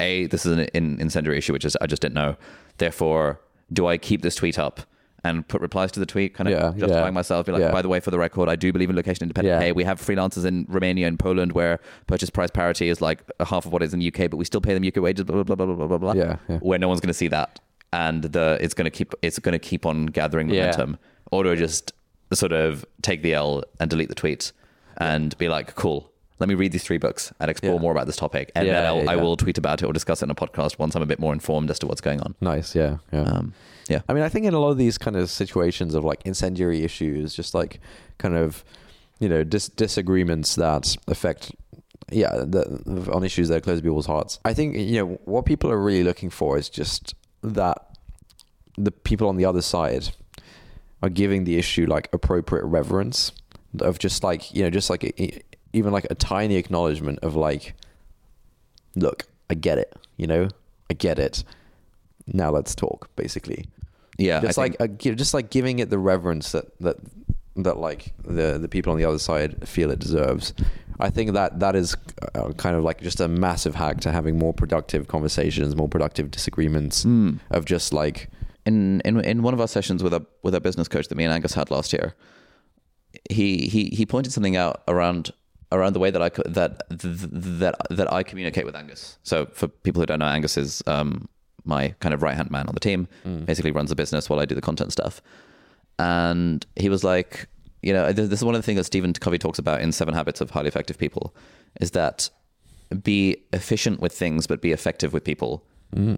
A, 0.00 0.26
this 0.28 0.46
is 0.46 0.52
an 0.52 0.60
in- 0.72 0.98
incendiary 0.98 1.36
issue, 1.36 1.52
which 1.52 1.66
is 1.66 1.76
I 1.82 1.86
just 1.86 2.00
didn't 2.00 2.14
know. 2.14 2.36
Therefore, 2.78 3.38
do 3.72 3.86
I 3.86 3.98
keep 3.98 4.22
this 4.22 4.34
tweet 4.34 4.58
up 4.58 4.80
and 5.22 5.46
put 5.46 5.60
replies 5.60 5.92
to 5.92 6.00
the 6.00 6.06
tweet, 6.06 6.34
kind 6.34 6.48
of 6.48 6.52
Yeah, 6.52 6.72
justifying 6.78 7.06
yeah, 7.06 7.10
myself? 7.10 7.46
Be 7.46 7.52
like, 7.52 7.60
yeah. 7.60 7.70
by 7.70 7.82
the 7.82 7.88
way, 7.88 8.00
for 8.00 8.10
the 8.10 8.18
record, 8.18 8.48
I 8.48 8.56
do 8.56 8.72
believe 8.72 8.90
in 8.90 8.96
location 8.96 9.24
independent 9.24 9.60
pay. 9.60 9.72
We 9.72 9.84
have 9.84 10.00
freelancers 10.00 10.44
in 10.44 10.66
Romania 10.68 11.06
and 11.06 11.18
Poland 11.18 11.52
where 11.52 11.78
purchase 12.06 12.30
price 12.30 12.50
parity 12.50 12.88
is 12.88 13.00
like 13.00 13.22
half 13.40 13.66
of 13.66 13.72
what 13.72 13.82
is 13.82 13.92
in 13.92 14.00
the 14.00 14.08
UK, 14.08 14.30
but 14.30 14.36
we 14.36 14.44
still 14.44 14.60
pay 14.60 14.74
them 14.74 14.84
UK 14.86 14.96
wages. 14.96 15.24
Blah 15.24 15.42
blah 15.42 15.56
blah 15.56 15.66
blah 15.66 15.86
blah 15.86 15.98
blah. 15.98 16.12
Yeah. 16.12 16.36
Where 16.60 16.78
no 16.78 16.88
one's 16.88 17.00
going 17.00 17.08
to 17.08 17.14
see 17.14 17.28
that, 17.28 17.60
and 17.92 18.24
the 18.24 18.58
it's 18.60 18.74
going 18.74 18.86
to 18.86 18.90
keep 18.90 19.14
it's 19.22 19.38
going 19.38 19.52
to 19.52 19.58
keep 19.58 19.84
on 19.84 20.06
gathering 20.06 20.48
momentum. 20.48 20.98
Or 21.30 21.44
do 21.44 21.52
I 21.52 21.54
just 21.54 21.92
sort 22.32 22.52
of 22.52 22.84
take 23.02 23.22
the 23.22 23.34
L 23.34 23.62
and 23.78 23.90
delete 23.90 24.08
the 24.08 24.14
tweet 24.14 24.52
and 24.96 25.36
be 25.38 25.48
like, 25.48 25.74
cool. 25.74 26.09
Let 26.40 26.48
me 26.48 26.54
read 26.54 26.72
these 26.72 26.82
three 26.82 26.98
books 26.98 27.32
and 27.38 27.50
explore 27.50 27.74
Yeah. 27.74 27.80
more 27.80 27.92
about 27.92 28.06
this 28.06 28.16
topic, 28.16 28.50
and 28.56 28.66
Yeah, 28.66 28.72
then 28.80 28.86
I'll, 28.86 29.10
I 29.10 29.16
will 29.16 29.36
tweet 29.36 29.58
about 29.58 29.82
it 29.82 29.86
or 29.86 29.92
discuss 29.92 30.22
it 30.22 30.24
in 30.24 30.30
a 30.30 30.34
podcast 30.34 30.78
once 30.78 30.94
I'm 30.96 31.02
a 31.02 31.06
bit 31.06 31.20
more 31.20 31.32
informed 31.32 31.70
as 31.70 31.78
to 31.80 31.86
what's 31.86 32.00
going 32.00 32.20
on. 32.20 32.34
Nice. 32.40 32.74
Yeah. 32.74 32.96
Yeah. 33.12 33.22
Um, 33.22 33.52
yeah, 33.88 34.00
I 34.08 34.12
mean, 34.14 34.22
I 34.22 34.28
think 34.28 34.46
in 34.46 34.54
a 34.54 34.58
lot 34.58 34.70
of 34.70 34.78
these 34.78 34.98
kind 34.98 35.16
of 35.16 35.28
situations 35.30 35.94
of 35.94 36.04
like 36.04 36.22
incendiary 36.24 36.82
issues, 36.84 37.34
just 37.34 37.54
like 37.54 37.80
kind 38.18 38.36
of, 38.36 38.64
you 39.18 39.28
know, 39.28 39.42
dis- 39.44 39.68
disagreements 39.68 40.54
that 40.54 40.96
affect 41.08 41.52
yeah, 42.12 42.30
the, 42.36 43.08
on 43.12 43.22
issues 43.24 43.48
that 43.48 43.56
are 43.56 43.60
close 43.60 43.78
to 43.78 43.82
people's 43.82 44.06
hearts. 44.06 44.38
I 44.44 44.54
think 44.54 44.76
you 44.76 44.96
know 44.98 45.06
what 45.24 45.44
people 45.44 45.70
are 45.70 45.78
really 45.80 46.02
looking 46.04 46.30
for 46.30 46.56
is 46.56 46.68
just 46.68 47.14
that 47.42 47.78
the 48.78 48.90
people 48.90 49.28
on 49.28 49.36
the 49.36 49.44
other 49.44 49.62
side 49.62 50.10
are 51.02 51.08
giving 51.08 51.44
the 51.44 51.58
issue 51.58 51.86
like 51.86 52.08
appropriate 52.12 52.64
reverence 52.64 53.32
of 53.80 53.98
just 53.98 54.22
like 54.24 54.52
you 54.54 54.62
know 54.62 54.70
just 54.70 54.88
like 54.90 55.04
even 55.72 55.92
like 55.92 56.06
a 56.10 56.14
tiny 56.14 56.56
acknowledgement 56.56 57.18
of 57.20 57.34
like 57.36 57.74
look 58.96 59.24
i 59.48 59.54
get 59.54 59.78
it 59.78 59.94
you 60.16 60.26
know? 60.26 60.48
I 60.90 60.94
get 60.94 61.18
it. 61.18 61.44
Now 62.26 62.50
let's 62.50 62.74
talk 62.74 63.08
basically. 63.16 63.64
Yeah, 64.18 64.40
just 64.40 64.58
I 64.58 64.62
like 64.62 64.76
think- 64.76 64.90
uh, 64.90 64.94
gi- 64.98 65.14
just 65.14 65.32
like 65.32 65.48
giving 65.48 65.78
it 65.78 65.88
the 65.88 65.98
reverence 65.98 66.52
that 66.52 66.66
that 66.80 66.96
that 67.56 67.78
like 67.78 68.12
the 68.24 68.58
the 68.60 68.68
people 68.68 68.92
on 68.92 68.98
the 68.98 69.04
other 69.06 69.18
side 69.20 69.66
feel 69.68 69.90
it 69.92 69.98
deserves. 70.00 70.52
I 70.98 71.08
think 71.08 71.32
that 71.32 71.60
that 71.60 71.74
is 71.76 71.96
uh, 72.34 72.52
kind 72.54 72.74
of 72.76 72.82
like 72.82 73.00
just 73.00 73.20
a 73.20 73.28
massive 73.28 73.76
hack 73.76 74.00
to 74.00 74.10
having 74.12 74.36
more 74.36 74.52
productive 74.52 75.06
conversations 75.08 75.74
more 75.76 75.88
productive 75.88 76.30
disagreements 76.30 77.04
Mm. 77.04 77.38
of 77.52 77.64
just 77.64 77.92
like 77.94 78.28
in 78.66 79.00
in 79.04 79.20
in 79.24 79.42
one 79.42 79.54
of 79.54 79.60
our 79.60 79.68
sessions 79.68 80.02
with 80.02 80.12
a 80.12 80.26
with 80.42 80.54
a 80.56 80.60
business 80.60 80.88
coach 80.88 81.06
that 81.08 81.14
me 81.14 81.24
and 81.24 81.32
Angus 81.32 81.54
had 81.54 81.70
last 81.70 81.92
year, 81.94 82.14
he 83.30 83.68
he 83.68 83.84
he 83.86 84.04
pointed 84.04 84.32
something 84.32 84.56
out 84.56 84.82
around 84.88 85.30
around 85.72 85.92
the 85.92 85.98
way 86.00 86.10
that 86.10 86.22
I 86.22 86.30
that 86.46 86.82
that 86.90 87.76
that 87.90 88.12
I 88.12 88.22
communicate 88.22 88.64
with 88.64 88.74
Angus. 88.76 89.18
So 89.22 89.46
for 89.46 89.68
people 89.68 90.00
who 90.02 90.06
don't 90.06 90.18
know, 90.18 90.26
Angus 90.26 90.56
is 90.56 90.82
um, 90.86 91.28
my 91.64 91.94
kind 92.00 92.14
of 92.14 92.22
right 92.22 92.36
hand 92.36 92.50
man 92.50 92.66
on 92.66 92.74
the 92.74 92.80
team. 92.80 93.08
Basically, 93.44 93.70
runs 93.70 93.90
the 93.90 93.96
business 93.96 94.28
while 94.28 94.40
I 94.40 94.44
do 94.46 94.54
the 94.54 94.60
content 94.60 94.92
stuff. 94.92 95.22
And 95.98 96.66
he 96.76 96.88
was 96.88 97.04
like, 97.04 97.46
you 97.82 97.92
know, 97.92 98.12
this 98.12 98.28
this 98.28 98.40
is 98.40 98.44
one 98.44 98.54
of 98.54 98.60
the 98.62 98.66
things 98.66 98.78
that 98.78 98.84
Stephen 98.84 99.12
Covey 99.12 99.38
talks 99.38 99.58
about 99.58 99.80
in 99.80 99.92
Seven 99.92 100.14
Habits 100.14 100.40
of 100.40 100.50
Highly 100.50 100.68
Effective 100.68 100.98
People, 100.98 101.34
is 101.80 101.90
that 101.92 102.30
be 103.02 103.36
efficient 103.52 104.00
with 104.00 104.12
things, 104.12 104.46
but 104.46 104.60
be 104.60 104.72
effective 104.72 105.12
with 105.12 105.24
people. 105.24 105.64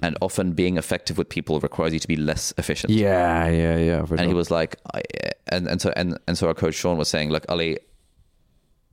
And 0.02 0.18
often 0.20 0.52
being 0.52 0.76
effective 0.76 1.16
with 1.16 1.30
people 1.30 1.58
requires 1.58 1.94
you 1.94 1.98
to 1.98 2.06
be 2.06 2.16
less 2.16 2.52
efficient 2.58 2.92
yeah 2.92 3.48
yeah 3.48 3.78
yeah 3.78 4.04
and 4.10 4.28
he 4.28 4.34
was 4.34 4.50
like 4.50 4.76
I, 4.92 5.00
and 5.48 5.66
and 5.66 5.80
so 5.80 5.94
and 5.96 6.18
and 6.28 6.36
so 6.36 6.46
our 6.48 6.52
coach 6.52 6.74
Sean 6.74 6.98
was 6.98 7.08
saying 7.08 7.30
look 7.30 7.46
Ali 7.48 7.78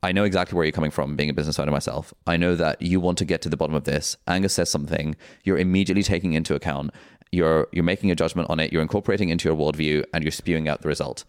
I 0.02 0.12
know 0.12 0.24
exactly 0.24 0.56
where 0.56 0.66
you're 0.66 0.72
coming 0.72 0.92
from 0.92 1.16
being 1.16 1.30
a 1.30 1.34
business 1.34 1.60
owner 1.60 1.72
myself 1.72 2.14
I 2.28 2.38
know 2.38 2.56
that 2.56 2.82
you 2.82 3.00
want 3.00 3.18
to 3.20 3.26
get 3.26 3.42
to 3.44 3.50
the 3.50 3.58
bottom 3.58 3.76
of 3.76 3.84
this 3.84 4.16
Angus 4.28 4.54
says 4.54 4.70
something 4.70 5.16
you're 5.44 5.58
immediately 5.58 6.04
taking 6.04 6.34
into 6.34 6.56
account 6.56 6.92
you're 7.32 7.68
you're 7.72 7.84
making 7.84 8.10
a 8.12 8.16
judgment 8.16 8.50
on 8.50 8.60
it 8.60 8.72
you're 8.74 8.82
incorporating 8.82 9.30
into 9.30 9.50
your 9.50 9.58
worldview 9.58 10.04
and 10.14 10.24
you're 10.24 10.32
spewing 10.32 10.68
out 10.70 10.82
the 10.82 10.88
result 10.88 11.26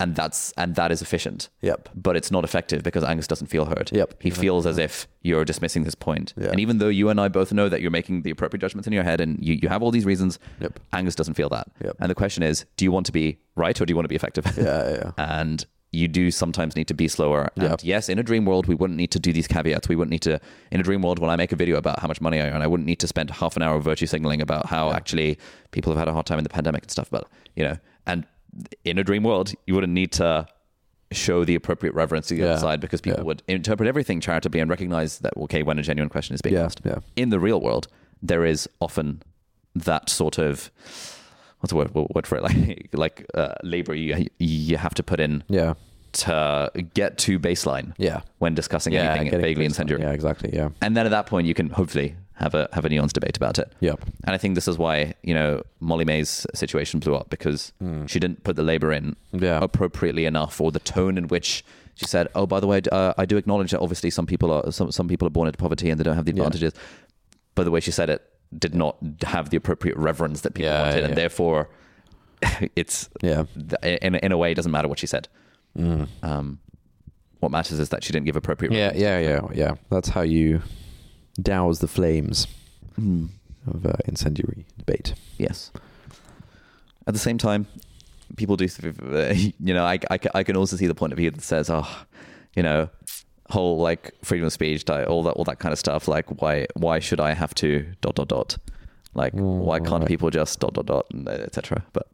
and 0.00 0.14
that's 0.14 0.52
and 0.56 0.76
that 0.76 0.92
is 0.92 1.02
efficient 1.02 1.48
Yep. 1.60 1.88
but 1.94 2.16
it's 2.16 2.30
not 2.30 2.44
effective 2.44 2.82
because 2.84 3.02
Angus 3.02 3.26
doesn't 3.26 3.48
feel 3.48 3.64
heard 3.64 3.90
Yep. 3.92 4.14
he 4.22 4.30
feels 4.30 4.64
as 4.64 4.78
if 4.78 5.08
you're 5.22 5.44
dismissing 5.44 5.84
his 5.84 5.94
point 5.96 6.34
Yeah. 6.36 6.48
and 6.50 6.60
even 6.60 6.78
though 6.78 6.88
you 6.88 7.08
and 7.08 7.20
I 7.20 7.28
both 7.28 7.52
know 7.52 7.68
that 7.68 7.80
you're 7.80 7.90
making 7.90 8.22
the 8.22 8.30
appropriate 8.30 8.60
judgments 8.60 8.86
in 8.86 8.92
your 8.92 9.02
head 9.02 9.20
and 9.20 9.44
you, 9.44 9.54
you 9.60 9.68
have 9.68 9.82
all 9.82 9.90
these 9.90 10.04
reasons 10.04 10.38
Yep. 10.60 10.78
Angus 10.92 11.14
doesn't 11.16 11.34
feel 11.34 11.48
that. 11.50 11.68
Yep. 11.82 11.96
And 12.00 12.10
the 12.10 12.14
question 12.14 12.42
is, 12.44 12.64
do 12.76 12.84
you 12.84 12.92
want 12.92 13.06
to 13.06 13.12
be 13.12 13.38
right 13.56 13.78
or 13.80 13.86
do 13.86 13.90
you 13.90 13.96
want 13.96 14.04
to 14.04 14.08
be 14.08 14.14
effective? 14.16 14.46
yeah 14.56 14.90
yeah 14.90 15.10
and 15.18 15.66
you 15.90 16.06
do 16.06 16.30
sometimes 16.30 16.76
need 16.76 16.86
to 16.88 16.94
be 16.94 17.08
slower. 17.08 17.50
And 17.56 17.64
Yep. 17.70 17.80
yes, 17.82 18.08
in 18.10 18.18
a 18.18 18.22
dream 18.22 18.44
world, 18.44 18.66
we 18.66 18.74
wouldn't 18.74 18.96
need 18.98 19.10
to 19.12 19.18
do 19.18 19.32
these 19.32 19.46
caveats. 19.48 19.88
We 19.88 19.96
wouldn't 19.96 20.10
need 20.10 20.22
to, 20.22 20.38
in 20.70 20.80
a 20.80 20.82
dream 20.82 21.00
world, 21.00 21.18
when 21.18 21.30
I 21.30 21.36
make 21.36 21.50
a 21.52 21.56
video 21.56 21.78
about 21.78 22.00
how 22.00 22.08
much 22.08 22.20
money 22.20 22.40
I 22.40 22.50
earn, 22.50 22.60
I 22.60 22.66
wouldn't 22.66 22.86
need 22.86 22.98
to 23.00 23.06
spend 23.06 23.30
half 23.30 23.56
an 23.56 23.62
hour 23.62 23.76
of 23.76 23.84
virtue 23.84 24.04
signaling 24.06 24.42
about 24.42 24.66
how 24.66 24.92
actually 24.92 25.38
people 25.70 25.90
have 25.92 25.98
had 25.98 26.08
a 26.08 26.12
hard 26.12 26.26
time 26.26 26.38
in 26.38 26.44
the 26.44 26.50
pandemic 26.50 26.82
and 26.82 26.90
stuff. 26.90 27.08
But, 27.10 27.26
you 27.56 27.64
know, 27.64 27.78
and 28.06 28.26
in 28.84 28.98
a 28.98 29.04
dream 29.04 29.22
world, 29.22 29.52
you 29.66 29.74
wouldn't 29.74 29.92
need 29.94 30.12
to 30.12 30.46
show 31.10 31.42
the 31.46 31.54
appropriate 31.54 31.94
reverence 31.94 32.26
to 32.28 32.34
the 32.34 32.42
Yeah. 32.42 32.48
other 32.50 32.60
side 32.60 32.80
because 32.80 33.00
people 33.00 33.20
Yeah. 33.20 33.24
would 33.24 33.42
interpret 33.48 33.88
everything 33.88 34.20
charitably 34.20 34.60
and 34.60 34.68
recognize 34.68 35.20
that, 35.20 35.32
okay, 35.38 35.62
when 35.62 35.78
a 35.78 35.82
genuine 35.82 36.10
question 36.10 36.34
is 36.34 36.42
being 36.42 36.54
Yeah, 36.54 36.64
asked 36.64 36.82
yeah. 36.84 36.96
in 37.16 37.30
the 37.30 37.40
real 37.40 37.62
world, 37.62 37.88
there 38.22 38.44
is 38.44 38.68
often 38.78 39.22
that 39.74 40.10
sort 40.10 40.36
of 40.36 40.70
what's 41.60 41.70
the 41.72 41.76
word, 41.76 41.92
word 41.94 42.26
for 42.26 42.36
it 42.38 42.42
like 42.48 42.88
like 42.92 43.26
uh, 43.34 43.54
labor 43.62 43.94
you 43.94 44.26
you 44.38 44.76
have 44.76 44.94
to 44.94 45.02
put 45.02 45.20
in 45.20 45.42
yeah 45.48 45.74
to 46.12 46.70
get 46.94 47.18
to 47.18 47.38
baseline 47.38 47.92
yeah 47.98 48.20
when 48.38 48.54
discussing 48.54 48.92
yeah 48.92 49.12
anything 49.14 49.40
vaguely 49.40 49.64
incendiary. 49.64 50.02
yeah 50.02 50.10
exactly 50.12 50.50
yeah 50.52 50.70
And 50.80 50.96
then 50.96 51.04
at 51.06 51.10
that 51.10 51.26
point, 51.26 51.46
you 51.46 51.54
can 51.54 51.68
hopefully 51.70 52.16
have 52.34 52.54
a 52.54 52.68
have 52.72 52.84
a 52.84 52.88
nuanced 52.88 53.12
debate 53.12 53.36
about 53.36 53.58
it. 53.58 53.72
Yep. 53.80 54.00
And 54.24 54.34
I 54.34 54.38
think 54.38 54.54
this 54.54 54.68
is 54.68 54.78
why 54.78 55.14
you 55.22 55.34
know 55.34 55.62
Molly-Mae's 55.80 56.46
situation 56.54 57.00
blew 57.00 57.14
up 57.14 57.28
because 57.30 57.72
she 58.06 58.18
didn't 58.20 58.42
put 58.44 58.56
the 58.56 58.62
labor 58.62 58.90
in. 58.92 59.16
Yeah. 59.32 59.58
appropriately 59.62 60.24
enough, 60.24 60.60
or 60.60 60.70
the 60.72 60.78
tone 60.80 61.18
in 61.18 61.28
which 61.28 61.64
she 61.94 62.06
said, 62.06 62.28
"Oh, 62.34 62.46
by 62.46 62.60
the 62.60 62.66
way, 62.66 62.80
uh, 62.92 63.12
I 63.18 63.26
do 63.26 63.36
acknowledge 63.36 63.72
that 63.72 63.80
obviously 63.80 64.10
some 64.10 64.24
people 64.26 64.50
are 64.52 64.70
some 64.72 64.90
some 64.92 65.08
people 65.08 65.26
are 65.28 65.34
born 65.38 65.46
into 65.48 65.58
poverty 65.58 65.90
and 65.90 65.98
they 66.00 66.04
don't 66.04 66.16
have 66.16 66.24
the 66.26 66.32
Yeah. 66.32 66.42
advantages." 66.44 66.72
But 67.54 67.64
the 67.64 67.70
way 67.72 67.80
she 67.80 67.90
said 67.90 68.08
it 68.08 68.22
did 68.56 68.74
not 68.74 68.96
have 69.22 69.50
the 69.50 69.56
appropriate 69.56 69.96
reverence 69.96 70.40
that 70.42 70.54
people 70.54 70.70
Yeah, 70.70 70.82
wanted, 70.86 71.04
and 71.04 71.14
therefore, 71.16 71.68
it's 72.76 73.08
Yeah. 73.22 73.44
in 73.82 74.14
in 74.14 74.32
a 74.32 74.36
way 74.38 74.52
it 74.52 74.54
doesn't 74.54 74.72
matter 74.72 74.88
what 74.88 74.98
she 74.98 75.06
said. 75.06 75.28
Um, 76.22 76.58
what 77.40 77.52
matters 77.52 77.78
is 77.78 77.88
that 77.90 78.02
she 78.02 78.12
didn't 78.12 78.26
give 78.26 78.36
appropriate. 78.36 78.72
Yeah, 78.72 78.92
yeah, 78.94 79.18
yeah, 79.20 79.40
yeah. 79.54 79.74
That's 79.90 80.08
how 80.08 80.22
you 80.22 80.62
douse 81.40 81.78
the 81.78 81.88
flames 81.88 82.46
Mm. 82.98 83.28
of 83.66 83.86
uh, 83.86 83.92
incendiary 84.06 84.66
debate. 84.76 85.14
Yes. 85.38 85.70
At 87.06 87.14
the 87.14 87.20
same 87.20 87.38
time, 87.38 87.66
people 88.36 88.56
do, 88.56 88.66
you 89.60 89.72
know, 89.74 89.84
I, 89.84 90.00
I, 90.10 90.18
I 90.34 90.42
can 90.42 90.56
also 90.56 90.76
see 90.76 90.88
the 90.88 90.94
point 90.96 91.12
of 91.12 91.16
view 91.16 91.30
that 91.30 91.42
says, 91.42 91.70
oh, 91.70 91.86
you 92.56 92.62
know, 92.64 92.88
whole 93.50 93.78
like 93.78 94.12
freedom 94.22 94.46
of 94.46 94.52
speech, 94.52 94.84
di- 94.84 95.04
all 95.04 95.22
that, 95.24 95.30
all 95.32 95.44
that 95.44 95.58
kind 95.58 95.72
of 95.72 95.78
stuff. 95.78 96.08
Like, 96.08 96.26
why, 96.42 96.66
why 96.74 96.98
should 96.98 97.20
I 97.20 97.32
have 97.34 97.54
to 97.56 97.86
dot 98.00 98.14
dot 98.16 98.28
dot? 98.28 98.56
Like, 99.14 99.32
why 99.32 99.78
can't 99.80 100.00
right. 100.02 100.06
people 100.06 100.30
just 100.30 100.60
dot 100.60 100.74
dot 100.74 100.86
dot, 100.86 101.06
etc. 101.28 101.82
But 101.92 102.06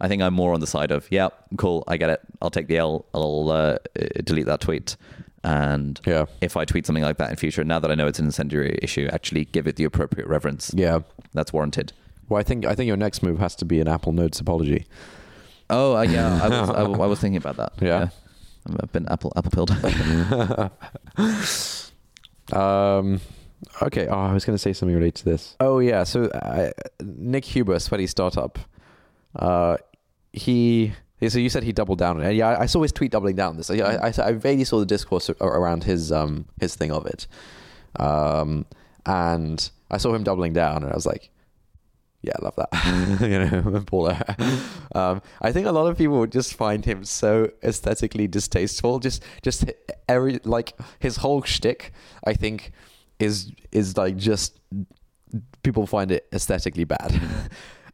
I 0.00 0.06
think 0.08 0.22
I'm 0.22 0.34
more 0.34 0.52
on 0.54 0.60
the 0.60 0.66
side 0.66 0.90
of, 0.90 1.08
yeah, 1.10 1.28
cool, 1.56 1.82
I 1.88 1.96
get 1.96 2.10
it. 2.10 2.20
I'll 2.40 2.50
take 2.50 2.68
the 2.68 2.76
L. 2.76 3.04
I'll 3.14 3.50
uh, 3.50 3.78
delete 4.22 4.46
that 4.46 4.60
tweet. 4.60 4.96
And 5.44 6.00
Yeah. 6.06 6.26
if 6.40 6.56
I 6.56 6.64
tweet 6.64 6.86
something 6.86 7.02
like 7.02 7.16
that 7.18 7.30
in 7.30 7.36
future, 7.36 7.64
now 7.64 7.78
that 7.78 7.90
I 7.90 7.94
know 7.94 8.06
it's 8.06 8.18
an 8.18 8.26
incendiary 8.26 8.78
issue, 8.82 9.08
actually 9.12 9.46
give 9.46 9.66
it 9.66 9.76
the 9.76 9.84
appropriate 9.84 10.28
reverence. 10.28 10.72
Yeah. 10.74 11.00
That's 11.32 11.52
warranted. 11.52 11.92
Well, 12.28 12.38
I 12.38 12.42
think 12.42 12.66
I 12.66 12.74
think 12.74 12.86
your 12.86 12.96
next 12.96 13.22
move 13.22 13.38
has 13.38 13.56
to 13.56 13.64
be 13.64 13.80
an 13.80 13.88
Apple 13.88 14.12
Notes 14.12 14.38
apology. 14.38 14.86
Oh, 15.70 15.96
uh, 15.96 16.02
yeah, 16.02 16.40
I 16.42 16.48
was, 16.48 16.70
I, 16.70 16.82
I 17.04 17.06
was 17.06 17.20
thinking 17.20 17.38
about 17.38 17.56
that. 17.56 17.72
Yeah. 17.80 18.08
I've 18.82 18.92
been 18.92 19.08
apple 19.08 19.32
apple 19.36 19.50
pilled. 19.50 19.70
Um, 22.52 23.20
okay. 23.82 24.06
Oh, 24.06 24.18
I 24.18 24.32
was 24.32 24.44
going 24.44 24.54
to 24.54 24.62
say 24.62 24.72
something 24.72 24.94
related 24.94 25.16
to 25.16 25.24
this. 25.24 25.56
Oh 25.60 25.78
yeah. 25.78 26.04
So 26.04 26.24
uh, 26.26 26.70
Nick 27.02 27.44
Huber, 27.44 27.78
Sweaty 27.78 28.06
Startup. 28.06 28.58
Uh, 29.36 29.76
he. 30.32 30.92
So 31.28 31.40
you 31.40 31.50
said 31.50 31.64
he 31.64 31.72
doubled 31.72 31.98
down 31.98 32.18
on 32.18 32.24
it. 32.24 32.36
Yeah, 32.36 32.50
I, 32.50 32.62
I 32.62 32.66
saw 32.66 32.80
his 32.82 32.92
tweet 32.92 33.10
doubling 33.10 33.34
down 33.34 33.50
on 33.50 33.56
this. 33.56 33.70
I, 33.70 33.78
I, 33.78 34.12
I 34.24 34.32
vaguely 34.34 34.64
saw 34.64 34.78
the 34.78 34.86
discourse 34.86 35.28
around 35.40 35.82
his 35.82 36.12
um 36.12 36.46
his 36.60 36.76
thing 36.76 36.92
of 36.92 37.06
it, 37.06 37.26
um, 37.96 38.64
and 39.04 39.68
I 39.90 39.96
saw 39.96 40.14
him 40.14 40.22
doubling 40.22 40.52
down, 40.52 40.84
and 40.84 40.92
I 40.92 40.94
was 40.94 41.06
like, 41.06 41.30
yeah, 42.22 42.32
I 42.38 42.44
love 42.44 42.56
that. 42.56 43.20
you 43.62 43.70
know, 43.70 43.80
Paula. 43.82 44.36
Um, 44.94 45.20
I 45.42 45.52
think 45.52 45.66
a 45.66 45.70
lot 45.70 45.86
of 45.86 45.98
people 45.98 46.18
would 46.18 46.32
just 46.32 46.54
find 46.54 46.82
him 46.84 47.04
so 47.04 47.50
aesthetically 47.62 48.26
distasteful. 48.26 48.98
Just, 49.00 49.22
just 49.42 49.70
every 50.08 50.40
like 50.44 50.72
his 50.98 51.16
whole 51.16 51.42
shtick. 51.42 51.92
I 52.24 52.32
think 52.32 52.72
is 53.18 53.52
is 53.70 53.96
like 53.96 54.16
just 54.16 54.58
people 55.62 55.86
find 55.86 56.10
it 56.10 56.26
aesthetically 56.32 56.84
bad. 56.84 57.20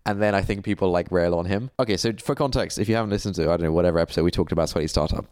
And 0.07 0.21
then 0.21 0.35
I 0.35 0.43
think 0.43 0.67
people 0.67 0.91
like 0.91 1.11
rail 1.11 1.35
on 1.35 1.47
him. 1.47 1.71
Okay, 1.81 1.97
so 1.97 2.13
for 2.23 2.35
context, 2.35 2.79
if 2.79 2.91
you 2.91 2.95
haven't 2.95 3.09
listened 3.09 3.37
to 3.37 3.45
I 3.45 3.57
don't 3.57 3.63
know 3.63 3.73
whatever 3.73 3.99
episode 3.99 4.23
we 4.23 4.31
talked 4.31 4.53
about 4.53 4.69
Sweaty 4.69 4.87
Startup, 4.87 5.25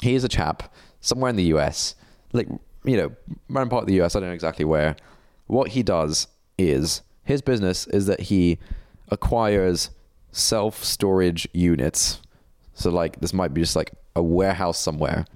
he 0.00 0.14
is 0.14 0.22
a 0.22 0.28
chap 0.28 0.72
somewhere 1.00 1.30
in 1.30 1.36
the 1.36 1.46
US, 1.54 1.96
like 2.32 2.46
you 2.84 2.96
know, 2.96 3.10
random 3.48 3.70
part 3.70 3.82
of 3.82 3.88
the 3.88 4.00
US. 4.02 4.14
I 4.14 4.20
don't 4.20 4.28
know 4.28 4.34
exactly 4.34 4.64
where. 4.64 4.94
What 5.48 5.70
he 5.70 5.82
does 5.82 6.28
is 6.56 7.02
his 7.24 7.42
business 7.42 7.86
is 7.88 8.06
that 8.06 8.20
he 8.20 8.58
acquires 9.08 9.90
self 10.32 10.82
storage 10.82 11.48
units. 11.52 12.20
So 12.74 12.90
like 12.90 13.20
this 13.20 13.32
might 13.32 13.54
be 13.54 13.60
just 13.60 13.76
like 13.76 13.92
a 14.16 14.22
warehouse 14.22 14.78
somewhere, 14.78 15.26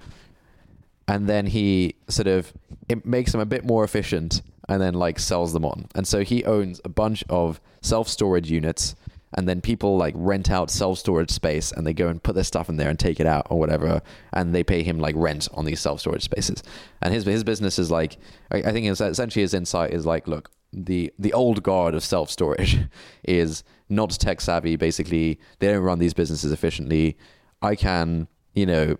and 1.07 1.27
then 1.27 1.47
he 1.47 1.95
sort 2.07 2.27
of 2.27 2.53
it 2.87 3.05
makes 3.05 3.31
them 3.31 3.41
a 3.41 3.45
bit 3.45 3.65
more 3.65 3.83
efficient 3.83 4.41
and 4.67 4.81
then 4.81 4.93
like 4.93 5.19
sells 5.19 5.53
them 5.53 5.65
on. 5.65 5.87
And 5.95 6.07
so 6.07 6.23
he 6.23 6.45
owns 6.45 6.79
a 6.85 6.89
bunch 6.89 7.23
of 7.29 7.59
self-storage 7.81 8.51
units 8.51 8.95
and 9.33 9.47
then 9.47 9.61
people 9.61 9.97
like 9.97 10.13
rent 10.17 10.49
out 10.49 10.69
self-storage 10.69 11.31
space 11.31 11.71
and 11.71 11.85
they 11.85 11.93
go 11.93 12.07
and 12.07 12.21
put 12.21 12.35
their 12.35 12.43
stuff 12.43 12.69
in 12.69 12.77
there 12.77 12.89
and 12.89 12.97
take 12.97 13.19
it 13.19 13.27
out 13.27 13.47
or 13.49 13.59
whatever 13.59 14.01
and 14.33 14.53
they 14.53 14.63
pay 14.63 14.83
him 14.83 14.99
like 14.99 15.15
rent 15.17 15.47
on 15.53 15.65
these 15.65 15.79
self-storage 15.79 16.23
spaces. 16.23 16.63
And 17.01 17.13
his 17.13 17.25
his 17.25 17.43
business 17.43 17.79
is 17.79 17.89
like 17.89 18.17
I, 18.51 18.57
I 18.57 18.71
think 18.71 18.85
essentially 18.87 19.41
his 19.41 19.53
insight 19.53 19.91
is 19.91 20.05
like 20.05 20.27
look, 20.27 20.51
the 20.71 21.11
the 21.17 21.33
old 21.33 21.63
guard 21.63 21.95
of 21.95 22.03
self-storage 22.03 22.79
is 23.23 23.63
not 23.89 24.11
tech 24.11 24.41
savvy 24.41 24.75
basically. 24.75 25.39
They 25.59 25.67
don't 25.67 25.83
run 25.83 25.99
these 25.99 26.13
businesses 26.13 26.51
efficiently. 26.51 27.17
I 27.61 27.75
can, 27.75 28.27
you 28.53 28.65
know, 28.65 28.97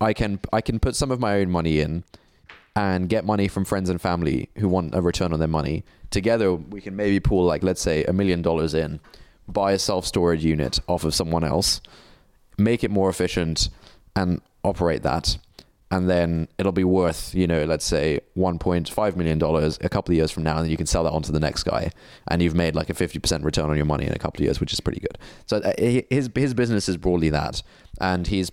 I 0.00 0.12
can 0.12 0.40
I 0.52 0.60
can 0.60 0.78
put 0.78 0.94
some 0.96 1.10
of 1.10 1.20
my 1.20 1.40
own 1.40 1.50
money 1.50 1.80
in 1.80 2.04
and 2.76 3.08
get 3.08 3.24
money 3.24 3.48
from 3.48 3.64
friends 3.64 3.90
and 3.90 4.00
family 4.00 4.50
who 4.58 4.68
want 4.68 4.94
a 4.94 5.02
return 5.02 5.32
on 5.32 5.40
their 5.40 5.48
money. 5.48 5.84
Together, 6.10 6.54
we 6.54 6.80
can 6.80 6.94
maybe 6.94 7.18
pool 7.18 7.44
like 7.44 7.62
let's 7.62 7.82
say 7.82 8.04
a 8.04 8.12
million 8.12 8.40
dollars 8.40 8.72
in, 8.72 9.00
buy 9.48 9.72
a 9.72 9.78
self 9.78 10.06
storage 10.06 10.44
unit 10.44 10.78
off 10.86 11.04
of 11.04 11.14
someone 11.14 11.44
else, 11.44 11.80
make 12.56 12.84
it 12.84 12.90
more 12.90 13.10
efficient, 13.10 13.68
and 14.14 14.40
operate 14.62 15.02
that. 15.02 15.38
And 15.90 16.08
then 16.08 16.48
it'll 16.58 16.72
be 16.72 16.84
worth, 16.84 17.34
you 17.34 17.46
know, 17.46 17.64
let's 17.64 17.84
say 17.84 18.20
$1.5 18.36 19.16
million 19.16 19.42
a 19.42 19.88
couple 19.88 20.12
of 20.12 20.16
years 20.16 20.30
from 20.30 20.42
now. 20.42 20.56
And 20.56 20.64
then 20.64 20.70
you 20.70 20.76
can 20.76 20.86
sell 20.86 21.04
that 21.04 21.12
on 21.12 21.22
to 21.22 21.32
the 21.32 21.40
next 21.40 21.62
guy. 21.62 21.90
And 22.26 22.42
you've 22.42 22.54
made 22.54 22.74
like 22.74 22.90
a 22.90 22.94
50% 22.94 23.42
return 23.42 23.70
on 23.70 23.76
your 23.76 23.86
money 23.86 24.06
in 24.06 24.12
a 24.12 24.18
couple 24.18 24.42
of 24.42 24.44
years, 24.44 24.60
which 24.60 24.72
is 24.72 24.80
pretty 24.80 25.00
good. 25.00 25.16
So 25.46 25.58
uh, 25.58 25.72
his, 25.78 26.28
his 26.34 26.54
business 26.54 26.88
is 26.90 26.98
broadly 26.98 27.30
that. 27.30 27.62
And 28.00 28.26
he's 28.26 28.50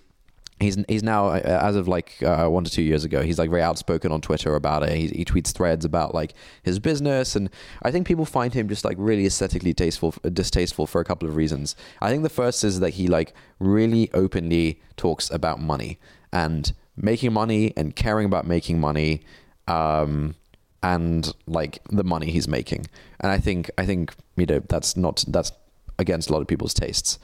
he's 0.58 0.82
he's 0.88 1.02
now 1.02 1.28
uh, 1.28 1.60
as 1.62 1.76
of 1.76 1.86
like 1.86 2.22
uh, 2.22 2.48
one 2.48 2.64
to 2.64 2.70
two 2.70 2.82
years 2.82 3.04
ago 3.04 3.22
he's 3.22 3.38
like 3.38 3.50
very 3.50 3.62
outspoken 3.62 4.10
on 4.10 4.20
twitter 4.20 4.54
about 4.54 4.82
it 4.82 4.96
he, 4.96 5.08
he 5.08 5.24
tweets 5.24 5.52
threads 5.52 5.84
about 5.84 6.14
like 6.14 6.32
his 6.62 6.78
business 6.78 7.36
and 7.36 7.50
i 7.82 7.90
think 7.90 8.06
people 8.06 8.24
find 8.24 8.54
him 8.54 8.68
just 8.68 8.84
like 8.84 8.96
really 8.98 9.26
aesthetically 9.26 9.74
tasteful 9.74 10.14
distasteful 10.32 10.86
for 10.86 11.00
a 11.00 11.04
couple 11.04 11.28
of 11.28 11.36
reasons 11.36 11.76
i 12.00 12.08
think 12.08 12.22
the 12.22 12.30
first 12.30 12.64
is 12.64 12.80
that 12.80 12.94
he 12.94 13.06
like 13.06 13.34
really 13.58 14.10
openly 14.14 14.80
talks 14.96 15.30
about 15.30 15.60
money 15.60 15.98
and 16.32 16.72
making 16.96 17.32
money 17.32 17.72
and 17.76 17.94
caring 17.94 18.26
about 18.26 18.46
making 18.46 18.80
money 18.80 19.22
um, 19.68 20.34
and 20.82 21.34
like 21.46 21.78
the 21.90 22.04
money 22.04 22.30
he's 22.30 22.48
making 22.48 22.86
and 23.20 23.32
i 23.32 23.38
think 23.38 23.70
i 23.78 23.84
think 23.84 24.14
you 24.36 24.46
know 24.46 24.60
that's 24.68 24.96
not 24.96 25.24
that's 25.28 25.52
against 25.98 26.28
a 26.28 26.32
lot 26.32 26.40
of 26.40 26.46
people's 26.46 26.74
tastes 26.74 27.18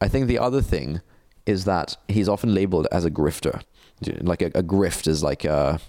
i 0.00 0.08
think 0.08 0.26
the 0.26 0.38
other 0.38 0.62
thing 0.62 1.00
is 1.46 1.64
that 1.64 1.96
he's 2.08 2.28
often 2.28 2.54
labeled 2.54 2.86
as 2.90 3.04
a 3.04 3.10
grifter. 3.10 3.62
Like 4.20 4.42
a, 4.42 4.46
a 4.46 4.62
grift 4.62 5.06
is 5.06 5.22
like 5.22 5.44
a, 5.44 5.80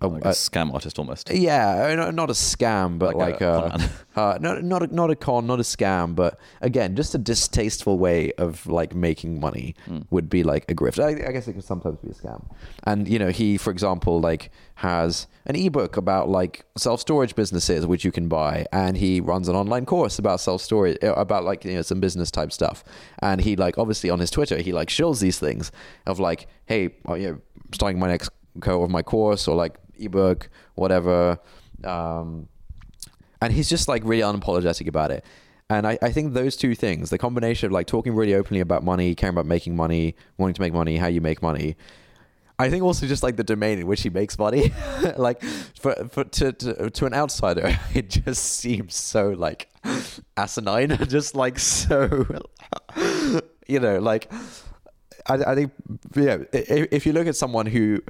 a, 0.00 0.08
like 0.08 0.24
a, 0.24 0.28
a 0.28 0.32
scam 0.32 0.72
artist 0.72 0.98
almost. 0.98 1.30
Yeah, 1.30 1.94
not 2.12 2.30
a 2.30 2.34
scam, 2.34 2.98
but 2.98 3.14
like, 3.14 3.40
like 3.40 3.42
a, 3.42 3.90
uh, 4.16 4.38
not 4.40 4.64
not 4.64 4.82
a, 4.82 4.94
not 4.94 5.10
a 5.10 5.16
con, 5.16 5.46
not 5.46 5.60
a 5.60 5.62
scam, 5.62 6.14
but 6.14 6.38
again, 6.60 6.96
just 6.96 7.14
a 7.14 7.18
distasteful 7.18 7.98
way 7.98 8.32
of 8.32 8.66
like 8.66 8.94
making 8.94 9.40
money 9.40 9.74
mm. 9.86 10.06
would 10.10 10.30
be 10.30 10.42
like 10.42 10.70
a 10.70 10.74
grift. 10.74 11.02
I, 11.02 11.28
I, 11.28 11.32
guess 11.32 11.48
it 11.48 11.54
could 11.54 11.64
sometimes 11.64 11.98
be 11.98 12.08
a 12.08 12.14
scam. 12.14 12.44
And 12.84 13.08
you 13.08 13.18
know, 13.18 13.28
he, 13.28 13.58
for 13.58 13.70
example, 13.70 14.20
like 14.20 14.50
has 14.76 15.26
an 15.46 15.56
ebook 15.56 15.96
about 15.96 16.28
like 16.28 16.64
self 16.76 17.00
storage 17.00 17.34
businesses 17.34 17.86
which 17.86 18.04
you 18.04 18.12
can 18.12 18.28
buy, 18.28 18.66
and 18.72 18.96
he 18.96 19.20
runs 19.20 19.48
an 19.48 19.56
online 19.56 19.84
course 19.84 20.18
about 20.18 20.40
self 20.40 20.62
storage, 20.62 20.96
uh, 21.02 21.12
about 21.14 21.44
like 21.44 21.64
you 21.64 21.74
know 21.74 21.82
some 21.82 22.00
business 22.00 22.30
type 22.30 22.52
stuff. 22.52 22.82
And 23.20 23.40
he 23.42 23.56
like 23.56 23.76
obviously 23.76 24.08
on 24.08 24.18
his 24.18 24.30
Twitter, 24.30 24.58
he 24.58 24.72
like 24.72 24.88
shows 24.88 25.20
these 25.20 25.38
things 25.38 25.70
of 26.06 26.18
like, 26.18 26.46
hey, 26.64 26.94
oh, 27.04 27.14
you 27.14 27.30
know, 27.30 27.40
starting 27.72 27.98
my 27.98 28.08
next 28.08 28.30
co 28.60 28.82
of 28.82 28.90
my 28.90 29.02
course 29.02 29.46
or 29.46 29.54
like 29.54 29.78
ebook, 30.00 30.48
whatever. 30.74 31.38
Um, 31.84 32.48
and 33.40 33.52
he's 33.52 33.68
just 33.68 33.88
like 33.88 34.02
really 34.04 34.22
unapologetic 34.22 34.86
about 34.86 35.10
it. 35.10 35.24
And 35.68 35.86
I, 35.86 35.98
I 36.02 36.10
think 36.10 36.34
those 36.34 36.56
two 36.56 36.74
things, 36.74 37.10
the 37.10 37.18
combination 37.18 37.66
of 37.66 37.72
like 37.72 37.86
talking 37.86 38.14
really 38.14 38.34
openly 38.34 38.60
about 38.60 38.82
money, 38.82 39.14
caring 39.14 39.34
about 39.34 39.46
making 39.46 39.76
money, 39.76 40.16
wanting 40.36 40.54
to 40.54 40.60
make 40.60 40.72
money, 40.72 40.96
how 40.96 41.06
you 41.06 41.20
make 41.20 41.42
money, 41.42 41.76
I 42.60 42.68
think 42.68 42.84
also 42.84 43.06
just 43.06 43.22
like 43.22 43.36
the 43.36 43.44
domain 43.44 43.78
in 43.78 43.86
which 43.86 44.02
he 44.02 44.10
makes 44.10 44.38
money, 44.38 44.70
like 45.16 45.42
for, 45.42 45.94
for 46.10 46.24
to, 46.24 46.52
to 46.52 46.90
to 46.90 47.06
an 47.06 47.14
outsider, 47.14 47.78
it 47.94 48.10
just 48.10 48.44
seems 48.44 48.94
so 48.94 49.30
like 49.30 49.70
asinine, 50.36 50.94
just 51.08 51.34
like 51.34 51.58
so, 51.58 52.26
you 53.66 53.80
know, 53.80 53.98
like 53.98 54.30
I, 55.26 55.34
I 55.36 55.54
think 55.54 55.72
yeah, 56.14 56.38
if, 56.52 56.88
if 56.92 57.06
you 57.06 57.14
look 57.14 57.26
at 57.26 57.34
someone 57.34 57.64
who 57.64 58.02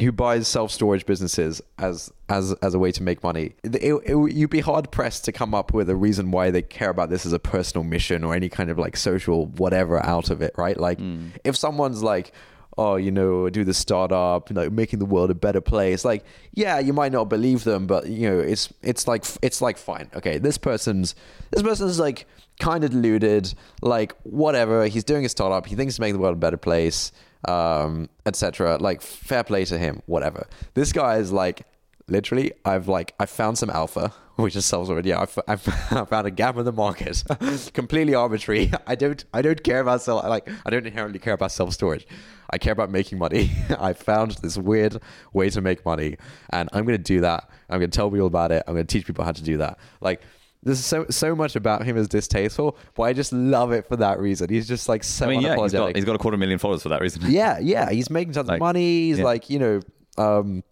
who 0.00 0.12
buys 0.12 0.46
self 0.46 0.70
storage 0.70 1.04
businesses 1.06 1.60
as 1.78 2.12
as 2.28 2.52
as 2.54 2.74
a 2.74 2.78
way 2.78 2.92
to 2.92 3.02
make 3.02 3.22
money, 3.22 3.54
it, 3.64 3.76
it, 3.82 4.32
you'd 4.32 4.50
be 4.50 4.60
hard 4.60 4.90
pressed 4.90 5.24
to 5.24 5.32
come 5.32 5.54
up 5.54 5.72
with 5.72 5.90
a 5.90 5.96
reason 5.96 6.30
why 6.30 6.50
they 6.50 6.62
care 6.62 6.90
about 6.90 7.10
this 7.10 7.26
as 7.26 7.32
a 7.32 7.38
personal 7.38 7.84
mission 7.84 8.22
or 8.22 8.34
any 8.34 8.48
kind 8.48 8.70
of 8.70 8.78
like 8.78 8.96
social 8.96 9.46
whatever 9.46 10.04
out 10.04 10.30
of 10.30 10.40
it, 10.40 10.54
right? 10.56 10.78
Like 10.78 10.98
mm. 10.98 11.30
if 11.42 11.56
someone's 11.56 12.02
like, 12.02 12.32
oh, 12.76 12.94
you 12.94 13.10
know, 13.10 13.50
do 13.50 13.64
the 13.64 13.74
startup, 13.74 14.50
like 14.52 14.70
making 14.70 15.00
the 15.00 15.04
world 15.04 15.30
a 15.30 15.34
better 15.34 15.60
place. 15.60 16.04
Like, 16.04 16.24
yeah, 16.54 16.78
you 16.78 16.92
might 16.92 17.10
not 17.10 17.24
believe 17.24 17.64
them, 17.64 17.88
but 17.88 18.06
you 18.06 18.30
know, 18.30 18.38
it's 18.38 18.72
it's 18.82 19.08
like 19.08 19.24
it's 19.42 19.60
like 19.60 19.76
fine, 19.76 20.10
okay, 20.14 20.38
this 20.38 20.58
person's 20.58 21.16
this 21.50 21.62
person's 21.62 21.98
like 21.98 22.26
kind 22.60 22.84
of 22.84 22.90
deluded, 22.90 23.52
like 23.82 24.14
whatever. 24.22 24.86
He's 24.86 25.04
doing 25.04 25.24
a 25.24 25.28
startup. 25.28 25.66
He 25.66 25.74
thinks 25.74 25.94
he's 25.94 26.00
making 26.00 26.14
the 26.14 26.20
world 26.20 26.34
a 26.34 26.38
better 26.38 26.56
place 26.56 27.10
um, 27.46 28.08
etc. 28.26 28.78
Like 28.78 29.02
fair 29.02 29.44
play 29.44 29.64
to 29.66 29.78
him, 29.78 30.02
whatever. 30.06 30.46
This 30.74 30.92
guy 30.92 31.16
is 31.18 31.32
like 31.32 31.66
literally 32.08 32.52
I've 32.64 32.88
like 32.88 33.14
I 33.20 33.26
found 33.26 33.58
some 33.58 33.70
alpha 33.70 34.12
which 34.36 34.54
is 34.54 34.64
self 34.64 34.86
storage. 34.86 35.06
Yeah, 35.06 35.20
I've, 35.20 35.38
I've 35.48 35.62
found 36.08 36.26
a 36.26 36.30
gap 36.30 36.56
in 36.56 36.64
the 36.64 36.72
market, 36.72 37.24
completely 37.74 38.14
arbitrary. 38.14 38.70
I 38.86 38.94
don't 38.94 39.24
I 39.34 39.42
don't 39.42 39.62
care 39.62 39.80
about 39.80 40.02
self 40.02 40.24
like 40.24 40.48
I 40.64 40.70
don't 40.70 40.86
inherently 40.86 41.18
care 41.18 41.34
about 41.34 41.52
self 41.52 41.72
storage. 41.72 42.06
I 42.50 42.56
care 42.56 42.72
about 42.72 42.90
making 42.90 43.18
money. 43.18 43.50
I 43.78 43.92
found 43.92 44.32
this 44.42 44.56
weird 44.56 45.02
way 45.32 45.50
to 45.50 45.60
make 45.60 45.84
money, 45.84 46.16
and 46.50 46.68
I'm 46.72 46.84
gonna 46.84 46.98
do 46.98 47.20
that. 47.20 47.50
I'm 47.68 47.80
gonna 47.80 47.88
tell 47.88 48.10
people 48.10 48.26
about 48.26 48.52
it. 48.52 48.62
I'm 48.66 48.74
gonna 48.74 48.84
teach 48.84 49.06
people 49.06 49.24
how 49.24 49.32
to 49.32 49.42
do 49.42 49.58
that. 49.58 49.78
Like 50.00 50.22
there's 50.62 50.84
so 50.84 51.06
so 51.08 51.34
much 51.34 51.56
about 51.56 51.84
him 51.84 51.96
is 51.96 52.08
distasteful, 52.08 52.76
but 52.94 53.04
I 53.04 53.12
just 53.12 53.32
love 53.32 53.72
it 53.72 53.86
for 53.86 53.96
that 53.96 54.18
reason. 54.18 54.48
He's 54.48 54.66
just 54.66 54.88
like 54.88 55.04
so 55.04 55.26
I 55.26 55.30
mean, 55.30 55.40
yeah, 55.40 55.56
he's 55.56 55.72
got, 55.72 55.94
he's 55.94 56.04
got 56.04 56.16
a 56.16 56.18
quarter 56.18 56.36
million 56.36 56.58
followers 56.58 56.82
for 56.82 56.88
that 56.88 57.00
reason. 57.00 57.22
yeah, 57.30 57.58
yeah, 57.62 57.90
he's 57.90 58.10
making 58.10 58.32
tons 58.32 58.48
like, 58.48 58.56
of 58.56 58.60
money. 58.60 59.08
He's 59.08 59.18
yeah. 59.18 59.24
like, 59.24 59.50
you 59.50 59.58
know, 59.58 59.80
um, 60.16 60.64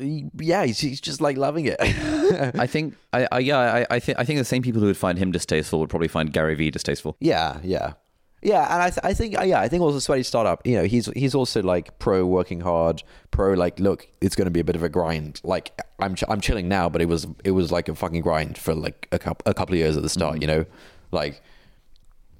yeah, 0.00 0.64
he's, 0.64 0.78
he's 0.78 1.00
just 1.00 1.20
like 1.20 1.36
loving 1.36 1.66
it. 1.66 1.76
I 1.80 2.66
think, 2.66 2.94
I, 3.12 3.26
I 3.32 3.38
yeah, 3.40 3.58
I, 3.58 3.86
I 3.90 3.98
think 4.00 4.18
I 4.18 4.24
think 4.24 4.38
the 4.38 4.44
same 4.44 4.62
people 4.62 4.80
who 4.80 4.86
would 4.86 4.96
find 4.96 5.18
him 5.18 5.32
distasteful 5.32 5.80
would 5.80 5.90
probably 5.90 6.08
find 6.08 6.32
Gary 6.32 6.54
Vee 6.54 6.70
distasteful. 6.70 7.16
Yeah, 7.20 7.58
yeah. 7.62 7.94
Yeah, 8.40 8.72
and 8.72 8.82
I, 8.82 8.90
th- 8.90 9.00
I 9.02 9.14
think 9.14 9.34
yeah, 9.34 9.60
I 9.60 9.68
think 9.68 9.82
also 9.82 9.98
sweaty 9.98 10.22
startup. 10.22 10.64
You 10.66 10.76
know, 10.76 10.84
he's 10.84 11.06
he's 11.16 11.34
also 11.34 11.62
like 11.62 11.98
pro 11.98 12.24
working 12.24 12.60
hard, 12.60 13.02
pro 13.30 13.54
like 13.54 13.80
look, 13.80 14.08
it's 14.20 14.36
going 14.36 14.46
to 14.46 14.50
be 14.50 14.60
a 14.60 14.64
bit 14.64 14.76
of 14.76 14.82
a 14.82 14.88
grind. 14.88 15.40
Like 15.42 15.78
I'm 15.98 16.14
ch- 16.14 16.24
I'm 16.28 16.40
chilling 16.40 16.68
now, 16.68 16.88
but 16.88 17.02
it 17.02 17.06
was 17.06 17.26
it 17.44 17.50
was 17.50 17.72
like 17.72 17.88
a 17.88 17.94
fucking 17.94 18.22
grind 18.22 18.56
for 18.56 18.74
like 18.74 19.08
a 19.10 19.18
couple 19.18 19.50
a 19.50 19.54
couple 19.54 19.74
of 19.74 19.78
years 19.78 19.96
at 19.96 20.02
the 20.02 20.08
start. 20.08 20.34
Mm-hmm. 20.34 20.42
You 20.42 20.46
know, 20.48 20.66
like. 21.10 21.42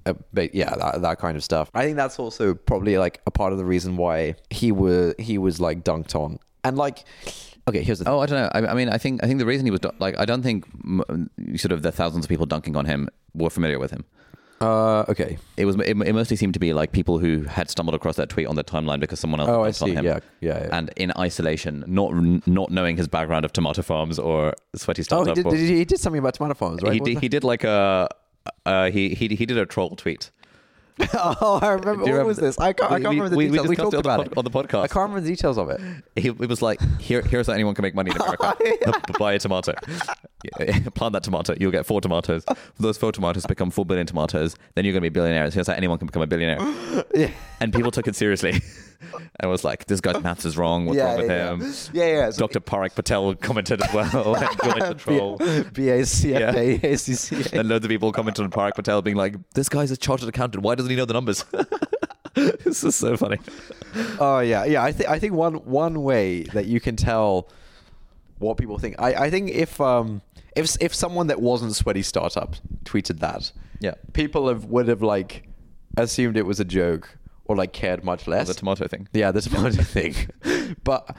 Uh, 0.06 0.14
but 0.32 0.54
yeah, 0.54 0.74
that, 0.76 1.02
that 1.02 1.18
kind 1.18 1.36
of 1.36 1.44
stuff. 1.44 1.70
I 1.74 1.84
think 1.84 1.96
that's 1.96 2.18
also 2.18 2.54
probably 2.54 2.96
like 2.96 3.20
a 3.26 3.30
part 3.30 3.52
of 3.52 3.58
the 3.58 3.64
reason 3.64 3.96
why 3.98 4.36
he 4.48 4.72
was 4.72 5.14
he 5.18 5.36
was 5.36 5.60
like 5.60 5.84
dunked 5.84 6.14
on, 6.14 6.38
and 6.64 6.78
like 6.78 7.04
Okay, 7.68 7.82
here's 7.82 7.98
the. 7.98 8.06
Thing. 8.06 8.14
Oh, 8.14 8.20
I 8.20 8.26
don't 8.26 8.40
know. 8.40 8.50
I, 8.54 8.72
I, 8.72 8.74
mean, 8.74 8.88
I 8.88 8.96
think 8.96 9.22
I 9.22 9.26
think 9.26 9.38
the 9.38 9.44
reason 9.44 9.66
he 9.66 9.70
was 9.70 9.80
like, 9.98 10.18
I 10.18 10.24
don't 10.24 10.42
think 10.42 10.64
m- 10.82 11.28
sort 11.56 11.72
of 11.72 11.82
the 11.82 11.92
thousands 11.92 12.24
of 12.24 12.28
people 12.28 12.46
dunking 12.46 12.76
on 12.76 12.86
him 12.86 13.10
were 13.34 13.50
familiar 13.50 13.78
with 13.78 13.90
him. 13.90 14.06
Uh, 14.60 15.04
okay. 15.08 15.38
It 15.56 15.64
was. 15.66 15.76
It, 15.76 15.90
it, 15.90 16.12
mostly 16.12 16.36
seemed 16.36 16.54
to 16.54 16.60
be 16.60 16.72
like 16.72 16.90
people 16.92 17.18
who 17.18 17.42
had 17.44 17.70
stumbled 17.70 17.94
across 17.94 18.16
that 18.16 18.28
tweet 18.28 18.46
on 18.46 18.56
their 18.56 18.64
timeline 18.64 18.98
because 18.98 19.20
someone 19.20 19.40
else. 19.40 19.48
Oh, 19.48 19.62
I 19.62 19.70
see. 19.70 19.92
Him. 19.92 20.04
Yeah, 20.04 20.20
yeah, 20.40 20.58
yeah. 20.62 20.68
And 20.72 20.90
in 20.96 21.12
isolation, 21.16 21.84
not 21.86 22.12
not 22.46 22.70
knowing 22.70 22.96
his 22.96 23.06
background 23.06 23.44
of 23.44 23.52
tomato 23.52 23.82
farms 23.82 24.18
or 24.18 24.54
sweaty 24.74 25.02
startup. 25.02 25.28
Oh, 25.28 25.34
he 25.34 25.42
did, 25.42 25.46
or, 25.46 25.50
did, 25.56 25.60
he 25.60 25.84
did 25.84 26.00
something 26.00 26.18
about 26.18 26.34
tomato 26.34 26.54
farms, 26.54 26.82
right? 26.82 26.92
He 26.92 27.00
did, 27.00 27.18
he 27.20 27.28
did 27.28 27.44
like 27.44 27.64
a. 27.64 28.08
Uh, 28.66 28.90
he 28.90 29.10
he 29.10 29.28
he 29.28 29.46
did 29.46 29.58
a 29.58 29.66
troll 29.66 29.90
tweet 29.90 30.30
oh, 31.14 31.60
I 31.62 31.72
remember. 31.72 32.04
What 32.16 32.26
was 32.26 32.38
this? 32.38 32.58
I 32.58 32.72
can't, 32.72 32.90
I 32.90 33.00
can't 33.00 33.10
we, 33.10 33.20
remember 33.20 33.28
the 33.30 33.36
we, 33.36 33.46
details. 33.48 33.64
We, 33.64 33.70
we 33.70 33.76
talked 33.76 33.94
about 33.94 34.26
it 34.26 34.36
on 34.36 34.44
the 34.44 34.50
podcast. 34.50 34.82
I 34.82 34.88
can't 34.88 35.10
remember 35.10 35.20
the 35.20 35.28
details 35.28 35.58
of 35.58 35.70
it. 35.70 35.80
He, 36.16 36.28
it 36.28 36.48
was 36.48 36.62
like, 36.62 36.80
here, 37.00 37.22
here's 37.22 37.46
how 37.46 37.52
anyone 37.52 37.74
can 37.74 37.82
make 37.82 37.94
money 37.94 38.10
in 38.10 38.16
America. 38.16 38.54
Buy 39.18 39.34
a 39.34 39.38
tomato. 39.38 39.74
Plant 40.94 41.12
that 41.12 41.22
tomato. 41.22 41.54
You'll 41.58 41.70
get 41.70 41.86
four 41.86 42.00
tomatoes. 42.00 42.44
Those 42.78 42.98
four 42.98 43.12
tomatoes 43.12 43.46
become 43.46 43.70
four 43.70 43.84
billion 43.86 44.06
tomatoes. 44.06 44.56
Then 44.74 44.84
you're 44.84 44.92
going 44.92 45.02
to 45.02 45.10
be 45.10 45.14
billionaires. 45.14 45.54
Here's 45.54 45.66
how 45.66 45.74
anyone 45.74 45.98
can 45.98 46.06
become 46.06 46.22
a 46.22 46.26
billionaire. 46.26 46.58
Yeah. 47.14 47.30
And 47.60 47.72
people 47.72 47.90
took 47.90 48.06
it 48.06 48.14
seriously. 48.14 48.60
and 49.40 49.50
was 49.50 49.64
like, 49.64 49.86
this 49.86 50.00
guy's 50.00 50.22
maths 50.22 50.44
is 50.44 50.56
wrong. 50.56 50.86
What's 50.86 50.96
yeah, 50.96 51.04
wrong 51.04 51.18
with 51.18 51.30
yeah, 51.30 51.50
him? 51.50 51.60
Yeah, 51.92 52.16
yeah. 52.16 52.30
So 52.30 52.46
Dr. 52.46 52.60
Parag 52.60 52.94
Patel 52.94 53.34
commented 53.36 53.82
as 53.82 53.92
well. 53.92 54.10
the 54.34 54.94
troll. 54.98 55.36
And 57.52 57.68
loads 57.68 57.84
of 57.84 57.88
people 57.88 58.12
commented 58.12 58.44
on 58.44 58.50
Parag 58.50 58.74
Patel 58.74 59.02
being 59.02 59.16
like, 59.16 59.36
this 59.52 59.68
guy's 59.68 59.90
a 59.90 59.96
chartered 59.96 60.28
accountant. 60.28 60.62
Why 60.62 60.74
doesn't 60.74 60.90
he 60.90 60.96
know 60.96 61.04
the 61.04 61.14
numbers? 61.14 61.44
this 62.34 62.84
is 62.84 62.94
so 62.94 63.16
funny. 63.16 63.38
Oh 64.18 64.40
yeah, 64.40 64.64
yeah. 64.64 64.82
I 64.82 64.92
think 64.92 65.08
I 65.08 65.18
think 65.18 65.32
one 65.32 65.54
one 65.54 66.02
way 66.02 66.42
that 66.44 66.66
you 66.66 66.80
can 66.80 66.94
tell 66.94 67.48
what 68.38 68.56
people 68.56 68.78
think. 68.78 68.96
I, 68.98 69.14
I 69.14 69.30
think 69.30 69.50
if 69.50 69.80
um 69.80 70.22
if 70.54 70.76
if 70.80 70.94
someone 70.94 71.28
that 71.28 71.40
wasn't 71.40 71.74
sweaty 71.74 72.02
startup 72.02 72.54
tweeted 72.84 73.20
that, 73.20 73.50
yeah, 73.80 73.94
people 74.12 74.48
have 74.48 74.66
would 74.66 74.88
have 74.88 75.02
like 75.02 75.48
assumed 75.96 76.36
it 76.36 76.46
was 76.46 76.60
a 76.60 76.64
joke 76.64 77.17
or 77.48 77.56
like 77.56 77.72
cared 77.72 78.04
much 78.04 78.26
less. 78.26 78.46
The 78.46 78.54
tomato 78.54 78.86
thing. 78.86 79.08
Yeah, 79.12 79.32
the 79.32 79.40
tomato 79.40 79.82
thing. 79.82 80.14
But 80.84 81.16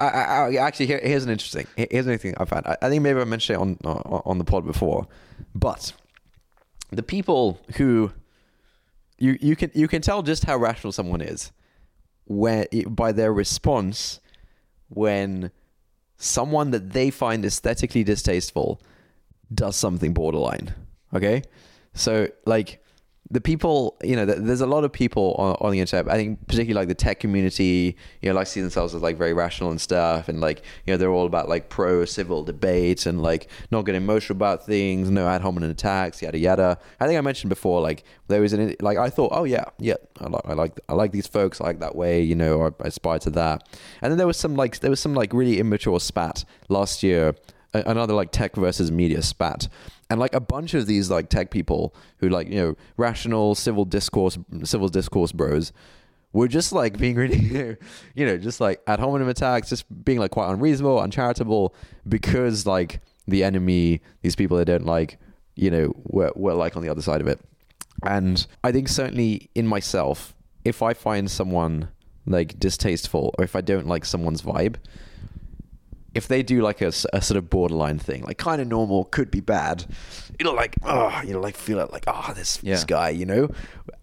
I, 0.00 0.08
I, 0.08 0.48
I, 0.48 0.54
actually, 0.56 0.86
here, 0.86 1.00
here's 1.00 1.22
an 1.24 1.30
interesting. 1.30 1.66
Here's 1.76 2.08
anything 2.08 2.34
I 2.38 2.44
found. 2.44 2.66
I, 2.66 2.76
I, 2.82 2.88
think 2.88 3.02
maybe 3.02 3.20
I 3.20 3.24
mentioned 3.24 3.56
it 3.56 3.60
on 3.60 3.76
on 3.84 4.38
the 4.38 4.44
pod 4.44 4.66
before, 4.66 5.06
but 5.54 5.92
the 6.90 7.02
people 7.02 7.60
who 7.76 8.10
you 9.18 9.38
you 9.40 9.54
can 9.54 9.70
you 9.74 9.86
can 9.86 10.02
tell 10.02 10.22
just 10.22 10.44
how 10.44 10.56
rational 10.56 10.92
someone 10.92 11.20
is 11.20 11.52
when 12.26 12.66
by 12.88 13.12
their 13.12 13.32
response 13.32 14.20
when 14.88 15.52
someone 16.16 16.72
that 16.72 16.90
they 16.90 17.10
find 17.10 17.44
aesthetically 17.44 18.02
distasteful 18.02 18.80
does 19.54 19.76
something 19.76 20.12
borderline. 20.12 20.74
Okay, 21.14 21.42
so 21.94 22.28
like 22.44 22.82
the 23.32 23.40
people, 23.40 23.96
you 24.02 24.16
know, 24.16 24.26
there's 24.26 24.60
a 24.60 24.66
lot 24.66 24.82
of 24.82 24.92
people 24.92 25.34
on, 25.38 25.56
on 25.60 25.70
the 25.70 25.78
internet. 25.78 26.12
I 26.12 26.16
think 26.16 26.46
particularly 26.48 26.74
like 26.74 26.88
the 26.88 26.96
tech 26.96 27.20
community, 27.20 27.96
you 28.20 28.28
know, 28.28 28.34
like 28.34 28.48
see 28.48 28.60
themselves 28.60 28.92
as 28.92 29.02
like 29.02 29.16
very 29.16 29.32
rational 29.32 29.70
and 29.70 29.80
stuff, 29.80 30.28
and 30.28 30.40
like 30.40 30.62
you 30.84 30.92
know 30.92 30.96
they're 30.96 31.12
all 31.12 31.26
about 31.26 31.48
like 31.48 31.68
pro 31.68 32.04
civil 32.04 32.42
debate 32.42 33.06
and 33.06 33.22
like 33.22 33.48
not 33.70 33.82
getting 33.82 34.02
emotional 34.02 34.36
about 34.36 34.66
things, 34.66 35.10
no 35.10 35.28
ad 35.28 35.42
hominem 35.42 35.70
attacks, 35.70 36.20
yada 36.20 36.38
yada. 36.38 36.78
I 36.98 37.06
think 37.06 37.18
I 37.18 37.20
mentioned 37.20 37.50
before, 37.50 37.80
like 37.80 38.02
there 38.26 38.40
was 38.40 38.52
an 38.52 38.74
like 38.80 38.98
I 38.98 39.10
thought, 39.10 39.30
oh 39.32 39.44
yeah, 39.44 39.64
yeah, 39.78 39.94
I 40.18 40.26
like 40.28 40.42
I 40.46 40.54
like 40.54 40.80
I 40.88 40.94
like 40.94 41.12
these 41.12 41.28
folks, 41.28 41.60
I 41.60 41.64
like 41.64 41.80
that 41.80 41.94
way, 41.94 42.20
you 42.22 42.34
know, 42.34 42.62
I, 42.62 42.66
I 42.82 42.88
aspire 42.88 43.20
to 43.20 43.30
that. 43.30 43.68
And 44.02 44.10
then 44.10 44.18
there 44.18 44.26
was 44.26 44.38
some 44.38 44.56
like 44.56 44.80
there 44.80 44.90
was 44.90 45.00
some 45.00 45.14
like 45.14 45.32
really 45.32 45.60
immature 45.60 46.00
spat 46.00 46.44
last 46.68 47.04
year, 47.04 47.36
another 47.72 48.14
like 48.14 48.32
tech 48.32 48.56
versus 48.56 48.90
media 48.90 49.22
spat. 49.22 49.68
And 50.08 50.18
like 50.18 50.34
a 50.34 50.40
bunch 50.40 50.74
of 50.74 50.86
these 50.86 51.10
like 51.10 51.28
tech 51.28 51.50
people 51.50 51.94
who 52.18 52.28
like 52.28 52.48
you 52.48 52.56
know 52.56 52.76
rational 52.96 53.54
civil 53.54 53.84
discourse 53.84 54.38
civil 54.64 54.88
discourse 54.88 55.32
bros 55.32 55.72
were 56.32 56.48
just 56.48 56.72
like 56.72 56.98
being 56.98 57.16
really 57.16 57.38
you 58.14 58.26
know 58.26 58.36
just 58.36 58.60
like 58.60 58.80
ad 58.86 58.98
hominem 58.98 59.28
attacks 59.28 59.68
just 59.68 59.84
being 60.04 60.18
like 60.18 60.32
quite 60.32 60.50
unreasonable 60.50 61.00
uncharitable 61.00 61.74
because 62.08 62.66
like 62.66 63.00
the 63.28 63.44
enemy 63.44 64.00
these 64.22 64.34
people 64.34 64.56
they 64.56 64.64
don't 64.64 64.86
like 64.86 65.18
you 65.54 65.70
know 65.70 65.92
were, 66.04 66.32
were 66.34 66.54
like 66.54 66.76
on 66.76 66.82
the 66.82 66.88
other 66.88 67.02
side 67.02 67.20
of 67.20 67.28
it. 67.28 67.40
And 68.04 68.44
i 68.64 68.72
think 68.72 68.88
certainly 68.88 69.50
in 69.54 69.66
myself 69.66 70.34
if 70.64 70.82
i 70.82 70.92
find 70.92 71.30
someone 71.30 71.88
like 72.26 72.58
distasteful 72.58 73.34
or 73.38 73.44
if 73.44 73.54
i 73.54 73.60
don't 73.60 73.86
like 73.86 74.04
someone's 74.04 74.42
vibe 74.42 74.76
if 76.14 76.28
they 76.28 76.42
do 76.42 76.60
like 76.62 76.80
a, 76.80 76.88
a 77.12 77.22
sort 77.22 77.36
of 77.36 77.48
borderline 77.50 77.98
thing, 77.98 78.22
like 78.24 78.38
kind 78.38 78.60
of 78.60 78.68
normal, 78.68 79.04
could 79.04 79.30
be 79.30 79.40
bad, 79.40 79.84
you 80.38 80.44
know, 80.44 80.52
like 80.52 80.76
oh, 80.84 81.20
you 81.24 81.32
know, 81.32 81.40
like 81.40 81.56
feel 81.56 81.78
it, 81.78 81.92
like 81.92 82.04
oh, 82.06 82.32
this 82.34 82.58
this 82.58 82.84
guy, 82.84 83.10
you 83.10 83.26
know. 83.26 83.48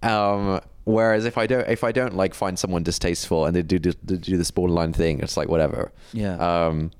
Um, 0.03 0.61
whereas 0.85 1.25
if 1.25 1.38
I 1.38 1.47
don't, 1.47 1.67
if 1.67 1.84
I 1.84 1.91
don't 1.91 2.15
like 2.15 2.34
find 2.34 2.57
someone 2.57 2.84
distasteful 2.84 3.45
and 3.45 3.55
they 3.55 3.61
do 3.61 3.79
do, 3.79 3.91
do 3.93 4.38
this 4.38 4.51
borderline 4.51 4.93
thing, 4.93 5.19
it's 5.19 5.38
like 5.38 5.49
whatever. 5.49 5.91
Yeah. 6.13 6.38
Um, 6.38 6.91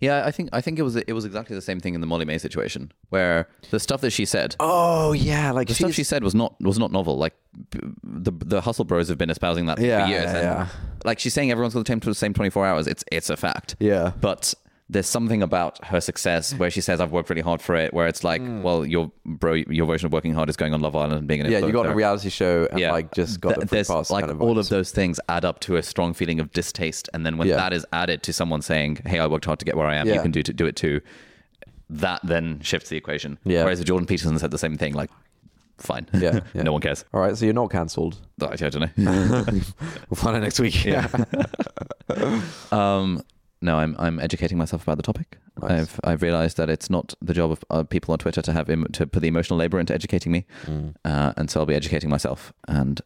Yeah, 0.00 0.24
I 0.26 0.30
think 0.30 0.50
I 0.52 0.60
think 0.60 0.78
it 0.78 0.82
was 0.82 0.96
it 0.96 1.12
was 1.12 1.24
exactly 1.24 1.56
the 1.56 1.62
same 1.62 1.80
thing 1.80 1.94
in 1.94 2.00
the 2.02 2.06
Molly-Mae 2.06 2.36
situation, 2.38 2.92
where 3.08 3.48
the 3.70 3.80
stuff 3.80 4.02
that 4.02 4.10
she 4.10 4.24
said, 4.26 4.54
oh 4.60 5.12
yeah, 5.12 5.52
like 5.52 5.68
the 5.68 5.74
stuff 5.74 5.92
she 5.92 6.04
said 6.04 6.22
was 6.22 6.34
not 6.34 6.54
was 6.60 6.78
not 6.78 6.92
novel. 6.92 7.16
Like 7.16 7.34
the 8.04 8.30
the 8.32 8.60
hustle 8.60 8.84
bros 8.84 9.08
have 9.08 9.16
been 9.18 9.30
espousing 9.30 9.66
that 9.66 9.78
Yeah, 9.80 10.04
for 10.04 10.10
years. 10.10 10.24
yeah, 10.24 10.36
and 10.36 10.42
yeah. 10.42 10.68
Like 11.04 11.18
she's 11.18 11.32
saying 11.32 11.50
everyone's 11.50 11.72
got 11.74 11.86
the 11.86 11.90
same 11.90 12.00
the 12.00 12.14
same 12.14 12.34
twenty 12.34 12.50
four 12.50 12.66
hours. 12.66 12.86
It's 12.86 13.04
it's 13.10 13.30
a 13.30 13.36
fact. 13.38 13.76
Yeah. 13.78 14.12
But 14.20 14.52
there's 14.88 15.08
something 15.08 15.42
about 15.42 15.84
her 15.86 16.00
success 16.00 16.54
where 16.54 16.70
she 16.70 16.80
says 16.80 17.00
I've 17.00 17.10
worked 17.10 17.28
really 17.28 17.42
hard 17.42 17.60
for 17.60 17.74
it. 17.74 17.92
Where 17.92 18.06
it's 18.06 18.22
like, 18.22 18.40
well, 18.40 18.86
your 18.86 19.10
bro, 19.24 19.54
your 19.54 19.84
version 19.84 20.06
of 20.06 20.12
working 20.12 20.32
hard 20.32 20.48
is 20.48 20.56
going 20.56 20.72
on 20.74 20.80
Love 20.80 20.94
Island 20.94 21.14
and 21.14 21.26
being 21.26 21.40
an 21.40 21.50
yeah, 21.50 21.58
you 21.58 21.72
got 21.72 21.86
a 21.86 21.94
reality 21.94 22.28
show 22.30 22.68
and 22.70 22.80
like 22.80 23.12
just 23.12 23.40
got 23.40 23.56
Th- 23.56 23.66
there's 23.68 23.90
like 23.90 24.22
kind 24.22 24.30
of 24.30 24.40
all 24.40 24.58
of 24.60 24.68
those 24.68 24.92
things 24.92 25.18
add 25.28 25.44
up 25.44 25.58
to 25.60 25.74
a 25.76 25.82
strong 25.82 26.14
feeling 26.14 26.38
of 26.38 26.52
distaste 26.52 27.08
and 27.12 27.26
then 27.26 27.36
when 27.36 27.48
Yeah. 27.48 27.56
that 27.56 27.72
is 27.72 27.84
added 27.92 28.22
to 28.22 28.32
someone 28.32 28.62
saying 28.62 28.98
hey 29.06 29.18
i 29.18 29.26
worked 29.26 29.44
hard 29.46 29.58
to 29.58 29.64
get 29.64 29.76
where 29.76 29.86
i 29.88 29.96
am 29.96 30.06
Yeah. 30.06 30.14
you 30.14 30.20
can 30.22 30.30
do 30.30 30.42
to 30.44 30.52
do 30.52 30.66
it 30.66 30.76
too 30.76 31.00
that 31.90 32.20
then 32.22 32.60
shifts 32.60 32.88
the 32.90 32.96
equation 32.96 33.38
Yeah. 33.44 33.64
whereas 33.64 33.80
if 33.80 33.86
jordan 33.86 34.06
peterson 34.06 34.38
said 34.38 34.50
the 34.52 34.58
same 34.58 34.76
thing 34.76 34.94
like 34.94 35.10
fine 35.78 36.06
Yeah, 36.12 36.40
yeah. 36.54 36.62
no 36.62 36.72
one 36.72 36.80
cares 36.80 37.04
All 37.12 37.20
right, 37.20 37.36
so 37.36 37.44
you're 37.44 37.54
not 37.54 37.70
cancelled. 37.70 38.18
I 38.40 38.54
don't 38.56 38.96
know 38.96 39.44
We'll 40.08 40.16
find 40.16 40.36
out 40.36 40.42
next 40.42 40.60
week. 40.60 40.84
Yeah. 40.84 41.08
um 42.72 43.22
no 43.62 43.78
i'm 43.78 43.94
i'm 43.98 44.18
educating 44.20 44.58
myself 44.58 44.82
about 44.82 44.96
the 44.96 45.02
topic 45.02 45.38
Nice. 45.62 45.70
i've 45.70 46.00
i've 46.04 46.22
realized 46.22 46.56
that 46.58 46.68
it's 46.68 46.90
not 46.90 47.14
the 47.22 47.32
job 47.34 47.50
of 47.52 47.64
uh, 47.70 47.82
people 47.84 48.12
on 48.12 48.18
twitter 48.18 48.42
to 48.42 48.52
have 48.52 48.68
Im- 48.70 48.86
to 48.92 49.06
put 49.06 49.20
the 49.20 49.28
emotional 49.28 49.58
labor 49.58 49.78
into 49.80 49.94
educating 49.94 50.32
me 50.32 50.44
Mm. 50.66 50.94
uh, 51.04 51.32
and 51.36 51.50
so 51.50 51.60
i'll 51.60 51.66
be 51.66 51.74
educating 51.74 52.10
myself 52.10 52.52
and 52.68 53.00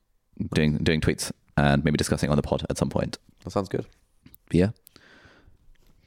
doing 0.55 0.79
doing 0.79 1.01
tweets 1.01 1.31
and 1.57 1.85
maybe 1.85 1.97
discussing 1.97 2.31
on 2.31 2.37
the 2.37 2.43
pod 2.43 2.65
at 2.71 2.79
some 2.79 2.89
point 2.89 3.19
That 3.45 3.51
sounds 3.51 3.69
good. 3.69 3.87
Yeah. 4.51 4.71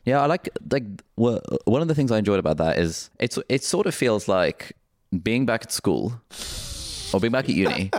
Yeah, 0.05 0.21
I 0.21 0.25
like 0.25 0.49
like 0.71 0.83
well, 1.15 1.39
one 1.65 1.81
of 1.81 1.87
the 1.87 1.95
things 1.95 2.11
I 2.11 2.17
enjoyed 2.17 2.39
about 2.39 2.57
that 2.57 2.77
is 2.77 3.09
it's 3.19 3.39
it 3.47 3.63
sort 3.63 3.85
of 3.87 3.95
feels 3.95 4.27
like 4.27 4.73
being 5.23 5.45
back 5.45 5.63
at 5.63 5.71
school 5.71 6.19
or 7.13 7.19
being 7.19 7.31
back 7.31 7.45
at 7.45 7.55
uni, 7.55 7.91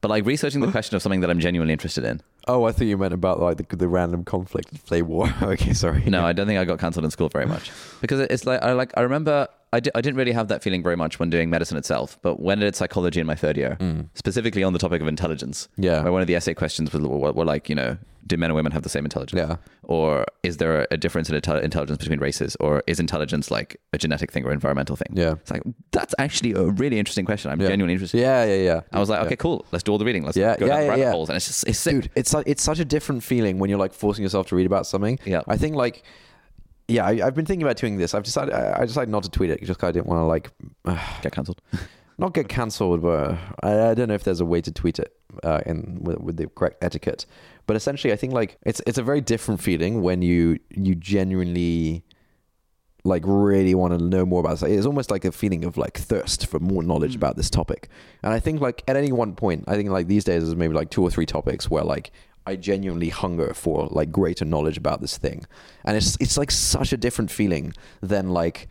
but 0.00 0.08
like 0.08 0.24
researching 0.26 0.60
the 0.60 0.70
question 0.70 0.96
of 0.96 1.02
something 1.02 1.20
that 1.20 1.30
I'm 1.30 1.40
genuinely 1.40 1.72
interested 1.72 2.04
in. 2.04 2.20
Oh, 2.48 2.64
I 2.64 2.72
thought 2.72 2.84
you 2.84 2.96
meant 2.98 3.14
about 3.14 3.40
like 3.40 3.56
the, 3.56 3.76
the 3.76 3.88
random 3.88 4.24
conflict 4.24 4.84
play 4.86 5.02
war. 5.02 5.32
okay, 5.42 5.72
sorry. 5.74 6.04
No, 6.06 6.24
I 6.24 6.32
don't 6.32 6.46
think 6.46 6.58
I 6.58 6.64
got 6.64 6.78
cancelled 6.78 7.04
in 7.04 7.10
school 7.10 7.28
very 7.28 7.46
much 7.46 7.70
because 8.00 8.20
it's 8.20 8.46
like 8.46 8.62
I 8.62 8.72
like 8.72 8.92
I 8.96 9.02
remember 9.02 9.48
I, 9.72 9.80
didn't 9.80 10.16
really 10.16 10.32
have 10.32 10.48
that 10.48 10.62
feeling 10.62 10.82
very 10.82 10.96
much 10.96 11.18
when 11.18 11.30
doing 11.30 11.48
medicine 11.48 11.76
itself, 11.78 12.18
but 12.22 12.40
when 12.40 12.58
I 12.58 12.62
did 12.62 12.76
psychology 12.76 13.20
in 13.20 13.26
my 13.26 13.34
third 13.34 13.56
year, 13.56 13.76
mm. 13.80 14.08
specifically 14.14 14.62
on 14.62 14.72
the 14.74 14.78
topic 14.78 15.00
of 15.00 15.08
intelligence, 15.08 15.68
Yeah. 15.76 16.02
where 16.02 16.12
one 16.12 16.20
of 16.20 16.26
the 16.28 16.34
essay 16.34 16.52
questions 16.54 16.92
was 16.92 17.02
were, 17.02 17.32
were 17.32 17.44
like 17.44 17.68
you 17.68 17.74
know 17.74 17.96
do 18.24 18.36
men 18.36 18.50
and 18.50 18.54
women 18.54 18.70
have 18.70 18.82
the 18.82 18.88
same 18.88 19.04
intelligence? 19.04 19.38
Yeah. 19.38 19.56
Or 19.82 20.24
is 20.44 20.58
there 20.58 20.86
a 20.92 20.96
difference 20.96 21.28
in 21.28 21.34
intel- 21.40 21.60
intelligence 21.60 21.98
between 21.98 22.20
races? 22.20 22.56
Or 22.60 22.82
is 22.86 23.00
intelligence 23.00 23.50
like 23.50 23.80
a 23.92 23.98
genetic 23.98 24.30
thing 24.30 24.44
or 24.44 24.52
environmental 24.52 24.94
thing? 24.94 25.08
Yeah. 25.12 25.32
It's 25.32 25.50
like, 25.50 25.62
that's 25.90 26.14
actually 26.18 26.52
a 26.52 26.62
really 26.62 27.00
interesting 27.00 27.24
question. 27.24 27.50
I'm 27.50 27.60
Yeah. 27.60 27.66
genuinely 27.68 27.94
interested. 27.94 28.20
Yeah, 28.20 28.44
yeah, 28.44 28.62
yeah. 28.62 28.80
I 28.92 29.00
was 29.00 29.08
like, 29.08 29.18
Yeah. 29.20 29.26
okay, 29.26 29.36
cool. 29.36 29.66
Let's 29.72 29.82
do 29.82 29.90
all 29.90 29.98
the 29.98 30.04
reading. 30.04 30.22
Let's 30.24 30.36
Yeah, 30.36 30.56
go 30.56 30.66
yeah, 30.66 30.72
down 30.74 30.82
yeah, 30.84 30.88
rabbit 30.90 31.10
holes. 31.10 31.28
And 31.30 31.36
it's 31.36 31.48
just, 31.48 31.66
it's 31.66 31.78
sick. 31.80 31.94
dude 31.94 32.10
it's 32.14 32.32
it's 32.46 32.62
such 32.62 32.78
a 32.78 32.84
different 32.84 33.24
feeling 33.24 33.58
when 33.58 33.68
you're 33.70 33.78
like 33.78 33.92
forcing 33.92 34.22
yourself 34.22 34.46
to 34.48 34.56
read 34.56 34.66
about 34.66 34.86
something 34.86 35.18
Yeah. 35.24 35.42
i 35.48 35.56
think 35.56 35.74
like 35.74 36.04
yeah 36.92 37.06
I, 37.06 37.26
i've 37.26 37.34
been 37.34 37.46
thinking 37.46 37.62
about 37.66 37.76
doing 37.76 37.96
this 37.96 38.14
i've 38.14 38.22
decided 38.22 38.54
i, 38.54 38.80
I 38.80 38.86
decided 38.86 39.10
not 39.10 39.22
to 39.24 39.30
tweet 39.30 39.50
it 39.50 39.62
just 39.64 39.78
'cause 39.78 39.88
i 39.88 39.92
didn't 39.92 40.06
want 40.06 40.20
to 40.20 40.24
like 40.24 40.50
Get 41.22 41.32
cancelled. 41.32 41.60
not 42.18 42.34
get 42.34 42.48
cancelled 42.48 43.02
but 43.02 43.36
I, 43.62 43.90
I 43.90 43.94
don't 43.94 44.08
know 44.08 44.14
if 44.14 44.24
there's 44.24 44.40
a 44.40 44.44
way 44.44 44.60
to 44.60 44.70
tweet 44.70 44.98
it 44.98 45.12
uh, 45.42 45.60
in 45.66 45.98
with, 46.02 46.20
with 46.20 46.36
the 46.36 46.46
correct 46.48 46.82
etiquette 46.84 47.26
but 47.66 47.76
essentially 47.76 48.12
i 48.12 48.16
think 48.16 48.32
like 48.32 48.58
it's 48.64 48.80
it's 48.86 48.98
a 48.98 49.02
very 49.02 49.20
different 49.20 49.60
feeling 49.60 50.02
when 50.02 50.22
you 50.22 50.58
you 50.70 50.94
genuinely 50.94 52.04
like 53.04 53.22
really 53.26 53.74
want 53.74 53.98
to 53.98 54.04
know 54.04 54.24
more 54.24 54.40
about 54.40 54.58
this. 54.58 54.62
It's 54.62 54.86
almost 54.86 55.10
like 55.10 55.24
a 55.24 55.32
feeling 55.32 55.64
of 55.64 55.76
like 55.76 55.98
thirst 55.98 56.46
for 56.46 56.60
more 56.60 56.82
knowledge 56.82 57.16
about 57.16 57.36
this 57.36 57.50
topic. 57.50 57.88
And 58.22 58.32
I 58.32 58.38
think 58.38 58.60
like 58.60 58.84
at 58.86 58.96
any 58.96 59.10
one 59.10 59.34
point, 59.34 59.64
I 59.66 59.74
think 59.74 59.90
like 59.90 60.06
these 60.06 60.24
days 60.24 60.42
there's 60.44 60.54
maybe 60.54 60.74
like 60.74 60.90
two 60.90 61.02
or 61.02 61.10
three 61.10 61.26
topics 61.26 61.68
where 61.68 61.82
like 61.82 62.12
I 62.46 62.56
genuinely 62.56 63.08
hunger 63.08 63.54
for 63.54 63.86
like 63.90 64.10
greater 64.10 64.44
knowledge 64.44 64.76
about 64.76 65.00
this 65.00 65.16
thing. 65.18 65.44
And 65.84 65.96
it's 65.96 66.16
it's 66.20 66.36
like 66.36 66.50
such 66.50 66.92
a 66.92 66.96
different 66.96 67.30
feeling 67.30 67.72
than 68.00 68.30
like 68.30 68.68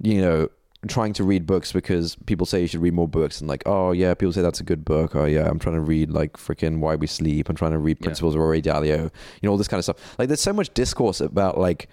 you 0.00 0.20
know 0.20 0.48
trying 0.88 1.12
to 1.14 1.24
read 1.24 1.46
books 1.46 1.72
because 1.72 2.14
people 2.26 2.46
say 2.46 2.60
you 2.60 2.66
should 2.68 2.80
read 2.82 2.92
more 2.94 3.08
books 3.08 3.40
and 3.40 3.48
like 3.48 3.62
oh 3.66 3.90
yeah 3.92 4.14
people 4.14 4.32
say 4.32 4.42
that's 4.42 4.60
a 4.60 4.62
good 4.62 4.84
book 4.84 5.16
oh 5.16 5.24
yeah 5.24 5.48
i'm 5.48 5.58
trying 5.58 5.74
to 5.74 5.80
read 5.80 6.10
like 6.10 6.34
freaking 6.34 6.78
why 6.78 6.94
we 6.94 7.08
sleep 7.08 7.48
i'm 7.48 7.56
trying 7.56 7.72
to 7.72 7.78
read 7.78 7.96
Yeah. 8.00 8.04
principles 8.04 8.36
of 8.36 8.40
ray 8.42 8.62
dalio 8.62 9.04
you 9.04 9.10
know 9.42 9.50
all 9.50 9.56
this 9.56 9.66
kind 9.66 9.78
of 9.80 9.84
stuff 9.84 9.96
like 10.18 10.28
there's 10.28 10.40
so 10.40 10.52
much 10.52 10.72
discourse 10.74 11.20
about 11.20 11.58
like 11.58 11.88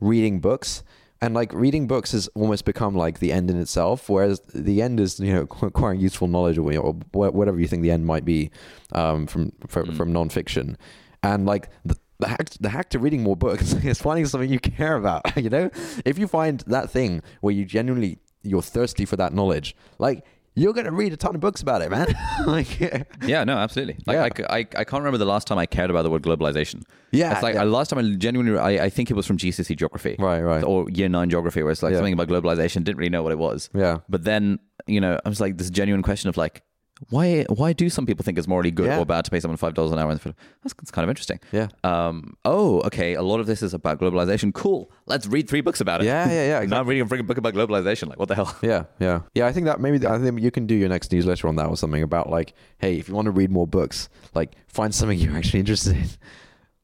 reading 0.00 0.40
books 0.40 0.82
and 1.22 1.34
like 1.34 1.52
reading 1.52 1.86
books 1.86 2.12
has 2.12 2.28
almost 2.34 2.64
become 2.64 2.94
like 2.94 3.18
the 3.18 3.32
end 3.32 3.50
in 3.50 3.58
itself 3.60 4.08
whereas 4.08 4.40
the 4.54 4.80
end 4.82 4.98
is 5.00 5.20
you 5.20 5.32
know 5.32 5.42
acquiring 5.62 6.00
useful 6.00 6.28
knowledge 6.28 6.58
or, 6.58 6.72
or 6.76 6.94
whatever 7.12 7.58
you 7.60 7.66
think 7.68 7.82
the 7.82 7.90
end 7.90 8.06
might 8.06 8.24
be 8.24 8.50
um, 8.92 9.26
from 9.26 9.52
from, 9.66 9.86
Mm. 9.88 9.96
from 9.96 10.12
nonfiction 10.12 10.76
and 11.22 11.46
like 11.46 11.68
the, 11.84 11.96
the 12.18 12.28
hack, 12.28 12.50
the 12.60 12.68
hack 12.68 12.90
to 12.90 12.98
reading 12.98 13.22
more 13.22 13.36
books 13.36 13.72
is 13.84 14.00
finding 14.00 14.26
something 14.26 14.50
you 14.50 14.60
care 14.60 14.96
about 14.96 15.22
you 15.44 15.50
know 15.50 15.70
if 16.04 16.18
you 16.18 16.26
find 16.26 16.60
that 16.66 16.90
thing 16.90 17.22
where 17.40 17.54
you 17.54 17.64
genuinely 17.64 18.18
you're 18.42 18.62
thirsty 18.62 19.04
for 19.04 19.16
that 19.16 19.32
knowledge 19.34 19.76
like 19.98 20.24
you're 20.54 20.72
gonna 20.72 20.90
read 20.92 21.12
a 21.12 21.16
ton 21.16 21.34
of 21.34 21.40
books 21.40 21.62
about 21.62 21.80
it 21.82 21.90
man 21.90 22.08
like 22.46 22.80
Yeah, 23.24 23.44
no, 23.44 23.56
absolutely. 23.56 23.98
Like, 24.06 24.38
Yeah. 24.38 24.44
I, 24.48 24.56
I, 24.56 24.58
I 24.60 24.84
can't 24.84 25.02
remember 25.02 25.18
the 25.18 25.24
last 25.24 25.46
time 25.46 25.58
I 25.58 25.66
cared 25.66 25.90
about 25.90 26.02
the 26.02 26.10
word 26.10 26.22
globalization. 26.22 26.82
Yeah, 27.12 27.32
It's 27.32 27.42
like 27.42 27.54
yeah. 27.54 27.62
uh, 27.62 27.66
last 27.66 27.88
time 27.90 27.98
I 27.98 28.14
genuinely, 28.16 28.58
I, 28.58 28.84
I 28.86 28.90
think 28.90 29.10
it 29.10 29.14
was 29.14 29.26
from 29.26 29.36
GCSE 29.36 29.76
geography. 29.76 30.16
Right, 30.18 30.40
right. 30.40 30.62
Or 30.64 30.88
year 30.90 31.08
nine 31.08 31.30
geography, 31.30 31.62
where 31.62 31.72
it's 31.72 31.82
like 31.82 31.92
Yeah. 31.92 31.98
something 31.98 32.14
about 32.14 32.28
globalization, 32.28 32.84
didn't 32.84 32.98
really 32.98 33.10
know 33.10 33.22
what 33.22 33.32
it 33.32 33.38
was. 33.38 33.70
Yeah. 33.74 33.98
But 34.08 34.24
then, 34.24 34.58
you 34.86 35.00
know, 35.00 35.18
I 35.24 35.28
was 35.28 35.40
like, 35.40 35.56
this 35.58 35.70
genuine 35.70 36.02
question 36.02 36.28
of 36.28 36.36
like, 36.36 36.62
why 37.08 37.44
why 37.48 37.72
do 37.72 37.88
some 37.88 38.04
people 38.04 38.22
think 38.24 38.36
it's 38.38 38.46
morally 38.46 38.70
good 38.70 38.86
Yeah. 38.86 38.98
or 38.98 39.06
bad 39.06 39.24
to 39.24 39.30
pay 39.30 39.40
someone 39.40 39.56
five 39.56 39.74
dollars 39.74 39.90
an 39.92 39.98
hour? 39.98 40.14
That's, 40.14 40.24
that's 40.62 40.90
kind 40.90 41.04
of 41.04 41.08
interesting. 41.08 41.40
Yeah. 41.50 41.68
Um. 41.82 42.36
Oh, 42.44 42.80
okay. 42.82 43.14
A 43.14 43.22
lot 43.22 43.40
of 43.40 43.46
this 43.46 43.62
is 43.62 43.72
about 43.72 43.98
globalization. 43.98 44.52
Cool. 44.52 44.90
Let's 45.06 45.26
read 45.26 45.48
three 45.48 45.62
books 45.62 45.80
about 45.80 46.02
it. 46.02 46.04
Yeah, 46.04 46.30
yeah, 46.30 46.60
yeah, 46.60 46.66
Now 46.68 46.80
I'm 46.80 46.86
reading 46.86 47.02
a 47.02 47.06
freaking 47.06 47.26
book 47.26 47.38
about 47.38 47.54
globalization. 47.54 48.08
Like, 48.08 48.18
what 48.18 48.28
the 48.28 48.34
hell? 48.34 48.54
Yeah, 48.62 48.84
yeah, 48.98 49.22
yeah. 49.34 49.46
I 49.46 49.52
think 49.52 49.64
that 49.66 49.80
maybe 49.80 50.06
I 50.06 50.18
think 50.18 50.40
you 50.40 50.50
can 50.50 50.66
do 50.66 50.74
your 50.74 50.90
next 50.90 51.10
newsletter 51.10 51.48
on 51.48 51.56
that 51.56 51.66
or 51.66 51.76
something 51.76 52.02
about 52.02 52.28
like, 52.28 52.52
hey, 52.78 52.98
if 52.98 53.08
you 53.08 53.14
want 53.14 53.24
to 53.26 53.32
read 53.32 53.50
more 53.50 53.66
books, 53.66 54.08
like 54.34 54.52
find 54.68 54.94
something 54.94 55.18
you're 55.18 55.36
actually 55.36 55.60
interested 55.60 55.96
in. 55.96 56.04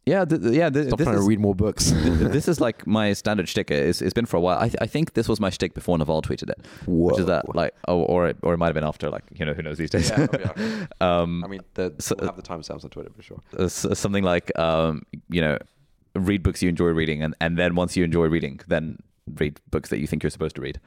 Yeah, 0.07 0.24
th- 0.24 0.41
yeah. 0.41 0.70
Th- 0.70 0.87
Stop 0.87 0.99
this 0.99 1.05
trying 1.05 1.16
is, 1.16 1.23
to 1.24 1.28
read 1.28 1.41
more 1.41 1.55
books. 1.55 1.91
this 1.95 2.47
is 2.47 2.61
like 2.61 2.87
my 2.87 3.12
standard 3.12 3.49
shtick. 3.49 3.73
It's, 3.73 4.01
it's 4.01 4.15
been 4.15 4.24
for 4.27 4.37
a 4.37 4.41
while. 4.41 4.57
I, 4.59 4.69
th- 4.69 4.77
I 4.81 4.87
think 4.87 5.15
this 5.15 5.28
was 5.28 5.41
my 5.41 5.51
shtick 5.51 5.74
before 5.74 5.99
Naval 5.99 6.23
tweeted 6.23 6.49
it, 6.49 6.65
which 6.87 7.19
is 7.19 7.27
that 7.27 7.55
like, 7.57 7.74
oh, 7.89 8.03
or 8.03 8.28
it, 8.28 8.37
or 8.43 8.55
it 8.55 8.59
might 8.59 8.66
have 8.69 8.74
been 8.74 8.85
after. 8.85 9.11
Like, 9.11 9.24
you 9.35 9.45
know, 9.45 9.53
who 9.53 9.62
knows 9.62 9.78
these 9.78 9.91
days? 9.91 10.11
Yeah, 10.11 10.87
um, 11.01 11.43
I 11.45 11.49
mean, 11.49 11.61
the, 11.74 11.93
So- 11.99 12.15
we'll 12.19 12.28
have 12.28 12.37
the 12.37 12.43
timestamps 12.43 12.85
on 12.85 12.91
Twitter 12.91 13.11
for 13.16 13.23
sure. 13.23 13.43
uh, 13.59 13.65
s- 13.65 13.99
something 13.99 14.23
like, 14.23 14.57
um, 14.59 15.03
you 15.28 15.41
know, 15.41 15.59
read 16.15 16.43
books 16.43 16.62
you 16.62 16.69
enjoy 16.69 16.87
reading, 16.91 17.23
and 17.23 17.35
and 17.41 17.59
then 17.59 17.74
once 17.74 17.97
you 17.97 18.05
enjoy 18.05 18.27
reading, 18.27 18.61
then 18.69 18.99
read 19.35 19.61
books 19.73 19.91
that 19.91 19.99
you 19.99 20.07
think 20.07 20.23
you're 20.23 20.31
supposed 20.31 20.55
to 20.55 20.62
read. 20.62 20.81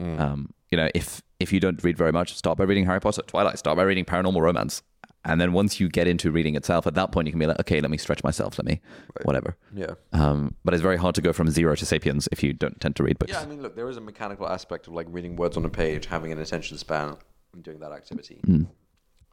Mm. 0.00 0.18
Um, 0.18 0.54
you 0.70 0.78
know, 0.78 0.88
if 0.94 1.20
if 1.38 1.52
you 1.52 1.60
don't 1.60 1.82
read 1.84 1.98
very 1.98 2.10
much, 2.12 2.34
start 2.34 2.56
by 2.56 2.64
reading 2.64 2.86
Harry 2.86 3.00
Potter, 3.00 3.20
Twilight. 3.26 3.58
Start 3.58 3.76
by 3.76 3.82
reading 3.82 4.06
paranormal 4.06 4.40
romance, 4.40 4.82
and 5.24 5.40
then 5.40 5.52
once 5.52 5.78
you 5.80 5.88
get 5.88 6.06
into 6.06 6.30
reading 6.30 6.56
itself, 6.56 6.86
at 6.86 6.94
that 6.94 7.12
point 7.12 7.26
you 7.26 7.32
can 7.32 7.38
be 7.38 7.46
like, 7.46 7.60
okay, 7.60 7.80
let 7.80 7.90
me 7.90 7.96
stretch 7.98 8.22
myself, 8.24 8.58
let 8.58 8.64
me 8.66 8.80
Right. 9.16 9.26
whatever. 9.26 9.56
Yeah. 9.74 9.94
Um, 10.12 10.54
but 10.64 10.74
it's 10.74 10.82
very 10.82 10.96
hard 10.96 11.14
to 11.16 11.20
go 11.22 11.32
from 11.32 11.48
zero 11.50 11.74
to 11.76 11.86
Sapiens 11.86 12.28
if 12.32 12.42
you 12.42 12.52
don't 12.52 12.80
tend 12.80 12.96
to 12.96 13.02
read 13.04 13.18
books. 13.18 13.32
Yeah, 13.32 13.40
I 13.40 13.46
mean, 13.46 13.62
look, 13.62 13.76
there 13.76 13.88
is 13.88 13.96
a 13.96 14.00
mechanical 14.00 14.48
aspect 14.48 14.86
of 14.88 14.94
like 14.94 15.06
reading 15.10 15.36
words 15.36 15.56
on 15.56 15.64
a 15.64 15.68
page, 15.68 16.06
having 16.06 16.32
an 16.32 16.38
attention 16.38 16.76
span, 16.78 17.16
and 17.52 17.62
doing 17.62 17.78
that 17.80 17.92
activity. 17.92 18.40
Mm. 18.46 18.66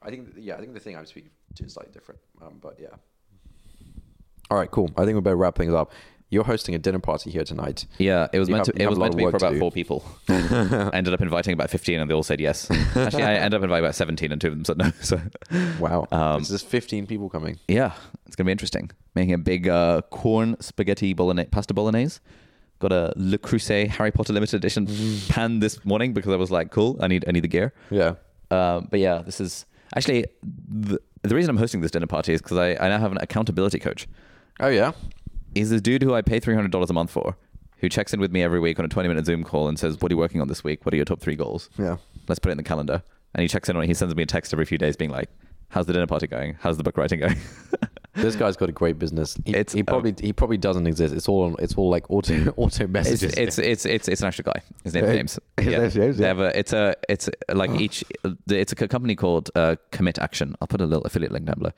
I 0.01 0.09
think, 0.09 0.29
yeah, 0.37 0.55
I 0.55 0.59
think 0.59 0.73
the 0.73 0.79
thing 0.79 0.95
I'm 0.95 1.05
speaking 1.05 1.31
to 1.55 1.63
is 1.65 1.73
slightly 1.73 1.91
different. 1.93 2.19
Um, 2.41 2.59
but 2.61 2.77
yeah. 2.79 2.89
All 4.51 4.57
right, 4.57 4.69
cool. 4.71 4.89
I 4.97 5.05
think 5.05 5.15
we 5.15 5.21
better 5.21 5.35
wrap 5.35 5.55
things 5.55 5.73
up. 5.73 5.91
You're 6.31 6.43
hosting 6.43 6.75
a 6.75 6.77
dinner 6.77 6.99
party 6.99 7.31
here 7.31 7.43
tonight. 7.43 7.87
Yeah, 7.97 8.27
it 8.31 8.37
was 8.39 8.49
You 8.49 8.55
meant 8.55 8.67
have- 8.67 8.75
to. 8.75 8.81
It 8.83 8.87
was 8.87 8.99
meant 8.99 9.13
to 9.13 9.17
be 9.17 9.23
for 9.23 9.35
about 9.37 9.55
four 9.57 9.71
people. 9.71 10.05
I 10.29 10.91
ended 10.93 11.11
up 11.13 11.21
inviting 11.21 11.53
about 11.53 11.69
fifteen, 11.71 11.99
and 11.99 12.09
they 12.09 12.13
all 12.13 12.21
said 12.23 12.39
yes. 12.39 12.69
Actually, 12.95 13.23
I 13.23 13.33
ended 13.35 13.55
up 13.55 13.63
inviting 13.63 13.83
about 13.85 13.95
seventeen, 13.95 14.31
and 14.31 14.39
two 14.39 14.49
of 14.49 14.53
them 14.53 14.63
said 14.65 14.77
no. 14.77 14.91
So 15.01 15.19
Wow. 15.79 16.07
Um, 16.11 16.43
There's 16.43 16.61
15 16.61 17.07
people 17.07 17.29
coming. 17.29 17.57
yeah, 17.67 17.93
it's 18.27 18.35
gonna 18.35 18.45
be 18.45 18.51
interesting. 18.51 18.91
Making 19.15 19.33
a 19.33 19.37
big 19.39 19.67
uh, 19.67 20.01
corn 20.11 20.55
spaghetti 20.59 21.13
bolognese, 21.13 21.49
pasta 21.49 21.73
bolognese. 21.73 22.19
Got 22.77 22.91
a 22.93 23.11
Le 23.17 23.37
Creuset 23.39 23.87
Harry 23.89 24.11
Potter 24.11 24.31
limited 24.31 24.55
edition 24.55 24.87
pan 25.29 25.59
this 25.59 25.83
morning 25.83 26.13
because 26.13 26.31
I 26.31 26.37
was 26.37 26.51
like, 26.51 26.69
cool, 26.71 26.95
I 27.01 27.07
need 27.07 27.25
I 27.27 27.31
need 27.31 27.43
the 27.43 27.47
gear. 27.49 27.73
Yeah. 27.89 28.13
Um, 28.51 28.87
but 28.91 28.99
yeah, 28.99 29.23
this 29.23 29.41
is 29.41 29.65
actually 29.95 30.25
the, 30.43 30.99
the 31.23 31.35
reason 31.35 31.49
I'm 31.49 31.57
hosting 31.57 31.81
this 31.81 31.91
dinner 31.91 32.07
party 32.07 32.33
is 32.33 32.41
because 32.41 32.57
I, 32.57 32.69
I 32.75 32.87
now 32.89 32.99
have 32.99 33.11
an 33.11 33.17
accountability 33.19 33.79
coach. 33.79 34.07
Oh, 34.61 34.67
yeah. 34.67 34.91
He's 35.53 35.69
this 35.69 35.81
dude 35.81 36.03
who 36.03 36.13
I 36.13 36.21
pay 36.21 36.39
three 36.39 36.55
hundred 36.55 36.71
dollars 36.71 36.89
a 36.89 36.93
month 36.93 37.11
for, 37.11 37.35
who 37.77 37.89
checks 37.89 38.13
in 38.13 38.19
with 38.19 38.31
me 38.31 38.41
every 38.43 38.59
week 38.59 38.79
on 38.79 38.85
a 38.85 38.89
twenty 38.89 39.09
minute 39.09 39.25
Zoom 39.25 39.43
call 39.43 39.67
and 39.67 39.77
says, 39.79 39.97
"What 39.99 40.11
are 40.11 40.13
you 40.13 40.19
working 40.19 40.41
on 40.41 40.47
this 40.47 40.63
week? 40.63 40.85
What 40.85 40.93
are 40.93 40.97
your 40.97 41.05
top 41.05 41.19
three 41.19 41.35
goals? 41.35 41.69
Yeah. 41.77 41.97
Let's 42.27 42.39
put 42.39 42.49
it 42.49 42.53
in 42.53 42.57
the 42.57 42.63
calendar." 42.63 43.01
And 43.35 43.41
he 43.43 43.47
checks 43.47 43.69
in 43.69 43.75
on 43.75 43.83
it. 43.83 43.87
He 43.87 43.93
sends 43.93 44.15
me 44.15 44.23
a 44.23 44.25
text 44.25 44.53
every 44.53 44.65
few 44.65 44.77
days, 44.77 44.95
being 44.95 45.11
like, 45.11 45.29
"How's 45.69 45.85
the 45.85 45.93
dinner 45.93 46.07
party 46.07 46.27
going? 46.27 46.57
How's 46.59 46.77
the 46.77 46.83
book 46.83 46.97
writing 46.97 47.19
going?" 47.19 47.37
This 48.15 48.35
guy's 48.35 48.57
got 48.57 48.67
a 48.67 48.73
great 48.73 48.99
business. 48.99 49.37
He, 49.45 49.51
It's- 49.51 49.71
he 49.71 49.81
probably 49.83 50.13
he 50.19 50.33
probably 50.33 50.57
doesn't 50.57 50.87
exist. 50.87 51.13
It's 51.13 51.29
all 51.29 51.55
it's 51.57 51.75
all 51.75 51.89
like 51.89 52.09
auto 52.09 52.49
auto 52.57 52.83
it's, 52.83 52.91
messages. 52.91 53.33
it's 53.37 53.57
it's 53.59 53.85
it's 53.85 54.07
it's 54.09 54.21
an 54.21 54.27
actual 54.27 54.43
guy. 54.45 54.61
His 54.83 54.93
name's 54.93 55.07
Hey, 55.07 55.15
James. 55.15 55.39
his 55.57 55.67
name's 55.67 55.93
James, 55.93 56.19
yeah. 56.19 56.27
have 56.27 56.39
a, 56.39 56.57
it's 56.59 56.73
a 56.73 56.95
it's 57.07 57.29
like 57.53 57.69
each 57.79 58.03
it's 58.49 58.73
a 58.73 58.87
company 58.87 59.15
called 59.15 59.51
uh, 59.55 59.75
Commit 59.91 60.19
Action. 60.19 60.55
I'll 60.59 60.67
put 60.67 60.81
a 60.81 60.85
little 60.85 61.03
affiliate 61.03 61.31
link 61.31 61.45
down 61.45 61.59
below. 61.59 61.71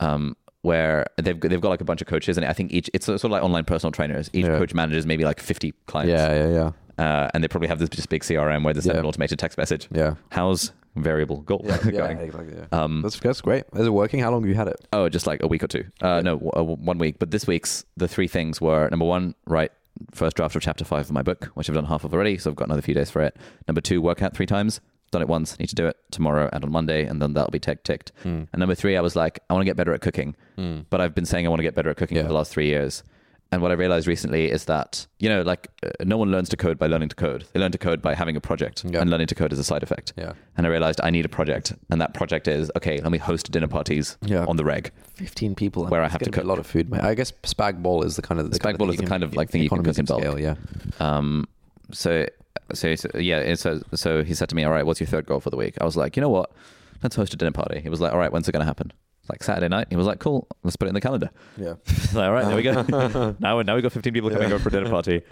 Um, 0.00 0.36
where 0.62 1.06
they've 1.16 1.38
got, 1.38 1.48
they've 1.50 1.60
got 1.60 1.68
like 1.68 1.80
a 1.80 1.84
bunch 1.84 2.00
of 2.00 2.06
coaches, 2.06 2.36
and 2.36 2.46
I 2.46 2.52
think 2.52 2.72
each 2.72 2.90
it's 2.94 3.06
sort 3.06 3.22
of 3.22 3.30
like 3.30 3.42
online 3.42 3.64
personal 3.64 3.92
trainers. 3.92 4.28
Each 4.32 4.46
Yeah. 4.46 4.58
coach 4.58 4.74
manages 4.74 5.06
maybe 5.06 5.24
like 5.24 5.40
fifty 5.40 5.72
clients. 5.86 6.10
yeah, 6.10 6.46
yeah, 6.48 6.72
yeah. 6.98 7.04
uh, 7.04 7.30
and 7.34 7.42
they 7.44 7.48
probably 7.48 7.68
have 7.68 7.78
this 7.78 7.88
just 7.88 8.08
big 8.08 8.22
CRM 8.22 8.64
where 8.64 8.74
they 8.74 8.80
send 8.80 8.94
Yeah. 8.94 9.00
an 9.00 9.06
automated 9.06 9.38
text 9.38 9.56
message. 9.58 9.88
Yeah. 9.94 10.14
How's 10.30 10.72
variable 10.96 11.42
goal 11.42 11.58
going? 11.66 12.18
exactly. 12.18 12.54
Yeah. 12.56 12.66
Um, 12.72 13.02
that's 13.02 13.18
that's 13.20 13.40
great. 13.40 13.64
Is 13.74 13.86
it 13.86 13.90
working? 13.90 14.18
How 14.20 14.30
long 14.32 14.42
have 14.42 14.48
you 14.48 14.56
had 14.56 14.68
it? 14.68 14.76
oh, 14.92 15.08
just 15.08 15.26
like 15.26 15.42
a 15.42 15.46
week 15.46 15.62
or 15.62 15.68
two. 15.68 15.84
Uh, 16.00 16.20
no, 16.22 16.38
w- 16.38 16.50
uh, 16.56 16.62
one 16.62 16.98
week. 16.98 17.18
But 17.20 17.30
this 17.30 17.46
week's 17.46 17.84
the 17.96 18.08
three 18.08 18.26
things 18.28 18.60
were 18.60 18.88
number 18.90 19.04
one, 19.06 19.34
write 19.46 19.70
first 20.12 20.36
draft 20.36 20.54
of 20.56 20.62
chapter 20.62 20.84
five 20.84 21.06
of 21.06 21.12
my 21.12 21.22
book, 21.22 21.50
which 21.54 21.68
I've 21.68 21.74
done 21.74 21.84
half 21.84 22.04
of 22.04 22.12
already, 22.14 22.38
so 22.38 22.50
I've 22.50 22.56
got 22.56 22.66
another 22.68 22.82
few 22.82 22.94
days 22.94 23.10
for 23.10 23.20
it. 23.22 23.36
Number 23.68 23.80
two, 23.80 24.00
work 24.02 24.22
out 24.22 24.34
three 24.34 24.46
times. 24.46 24.80
Done 25.10 25.22
it 25.22 25.28
once, 25.28 25.58
need 25.58 25.68
to 25.70 25.74
do 25.74 25.86
it 25.86 25.96
tomorrow 26.10 26.50
and 26.52 26.62
on 26.64 26.70
Monday, 26.70 27.06
and 27.06 27.20
then 27.22 27.32
that'll 27.32 27.50
be 27.50 27.58
tick 27.58 27.82
ticked. 27.82 28.12
Hmm. 28.22 28.42
And 28.52 28.58
number 28.60 28.74
three, 28.74 28.96
I 28.96 29.00
was 29.00 29.16
like, 29.16 29.40
I 29.48 29.54
want 29.54 29.62
to 29.62 29.66
get 29.66 29.76
better 29.76 29.94
at 29.94 30.00
cooking, 30.02 30.36
but 30.90 31.00
I've 31.00 31.14
been 31.14 31.24
saying 31.26 31.46
I 31.46 31.48
want 31.48 31.60
to 31.60 31.64
get 31.64 31.74
better 31.74 31.88
at 31.90 31.96
cooking 31.96 32.16
Yeah. 32.16 32.24
for 32.24 32.28
the 32.28 32.34
last 32.34 32.52
three 32.52 32.66
years. 32.66 33.02
And 33.50 33.62
what 33.62 33.70
I 33.70 33.74
realized 33.74 34.06
recently 34.06 34.50
is 34.50 34.66
that 34.66 35.06
you 35.18 35.30
know, 35.30 35.40
like, 35.40 35.68
uh, 35.82 35.88
no 36.04 36.18
one 36.18 36.30
learns 36.30 36.50
to 36.50 36.56
code 36.58 36.78
by 36.78 36.86
learning 36.86 37.08
to 37.08 37.16
code. 37.16 37.46
They 37.54 37.60
learn 37.60 37.72
to 37.72 37.78
code 37.78 38.02
by 38.02 38.14
having 38.14 38.36
a 38.36 38.42
project, 38.42 38.84
Yeah. 38.84 39.00
and 39.00 39.08
learning 39.08 39.28
to 39.28 39.34
code 39.34 39.54
is 39.54 39.58
a 39.58 39.64
side 39.64 39.82
effect. 39.82 40.12
Yeah. 40.18 40.34
And 40.58 40.66
I 40.66 40.68
realized 40.68 41.00
I 41.02 41.08
need 41.08 41.24
a 41.24 41.30
project, 41.30 41.72
and 41.88 41.98
that 42.02 42.12
project 42.12 42.46
is 42.46 42.70
okay. 42.76 43.00
Let 43.00 43.10
me 43.10 43.16
host 43.16 43.50
dinner 43.50 43.66
parties 43.68 44.18
Yeah. 44.26 44.44
on 44.44 44.56
the 44.58 44.66
reg. 44.66 44.90
Fifteen 45.14 45.54
people. 45.54 45.86
Where 45.86 46.02
I 46.02 46.08
have 46.08 46.20
to 46.20 46.30
cook. 46.30 46.44
a 46.44 46.46
lot 46.46 46.58
of 46.58 46.66
food. 46.66 46.90
Mate. 46.90 47.00
I 47.00 47.14
guess 47.14 47.32
spag 47.44 47.82
bol 47.82 48.02
is 48.02 48.16
the 48.16 48.22
kind 48.22 48.38
of 48.38 48.50
the 48.50 48.58
Spag 48.58 48.62
kind 48.64 48.74
of 48.74 48.78
bol 48.80 48.88
thing 48.88 48.94
is 48.96 49.00
the 49.00 49.06
kind 49.06 49.22
of, 49.24 49.34
like, 49.34 49.48
thing 49.48 49.62
you 49.62 49.70
can 49.70 49.82
cook 49.82 49.96
in 49.98 50.04
bulk. 50.04 50.20
scale, 50.20 50.38
Yeah. 50.38 50.56
Um, 51.00 51.46
so, 51.90 52.26
so, 52.72 52.94
yeah, 53.14 53.54
so, 53.54 53.80
so 53.94 54.22
he 54.22 54.34
said 54.34 54.48
to 54.50 54.54
me, 54.54 54.64
"All 54.64 54.72
right, 54.72 54.86
what's 54.86 55.00
your 55.00 55.06
third 55.06 55.26
goal 55.26 55.40
for 55.40 55.50
the 55.50 55.56
week?" 55.56 55.76
I 55.80 55.84
was 55.84 55.96
like, 55.96 56.16
"You 56.16 56.20
know 56.20 56.28
what? 56.28 56.50
Let's 57.02 57.16
host 57.16 57.34
a 57.34 57.36
dinner 57.36 57.52
party." 57.52 57.80
He 57.80 57.88
was 57.88 58.00
like, 58.00 58.12
"All 58.12 58.18
right, 58.18 58.32
when's 58.32 58.48
it 58.48 58.52
going 58.52 58.60
to 58.60 58.66
happen?" 58.66 58.92
Like 59.28 59.42
Saturday 59.42 59.68
night. 59.68 59.88
He 59.90 59.96
was 59.96 60.06
like, 60.06 60.18
"Cool, 60.20 60.46
let's 60.62 60.76
put 60.76 60.86
it 60.86 60.90
in 60.90 60.94
the 60.94 61.00
calendar." 61.00 61.30
Yeah. 61.56 61.74
like, 62.14 62.28
all 62.28 62.32
right, 62.32 62.46
there 62.46 62.56
we 62.56 62.62
go. 62.62 63.34
now, 63.38 63.62
now 63.62 63.76
we 63.76 63.82
got 63.82 63.92
15 63.92 64.12
people 64.12 64.30
coming 64.30 64.50
over 64.52 64.58
for 64.58 64.70
dinner 64.70 64.88
party, 64.88 65.22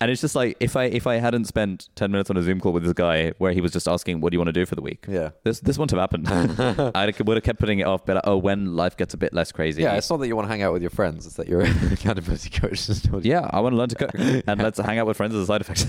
and 0.00 0.10
it's 0.10 0.20
just 0.20 0.34
like 0.34 0.56
if 0.60 0.76
I 0.76 0.84
if 0.84 1.06
I 1.06 1.16
hadn't 1.16 1.46
spent 1.46 1.88
10 1.96 2.10
minutes 2.12 2.30
on 2.30 2.36
a 2.36 2.42
Zoom 2.42 2.60
call 2.60 2.72
with 2.72 2.84
this 2.84 2.92
guy 2.92 3.30
where 3.38 3.52
he 3.52 3.60
was 3.60 3.72
just 3.72 3.88
asking, 3.88 4.20
"What 4.20 4.30
do 4.30 4.36
you 4.36 4.38
want 4.38 4.48
to 4.48 4.52
do 4.52 4.66
for 4.66 4.74
the 4.74 4.82
week?" 4.82 5.04
Yeah. 5.08 5.30
This 5.42 5.60
this 5.60 5.78
wouldn't 5.78 5.98
have 5.98 6.00
happened. 6.00 6.28
I 6.94 7.06
would 7.06 7.36
have 7.36 7.42
kept 7.42 7.58
putting 7.58 7.80
it 7.80 7.86
off, 7.86 8.06
but 8.06 8.16
like, 8.16 8.26
oh, 8.26 8.36
when 8.36 8.76
life 8.76 8.96
gets 8.96 9.14
a 9.14 9.16
bit 9.18 9.32
less 9.32 9.50
crazy. 9.52 9.82
Yeah, 9.82 9.96
it's 9.96 10.10
not 10.10 10.18
that 10.18 10.28
you 10.28 10.36
want 10.36 10.46
to 10.46 10.50
hang 10.50 10.62
out 10.62 10.72
with 10.72 10.82
your 10.82 10.90
friends; 10.90 11.26
it's 11.26 11.36
that 11.36 11.48
you're 11.48 11.62
an 11.62 11.92
accountability 11.92 12.50
coach. 12.50 12.88
yeah, 13.22 13.48
I 13.52 13.60
want 13.60 13.72
to 13.72 13.76
learn 13.76 13.88
to 13.88 13.96
cook, 13.96 14.10
and 14.14 14.62
let's 14.62 14.78
hang 14.78 14.98
out 14.98 15.06
with 15.06 15.16
friends 15.16 15.34
as 15.34 15.42
a 15.42 15.46
side 15.46 15.60
effect. 15.60 15.86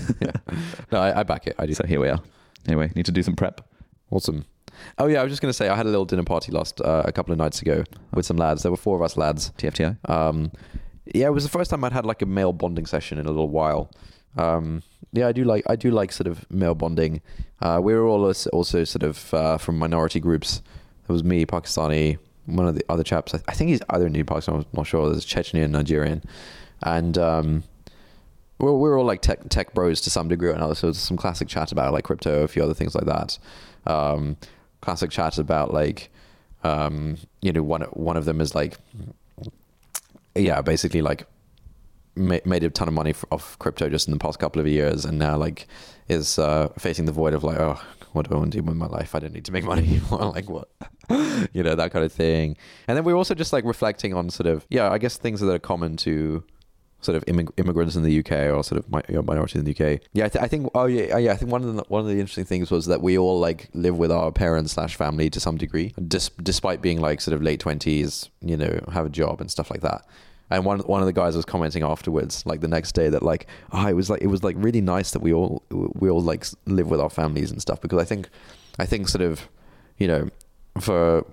No, 0.90 1.00
I, 1.00 1.20
I 1.20 1.22
back 1.22 1.46
it. 1.46 1.56
I 1.58 1.66
do. 1.66 1.74
So 1.74 1.86
here 1.86 2.00
we 2.00 2.08
are. 2.08 2.20
Anyway, 2.66 2.90
need 2.94 3.06
to 3.06 3.12
do 3.12 3.22
some 3.22 3.34
prep. 3.34 3.60
Awesome. 4.10 4.44
Oh 4.98 5.06
yeah, 5.06 5.20
I 5.20 5.22
was 5.22 5.32
just 5.32 5.42
gonna 5.42 5.52
say 5.52 5.68
I 5.68 5.76
had 5.76 5.86
a 5.86 5.90
little 5.90 6.04
dinner 6.04 6.24
party 6.24 6.52
last 6.52 6.80
uh, 6.80 7.02
a 7.04 7.12
couple 7.12 7.32
of 7.32 7.38
nights 7.38 7.62
ago 7.62 7.84
with 8.14 8.26
some 8.26 8.36
lads. 8.36 8.62
There 8.62 8.70
were 8.70 8.76
four 8.76 8.96
of 8.96 9.02
us 9.02 9.16
lads. 9.16 9.52
TFTI. 9.58 10.08
Um, 10.08 10.52
yeah, 11.06 11.26
it 11.26 11.32
was 11.32 11.44
the 11.44 11.50
first 11.50 11.70
time 11.70 11.82
I'd 11.84 11.92
had 11.92 12.06
like 12.06 12.22
a 12.22 12.26
male 12.26 12.52
bonding 12.52 12.86
session 12.86 13.18
in 13.18 13.26
a 13.26 13.30
little 13.30 13.48
while. 13.48 13.90
Um, 14.36 14.82
yeah, 15.12 15.28
I 15.28 15.32
do 15.32 15.44
like 15.44 15.64
I 15.68 15.76
do 15.76 15.90
like 15.90 16.12
sort 16.12 16.26
of 16.26 16.50
male 16.50 16.74
bonding. 16.74 17.20
Uh, 17.60 17.80
we 17.82 17.94
were 17.94 18.06
all 18.06 18.24
also 18.24 18.84
sort 18.84 19.02
of 19.02 19.34
uh, 19.34 19.58
from 19.58 19.78
minority 19.78 20.20
groups. 20.20 20.62
There 21.06 21.14
was 21.14 21.24
me, 21.24 21.44
Pakistani, 21.44 22.18
one 22.46 22.66
of 22.66 22.74
the 22.74 22.84
other 22.88 23.02
chaps. 23.02 23.34
I, 23.34 23.52
think 23.52 23.70
he's 23.70 23.82
either 23.90 24.08
New 24.08 24.24
Pakistan. 24.24 24.56
I'm 24.56 24.66
not 24.72 24.86
sure. 24.86 25.10
There's 25.10 25.26
Chechnyan, 25.26 25.70
Nigerian, 25.70 26.22
and 26.82 27.18
um, 27.18 27.64
we're 28.58 28.72
we're 28.72 28.98
all 28.98 29.04
like 29.04 29.20
tech 29.20 29.48
tech 29.48 29.74
bros 29.74 30.00
to 30.02 30.10
some 30.10 30.28
degree 30.28 30.48
or 30.48 30.52
another. 30.52 30.74
So 30.74 30.86
there's 30.88 30.98
some 30.98 31.16
classic 31.16 31.48
chat 31.48 31.72
about 31.72 31.92
like 31.92 32.04
crypto, 32.04 32.42
a 32.42 32.48
few 32.48 32.62
other 32.62 32.74
things 32.74 32.94
like 32.94 33.04
that. 33.04 33.38
Um, 33.86 34.36
classic 34.82 35.10
chat 35.10 35.38
about 35.38 35.72
like 35.72 36.10
um, 36.64 37.16
you 37.40 37.52
know 37.52 37.62
one 37.62 37.82
one 37.92 38.16
of 38.18 38.26
them 38.26 38.40
is 38.40 38.54
like 38.54 38.76
yeah 40.34 40.60
basically 40.60 41.00
like 41.00 41.26
ma- 42.14 42.38
made 42.44 42.62
a 42.62 42.70
ton 42.70 42.88
of 42.88 42.94
money 42.94 43.14
off 43.30 43.58
crypto 43.58 43.88
just 43.88 44.06
in 44.06 44.12
the 44.12 44.18
past 44.18 44.38
couple 44.38 44.60
of 44.60 44.68
years 44.68 45.04
and 45.04 45.18
now 45.18 45.36
like 45.36 45.66
is 46.08 46.38
uh, 46.38 46.68
facing 46.78 47.06
the 47.06 47.12
void 47.12 47.32
of 47.32 47.42
like 47.42 47.58
oh 47.58 47.80
what 48.12 48.28
do 48.28 48.34
I 48.34 48.38
want 48.38 48.52
to 48.52 48.58
do 48.58 48.62
with 48.62 48.76
my 48.76 48.86
life? 48.86 49.14
I 49.14 49.20
don't 49.20 49.32
need 49.32 49.46
to 49.46 49.52
make 49.52 49.64
money 49.64 49.82
anymore 49.88 50.32
like 50.32 50.50
what? 50.50 50.68
You 51.52 51.62
know 51.62 51.74
that 51.74 51.92
kind 51.92 52.04
of 52.04 52.12
thing. 52.12 52.56
And 52.86 52.96
then 52.96 53.04
we're 53.04 53.16
also 53.16 53.34
just 53.34 53.52
like 53.52 53.64
reflecting 53.64 54.14
on 54.14 54.30
sort 54.30 54.46
of 54.46 54.66
yeah 54.70 54.90
I 54.90 54.98
guess 54.98 55.16
things 55.16 55.40
that 55.40 55.50
are 55.50 55.58
common 55.58 55.96
to 55.98 56.44
sort 57.02 57.16
of 57.16 57.24
immig- 57.26 57.52
immigrants 57.58 57.96
in 57.96 58.02
the 58.02 58.18
UK 58.20 58.54
or 58.54 58.64
sort 58.64 58.78
of 58.78 58.90
mi- 58.90 59.02
you 59.08 59.20
know, 59.20 59.46
in 59.54 59.64
the 59.64 59.70
UK. 59.72 60.00
Yeah, 60.12 60.26
I, 60.26 60.28
th- 60.28 60.42
I 60.42 60.48
think. 60.48 60.70
Oh 60.74 60.86
yeah, 60.86 61.14
oh, 61.14 61.18
yeah. 61.18 61.32
I 61.32 61.36
think 61.36 61.50
one 61.50 61.62
of 61.62 61.74
the 61.74 61.84
one 61.88 62.00
of 62.00 62.06
the 62.06 62.12
interesting 62.12 62.44
things 62.44 62.70
was 62.70 62.86
that 62.86 63.02
we 63.02 63.18
all 63.18 63.38
like 63.38 63.68
live 63.74 63.98
with 63.98 64.10
our 64.10 64.32
parents 64.32 64.72
slash 64.72 64.96
family 64.96 65.28
to 65.30 65.40
some 65.40 65.56
degree, 65.56 65.94
dis- 66.08 66.30
despite 66.42 66.80
being 66.80 67.00
like 67.00 67.20
sort 67.20 67.34
of 67.34 67.42
late 67.42 67.60
twenties. 67.60 68.30
You 68.40 68.56
know, 68.56 68.80
have 68.92 69.06
a 69.06 69.10
job 69.10 69.40
and 69.40 69.50
stuff 69.50 69.70
like 69.70 69.82
that. 69.82 70.06
And 70.50 70.64
one 70.66 70.80
one 70.80 71.00
of 71.00 71.06
the 71.06 71.12
guys 71.12 71.34
was 71.34 71.44
commenting 71.44 71.82
afterwards, 71.82 72.44
like 72.44 72.60
the 72.60 72.68
next 72.68 72.92
day, 72.92 73.08
that 73.08 73.22
like, 73.22 73.46
oh, 73.72 73.86
it 73.88 73.94
was 73.94 74.10
like 74.10 74.20
it 74.20 74.26
was 74.26 74.44
like 74.44 74.56
really 74.58 74.80
nice 74.80 75.12
that 75.12 75.20
we 75.20 75.32
all 75.32 75.62
we 75.70 76.10
all 76.10 76.20
like 76.20 76.46
live 76.66 76.90
with 76.90 77.00
our 77.00 77.10
families 77.10 77.50
and 77.50 77.60
stuff 77.60 77.80
because 77.80 77.98
I 77.98 78.04
think, 78.04 78.28
I 78.78 78.84
think 78.84 79.08
sort 79.08 79.22
of, 79.22 79.48
you 79.96 80.06
know, 80.06 80.28
for 80.78 81.24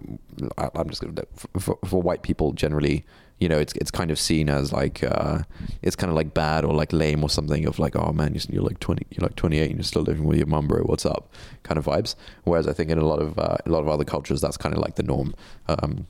I'm 0.57 0.89
just 0.89 1.01
gonna 1.01 1.21
for, 1.59 1.77
for 1.85 2.01
white 2.01 2.21
people 2.21 2.53
generally, 2.53 3.05
you 3.39 3.47
know, 3.47 3.57
it's 3.57 3.73
it's 3.73 3.91
kind 3.91 4.11
of 4.11 4.19
seen 4.19 4.49
as 4.49 4.73
like 4.73 5.03
uh, 5.03 5.39
it's 5.81 5.95
kind 5.95 6.09
of 6.09 6.15
like 6.15 6.33
bad 6.33 6.65
or 6.65 6.73
like 6.73 6.91
lame 6.91 7.23
or 7.23 7.29
something 7.29 7.65
of 7.65 7.79
like, 7.79 7.95
oh 7.95 8.11
man, 8.11 8.33
you're, 8.33 8.43
you're 8.49 8.63
like 8.63 8.79
20, 8.79 9.07
you're 9.11 9.23
like 9.23 9.35
28 9.35 9.69
and 9.69 9.79
you're 9.79 9.83
still 9.83 10.01
living 10.01 10.25
with 10.25 10.37
your 10.37 10.47
mum, 10.47 10.67
bro. 10.67 10.81
What's 10.81 11.05
up? 11.05 11.33
Kind 11.63 11.77
of 11.77 11.85
vibes. 11.85 12.15
Whereas 12.43 12.67
I 12.67 12.73
think 12.73 12.91
in 12.91 12.97
a 12.97 13.05
lot 13.05 13.21
of 13.21 13.39
uh, 13.39 13.57
a 13.65 13.69
lot 13.69 13.79
of 13.79 13.87
other 13.87 14.03
cultures, 14.03 14.41
that's 14.41 14.57
kind 14.57 14.75
of 14.75 14.81
like 14.81 14.95
the 14.95 15.03
norm. 15.03 15.33
Um, 15.67 16.07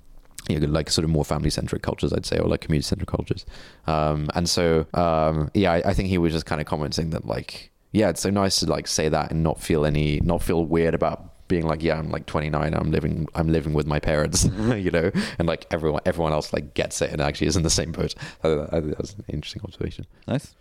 you 0.48 0.60
know, 0.60 0.68
like 0.68 0.90
sort 0.90 1.06
of 1.06 1.12
more 1.12 1.24
family 1.26 1.52
centric 1.52 1.84
cultures, 1.84 2.12
I'd 2.12 2.26
say, 2.26 2.40
or 2.40 2.48
like 2.48 2.62
community 2.62 2.86
centric 2.86 3.10
cultures. 3.10 3.46
Um, 3.86 4.30
and 4.34 4.50
so, 4.50 4.88
um, 4.96 5.52
yeah, 5.54 5.74
I, 5.74 5.90
I 5.90 5.94
think 5.94 6.10
he 6.10 6.18
was 6.18 6.34
just 6.34 6.48
kind 6.48 6.60
of 6.60 6.66
commenting 6.66 7.12
that 7.12 7.28
like, 7.28 7.72
yeah, 7.92 8.10
it's 8.10 8.22
so 8.22 8.32
nice 8.32 8.60
to 8.62 8.66
like 8.66 8.88
say 8.88 9.10
that 9.10 9.30
and 9.32 9.44
not 9.44 9.62
feel 9.62 9.86
any, 9.86 10.20
not 10.22 10.42
feel 10.42 10.66
weird 10.66 10.96
about 10.96 11.34
being 11.50 11.68
like, 11.68 11.84
yeah, 11.84 12.00
I'm 12.00 12.10
like 12.10 12.26
29, 12.28 12.74
I'm 12.74 12.92
living, 12.92 13.28
I'm 13.36 13.50
living 13.52 13.74
with 13.74 13.86
my 13.86 14.00
parents, 14.00 14.46
you 14.70 14.92
know, 14.92 15.12
and 15.38 15.48
like 15.48 15.66
everyone, 15.72 16.02
everyone 16.06 16.32
else 16.32 16.54
like 16.54 16.74
gets 16.74 17.02
it 17.02 17.12
and 17.12 17.20
actually 17.20 17.48
is 17.48 17.58
in 17.58 17.64
the 17.64 17.70
same 17.70 17.92
boat. 17.92 18.16
Think 18.42 18.70
that 18.72 18.98
was 18.98 19.16
an 19.16 19.26
interesting 19.28 19.62
observation. 19.66 20.06
Nice. 20.28 20.56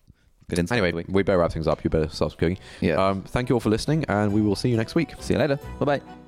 Good 0.48 0.58
insight. 0.58 0.82
Anyway, 0.82 1.04
we 1.08 1.22
better 1.22 1.38
wrap 1.38 1.52
things 1.52 1.68
up. 1.68 1.84
You 1.84 1.90
better 1.90 2.08
start 2.08 2.32
cooking. 2.32 2.58
Yeah. 2.80 2.94
Um, 2.94 3.22
thank 3.22 3.50
you 3.50 3.54
all 3.54 3.60
for 3.60 3.68
listening, 3.68 4.06
and 4.08 4.32
we 4.32 4.40
will 4.40 4.56
see 4.56 4.70
you 4.70 4.78
next 4.78 4.94
week. 4.94 5.12
See 5.20 5.34
you 5.34 5.38
later. 5.38 5.60
Bye 5.78 5.98
bye. 5.98 6.27